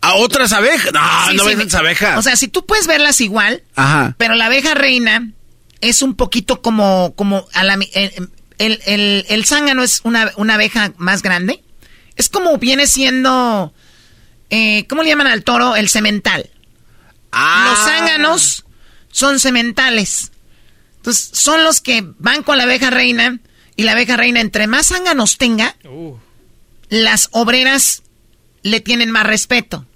¿A 0.00 0.14
otras 0.14 0.52
abejas? 0.52 0.92
No, 0.92 1.00
Sí, 1.30 1.36
no 1.36 1.44
sí, 1.48 1.54
ven 1.56 1.74
abejas. 1.76 2.18
O 2.18 2.22
sea, 2.22 2.36
si 2.36 2.48
tú 2.48 2.64
puedes 2.66 2.86
verlas 2.86 3.20
igual, 3.20 3.62
Ajá. 3.74 4.14
pero 4.18 4.34
la 4.34 4.46
abeja 4.46 4.74
reina 4.74 5.30
es 5.80 6.02
un 6.02 6.14
poquito 6.14 6.62
como, 6.62 7.14
como 7.16 7.46
a 7.54 7.64
la, 7.64 7.76
mi- 7.76 7.90
el, 7.94 8.28
el, 8.58 8.80
el- 8.86 9.26
el 9.28 9.44
zángano 9.46 9.82
es 9.82 10.00
una, 10.04 10.32
una 10.36 10.54
abeja 10.54 10.92
más 10.98 11.22
grande. 11.22 11.62
Es 12.14 12.28
como 12.28 12.56
viene 12.58 12.86
siendo, 12.86 13.74
eh, 14.50 14.86
¿cómo 14.88 15.02
le 15.02 15.08
llaman 15.08 15.26
al 15.26 15.42
toro? 15.44 15.76
El 15.76 15.88
semental. 15.88 16.50
Ah. 17.32 17.68
Los 17.70 17.78
zánganos 17.84 18.64
son 19.10 19.40
sementales. 19.40 20.30
Entonces, 21.06 21.30
son 21.38 21.62
los 21.62 21.80
que 21.80 22.04
van 22.18 22.42
con 22.42 22.58
la 22.58 22.64
abeja 22.64 22.90
reina 22.90 23.38
y 23.76 23.84
la 23.84 23.92
abeja 23.92 24.16
reina, 24.16 24.40
entre 24.40 24.66
más 24.66 24.88
zánganos 24.88 25.38
tenga, 25.38 25.76
las 26.88 27.28
obreras 27.30 28.02
le 28.64 28.80
tienen 28.80 29.12
más 29.12 29.24
respeto. 29.24 29.86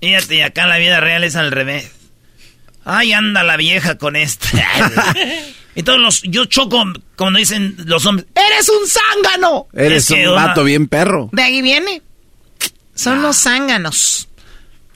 Fíjate, 0.00 0.34
y 0.34 0.40
acá 0.40 0.64
en 0.64 0.68
la 0.70 0.78
vida 0.78 0.98
real 0.98 1.22
es 1.22 1.36
al 1.36 1.52
revés. 1.52 1.92
Ay, 2.84 3.12
anda 3.12 3.44
la 3.44 3.56
vieja 3.56 3.98
con 3.98 4.16
este. 4.16 4.48
y 5.76 5.84
todos 5.84 6.00
los. 6.00 6.22
Yo 6.22 6.46
choco 6.46 6.82
cuando 7.14 7.38
dicen 7.38 7.76
los 7.84 8.04
hombres. 8.04 8.26
¡Eres 8.34 8.68
un 8.68 8.88
zángano! 8.88 9.68
Eres 9.72 10.04
Es 10.04 10.10
un 10.10 10.20
una- 10.26 10.46
vato 10.46 10.64
bien 10.64 10.88
perro. 10.88 11.28
De 11.32 11.42
ahí 11.42 11.62
viene. 11.62 12.02
Son 12.96 13.22
los 13.22 13.36
zánganos. 13.36 14.26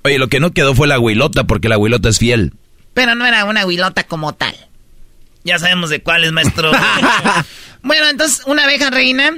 Oye, 0.03 0.19
lo 0.19 0.27
que 0.29 0.41
no 0.41 0.51
quedó 0.51 0.75
fue 0.75 0.89
la 0.89 0.99
huilota, 0.99 1.45
porque 1.45 1.69
la 1.69 1.79
huilota 1.79 2.09
es 2.09 2.19
fiel. 2.19 2.53
Pero 2.95 3.15
no 3.15 3.25
era 3.27 3.45
una 3.45 3.65
huilota 3.65 4.03
como 4.05 4.33
tal. 4.35 4.57
Ya 5.45 5.59
sabemos 5.59 5.91
de 5.91 6.03
cuál 6.03 6.25
es, 6.25 6.33
maestro. 6.33 6.73
Bueno, 7.83 8.09
entonces 8.09 8.41
una 8.47 8.65
abeja 8.65 8.89
reina, 8.89 9.31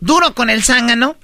duro 0.00 0.34
con 0.34 0.50
el 0.50 0.62
zángano, 0.62 1.16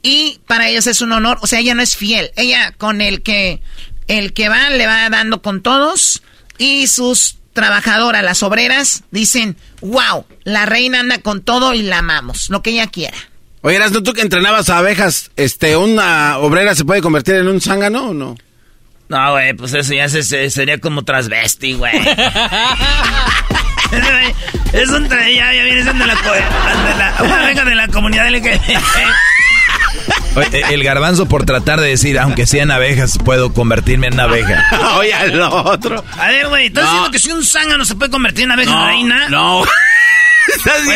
y 0.00 0.38
para 0.46 0.68
ellos 0.68 0.86
es 0.86 1.00
un 1.00 1.10
honor. 1.10 1.38
O 1.42 1.48
sea, 1.48 1.58
ella 1.58 1.74
no 1.74 1.82
es 1.82 1.96
fiel. 1.96 2.30
Ella 2.36 2.72
con 2.78 3.00
el 3.00 3.22
que, 3.22 3.60
el 4.06 4.34
que 4.34 4.48
va, 4.48 4.70
le 4.70 4.86
va 4.86 5.10
dando 5.10 5.42
con 5.42 5.60
todos, 5.60 6.22
y 6.58 6.86
sus 6.86 7.38
trabajadoras, 7.52 8.22
las 8.22 8.44
obreras, 8.44 9.02
dicen, 9.10 9.56
wow, 9.80 10.24
la 10.44 10.64
reina 10.64 11.00
anda 11.00 11.18
con 11.18 11.42
todo 11.42 11.74
y 11.74 11.82
la 11.82 11.98
amamos, 11.98 12.48
lo 12.48 12.62
que 12.62 12.70
ella 12.70 12.86
quiera. 12.86 13.16
Oye, 13.62 13.78
¿no 13.78 14.02
tú 14.02 14.12
que 14.12 14.22
entrenabas 14.22 14.70
a 14.70 14.78
abejas, 14.78 15.30
este, 15.36 15.76
una 15.76 16.38
obrera 16.38 16.74
se 16.74 16.84
puede 16.84 17.02
convertir 17.02 17.34
en 17.34 17.48
un 17.48 17.60
zángano 17.60 18.10
o 18.10 18.14
no? 18.14 18.36
No, 19.08 19.32
güey, 19.32 19.52
pues 19.54 19.74
eso 19.74 19.92
ya 19.94 20.08
se- 20.08 20.22
se- 20.22 20.48
sería 20.50 20.78
como 20.78 21.02
transvesti, 21.04 21.74
güey. 21.74 21.96
es 24.72 24.88
un 24.90 25.08
tra- 25.08 25.34
ya, 25.34 25.52
ya 25.52 25.64
viene 25.64 25.82
siendo 25.82 26.06
la, 26.06 26.14
de 26.14 26.98
la, 26.98 27.14
una 27.20 27.42
abeja 27.42 27.64
de 27.64 27.74
la 27.74 27.88
comunidad 27.88 28.28
LGBT. 28.30 28.62
Oye, 30.34 30.62
el 30.72 30.82
garbanzo 30.82 31.26
por 31.26 31.44
tratar 31.44 31.78
de 31.80 31.88
decir, 31.88 32.18
aunque 32.18 32.46
sean 32.46 32.70
abejas, 32.70 33.18
puedo 33.22 33.52
convertirme 33.52 34.06
en 34.06 34.14
una 34.14 34.22
abeja. 34.24 34.64
Oye, 34.96 35.12
al 35.12 35.38
otro. 35.42 36.02
A 36.18 36.28
ver, 36.28 36.48
güey, 36.48 36.66
¿estás 36.68 36.84
No. 36.84 36.90
diciendo 36.90 37.10
que 37.10 37.18
si 37.18 37.30
un 37.32 37.44
zángano 37.44 37.84
se 37.84 37.94
puede 37.96 38.10
convertir 38.10 38.44
en 38.44 38.52
abeja 38.52 38.70
No, 38.72 38.86
reina? 38.86 39.28
no. 39.28 39.62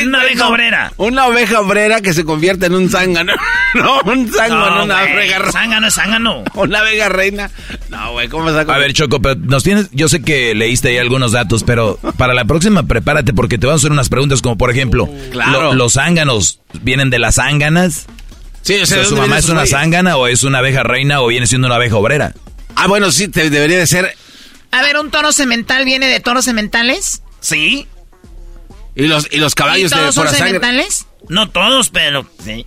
Una 0.05 0.21
abeja 0.21 0.49
obrera. 0.49 0.93
Una 0.97 1.27
oveja 1.27 1.61
obrera 1.61 2.01
que 2.01 2.13
se 2.13 2.25
convierte 2.25 2.67
en 2.67 2.75
un 2.75 2.91
zángano. 2.91 3.33
No, 3.75 4.01
un 4.11 4.33
zángano, 4.33 4.71
No, 4.77 4.85
una 4.85 5.03
reina. 5.03 5.53
Zángano 5.53 5.89
es 5.89 5.95
zángano. 5.95 6.45
Una 6.55 6.79
abeja 6.79 7.11
reina. 7.11 7.51
No, 7.91 8.13
güey, 8.13 8.27
¿cómo 8.29 8.51
saco? 8.51 8.73
A 8.73 8.79
ver, 8.79 8.95
Choco, 8.95 9.21
pero 9.21 9.35
nos 9.39 9.65
tienes, 9.65 9.89
yo 9.93 10.09
sé 10.09 10.23
que 10.23 10.55
leíste 10.55 10.89
ahí 10.89 10.99
algunos 10.99 11.33
datos, 11.33 11.63
pero 11.63 11.99
para 12.17 12.33
la 12.33 12.47
próxima 12.47 12.85
prepárate 12.85 13.35
porque 13.35 13.59
te 13.59 13.67
van 13.67 13.75
a 13.75 13.77
hacer 13.77 13.91
unas 13.93 14.09
preguntas 14.09 14.41
como, 14.41 14.57
por 14.57 14.71
ejemplo, 14.71 15.11
Claro. 15.31 15.61
lo- 15.63 15.75
¿los 15.75 15.93
zánganos 15.95 16.61
vienen 16.81 17.11
de 17.11 17.19
las 17.19 17.35
zánganas? 17.35 18.07
Sí, 18.63 18.75
o 18.79 18.83
O 18.83 18.87
sea, 18.87 18.97
sea, 18.97 18.99
¿de 18.99 19.05
¿Su 19.05 19.17
mamá 19.17 19.39
es 19.39 19.49
una 19.51 19.67
zángana 19.67 20.17
o 20.17 20.27
es 20.27 20.43
una 20.43 20.59
abeja 20.59 20.83
reina 20.83 21.21
o 21.21 21.27
viene 21.27 21.47
siendo 21.47 21.67
una 21.67 21.77
abeja 21.77 21.97
obrera? 21.97 22.33
Ah, 22.77 22.87
bueno, 22.87 23.11
sí, 23.11 23.29
te- 23.29 23.51
debería 23.51 23.77
de 23.79 23.87
ser. 23.87 24.17
A 24.71 24.81
ver, 24.83 24.97
¿un 24.97 25.11
toro 25.11 25.33
semental 25.33 25.85
viene 25.85 26.07
de 26.07 26.21
toros 26.21 26.47
sementales? 26.47 27.21
Sí. 27.41 27.87
Y 28.97 29.07
los, 29.07 29.29
y 29.31 29.37
los 29.37 29.55
caballos 29.55 29.93
¿Y 29.93 29.95
de 29.95 30.01
todos 30.01 30.15
son 30.15 30.27
sangre. 30.29 30.47
sementales? 30.47 31.07
No 31.29 31.51
todos, 31.51 31.91
pero 31.91 32.27
sí. 32.43 32.67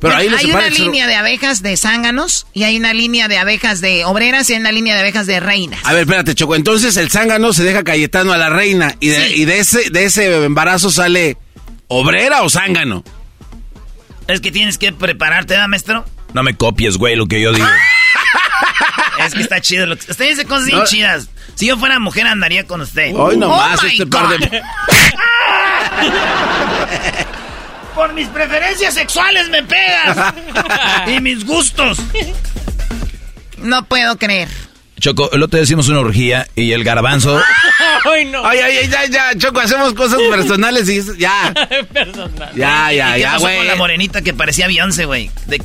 Pero 0.00 0.14
ahí 0.14 0.28
los 0.28 0.40
hay 0.40 0.50
una 0.50 0.68
línea 0.68 1.06
de 1.06 1.14
abejas 1.16 1.62
de 1.62 1.76
zánganos 1.76 2.46
y 2.52 2.64
hay 2.64 2.76
una 2.76 2.92
línea 2.94 3.28
de 3.28 3.38
abejas 3.38 3.80
de 3.80 4.04
obreras 4.04 4.48
y 4.50 4.52
hay 4.54 4.60
una 4.60 4.70
línea 4.70 4.94
de 4.94 5.00
abejas 5.00 5.26
de 5.26 5.40
reinas. 5.40 5.80
A 5.84 5.92
ver, 5.92 6.02
espérate, 6.02 6.34
Choco. 6.34 6.54
Entonces 6.54 6.96
el 6.98 7.10
zángano 7.10 7.52
se 7.52 7.64
deja 7.64 7.82
Cayetano 7.82 8.32
a 8.32 8.36
la 8.36 8.50
reina. 8.50 8.94
Y 9.00 9.08
de, 9.08 9.36
y 9.36 9.44
de 9.46 9.58
ese, 9.58 9.90
de 9.90 10.04
ese 10.04 10.44
embarazo 10.44 10.90
sale 10.90 11.36
obrera 11.88 12.42
o 12.42 12.50
zángano. 12.50 13.02
Es 14.28 14.40
que 14.40 14.52
tienes 14.52 14.76
que 14.76 14.92
prepararte, 14.92 15.54
¿verdad, 15.54 15.68
maestro? 15.68 16.04
No 16.34 16.42
me 16.42 16.56
copies, 16.56 16.98
güey, 16.98 17.16
lo 17.16 17.26
que 17.26 17.40
yo 17.40 17.52
digo. 17.52 17.66
Es 19.26 19.34
que 19.34 19.42
está 19.42 19.60
chido. 19.60 19.86
Lo 19.86 19.96
que, 19.96 20.10
ustedes 20.10 20.30
dicen 20.36 20.48
cosas 20.48 20.66
bien 20.66 20.78
No. 20.78 20.84
chidas. 20.86 21.28
Si 21.54 21.66
yo 21.66 21.76
fuera 21.76 21.98
mujer, 21.98 22.26
andaría 22.26 22.66
con 22.66 22.80
usted. 22.80 23.14
Hoy 23.14 23.36
nomás 23.36 23.82
Oh 23.82 23.86
este 23.86 24.06
par 24.06 24.28
de... 24.38 24.62
Por 27.94 28.12
mis 28.12 28.28
preferencias 28.28 28.92
sexuales 28.94 29.48
me 29.48 29.62
pegas. 29.62 30.34
y 31.06 31.20
mis 31.20 31.46
gustos. 31.46 31.98
No 33.58 33.86
puedo 33.86 34.18
creer. 34.18 34.48
Choco, 34.98 35.30
el 35.32 35.42
otro 35.42 35.58
día 35.58 35.64
hicimos 35.64 35.88
una 35.88 36.00
orgía 36.00 36.46
y 36.54 36.72
el 36.72 36.84
garbanzo... 36.84 37.40
Ay, 38.04 38.24
no. 38.26 38.46
Ay, 38.46 38.60
ay, 38.60 38.76
ay, 38.82 38.88
ya, 38.88 39.06
ya, 39.06 39.38
Choco, 39.38 39.58
hacemos 39.58 39.92
cosas 39.94 40.20
personales 40.30 40.88
y 40.88 41.00
ya. 41.18 41.52
Ya, 42.54 42.92
ya, 42.92 43.18
¿Y 43.18 43.20
ya, 43.20 43.36
güey. 43.38 43.56
con 43.58 43.66
la 43.66 43.74
morenita 43.76 44.22
que 44.22 44.32
parecía 44.32 44.68
Beyoncé, 44.68 45.06
güey? 45.06 45.30
De 45.46 45.60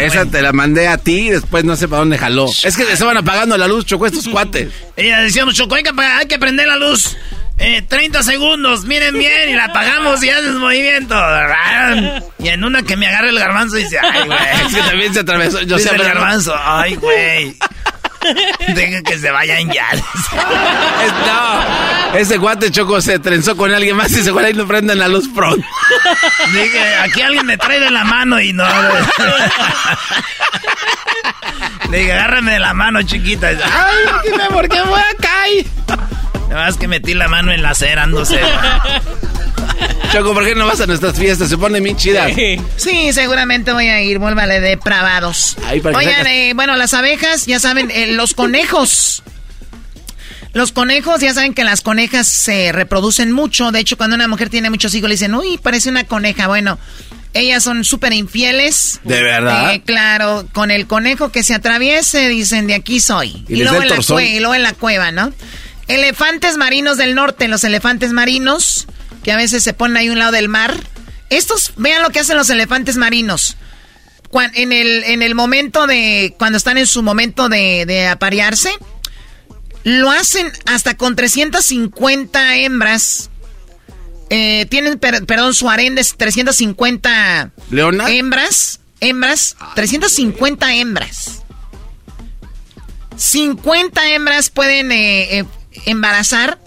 Esa 0.00 0.26
te 0.26 0.42
la 0.42 0.52
mandé 0.52 0.88
a 0.88 0.98
ti 0.98 1.28
y 1.28 1.30
después 1.30 1.64
no 1.64 1.76
sé 1.76 1.86
para 1.86 2.00
dónde 2.00 2.18
jaló. 2.18 2.50
Es 2.64 2.76
que 2.76 2.82
estaban 2.90 3.16
apagando 3.16 3.56
la 3.56 3.68
luz, 3.68 3.86
Choco, 3.86 4.06
estos 4.06 4.28
cuates. 4.32 4.72
Ella 4.96 5.20
decíamos, 5.20 5.54
Choco, 5.54 5.76
hay 5.76 5.84
que, 5.84 5.92
hay 6.02 6.26
que 6.26 6.38
prender 6.38 6.66
la 6.66 6.76
luz. 6.76 7.16
Eh, 7.62 7.82
30 7.86 8.22
segundos, 8.22 8.84
miren 8.86 9.18
bien, 9.18 9.50
y 9.50 9.52
la 9.52 9.66
apagamos 9.66 10.22
y 10.24 10.30
haces 10.30 10.54
movimiento. 10.54 11.14
Y 12.38 12.48
en 12.48 12.64
una 12.64 12.82
que 12.82 12.96
me 12.96 13.06
agarra 13.06 13.28
el 13.28 13.38
garbanzo 13.38 13.76
dice, 13.76 13.98
ay, 13.98 14.26
güey. 14.26 14.38
Es 14.66 14.74
que 14.74 14.80
también 14.80 15.12
se 15.12 15.20
atravesó. 15.20 15.60
Yo 15.62 15.76
Dice 15.76 15.94
el 15.94 16.02
garbanzo, 16.02 16.54
ay, 16.58 16.94
güey. 16.96 17.54
Deja 18.74 19.02
que 19.02 19.18
se 19.18 19.30
vayan 19.30 19.70
ya. 19.70 19.86
No, 21.26 22.18
ese 22.18 22.36
guate 22.38 22.70
Choco 22.70 23.00
se 23.00 23.18
trenzó 23.18 23.56
con 23.56 23.72
alguien 23.72 23.96
más 23.96 24.10
y 24.12 24.22
se 24.22 24.32
fue 24.32 24.44
ahí 24.46 24.54
no 24.54 24.66
prenden 24.66 24.98
la 24.98 25.08
luz 25.08 25.28
pronto. 25.34 25.66
Dije, 26.52 26.94
aquí 27.02 27.22
alguien 27.22 27.46
me 27.46 27.56
trae 27.56 27.80
de 27.80 27.90
la 27.90 28.04
mano 28.04 28.40
y 28.40 28.52
no. 28.52 28.64
Le 31.90 31.98
dije, 31.98 32.12
agárrame 32.12 32.52
de 32.52 32.58
la 32.58 32.74
mano, 32.74 33.02
chiquita. 33.02 33.48
Ay, 33.48 33.56
dime, 34.24 34.44
¿por 34.50 34.68
qué 34.68 34.80
voy 34.82 35.00
a 35.00 35.16
caer? 35.20 35.66
Nada 36.48 36.66
más 36.66 36.76
que 36.76 36.88
metí 36.88 37.14
la 37.14 37.28
mano 37.28 37.52
en 37.52 37.62
la 37.62 37.70
acera, 37.70 38.06
no 38.06 38.24
sé. 38.24 38.40
Choco, 40.12 40.34
¿por 40.34 40.44
qué 40.44 40.54
no 40.54 40.66
vas 40.66 40.80
a 40.80 40.86
nuestras 40.86 41.16
fiestas? 41.16 41.48
Se 41.48 41.56
ponen 41.56 41.82
bien 41.82 41.96
chidas. 41.96 42.32
Sí, 42.76 43.12
seguramente 43.12 43.72
voy 43.72 43.86
a 43.86 44.02
ir, 44.02 44.18
vuélvale 44.18 44.60
depravados. 44.60 45.56
Para 45.60 45.80
que 45.80 46.06
Oigan, 46.06 46.26
eh, 46.26 46.52
bueno, 46.54 46.74
las 46.76 46.94
abejas, 46.94 47.46
ya 47.46 47.60
saben, 47.60 47.90
eh, 47.92 48.08
los 48.08 48.34
conejos. 48.34 49.22
Los 50.52 50.72
conejos, 50.72 51.20
ya 51.20 51.32
saben 51.32 51.54
que 51.54 51.62
las 51.62 51.80
conejas 51.80 52.26
se 52.26 52.72
reproducen 52.72 53.30
mucho. 53.30 53.70
De 53.70 53.78
hecho, 53.78 53.96
cuando 53.96 54.16
una 54.16 54.26
mujer 54.26 54.50
tiene 54.50 54.68
muchos 54.68 54.92
hijos, 54.94 55.08
le 55.08 55.14
dicen, 55.14 55.34
uy, 55.34 55.58
parece 55.58 55.90
una 55.90 56.02
coneja. 56.02 56.48
Bueno, 56.48 56.76
ellas 57.32 57.62
son 57.62 57.84
súper 57.84 58.12
infieles. 58.12 59.00
¿De 59.04 59.22
verdad? 59.22 59.74
Eh, 59.74 59.82
claro, 59.84 60.46
con 60.52 60.72
el 60.72 60.88
conejo 60.88 61.30
que 61.30 61.44
se 61.44 61.54
atraviese, 61.54 62.28
dicen, 62.28 62.66
de 62.66 62.74
aquí 62.74 62.98
soy. 62.98 63.44
Y 63.48 63.60
Y, 63.60 63.62
luego, 63.62 63.80
en 63.80 63.88
la 63.88 64.22
y 64.24 64.40
luego 64.40 64.54
en 64.56 64.64
la 64.64 64.72
cueva, 64.72 65.12
¿no? 65.12 65.32
Elefantes 65.86 66.56
marinos 66.56 66.96
del 66.96 67.14
norte, 67.14 67.46
los 67.46 67.62
elefantes 67.62 68.12
marinos, 68.12 68.86
que 69.24 69.32
a 69.32 69.36
veces 69.36 69.62
se 69.62 69.72
ponen 69.74 69.96
ahí 69.96 70.08
a 70.08 70.12
un 70.12 70.18
lado 70.18 70.32
del 70.32 70.48
mar. 70.48 70.74
Estos, 71.30 71.72
vean 71.76 72.02
lo 72.02 72.10
que 72.10 72.20
hacen 72.20 72.36
los 72.36 72.50
elefantes 72.50 72.96
marinos. 72.96 73.56
Cuan- 74.30 74.52
en, 74.54 74.72
el, 74.72 75.04
en 75.04 75.22
el 75.22 75.34
momento 75.34 75.86
de, 75.86 76.34
cuando 76.38 76.56
están 76.58 76.78
en 76.78 76.86
su 76.86 77.02
momento 77.02 77.48
de, 77.48 77.84
de 77.86 78.06
aparearse, 78.06 78.70
lo 79.84 80.10
hacen 80.10 80.50
hasta 80.66 80.96
con 80.96 81.16
350 81.16 82.56
hembras. 82.56 83.30
Eh, 84.28 84.66
tienen, 84.70 84.98
per- 84.98 85.26
perdón, 85.26 85.54
su 85.54 85.68
harén 85.68 85.94
de 85.96 86.04
350 86.04 87.50
¿Leona? 87.70 88.08
hembras. 88.10 88.80
Hembras, 89.00 89.56
350 89.74 90.74
hembras. 90.74 91.42
50 93.16 94.08
hembras 94.10 94.50
pueden 94.50 94.92
eh, 94.92 95.38
eh, 95.38 95.44
embarazar 95.86 96.58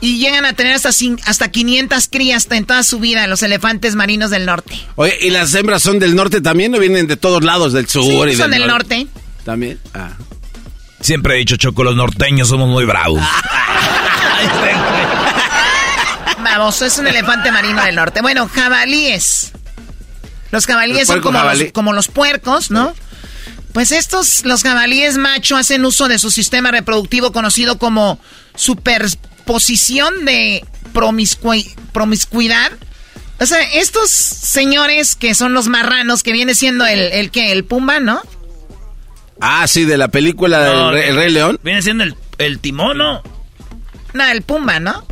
y 0.00 0.18
llegan 0.18 0.44
a 0.44 0.52
tener 0.52 0.74
hasta, 0.74 0.90
cin- 0.90 1.20
hasta 1.26 1.50
500 1.50 2.08
crías 2.08 2.46
en 2.50 2.64
toda 2.66 2.82
su 2.82 2.98
vida 2.98 3.26
los 3.26 3.42
elefantes 3.42 3.94
marinos 3.94 4.30
del 4.30 4.44
norte. 4.46 4.78
Oye, 4.96 5.16
¿y 5.20 5.30
las 5.30 5.54
hembras 5.54 5.82
son 5.82 5.98
del 5.98 6.14
norte 6.14 6.40
también 6.40 6.74
o 6.74 6.78
vienen 6.78 7.06
de 7.06 7.16
todos 7.16 7.42
lados, 7.44 7.72
del 7.72 7.88
sur 7.88 8.28
Sí, 8.28 8.34
y 8.34 8.36
son 8.36 8.50
del 8.50 8.60
del 8.62 8.68
norte. 8.70 9.06
También. 9.44 9.78
Ah. 9.94 10.10
Siempre 11.00 11.34
he 11.34 11.38
dicho, 11.38 11.56
Choco, 11.56 11.84
los 11.84 11.94
norteños 11.96 12.48
somos 12.48 12.68
muy 12.68 12.84
bravos. 12.84 13.22
Baboso, 16.42 16.84
es 16.84 16.98
un 16.98 17.06
elefante 17.06 17.50
marino 17.52 17.82
del 17.84 17.94
norte. 17.96 18.20
Bueno, 18.22 18.48
jabalíes. 18.48 19.52
Los 20.52 20.66
jabalíes 20.66 21.08
son 21.08 21.20
como 21.20 21.42
los, 21.42 21.72
como 21.72 21.92
los 21.92 22.08
puercos, 22.08 22.70
¿no? 22.70 22.94
Pues 23.72 23.92
estos, 23.92 24.44
los 24.44 24.62
jabalíes 24.62 25.18
macho, 25.18 25.56
hacen 25.56 25.84
uso 25.84 26.08
de 26.08 26.18
su 26.18 26.30
sistema 26.30 26.70
reproductivo 26.70 27.32
conocido 27.32 27.78
como 27.78 28.18
superposición 29.46 30.24
de 30.24 30.64
promiscui- 30.92 31.72
promiscuidad. 31.92 32.72
O 33.38 33.46
sea, 33.46 33.60
estos 33.74 34.10
señores 34.10 35.14
que 35.14 35.34
son 35.34 35.52
los 35.54 35.68
marranos, 35.68 36.22
que 36.22 36.32
viene 36.32 36.54
siendo 36.54 36.84
el, 36.86 36.98
el 37.12 37.30
que, 37.30 37.52
el 37.52 37.64
pumba, 37.64 38.00
¿no? 38.00 38.20
Ah, 39.40 39.66
sí, 39.68 39.84
de 39.84 39.98
la 39.98 40.08
película 40.08 40.60
del 40.60 40.92
Rey, 40.92 41.08
El 41.10 41.16
Rey 41.16 41.30
León. 41.30 41.60
Viene 41.62 41.82
siendo 41.82 42.02
el, 42.04 42.14
el 42.38 42.58
timón, 42.58 42.98
¿no? 42.98 43.22
No, 44.14 44.24
el 44.26 44.42
pumba, 44.42 44.80
¿no? 44.80 45.06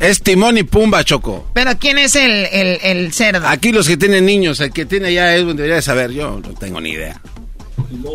Es 0.00 0.22
Timón 0.22 0.56
y 0.58 0.62
Pumba, 0.62 1.02
Choco. 1.02 1.50
Pero 1.54 1.76
¿quién 1.76 1.98
es 1.98 2.14
el, 2.14 2.30
el, 2.52 2.78
el 2.84 3.12
cerdo? 3.12 3.48
Aquí 3.48 3.72
los 3.72 3.88
que 3.88 3.96
tienen 3.96 4.26
niños, 4.26 4.60
el 4.60 4.72
que 4.72 4.86
tiene 4.86 5.08
allá 5.08 5.34
Edwin 5.34 5.56
debería 5.56 5.74
de 5.76 5.82
saber, 5.82 6.12
yo 6.12 6.38
no 6.40 6.54
tengo 6.54 6.80
ni 6.80 6.90
idea. 6.90 7.20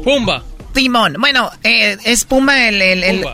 Pumba. 0.06 0.44
Timón. 0.74 1.16
Bueno, 1.20 1.52
eh, 1.64 1.98
es 2.06 2.24
Pumba 2.24 2.70
el... 2.70 2.82
el, 2.82 3.04
el- 3.04 3.20
y, 3.20 3.26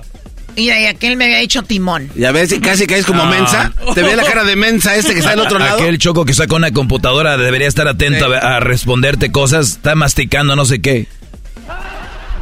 y 0.59 0.85
aquel 0.85 1.15
me 1.15 1.25
había 1.25 1.37
dicho 1.39 1.63
Timón. 1.63 2.09
Ya 2.15 2.31
ves, 2.31 2.53
casi 2.61 2.85
caes 2.87 3.05
como 3.05 3.23
No. 3.25 3.31
mensa. 3.31 3.71
Te 3.95 4.01
ve 4.03 4.15
la 4.15 4.23
cara 4.23 4.43
de 4.43 4.55
mensa 4.55 4.95
este 4.95 5.13
que 5.13 5.19
está 5.19 5.31
del 5.31 5.39
otro 5.41 5.59
lado. 5.59 5.79
Aquel 5.79 5.97
Choco 5.97 6.25
que 6.25 6.33
saca 6.33 6.55
una 6.55 6.71
computadora 6.71 7.37
debería 7.37 7.67
estar 7.67 7.87
atento 7.87 8.25
a, 8.33 8.57
a 8.57 8.59
responderte 8.59 9.31
cosas. 9.31 9.69
Está 9.71 9.95
masticando 9.95 10.55
no 10.55 10.65
sé 10.65 10.81
qué. 10.81 11.07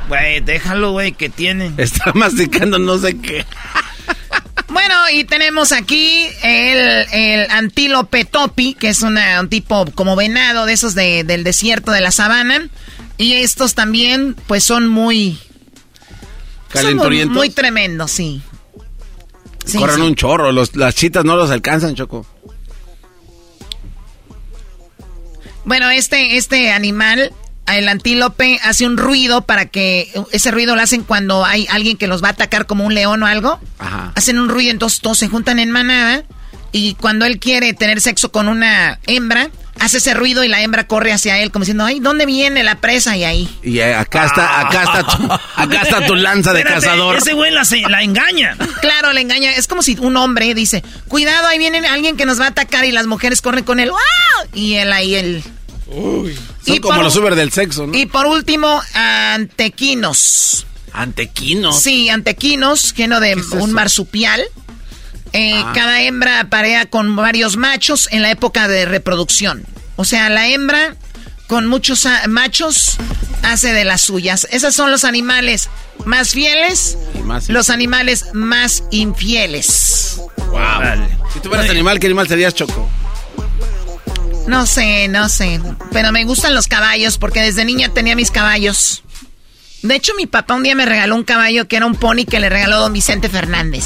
Güey, 0.08 0.40
déjalo, 0.40 0.92
güey, 0.92 1.12
que 1.12 1.30
tiene. 1.30 1.72
Está 1.78 2.12
masticando 2.14 2.80
no 2.80 2.98
sé 2.98 3.18
qué. 3.20 3.46
Bueno, 4.70 4.96
y 5.14 5.24
tenemos 5.24 5.72
aquí 5.72 6.28
el, 6.44 7.06
el 7.12 7.48
antílope 7.52 8.26
topi, 8.26 8.74
que 8.74 8.90
es 8.90 9.02
una- 9.02 9.40
un 9.42 9.50
tipo 9.50 9.86
como 9.96 10.16
venado 10.16 10.66
de 10.66 10.74
esos 10.74 10.94
de- 10.94 11.24
del 11.24 11.44
desierto 11.44 11.92
de 11.92 12.02
la 12.02 12.12
sabana. 12.12 12.68
Y 13.18 13.34
estos 13.34 13.74
también, 13.76 14.36
pues 14.48 14.64
son 14.64 14.88
muy... 14.88 15.40
muy, 16.74 16.84
Calenturientos. 16.84 17.38
muy 17.38 17.50
tremendos, 17.50 18.12
sí. 18.12 18.42
Sí, 19.66 19.78
Corren 19.78 19.98
sí. 19.98 20.02
un 20.02 20.16
chorro, 20.16 20.52
los, 20.52 20.76
las 20.76 20.96
chitas 20.96 21.26
no 21.26 21.36
los 21.36 21.52
alcanzan, 21.52 21.96
Choco. 21.96 22.26
Bueno, 25.66 25.90
este, 25.90 26.38
este 26.38 26.72
animal, 26.72 27.34
el 27.68 27.90
antílope, 27.90 28.60
hace 28.64 28.86
un 28.86 28.96
ruido 28.96 29.42
para 29.42 29.66
que... 29.66 30.10
Ese 30.32 30.52
ruido 30.52 30.76
lo 30.76 30.82
hacen 30.82 31.04
cuando 31.04 31.44
hay 31.44 31.68
alguien 31.70 31.98
que 31.98 32.08
los 32.08 32.24
va 32.24 32.30
a 32.30 32.32
atacar 32.32 32.66
como 32.66 32.86
un 32.86 32.94
león 32.94 33.22
o 33.24 33.26
algo. 33.26 33.60
Ajá. 33.78 34.14
Hacen 34.16 34.40
un 34.40 34.48
ruido, 34.48 34.72
entonces 34.72 35.02
todos 35.02 35.18
se 35.18 35.28
juntan 35.28 35.60
en 35.60 35.72
manada. 35.72 36.24
Y 36.72 36.94
cuando 36.96 37.26
él 37.26 37.40
quiere 37.40 37.74
tener 37.74 38.00
sexo 38.00 38.32
con 38.32 38.48
una 38.48 39.00
hembra, 39.08 39.50
hace 39.80 39.98
ese 39.98 40.14
ruido 40.14 40.44
y 40.44 40.48
la 40.48 40.62
hembra 40.62 40.88
corre 40.88 41.12
hacia 41.14 41.40
él 41.40 41.52
como 41.52 41.64
diciendo, 41.64 41.86
ay, 41.86 42.00
¿dónde 42.00 42.26
viene 42.26 42.64
la 42.64 42.76
presa? 42.76 43.16
Y 43.18 43.24
ahí. 43.24 43.50
Y 43.64 43.80
eh, 43.80 43.94
acá 43.96 44.26
está, 44.26 44.60
acá 44.62 44.84
está 44.84 45.04
tu, 45.18 45.24
acá 45.62 45.82
está 45.82 46.06
tu 46.06 46.16
lanza 46.16 46.54
de 46.54 46.60
Espérate, 46.62 46.86
cazador. 46.86 47.18
Ese 47.18 47.34
güey 47.34 47.52
la, 47.52 47.66
se- 47.66 47.82
la 47.82 48.02
engaña. 48.04 48.58
Claro, 48.82 49.14
le 49.14 49.22
engaña. 49.22 49.52
Es 49.52 49.68
como 49.68 49.82
si 49.82 49.96
un 50.00 50.18
hombre 50.18 50.54
dice, 50.54 50.84
cuidado, 51.08 51.48
ahí 51.48 51.58
viene 51.58 51.86
alguien 51.88 52.18
que 52.18 52.26
nos 52.26 52.40
va 52.40 52.46
a 52.46 52.50
atacar 52.50 52.86
y 52.86 52.92
las 52.92 53.08
mujeres 53.08 53.42
corren 53.42 53.64
con 53.64 53.80
él. 53.80 53.90
¡Wow! 53.92 54.00
Y 54.54 54.76
él 54.76 54.92
ahí, 54.94 55.16
él... 55.16 55.44
Son 55.90 56.34
Y 56.66 56.80
como 56.80 56.96
por- 56.96 57.04
los 57.06 57.16
Uber 57.16 57.36
del 57.36 57.52
sexo, 57.52 57.88
¿no? 57.88 57.98
Y 57.98 58.06
por 58.08 58.26
último, 58.26 58.82
antequinos. 58.94 60.66
Antequinos. 60.94 61.80
Sí, 61.82 62.10
antequinos, 62.10 62.94
lleno 62.96 63.20
de 63.20 63.36
un 63.52 63.72
marsupial. 63.72 64.42
Eh, 65.34 65.54
Ah. 65.64 65.72
Cada 65.74 66.02
hembra 66.02 66.50
parea 66.50 66.86
con 66.86 67.16
varios 67.16 67.58
machos 67.58 68.08
en 68.12 68.22
la 68.22 68.32
época 68.32 68.68
de 68.68 68.86
reproducción. 68.86 69.66
O 69.96 70.06
sea, 70.06 70.30
la 70.30 70.48
hembra 70.48 70.96
con 71.48 71.66
muchos 71.68 72.08
machos 72.28 72.98
hace 73.44 73.74
de 73.74 73.86
las 73.86 74.02
suyas. 74.02 74.48
Esos 74.52 74.76
son 74.76 74.92
los 74.92 75.04
animales 75.04 75.70
más 76.06 76.32
fieles, 76.32 76.98
más 77.24 77.50
los 77.50 77.70
animales 77.70 78.26
más 78.34 78.84
infieles. 78.92 80.18
Wow. 80.50 81.08
Si 81.34 81.40
tú 81.40 81.50
fueras 81.50 81.70
animal, 81.70 82.00
¿qué 82.00 82.08
animal 82.08 82.28
serías, 82.28 82.54
Choco? 82.54 82.90
No 84.48 84.66
sé, 84.66 85.08
no 85.10 85.28
sé. 85.30 85.60
Pero 85.92 86.12
me 86.12 86.24
gustan 86.24 86.56
los 86.56 86.68
caballos 86.68 87.18
porque 87.18 87.42
desde 87.42 87.66
niña 87.66 87.90
tenía 87.90 88.16
mis 88.16 88.32
caballos. 88.32 89.04
De 89.88 89.96
hecho, 89.96 90.14
mi 90.16 90.26
papá 90.26 90.54
un 90.54 90.64
día 90.64 90.76
me 90.76 90.86
regaló 90.86 91.16
un 91.16 91.24
caballo 91.24 91.70
que 91.70 91.78
era 91.78 91.86
un 91.86 91.96
pony 91.96 92.26
que 92.30 92.42
le 92.42 92.50
regaló 92.50 92.78
don 92.80 92.92
Vicente 92.92 93.30
Fernández. 93.30 93.86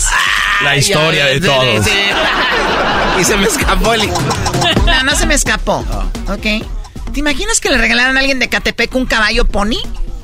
La 0.64 0.76
historia 0.76 1.26
de 1.28 1.40
todos. 1.40 1.86
Y 3.20 3.24
se 3.24 3.36
me 3.38 3.46
escapó 3.46 3.94
el... 3.94 4.08
No, 4.08 5.04
no 5.04 5.16
se 5.16 5.28
me 5.28 5.36
escapó. 5.36 5.86
Ok. 6.28 6.66
¿Te 7.14 7.20
imaginas 7.20 7.60
que 7.60 7.70
le 7.70 7.78
regalaran 7.78 8.18
a 8.18 8.22
alguien 8.22 8.40
de 8.40 8.50
Catepec 8.50 8.96
un 8.96 9.06
caballo 9.06 9.46
pony? 9.46 9.78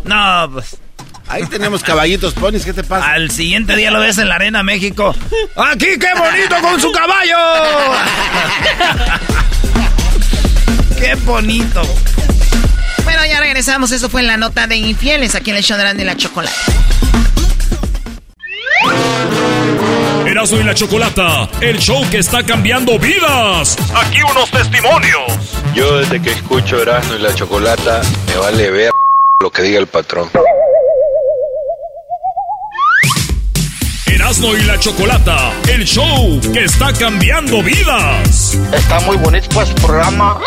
No, 0.04 0.50
pues. 0.52 0.78
Ahí 1.28 1.46
tenemos 1.46 1.84
caballitos 1.84 2.34
ponis, 2.34 2.66
¿qué 2.66 2.74
te 2.74 2.84
pasa? 2.84 3.12
Al 3.12 3.30
siguiente 3.30 3.76
día 3.76 3.92
lo 3.92 4.00
ves 4.00 4.18
en 4.18 4.30
la 4.30 4.36
Arena 4.36 4.64
México. 4.64 5.14
¡Aquí 5.58 6.00
qué 6.00 6.10
bonito 6.18 6.56
con 6.62 6.82
su 6.82 6.92
caballo! 6.92 7.38
¡Qué 11.00 11.14
bonito! 11.16 11.82
Bueno, 13.08 13.26
ya 13.26 13.40
regresamos. 13.40 13.94
Eso 13.94 14.10
fue 14.10 14.20
en 14.20 14.28
la 14.28 14.36
nota 14.36 14.68
de 14.68 14.76
infieles 14.76 15.34
aquí 15.34 15.52
en 15.52 15.56
el 15.56 15.64
show 15.64 15.78
de 15.78 16.04
la 16.04 16.18
Chocolate. 16.18 16.54
Erasmo 20.26 20.58
y 20.60 20.64
la 20.64 20.74
Chocolata, 20.76 21.50
el 21.62 21.80
show 21.80 22.06
que 22.12 22.18
está 22.18 22.44
cambiando 22.44 23.00
vidas. 23.00 23.78
Aquí 23.96 24.22
unos 24.30 24.52
testimonios. 24.52 25.24
Yo 25.74 26.00
desde 26.00 26.22
que 26.22 26.32
escucho 26.32 26.82
Erasmo 26.82 27.16
y 27.16 27.20
la 27.20 27.34
Chocolata, 27.34 28.02
me 28.28 28.36
vale 28.36 28.72
ver 28.72 28.92
lo 29.42 29.52
que 29.52 29.62
diga 29.62 29.80
el 29.80 29.88
patrón. 29.88 30.30
Erasmo 34.06 34.54
y 34.54 34.64
la 34.64 34.78
Chocolata, 34.82 35.54
el 35.70 35.86
show 35.86 36.42
que 36.54 36.66
está 36.66 36.92
cambiando 36.92 37.64
vidas. 37.64 38.58
Está 38.74 39.00
muy 39.00 39.16
bonito 39.16 39.48
pues 39.54 39.70
programa. 39.76 40.42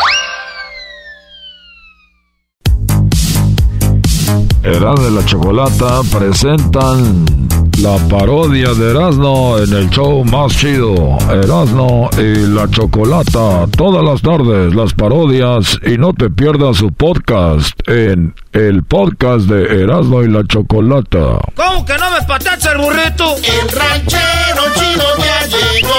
Erasmo 4.62 5.08
y 5.08 5.14
la 5.14 5.24
Chocolata 5.24 6.00
presentan 6.12 7.24
la 7.80 7.96
parodia 8.08 8.74
de 8.74 8.90
Erasmo 8.90 9.56
en 9.58 9.72
el 9.72 9.88
show 9.88 10.22
más 10.24 10.52
chido. 10.54 11.16
Erasmo 11.30 12.10
y 12.18 12.46
la 12.46 12.68
Chocolata, 12.70 13.66
todas 13.76 14.04
las 14.04 14.20
tardes 14.20 14.74
las 14.74 14.92
parodias 14.92 15.78
y 15.86 15.96
no 15.96 16.12
te 16.12 16.28
pierdas 16.28 16.76
su 16.76 16.92
podcast 16.92 17.72
en 17.88 18.34
el 18.52 18.84
podcast 18.84 19.46
de 19.46 19.82
Erasmo 19.82 20.22
y 20.22 20.28
la 20.28 20.46
Chocolata. 20.46 21.38
¿Cómo 21.54 21.84
que 21.86 21.94
no 21.96 22.10
me 22.10 22.26
patacha 22.26 22.72
el 22.72 22.78
burrito? 22.78 23.36
El 23.36 23.68
ranchero 23.70 24.62
chido 24.74 25.04
ya 25.18 25.46
llegó. 25.46 25.94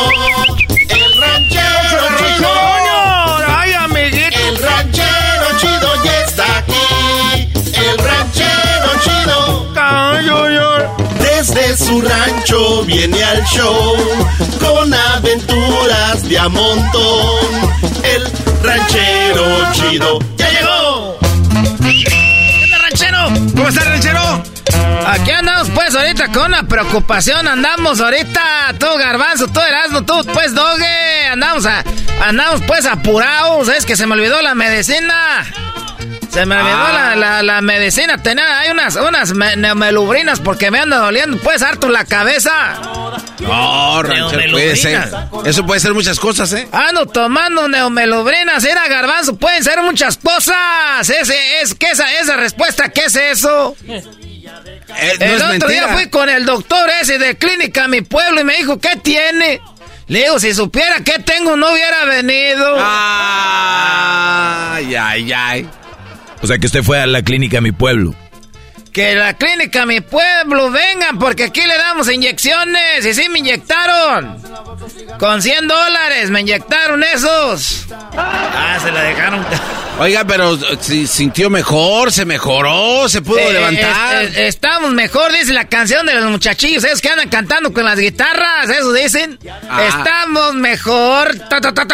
El 0.69 1.21
ranchero 1.21 2.07
chido. 2.17 2.70
Desde 11.41 11.75
su 11.75 11.99
rancho 12.01 12.83
viene 12.85 13.23
al 13.23 13.43
show 13.45 13.97
con 14.59 14.93
aventuras 14.93 16.29
de 16.29 16.37
a 16.37 16.47
montón. 16.47 17.71
El 18.03 18.31
ranchero 18.61 19.71
chido 19.73 20.19
ya 20.37 20.49
llegó. 20.51 21.17
¿Qué 21.81 22.61
onda, 22.63 22.77
ranchero? 22.77 23.17
¿Cómo 23.55 23.67
está, 23.69 23.83
ranchero? 23.85 24.43
Aquí 25.07 25.31
andamos 25.31 25.69
pues 25.71 25.95
ahorita 25.95 26.27
con 26.27 26.45
una 26.45 26.63
preocupación, 26.63 27.47
andamos 27.47 27.99
ahorita, 27.99 28.75
tú 28.77 28.85
garbanzo, 28.99 29.47
tú 29.47 29.59
Erasmo, 29.61 30.03
tú 30.03 30.23
pues 30.33 30.53
doge, 30.53 31.27
andamos 31.27 31.65
a, 31.65 31.83
andamos 32.23 32.61
pues 32.67 32.85
apurados, 32.85 33.67
es 33.69 33.85
que 33.87 33.95
se 33.95 34.05
me 34.05 34.13
olvidó 34.13 34.39
la 34.43 34.53
medicina. 34.53 35.43
Se 36.31 36.45
me 36.45 36.55
olvidó 36.55 36.75
Ah. 36.77 36.93
la, 36.93 37.15
la, 37.17 37.43
la 37.43 37.61
medicina, 37.61 38.17
tenía, 38.23 38.59
hay 38.59 38.69
unas, 38.71 38.95
unas 38.95 39.33
me- 39.33 39.57
neomelubrinas 39.57 40.39
porque 40.39 40.71
me 40.71 40.79
anda 40.79 40.97
doliendo 40.99 41.37
pues 41.39 41.61
harto 41.61 41.89
la 41.89 42.05
cabeza. 42.05 42.79
No, 43.39 44.01
ranchero, 44.01 44.51
puede 44.51 44.75
ser. 44.77 45.09
Eso 45.45 45.65
puede 45.65 45.81
ser 45.81 45.93
muchas 45.93 46.19
cosas, 46.21 46.53
¿eh? 46.53 46.69
Ando 46.71 47.05
tomando 47.05 47.67
neomelubrinas, 47.67 48.63
era 48.63 48.87
garbanzo, 48.87 49.35
pueden 49.35 49.61
ser 49.63 49.81
muchas 49.81 50.15
cosas. 50.17 51.09
Ese, 51.09 51.61
es 51.61 51.75
que 51.75 51.87
esa, 51.91 52.09
esa 52.19 52.37
respuesta, 52.37 52.87
¿qué 52.89 53.01
es 53.05 53.15
eso? 53.15 53.75
Eh, 53.87 54.01
no 55.19 55.25
el 55.25 55.31
es 55.31 55.35
otro 55.35 55.47
mentira. 55.49 55.69
día 55.69 55.87
fui 55.89 56.09
con 56.09 56.29
el 56.29 56.45
doctor 56.45 56.89
ese 57.01 57.17
de 57.19 57.37
clínica 57.37 57.83
a 57.85 57.87
mi 57.89 58.01
pueblo 58.03 58.39
y 58.39 58.43
me 58.45 58.55
dijo, 58.55 58.79
¿qué 58.79 58.95
tiene? 59.03 59.59
Le 60.07 60.23
digo, 60.23 60.39
si 60.39 60.53
supiera 60.53 60.95
qué 61.03 61.19
tengo, 61.19 61.55
no 61.57 61.71
hubiera 61.73 62.05
venido. 62.05 62.77
Ay, 64.73 64.95
ay, 64.95 65.33
ay. 65.33 65.69
O 66.41 66.47
sea 66.47 66.57
que 66.57 66.65
usted 66.65 66.83
fue 66.83 66.99
a 66.99 67.05
la 67.07 67.21
clínica 67.21 67.59
a 67.59 67.61
mi 67.61 67.71
pueblo. 67.71 68.15
Que 68.91 69.15
la 69.15 69.35
clínica 69.37 69.83
a 69.83 69.85
mi 69.85 70.01
pueblo 70.01 70.69
vengan, 70.69 71.17
porque 71.17 71.45
aquí 71.45 71.61
le 71.61 71.77
damos 71.77 72.11
inyecciones. 72.11 73.05
Y 73.05 73.13
sí 73.13 73.29
me 73.29 73.39
inyectaron. 73.39 74.37
Con 75.17 75.41
100 75.41 75.67
dólares 75.67 76.29
me 76.29 76.41
inyectaron 76.41 77.01
esos. 77.03 77.85
Ah, 78.17 78.77
se 78.83 78.91
la 78.91 79.03
dejaron. 79.03 79.45
Oiga, 79.99 80.25
pero 80.25 80.57
si 80.81 81.07
sintió 81.07 81.49
mejor, 81.49 82.11
se 82.11 82.25
mejoró, 82.25 83.07
se 83.07 83.21
pudo 83.21 83.39
Eh, 83.39 83.53
levantar. 83.53 84.23
estamos 84.23 84.91
mejor, 84.91 85.31
dice 85.31 85.53
la 85.53 85.69
canción 85.69 86.05
de 86.05 86.15
los 86.15 86.29
muchachillos, 86.31 86.83
esos 86.83 87.01
que 87.01 87.09
andan 87.09 87.29
cantando 87.29 87.71
con 87.71 87.85
las 87.85 87.97
guitarras, 87.99 88.67
eso 88.69 88.91
dicen. 88.91 89.39
Ah. 89.69 89.83
Estamos 89.87 90.55
mejor. 90.55 91.37
Ta, 91.49 91.61
ta, 91.61 91.71
ta, 91.73 91.85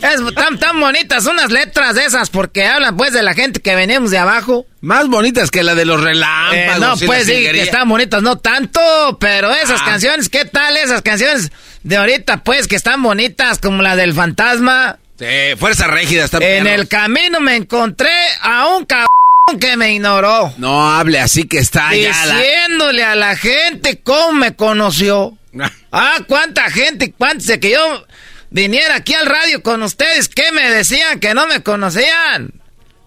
es 0.00 0.34
tan, 0.34 0.58
tan 0.58 0.78
bonitas 0.78 1.26
unas 1.26 1.50
letras 1.50 1.96
de 1.96 2.04
esas 2.04 2.30
porque 2.30 2.66
hablan 2.66 2.96
pues 2.96 3.12
de 3.12 3.22
la 3.22 3.34
gente 3.34 3.60
que 3.60 3.74
venimos 3.74 4.10
de 4.12 4.18
abajo. 4.18 4.64
Más 4.80 5.08
bonitas 5.08 5.50
que 5.50 5.64
la 5.64 5.74
de 5.74 5.84
los 5.84 6.00
relámpagos. 6.00 6.76
Eh, 6.76 6.80
no, 6.80 6.96
pues 7.06 7.26
sí, 7.26 7.32
que 7.32 7.62
están 7.62 7.88
bonitas, 7.88 8.22
no 8.22 8.36
tanto, 8.38 8.80
pero 9.18 9.52
esas 9.52 9.80
ah. 9.82 9.84
canciones, 9.84 10.28
¿qué 10.28 10.44
tal 10.44 10.76
esas 10.76 11.02
canciones 11.02 11.50
de 11.82 11.96
ahorita 11.96 12.44
pues 12.44 12.68
que 12.68 12.76
están 12.76 13.02
bonitas 13.02 13.58
como 13.58 13.82
la 13.82 13.96
del 13.96 14.14
fantasma? 14.14 14.98
Sí, 15.18 15.56
fuerza 15.58 15.88
rígida 15.88 16.24
está 16.24 16.38
En 16.38 16.68
el 16.68 16.86
camino 16.86 17.40
me 17.40 17.56
encontré 17.56 18.12
a 18.40 18.68
un 18.68 18.84
cabrón 18.84 19.08
que 19.60 19.76
me 19.76 19.94
ignoró. 19.94 20.54
No 20.58 20.88
hable 20.88 21.18
así 21.18 21.44
que 21.48 21.58
está 21.58 21.90
Diciéndole 21.90 23.02
a 23.02 23.16
la 23.16 23.36
gente 23.36 23.98
cómo 23.98 24.34
me 24.34 24.54
conoció. 24.54 25.36
ah, 25.60 25.70
ah 25.90 26.18
cuánta 26.28 26.70
gente, 26.70 27.12
cuánto 27.18 27.42
sé 27.42 27.58
que 27.58 27.72
yo 27.72 28.06
viniera 28.50 28.96
aquí 28.96 29.14
al 29.14 29.26
radio 29.26 29.62
con 29.62 29.82
ustedes, 29.82 30.28
que 30.28 30.52
me 30.52 30.70
decían 30.70 31.20
que 31.20 31.34
no 31.34 31.46
me 31.46 31.62
conocían. 31.62 32.52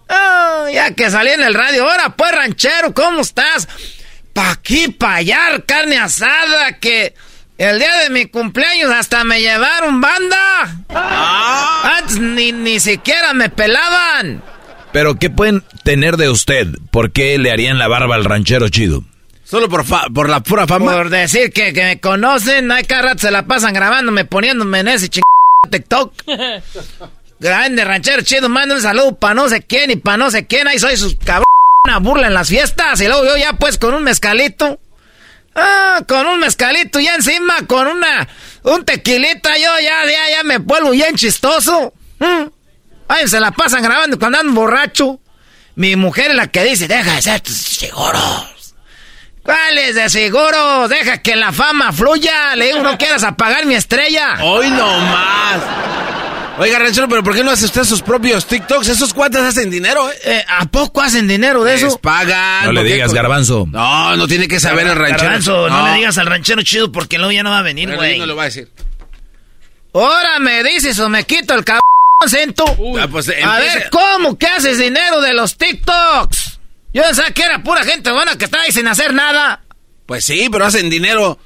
Ah, 0.08 0.66
ya 0.72 0.92
que 0.92 1.10
salí 1.10 1.30
en 1.30 1.42
el 1.42 1.54
radio, 1.54 1.88
ahora 1.88 2.10
pues 2.16 2.32
ranchero, 2.32 2.92
¿cómo 2.92 3.20
estás? 3.20 3.68
Pa' 4.32 4.50
aquí, 4.52 4.88
pa' 4.88 5.16
allá, 5.16 5.62
carne 5.66 5.98
asada, 5.98 6.78
que 6.78 7.14
el 7.58 7.78
día 7.78 7.94
de 7.98 8.10
mi 8.10 8.26
cumpleaños 8.26 8.90
hasta 8.90 9.24
me 9.24 9.40
llevaron 9.40 10.00
banda. 10.00 10.76
Antes 11.98 12.18
ni, 12.18 12.52
ni 12.52 12.80
siquiera 12.80 13.34
me 13.34 13.48
pelaban. 13.50 14.42
Pero 14.92 15.18
¿qué 15.18 15.30
pueden 15.30 15.62
tener 15.84 16.16
de 16.16 16.28
usted? 16.28 16.66
¿Por 16.90 17.12
qué 17.12 17.38
le 17.38 17.50
harían 17.50 17.78
la 17.78 17.88
barba 17.88 18.14
al 18.14 18.24
ranchero 18.24 18.68
chido? 18.68 19.04
Solo 19.52 19.68
por, 19.68 19.84
fa- 19.84 20.06
por 20.14 20.30
la 20.30 20.40
pura 20.42 20.66
fama. 20.66 20.92
Por 20.92 21.10
decir 21.10 21.52
que, 21.52 21.74
que 21.74 21.84
me 21.84 22.00
conocen, 22.00 22.72
hay 22.72 22.84
cada 22.84 23.02
rato 23.02 23.18
se 23.18 23.30
la 23.30 23.42
pasan 23.42 23.74
grabándome, 23.74 24.24
poniéndome 24.24 24.80
en 24.80 24.88
ese 24.88 25.10
ching 25.10 25.22
TikTok. 25.70 26.14
Grande 27.38 27.84
ranchero 27.84 28.22
chido, 28.22 28.48
manda 28.48 28.74
un 28.74 28.80
saludo 28.80 29.14
pa' 29.14 29.34
no 29.34 29.50
sé 29.50 29.60
quién 29.60 29.90
y 29.90 29.96
pa' 29.96 30.16
no 30.16 30.30
sé 30.30 30.46
quién. 30.46 30.68
Ahí 30.68 30.78
soy 30.78 30.96
sus 30.96 31.16
cabrón, 31.16 31.44
una 31.86 31.98
burla 31.98 32.28
en 32.28 32.32
las 32.34 32.48
fiestas. 32.48 32.98
Y 33.02 33.08
luego 33.08 33.26
yo 33.26 33.36
ya 33.36 33.52
pues 33.52 33.76
con 33.76 33.92
un 33.92 34.02
mezcalito. 34.02 34.80
Ah, 35.54 36.00
con 36.08 36.26
un 36.26 36.40
mezcalito 36.40 36.98
ya 36.98 37.14
encima, 37.14 37.66
con 37.66 37.88
una, 37.88 38.26
un 38.62 38.86
tequilita, 38.86 39.50
yo 39.58 39.70
ya, 39.82 40.06
ya, 40.06 40.30
ya 40.30 40.42
me 40.44 40.56
vuelvo 40.56 40.92
bien 40.92 41.14
chistoso. 41.14 41.92
Mm. 42.20 42.44
Ay, 43.06 43.28
se 43.28 43.38
la 43.38 43.50
pasan 43.50 43.82
grabando 43.82 44.18
cuando 44.18 44.38
andan 44.38 44.54
borracho. 44.54 45.20
Mi 45.74 45.94
mujer 45.94 46.30
es 46.30 46.36
la 46.38 46.46
que 46.46 46.64
dice, 46.64 46.88
deja 46.88 47.16
de 47.16 47.20
ser 47.20 47.40
tus 47.42 47.54
seguros. 47.54 48.61
¿Cuáles 49.42 49.94
de 49.96 50.08
seguros? 50.08 50.88
Deja 50.88 51.18
que 51.18 51.34
la 51.36 51.52
fama 51.52 51.92
fluya. 51.92 52.54
Le 52.54 52.66
digo, 52.66 52.80
no 52.80 52.96
quieras 52.96 53.24
apagar 53.24 53.66
mi 53.66 53.74
estrella. 53.74 54.36
Hoy 54.42 54.70
no 54.70 54.98
más. 55.00 55.60
Oiga, 56.58 56.78
ranchero, 56.78 57.08
pero 57.08 57.24
¿por 57.24 57.34
qué 57.34 57.42
no 57.42 57.50
hace 57.50 57.64
usted 57.64 57.82
sus 57.82 58.02
propios 58.02 58.46
TikToks? 58.46 58.86
¿Esos 58.88 59.14
cuantos 59.14 59.40
hacen 59.42 59.70
dinero? 59.70 60.08
Eh? 60.10 60.14
Eh, 60.24 60.44
¿A 60.46 60.66
poco 60.66 61.00
hacen 61.00 61.26
dinero 61.26 61.64
de 61.64 61.72
Les 61.72 61.82
eso? 61.82 61.98
pagan. 61.98 62.66
No 62.66 62.72
le 62.72 62.84
digas, 62.84 63.12
garbanzo. 63.12 63.66
No, 63.68 64.16
no 64.16 64.28
tiene 64.28 64.46
que 64.46 64.60
saber 64.60 64.86
el 64.86 64.94
ranchero. 64.94 65.22
Garbanzo, 65.24 65.68
no. 65.68 65.88
le 65.88 65.94
digas 65.94 66.18
al 66.18 66.26
ranchero 66.26 66.62
chido 66.62 66.92
porque 66.92 67.16
luego 67.16 67.32
ya 67.32 67.42
no 67.42 67.50
va 67.50 67.58
a 67.60 67.62
venir, 67.62 67.92
güey. 67.96 68.18
no 68.18 68.26
lo 68.26 68.36
va 68.36 68.42
a 68.42 68.46
decir. 68.46 68.68
Ahora 69.94 70.38
me 70.38 70.62
dices 70.62 70.98
o 71.00 71.08
me 71.08 71.24
quito 71.24 71.54
el 71.54 71.64
cabrón 71.64 71.82
acento. 72.20 72.64
Ah, 73.00 73.08
pues, 73.10 73.28
a 73.28 73.58
ver, 73.58 73.88
¿cómo 73.90 74.38
que 74.38 74.46
haces 74.46 74.78
dinero 74.78 75.20
de 75.20 75.32
los 75.32 75.56
TikToks? 75.56 76.51
Yo 76.94 77.02
pensaba 77.02 77.30
que 77.30 77.42
era 77.42 77.62
pura 77.62 77.84
gente 77.84 78.10
buena 78.10 78.36
que 78.36 78.44
estaba 78.44 78.64
ahí 78.64 78.72
sin 78.72 78.86
hacer 78.86 79.14
nada. 79.14 79.62
Pues 80.06 80.24
sí, 80.24 80.48
pero 80.50 80.64
hacen 80.66 80.90
dinero. 80.90 81.38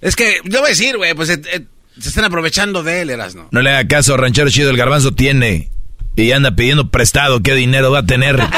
Es 0.00 0.16
que, 0.16 0.40
yo 0.44 0.60
voy 0.60 0.66
a 0.68 0.70
decir, 0.70 0.96
güey, 0.96 1.14
pues 1.14 1.28
eh, 1.30 1.40
eh, 1.52 1.62
se 2.00 2.08
están 2.08 2.24
aprovechando 2.24 2.82
de 2.82 3.02
él, 3.02 3.10
Erasno. 3.10 3.48
No 3.50 3.60
le 3.62 3.70
haga 3.70 3.88
caso, 3.88 4.16
ranchero 4.16 4.50
chido, 4.50 4.70
el 4.70 4.76
garbanzo 4.76 5.12
tiene. 5.12 5.70
Y 6.14 6.30
anda 6.32 6.50
pidiendo 6.52 6.90
prestado, 6.90 7.42
¿qué 7.42 7.54
dinero 7.54 7.90
va 7.90 8.00
a 8.00 8.06
tener? 8.06 8.38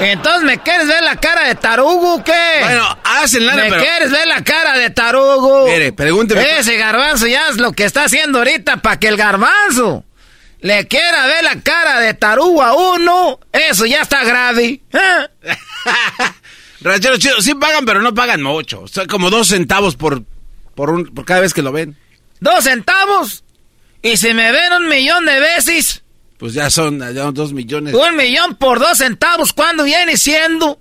Entonces, 0.00 0.42
¿me 0.42 0.58
quieres 0.58 0.88
ver 0.88 1.02
la 1.02 1.16
cara 1.16 1.46
de 1.46 1.54
tarugo 1.54 2.16
o 2.16 2.24
qué? 2.24 2.32
Bueno, 2.60 2.98
hacen 3.04 3.46
lana, 3.46 3.64
¿Me 3.64 3.70
pero- 3.70 3.82
quieres 3.82 4.10
ver 4.10 4.26
la 4.26 4.42
cara 4.42 4.76
de 4.76 4.90
tarugo? 4.90 5.66
Mire, 5.68 5.92
pregúnteme. 5.92 6.58
Ese 6.58 6.76
garbanzo 6.76 7.26
ya 7.28 7.48
es 7.50 7.58
lo 7.58 7.72
que 7.72 7.84
está 7.84 8.04
haciendo 8.04 8.38
ahorita 8.38 8.78
para 8.78 8.98
que 8.98 9.06
el 9.08 9.16
garbanzo 9.16 10.04
le 10.62 10.86
quiera 10.88 11.26
ver 11.26 11.44
la 11.44 11.60
cara 11.60 12.00
de 12.00 12.14
tarugo 12.14 12.62
a 12.62 12.72
uno. 12.94 13.38
Eso 13.52 13.84
ya 13.86 14.00
está 14.02 14.24
grave. 14.24 14.80
¿eh? 14.92 15.28
Ranchero 16.80 17.16
chido, 17.18 17.40
sí 17.40 17.54
pagan, 17.54 17.84
pero 17.84 18.02
no 18.02 18.12
pagan 18.14 18.42
mucho. 18.42 18.80
O 18.82 18.88
sea, 18.88 19.06
como 19.06 19.30
dos 19.30 19.48
centavos 19.48 19.94
por, 19.96 20.22
por, 20.74 20.90
un, 20.90 21.04
por 21.06 21.24
cada 21.24 21.40
vez 21.40 21.54
que 21.54 21.62
lo 21.62 21.70
ven. 21.72 21.96
¿Dos 22.40 22.64
centavos? 22.64 23.44
Y 24.02 24.16
si 24.16 24.34
me 24.34 24.50
ven 24.50 24.72
un 24.72 24.88
millón 24.88 25.24
de 25.26 25.38
veces, 25.38 26.02
Pues 26.38 26.54
ya 26.54 26.70
son, 26.70 26.98
ya 26.98 27.22
son 27.22 27.34
dos 27.34 27.52
millones. 27.52 27.94
un 27.94 28.16
millón 28.16 28.56
por 28.56 28.80
dos 28.80 28.98
centavos, 28.98 29.52
¿cuándo 29.52 29.84
viene 29.84 30.16
siendo? 30.16 30.80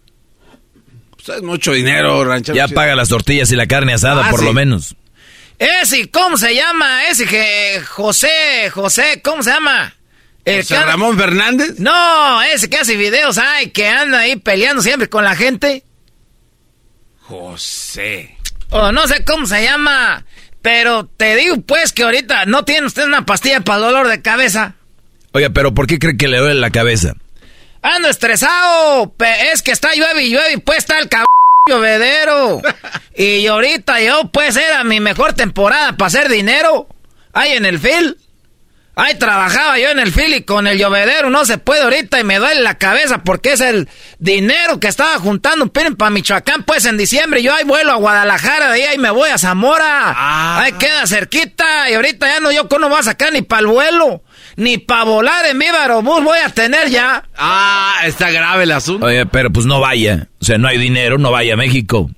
Pues 1.23 1.37
es 1.37 1.43
mucho 1.43 1.71
dinero, 1.73 2.23
ranchero 2.25 2.55
Ya 2.55 2.65
chido. 2.65 2.75
paga 2.75 2.95
las 2.95 3.09
tortillas 3.09 3.51
y 3.51 3.55
la 3.55 3.67
carne 3.67 3.93
asada, 3.93 4.25
Ah, 4.25 4.29
por 4.31 4.39
sí. 4.39 4.45
lo 4.45 4.53
menos. 4.53 4.95
Ese, 5.61 6.09
¿cómo 6.09 6.37
se 6.37 6.55
llama? 6.55 7.05
Ese 7.05 7.27
que 7.27 7.81
José, 7.87 8.71
José, 8.71 9.21
¿cómo 9.23 9.43
se 9.43 9.51
llama? 9.51 9.93
El 10.43 10.63
José 10.63 10.73
que- 10.75 10.81
Ramón 10.83 11.17
Fernández. 11.19 11.75
No, 11.77 12.41
ese 12.41 12.67
que 12.67 12.77
hace 12.77 12.95
videos, 12.95 13.37
ay, 13.37 13.69
que 13.69 13.87
anda 13.87 14.19
ahí 14.21 14.37
peleando 14.37 14.81
siempre 14.81 15.07
con 15.07 15.23
la 15.23 15.35
gente. 15.35 15.83
José. 17.19 18.37
O 18.71 18.91
no 18.91 19.07
sé 19.07 19.23
cómo 19.23 19.45
se 19.45 19.63
llama. 19.63 20.25
Pero 20.63 21.05
te 21.05 21.35
digo 21.35 21.61
pues 21.61 21.93
que 21.93 22.03
ahorita 22.03 22.45
no 22.45 22.65
tiene 22.65 22.87
usted 22.87 23.03
una 23.05 23.25
pastilla 23.25 23.61
para 23.61 23.77
el 23.79 23.83
dolor 23.85 24.07
de 24.07 24.21
cabeza. 24.21 24.73
Oiga, 25.31 25.49
pero 25.51 25.73
¿por 25.73 25.87
qué 25.87 25.99
cree 25.99 26.17
que 26.17 26.27
le 26.27 26.37
duele 26.39 26.59
la 26.59 26.71
cabeza? 26.71 27.13
Ando 27.83 28.09
estresado. 28.09 29.13
Es 29.51 29.61
que 29.61 29.71
está 29.71 29.93
llueve 29.93 30.23
y 30.23 30.31
llueve 30.31 30.53
y 30.53 30.57
pues 30.57 30.79
está 30.79 30.99
el 30.99 31.09
cabrón 31.09 31.27
llovedero. 31.67 32.61
y 33.15 33.45
ahorita 33.47 34.01
yo 34.01 34.29
pues 34.31 34.55
era 34.57 34.83
mi 34.83 34.99
mejor 34.99 35.33
temporada 35.33 35.93
para 35.93 36.07
hacer 36.07 36.29
dinero. 36.29 36.87
Ahí 37.33 37.51
en 37.51 37.65
el 37.65 37.79
fil. 37.79 38.17
Ahí 38.93 39.15
trabajaba 39.17 39.79
yo 39.79 39.89
en 39.89 39.99
el 39.99 40.11
fil 40.11 40.33
y 40.33 40.43
con 40.43 40.67
el 40.67 40.77
llovedero 40.77 41.29
no 41.29 41.45
se 41.45 41.57
puede 41.57 41.83
ahorita 41.83 42.19
y 42.19 42.25
me 42.25 42.39
duele 42.39 42.61
la 42.61 42.77
cabeza 42.77 43.23
porque 43.23 43.53
es 43.53 43.61
el 43.61 43.87
dinero 44.19 44.81
que 44.81 44.89
estaba 44.89 45.17
juntando 45.17 45.71
Piren 45.71 45.95
para 45.95 46.11
Michoacán 46.11 46.63
pues 46.63 46.85
en 46.85 46.97
diciembre. 46.97 47.41
Yo 47.41 47.53
ahí 47.53 47.63
vuelo 47.63 47.93
a 47.93 47.95
Guadalajara, 47.95 48.67
de 48.67 48.73
ahí, 48.73 48.81
ahí 48.83 48.97
me 48.97 49.09
voy 49.09 49.29
a 49.29 49.37
Zamora. 49.37 50.61
Ahí 50.61 50.73
queda 50.73 51.07
cerquita 51.07 51.89
y 51.89 51.93
ahorita 51.93 52.27
ya 52.27 52.39
no 52.41 52.51
yo 52.51 52.67
no 52.79 52.89
voy 52.89 52.99
a 52.99 53.03
sacar 53.03 53.31
ni 53.31 53.41
para 53.41 53.61
el 53.61 53.67
vuelo. 53.67 54.23
Ni 54.55 54.77
para 54.77 55.03
volar 55.03 55.45
en 55.45 55.57
mi 55.57 55.65
aerobús 55.65 56.23
voy 56.23 56.39
a 56.39 56.49
tener 56.49 56.89
ya. 56.89 57.23
Ah, 57.37 58.01
está 58.03 58.29
grave 58.31 58.63
el 58.63 58.71
asunto. 58.71 59.05
Oye, 59.05 59.25
pero 59.25 59.49
pues 59.51 59.65
no 59.65 59.79
vaya. 59.79 60.27
O 60.41 60.45
sea, 60.45 60.57
no 60.57 60.67
hay 60.67 60.77
dinero, 60.77 61.17
no 61.17 61.31
vaya 61.31 61.53
a 61.53 61.57
México. 61.57 62.09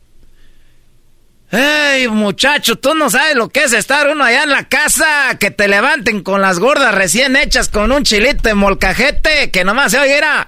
Ey, 1.51 2.07
muchacho, 2.07 2.77
tú 2.77 2.95
no 2.95 3.11
sabes 3.11 3.35
lo 3.35 3.49
que 3.49 3.63
es 3.65 3.73
estar 3.73 4.09
uno 4.09 4.23
allá 4.23 4.41
en 4.43 4.49
la 4.49 4.67
casa, 4.67 5.37
que 5.39 5.51
te 5.51 5.67
levanten 5.67 6.23
con 6.23 6.41
las 6.41 6.57
gordas 6.57 6.95
recién 6.95 7.35
hechas 7.35 7.69
con 7.69 7.91
un 7.91 8.03
chilito 8.03 8.41
de 8.49 8.55
molcajete, 8.55 9.51
que 9.51 9.63
nomás 9.63 9.91
se 9.91 9.99
oiga. 9.99 10.47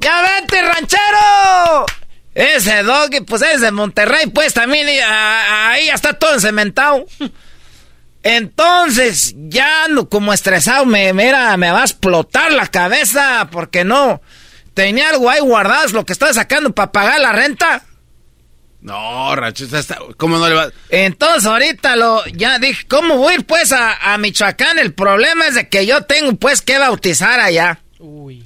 ¡Ya 0.00 0.22
vente, 0.22 0.62
ranchero! 0.62 1.86
Ese 2.32 2.84
doggy, 2.84 3.22
pues 3.22 3.42
es 3.42 3.60
de 3.60 3.72
Monterrey, 3.72 4.26
pues 4.28 4.54
también 4.54 4.88
y, 4.88 4.98
a- 5.00 5.70
ahí 5.70 5.86
ya 5.86 5.94
está 5.94 6.12
todo 6.12 6.34
encementado. 6.34 7.04
Entonces, 8.22 9.34
ya 9.48 9.84
ando 9.84 10.08
como 10.08 10.32
estresado, 10.32 10.84
me, 10.84 11.12
mira, 11.12 11.56
me 11.56 11.70
va 11.70 11.80
a 11.82 11.84
explotar 11.84 12.52
la 12.52 12.66
cabeza, 12.66 13.48
porque 13.50 13.84
no. 13.84 14.20
Tenía 14.74 15.08
algo 15.10 15.28
ahí 15.30 15.40
guardado, 15.40 15.86
es 15.86 15.92
lo 15.92 16.04
que 16.04 16.12
estoy 16.12 16.32
sacando 16.34 16.72
para 16.74 16.92
pagar 16.92 17.20
la 17.20 17.32
renta. 17.32 17.84
No, 18.80 19.34
está- 19.60 19.98
¿cómo 20.16 20.38
no 20.38 20.48
le 20.48 20.54
va? 20.54 20.68
Entonces 20.90 21.46
ahorita 21.46 21.96
lo, 21.96 22.24
ya 22.26 22.58
dije, 22.60 22.86
¿cómo 22.86 23.16
voy 23.16 23.32
a 23.32 23.36
ir 23.36 23.44
pues 23.44 23.72
a, 23.72 24.12
a 24.12 24.18
Michoacán? 24.18 24.78
El 24.78 24.94
problema 24.94 25.48
es 25.48 25.56
de 25.56 25.68
que 25.68 25.84
yo 25.84 26.02
tengo 26.02 26.34
pues 26.36 26.62
que 26.62 26.78
bautizar 26.78 27.40
allá. 27.40 27.80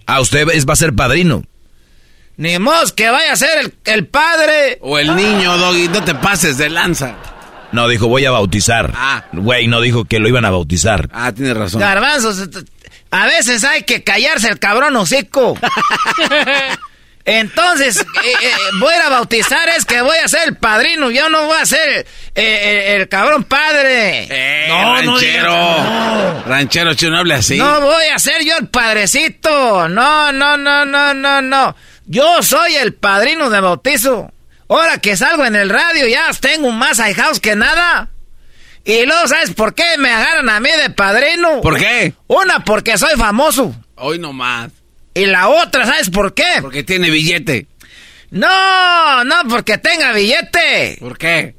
Ah, 0.07 0.21
usted 0.21 0.49
es- 0.51 0.67
va 0.67 0.73
a 0.73 0.77
ser 0.77 0.95
padrino. 0.95 1.45
Ni 2.39 2.59
modo 2.59 2.83
que 2.97 3.11
vaya 3.11 3.33
a 3.33 3.37
ser 3.37 3.59
el, 3.59 3.75
el 3.85 4.07
padre. 4.07 4.79
O 4.81 4.99
el 4.99 5.15
niño, 5.15 5.59
Doggy, 5.59 5.89
no 5.89 6.03
te 6.03 6.15
pases 6.15 6.57
de 6.57 6.71
lanza. 6.71 7.15
No, 7.73 7.89
dijo 7.89 8.07
voy 8.09 8.25
a 8.25 8.31
bautizar. 8.31 8.93
Ah. 8.95 9.25
Güey, 9.33 9.67
no 9.67 9.81
dijo 9.81 10.05
que 10.05 10.19
lo 10.19 10.29
iban 10.29 10.45
a 10.45 10.51
bautizar. 10.51 11.09
Ah, 11.13 11.33
tienes 11.33 11.57
razón. 11.57 11.81
Garbanzos, 11.81 12.49
a 13.11 13.27
veces 13.27 13.65
hay 13.65 13.83
que 13.83 14.03
callarse 14.05 14.49
el 14.49 14.59
cabrón 14.59 14.97
hocico. 14.97 15.59
Entonces, 17.25 18.01
eh, 18.01 18.05
eh, 18.43 18.51
voy 18.81 18.95
a 18.95 19.09
bautizar, 19.09 19.69
es 19.69 19.85
que 19.85 20.03
voy 20.03 20.17
a 20.19 20.27
ser 20.27 20.49
el 20.49 20.57
padrino, 20.57 21.09
yo 21.11 21.29
no 21.29 21.47
voy 21.47 21.57
a 21.57 21.65
ser 21.67 22.05
eh, 22.35 22.95
el, 22.95 23.03
el 23.03 23.09
cabrón 23.09 23.45
padre. 23.45 24.27
Eh, 24.29 24.67
no, 24.69 25.03
no 25.03 25.13
ranchero. 25.13 25.49
no. 25.51 26.43
Ranchero, 26.47 26.95
chido, 26.95 27.13
no 27.13 27.19
hable 27.19 27.35
así. 27.35 27.57
No 27.59 27.81
voy 27.81 28.07
a 28.13 28.19
ser 28.19 28.45
yo 28.45 28.57
el 28.59 28.67
padrecito. 28.69 29.89
No, 29.89 30.33
no, 30.33 30.57
no, 30.57 30.85
no, 30.85 31.15
no, 31.15 31.41
no. 31.43 31.77
Yo 32.07 32.43
soy 32.43 32.75
el 32.75 32.95
padrino 32.95 33.51
de 33.51 33.61
bautizo. 33.61 34.33
Ahora 34.73 34.97
que 34.99 35.19
salgo 35.19 35.45
en 35.45 35.55
el 35.55 35.69
radio 35.69 36.07
ya 36.07 36.31
tengo 36.41 36.71
más 36.73 36.99
ahijados 36.99 37.41
que 37.41 37.55
nada. 37.55 38.09
Y 38.85 39.05
luego, 39.05 39.29
¿sabes 39.29 39.53
por 39.53 39.75
qué 39.75 39.85
me 39.99 40.11
agarran 40.11 40.49
a 40.49 40.61
mí 40.61 40.71
de 40.71 40.89
padrino? 40.89 41.61
¿Por 41.61 41.79
qué? 41.79 42.15
Una, 42.27 42.65
porque 42.65 42.97
soy 42.97 43.15
famoso. 43.19 43.75
Hoy 43.97 44.19
no 44.19 44.33
más. 44.33 44.73
Y 45.13 45.27
la 45.27 45.49
otra, 45.49 45.85
¿sabes 45.85 46.09
por 46.09 46.33
qué? 46.33 46.59
Porque 46.63 46.83
tiene 46.85 47.11
billete. 47.11 47.67
No, 48.31 49.25
no, 49.25 49.37
porque 49.51 49.77
tenga 49.77 50.15
billete. 50.15 50.97
¿Por 51.01 51.19
qué? 51.19 51.55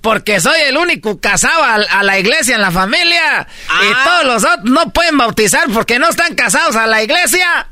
Porque 0.00 0.38
soy 0.38 0.60
el 0.60 0.76
único 0.76 1.20
casado 1.20 1.64
a, 1.64 1.74
a 1.74 2.02
la 2.04 2.20
iglesia 2.20 2.54
en 2.54 2.60
la 2.60 2.70
familia. 2.70 3.48
Ah. 3.68 3.80
Y 3.82 4.04
todos 4.04 4.24
los 4.26 4.44
otros 4.44 4.70
no 4.70 4.92
pueden 4.92 5.18
bautizar 5.18 5.68
porque 5.72 5.98
no 5.98 6.08
están 6.08 6.36
casados 6.36 6.76
a 6.76 6.86
la 6.86 7.02
iglesia. 7.02 7.68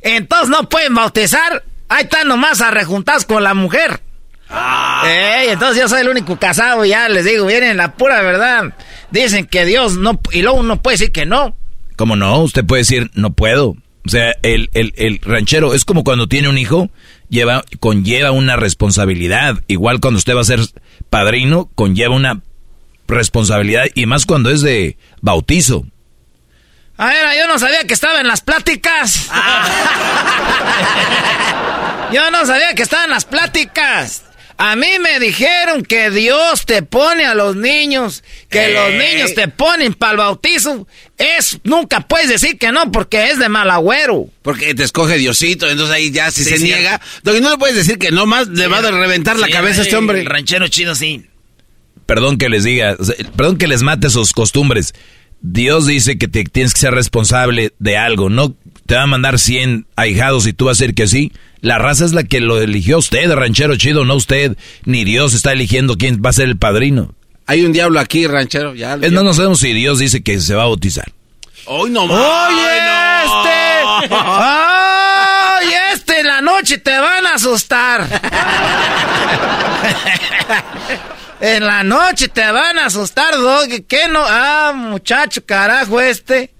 Entonces 0.00 0.48
no 0.48 0.70
pueden 0.70 0.94
bautizar. 0.94 1.64
Ahí 1.88 2.04
están 2.04 2.28
nomás 2.28 2.60
arrejuntados 2.60 3.24
con 3.24 3.42
la 3.42 3.54
mujer. 3.54 4.00
Ah. 4.50 5.02
Ey, 5.06 5.48
entonces 5.50 5.82
yo 5.82 5.88
soy 5.88 6.00
el 6.00 6.08
único 6.08 6.38
casado 6.38 6.84
y 6.84 6.90
ya 6.90 7.08
les 7.08 7.24
digo, 7.24 7.46
vienen 7.46 7.76
la 7.76 7.94
pura 7.94 8.22
verdad. 8.22 8.74
Dicen 9.10 9.46
que 9.46 9.64
Dios 9.64 9.96
no... 9.96 10.20
Y 10.32 10.42
luego 10.42 10.58
uno 10.58 10.80
puede 10.80 10.94
decir 10.94 11.12
que 11.12 11.26
no. 11.26 11.56
¿Cómo 11.96 12.16
no? 12.16 12.40
Usted 12.42 12.64
puede 12.64 12.82
decir, 12.82 13.10
no 13.14 13.32
puedo. 13.32 13.70
O 14.06 14.10
sea, 14.10 14.34
el, 14.42 14.70
el, 14.72 14.94
el 14.96 15.18
ranchero 15.22 15.74
es 15.74 15.84
como 15.84 16.04
cuando 16.04 16.28
tiene 16.28 16.48
un 16.48 16.56
hijo, 16.56 16.90
lleva, 17.28 17.64
conlleva 17.80 18.30
una 18.30 18.56
responsabilidad. 18.56 19.58
Igual 19.66 20.00
cuando 20.00 20.18
usted 20.18 20.34
va 20.34 20.40
a 20.40 20.44
ser 20.44 20.60
padrino, 21.10 21.70
conlleva 21.74 22.14
una 22.14 22.40
responsabilidad. 23.06 23.86
Y 23.94 24.06
más 24.06 24.24
cuando 24.24 24.50
es 24.50 24.62
de 24.62 24.96
bautizo. 25.20 25.86
A 26.98 27.06
ver, 27.06 27.38
yo 27.38 27.46
no 27.46 27.58
sabía 27.60 27.84
que 27.84 27.94
estaba 27.94 28.20
en 28.20 28.26
las 28.26 28.40
pláticas. 28.40 29.28
yo 32.12 32.30
no 32.32 32.44
sabía 32.44 32.74
que 32.74 32.82
estaba 32.82 33.04
en 33.04 33.10
las 33.10 33.24
pláticas. 33.24 34.24
A 34.60 34.74
mí 34.74 34.88
me 35.00 35.20
dijeron 35.20 35.84
que 35.84 36.10
Dios 36.10 36.66
te 36.66 36.82
pone 36.82 37.24
a 37.24 37.36
los 37.36 37.54
niños, 37.54 38.24
que 38.48 38.70
los 38.74 38.90
niños 38.90 39.32
te 39.36 39.46
ponen 39.46 39.94
para 39.94 40.10
el 40.10 40.18
bautizo. 40.18 40.88
Es, 41.16 41.60
nunca 41.62 42.00
puedes 42.00 42.28
decir 42.28 42.58
que 42.58 42.72
no 42.72 42.90
porque 42.90 43.30
es 43.30 43.38
de 43.38 43.48
mal 43.48 43.70
agüero. 43.70 44.26
Porque 44.42 44.74
te 44.74 44.82
escoge 44.82 45.18
Diosito, 45.18 45.70
entonces 45.70 45.94
ahí 45.94 46.10
ya 46.10 46.32
si 46.32 46.42
se 46.42 46.58
niega. 46.58 47.00
no 47.22 47.50
le 47.50 47.58
puedes 47.58 47.76
decir 47.76 47.98
que 47.98 48.10
no 48.10 48.26
más 48.26 48.48
le 48.48 48.66
va 48.66 48.78
a 48.78 48.90
reventar 48.90 49.38
la 49.38 49.48
cabeza 49.48 49.82
a 49.82 49.84
este 49.84 49.94
hombre. 49.94 50.18
El 50.18 50.26
ranchero 50.26 50.66
chido, 50.66 50.96
sí. 50.96 51.26
Perdón 52.06 52.38
que 52.38 52.48
les 52.48 52.64
diga, 52.64 52.96
perdón 53.36 53.56
que 53.56 53.68
les 53.68 53.82
mate 53.84 54.10
sus 54.10 54.32
costumbres. 54.32 54.94
Dios 55.40 55.86
dice 55.86 56.18
que 56.18 56.28
te 56.28 56.44
tienes 56.44 56.74
que 56.74 56.80
ser 56.80 56.94
responsable 56.94 57.72
de 57.78 57.96
algo, 57.96 58.28
no 58.28 58.54
te 58.86 58.94
va 58.94 59.02
a 59.02 59.06
mandar 59.06 59.38
100 59.38 59.86
ahijados 59.96 60.46
y 60.46 60.52
tú 60.52 60.66
vas 60.66 60.78
a 60.78 60.84
decir 60.84 60.94
que 60.94 61.06
sí. 61.06 61.32
La 61.60 61.78
raza 61.78 62.04
es 62.04 62.12
la 62.12 62.24
que 62.24 62.40
lo 62.40 62.60
eligió 62.60 62.98
usted, 62.98 63.30
ranchero 63.32 63.76
chido, 63.76 64.04
no 64.04 64.14
usted, 64.14 64.56
ni 64.84 65.04
Dios 65.04 65.34
está 65.34 65.52
eligiendo 65.52 65.96
quién 65.96 66.22
va 66.24 66.30
a 66.30 66.32
ser 66.32 66.48
el 66.48 66.56
padrino. 66.56 67.14
Hay 67.46 67.64
un 67.64 67.72
diablo 67.72 67.98
aquí, 67.98 68.26
ranchero, 68.26 68.74
ya. 68.74 68.98
Es, 69.00 69.12
no, 69.12 69.22
no 69.22 69.34
sabemos 69.34 69.60
si 69.60 69.72
Dios 69.72 69.98
dice 69.98 70.22
que 70.22 70.40
se 70.40 70.54
va 70.54 70.62
a 70.64 70.66
bautizar. 70.66 71.10
Hoy 71.66 71.90
no 71.90 72.04
¡Oye, 72.04 72.78
este! 73.24 74.08
¡Ay, 74.10 75.66
este! 75.94 76.20
En 76.20 76.26
la 76.26 76.40
noche 76.40 76.78
te 76.78 76.98
van 76.98 77.26
a 77.26 77.34
asustar. 77.34 78.08
En 81.40 81.64
la 81.64 81.84
noche 81.84 82.28
te 82.28 82.50
van 82.50 82.78
a 82.78 82.86
asustar, 82.86 83.34
Doggy. 83.34 83.82
¿Qué 83.82 84.08
no? 84.08 84.24
Ah, 84.26 84.72
muchacho, 84.74 85.44
carajo, 85.46 86.00
este. 86.00 86.52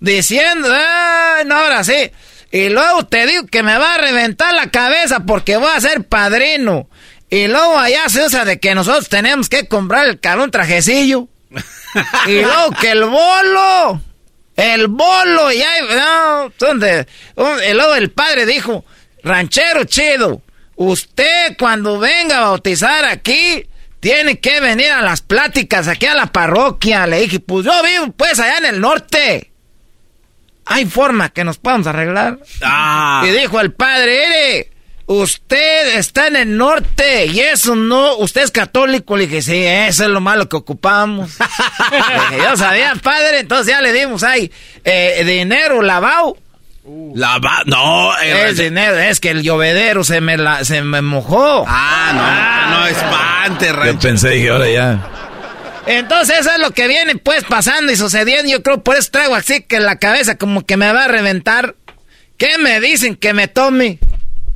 Diciendo, 0.00 0.68
ah, 0.72 1.42
no, 1.46 1.54
ahora 1.56 1.84
sí. 1.84 2.10
Y 2.50 2.68
luego 2.68 3.06
te 3.06 3.26
digo 3.26 3.46
que 3.46 3.62
me 3.62 3.78
va 3.78 3.94
a 3.94 3.98
reventar 3.98 4.52
la 4.54 4.70
cabeza 4.70 5.20
porque 5.20 5.56
voy 5.56 5.70
a 5.72 5.80
ser 5.80 6.04
padrino. 6.04 6.88
Y 7.30 7.46
luego 7.46 7.78
allá 7.78 8.08
se 8.08 8.24
usa 8.24 8.44
de 8.44 8.58
que 8.58 8.74
nosotros 8.74 9.08
tenemos 9.08 9.48
que 9.48 9.68
comprar 9.68 10.06
el 10.06 10.18
carón 10.18 10.50
trajecillo. 10.50 11.28
y 12.26 12.40
luego 12.40 12.70
que 12.80 12.90
el 12.90 13.04
bolo. 13.04 14.00
El 14.56 14.88
bolo. 14.88 15.52
Y 15.52 15.62
ahí, 15.62 15.80
no, 15.88 16.52
¿dónde? 16.58 17.06
Y 17.36 17.74
luego 17.74 17.94
el 17.94 18.10
padre 18.10 18.44
dijo, 18.44 18.84
ranchero 19.22 19.84
chido, 19.84 20.42
usted 20.74 21.56
cuando 21.58 21.98
venga 21.98 22.38
a 22.38 22.42
bautizar 22.42 23.04
aquí 23.04 23.64
tiene 24.06 24.38
que 24.38 24.60
venir 24.60 24.92
a 24.92 25.02
las 25.02 25.20
pláticas 25.20 25.88
aquí 25.88 26.06
a 26.06 26.14
la 26.14 26.26
parroquia. 26.26 27.08
Le 27.08 27.22
dije, 27.22 27.40
pues 27.40 27.66
yo 27.66 27.72
vivo 27.82 28.12
pues 28.16 28.38
allá 28.38 28.58
en 28.58 28.66
el 28.66 28.80
norte. 28.80 29.50
Hay 30.64 30.86
forma 30.86 31.30
que 31.30 31.42
nos 31.42 31.58
podamos 31.58 31.88
arreglar. 31.88 32.38
Ah. 32.62 33.24
Y 33.26 33.30
dijo 33.30 33.58
el 33.58 33.72
padre, 33.72 34.20
mire, 34.28 34.70
usted 35.06 35.98
está 35.98 36.28
en 36.28 36.36
el 36.36 36.56
norte 36.56 37.26
y 37.26 37.40
eso 37.40 37.74
no, 37.74 38.18
usted 38.18 38.42
es 38.42 38.52
católico. 38.52 39.16
Le 39.16 39.26
dije, 39.26 39.42
sí, 39.42 39.64
eso 39.64 40.04
es 40.04 40.10
lo 40.10 40.20
malo 40.20 40.48
que 40.48 40.54
ocupamos. 40.54 41.32
yo 42.38 42.56
sabía, 42.56 42.94
padre, 43.02 43.40
entonces 43.40 43.66
ya 43.66 43.80
le 43.80 43.92
dimos 43.92 44.22
ahí 44.22 44.52
eh, 44.84 45.24
dinero 45.26 45.82
lavado 45.82 46.36
la 47.14 47.38
va 47.38 47.62
no, 47.66 48.16
es 48.18 48.58
dinero, 48.58 48.96
es 48.98 49.18
que 49.18 49.30
el 49.30 49.42
llovedero 49.42 50.04
se 50.04 50.20
me 50.20 50.36
la, 50.36 50.64
se 50.64 50.82
me 50.82 51.02
mojó. 51.02 51.64
Ah, 51.66 52.12
no, 52.14 52.20
ah, 52.22 52.66
no 52.70 52.86
espante, 52.86 53.92
Yo 53.92 53.98
pensé, 53.98 54.30
dije, 54.30 54.50
ahora 54.50 54.68
ya. 54.68 55.10
Entonces 55.86 56.40
eso 56.40 56.50
es 56.50 56.58
lo 56.58 56.72
que 56.72 56.88
viene 56.88 57.16
pues 57.16 57.44
pasando 57.44 57.92
y 57.92 57.96
sucediendo. 57.96 58.50
Yo 58.50 58.62
creo 58.62 58.82
por 58.82 58.96
eso 58.96 59.10
traigo 59.10 59.34
así 59.34 59.62
que 59.62 59.80
la 59.80 59.98
cabeza 59.98 60.36
como 60.36 60.64
que 60.64 60.76
me 60.76 60.92
va 60.92 61.04
a 61.04 61.08
reventar. 61.08 61.76
¿Qué 62.36 62.58
me 62.58 62.80
dicen 62.80 63.16
que 63.16 63.32
me 63.32 63.48
tome? 63.48 63.98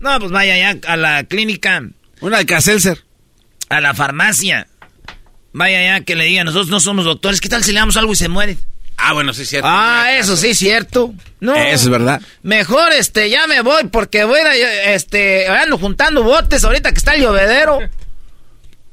No, 0.01 0.19
pues 0.19 0.31
vaya 0.31 0.57
ya 0.57 0.79
a 0.89 0.97
la 0.97 1.25
clínica. 1.25 1.83
Una 2.21 2.43
de 2.43 2.99
A 3.69 3.81
la 3.81 3.95
farmacia. 3.95 4.67
Vaya 5.53 5.83
ya 5.83 6.05
que 6.05 6.15
le 6.15 6.25
diga, 6.25 6.45
nosotros 6.45 6.69
no 6.69 6.81
somos 6.81 7.05
doctores. 7.05 7.41
¿Qué 7.41 7.49
tal 7.49 7.65
si 7.65 7.73
le 7.73 7.79
damos 7.79 7.97
algo 7.97 8.13
y 8.13 8.17
se 8.17 8.29
muere? 8.29 8.57
Ah, 9.03 9.13
bueno, 9.13 9.33
sí 9.33 9.47
cierto. 9.47 9.69
Ah, 9.71 10.13
eso 10.13 10.37
sí 10.37 10.51
es 10.51 10.59
cierto. 10.59 11.15
No. 11.41 11.55
Eso 11.55 11.85
es 11.85 11.89
verdad. 11.89 12.21
Mejor, 12.43 12.93
este, 12.93 13.31
ya 13.31 13.47
me 13.47 13.63
voy 13.63 13.85
porque 13.85 14.25
voy 14.25 14.41
a, 14.41 14.93
este, 14.93 15.49
ando 15.49 15.79
juntando 15.79 16.23
botes 16.23 16.65
ahorita 16.65 16.93
que 16.93 16.99
está 16.99 17.15
el 17.15 17.23
llovedero. 17.23 17.79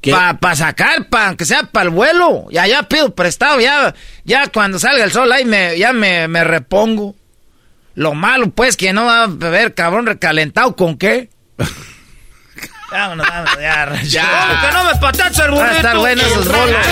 Para 0.09 0.39
pa 0.39 0.55
sacar, 0.55 1.09
para 1.09 1.35
que 1.35 1.43
sea 1.43 1.63
para 1.63 1.85
el 1.85 1.89
vuelo. 1.89 2.47
Ya, 2.51 2.65
ya 2.67 2.83
pido 2.83 3.13
prestado, 3.13 3.59
ya, 3.59 3.93
ya 4.23 4.47
cuando 4.47 4.79
salga 4.79 5.03
el 5.03 5.11
sol 5.11 5.31
ahí 5.31 5.43
me, 5.43 5.77
ya 5.77 5.91
me, 5.91 6.27
me 6.27 6.43
repongo. 6.43 7.15
Lo 7.95 8.13
malo, 8.13 8.51
pues, 8.51 8.77
que 8.77 8.93
no 8.93 9.05
va 9.05 9.23
a 9.23 9.27
beber 9.27 9.73
cabrón 9.73 10.05
recalentado, 10.05 10.75
¿con 10.75 10.97
qué? 10.97 11.29
Vámonos, 12.89 13.27
vámonos, 13.27 13.59
ya, 13.59 14.01
ya. 14.03 14.61
Que 14.61 14.71
no 14.73 14.83
me 14.85 14.95
patacho 14.95 15.43
el 15.43 15.51
burrito. 15.51 15.65
Va 15.65 15.71
a 15.71 15.75
estar 15.75 15.97
bueno 15.97 16.21
esos 16.21 16.47
bolos. 16.47 16.85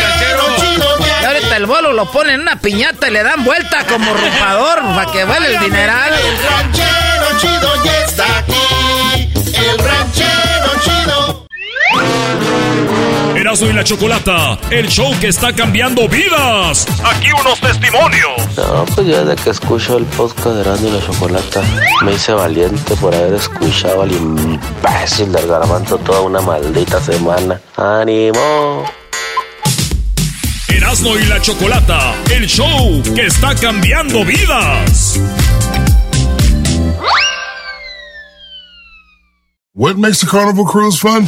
Y 1.22 1.26
ahorita 1.26 1.56
el 1.56 1.66
bolo 1.66 1.94
lo 1.94 2.12
ponen 2.12 2.36
en 2.36 2.42
una 2.42 2.58
piñata 2.58 3.08
y 3.08 3.12
le 3.12 3.24
dan 3.24 3.44
vuelta 3.46 3.86
como 3.86 4.14
rompador 4.14 4.82
para 4.94 5.12
que 5.12 5.24
vuele 5.24 5.56
el 5.56 5.60
dineral. 5.62 6.14
El 6.14 6.38
ranchero 6.50 7.40
chido 7.40 7.84
ya 7.84 7.98
está 8.06 8.26
aquí. 8.40 9.32
El 9.54 9.78
ranchero 9.80 10.72
chido. 10.84 11.46
Erasmo 13.46 13.70
y 13.70 13.74
la 13.74 13.84
Chocolata, 13.84 14.58
el 14.72 14.88
show 14.88 15.14
que 15.20 15.28
está 15.28 15.54
cambiando 15.54 16.10
vidas. 16.10 16.88
Aquí 17.04 17.28
unos 17.40 17.62
testimonios. 17.62 18.58
No, 18.58 18.86
pues 18.86 19.06
yo 19.06 19.24
desde 19.24 19.44
que 19.44 19.52
escucho 19.52 19.98
el 19.98 20.06
podcast 20.06 20.48
de 20.48 20.62
Erasmo 20.62 20.88
y 20.88 20.92
la 20.94 21.06
Chocolata 21.06 21.62
me 22.04 22.14
hice 22.14 22.34
valiente 22.34 22.96
por 22.96 23.14
haber 23.14 23.36
escuchado 23.36 24.02
al 24.02 24.12
imbécil 24.12 25.32
del 25.32 25.48
garbanzo 25.48 26.00
toda 26.00 26.22
una 26.22 26.42
maldita 26.42 27.00
semana. 27.00 27.62
¡Ánimo! 27.78 28.84
Erasmo 30.70 31.16
y 31.16 31.26
la 31.26 31.40
Chocolata, 31.40 32.16
el 32.32 32.48
show 32.48 33.04
que 33.14 33.28
está 33.28 33.54
cambiando 33.54 34.26
vidas. 34.26 35.20
What 39.76 39.98
makes 39.98 40.24
a 40.24 40.26
carnival 40.26 40.66
cruise 40.66 40.98
fun? 40.98 41.28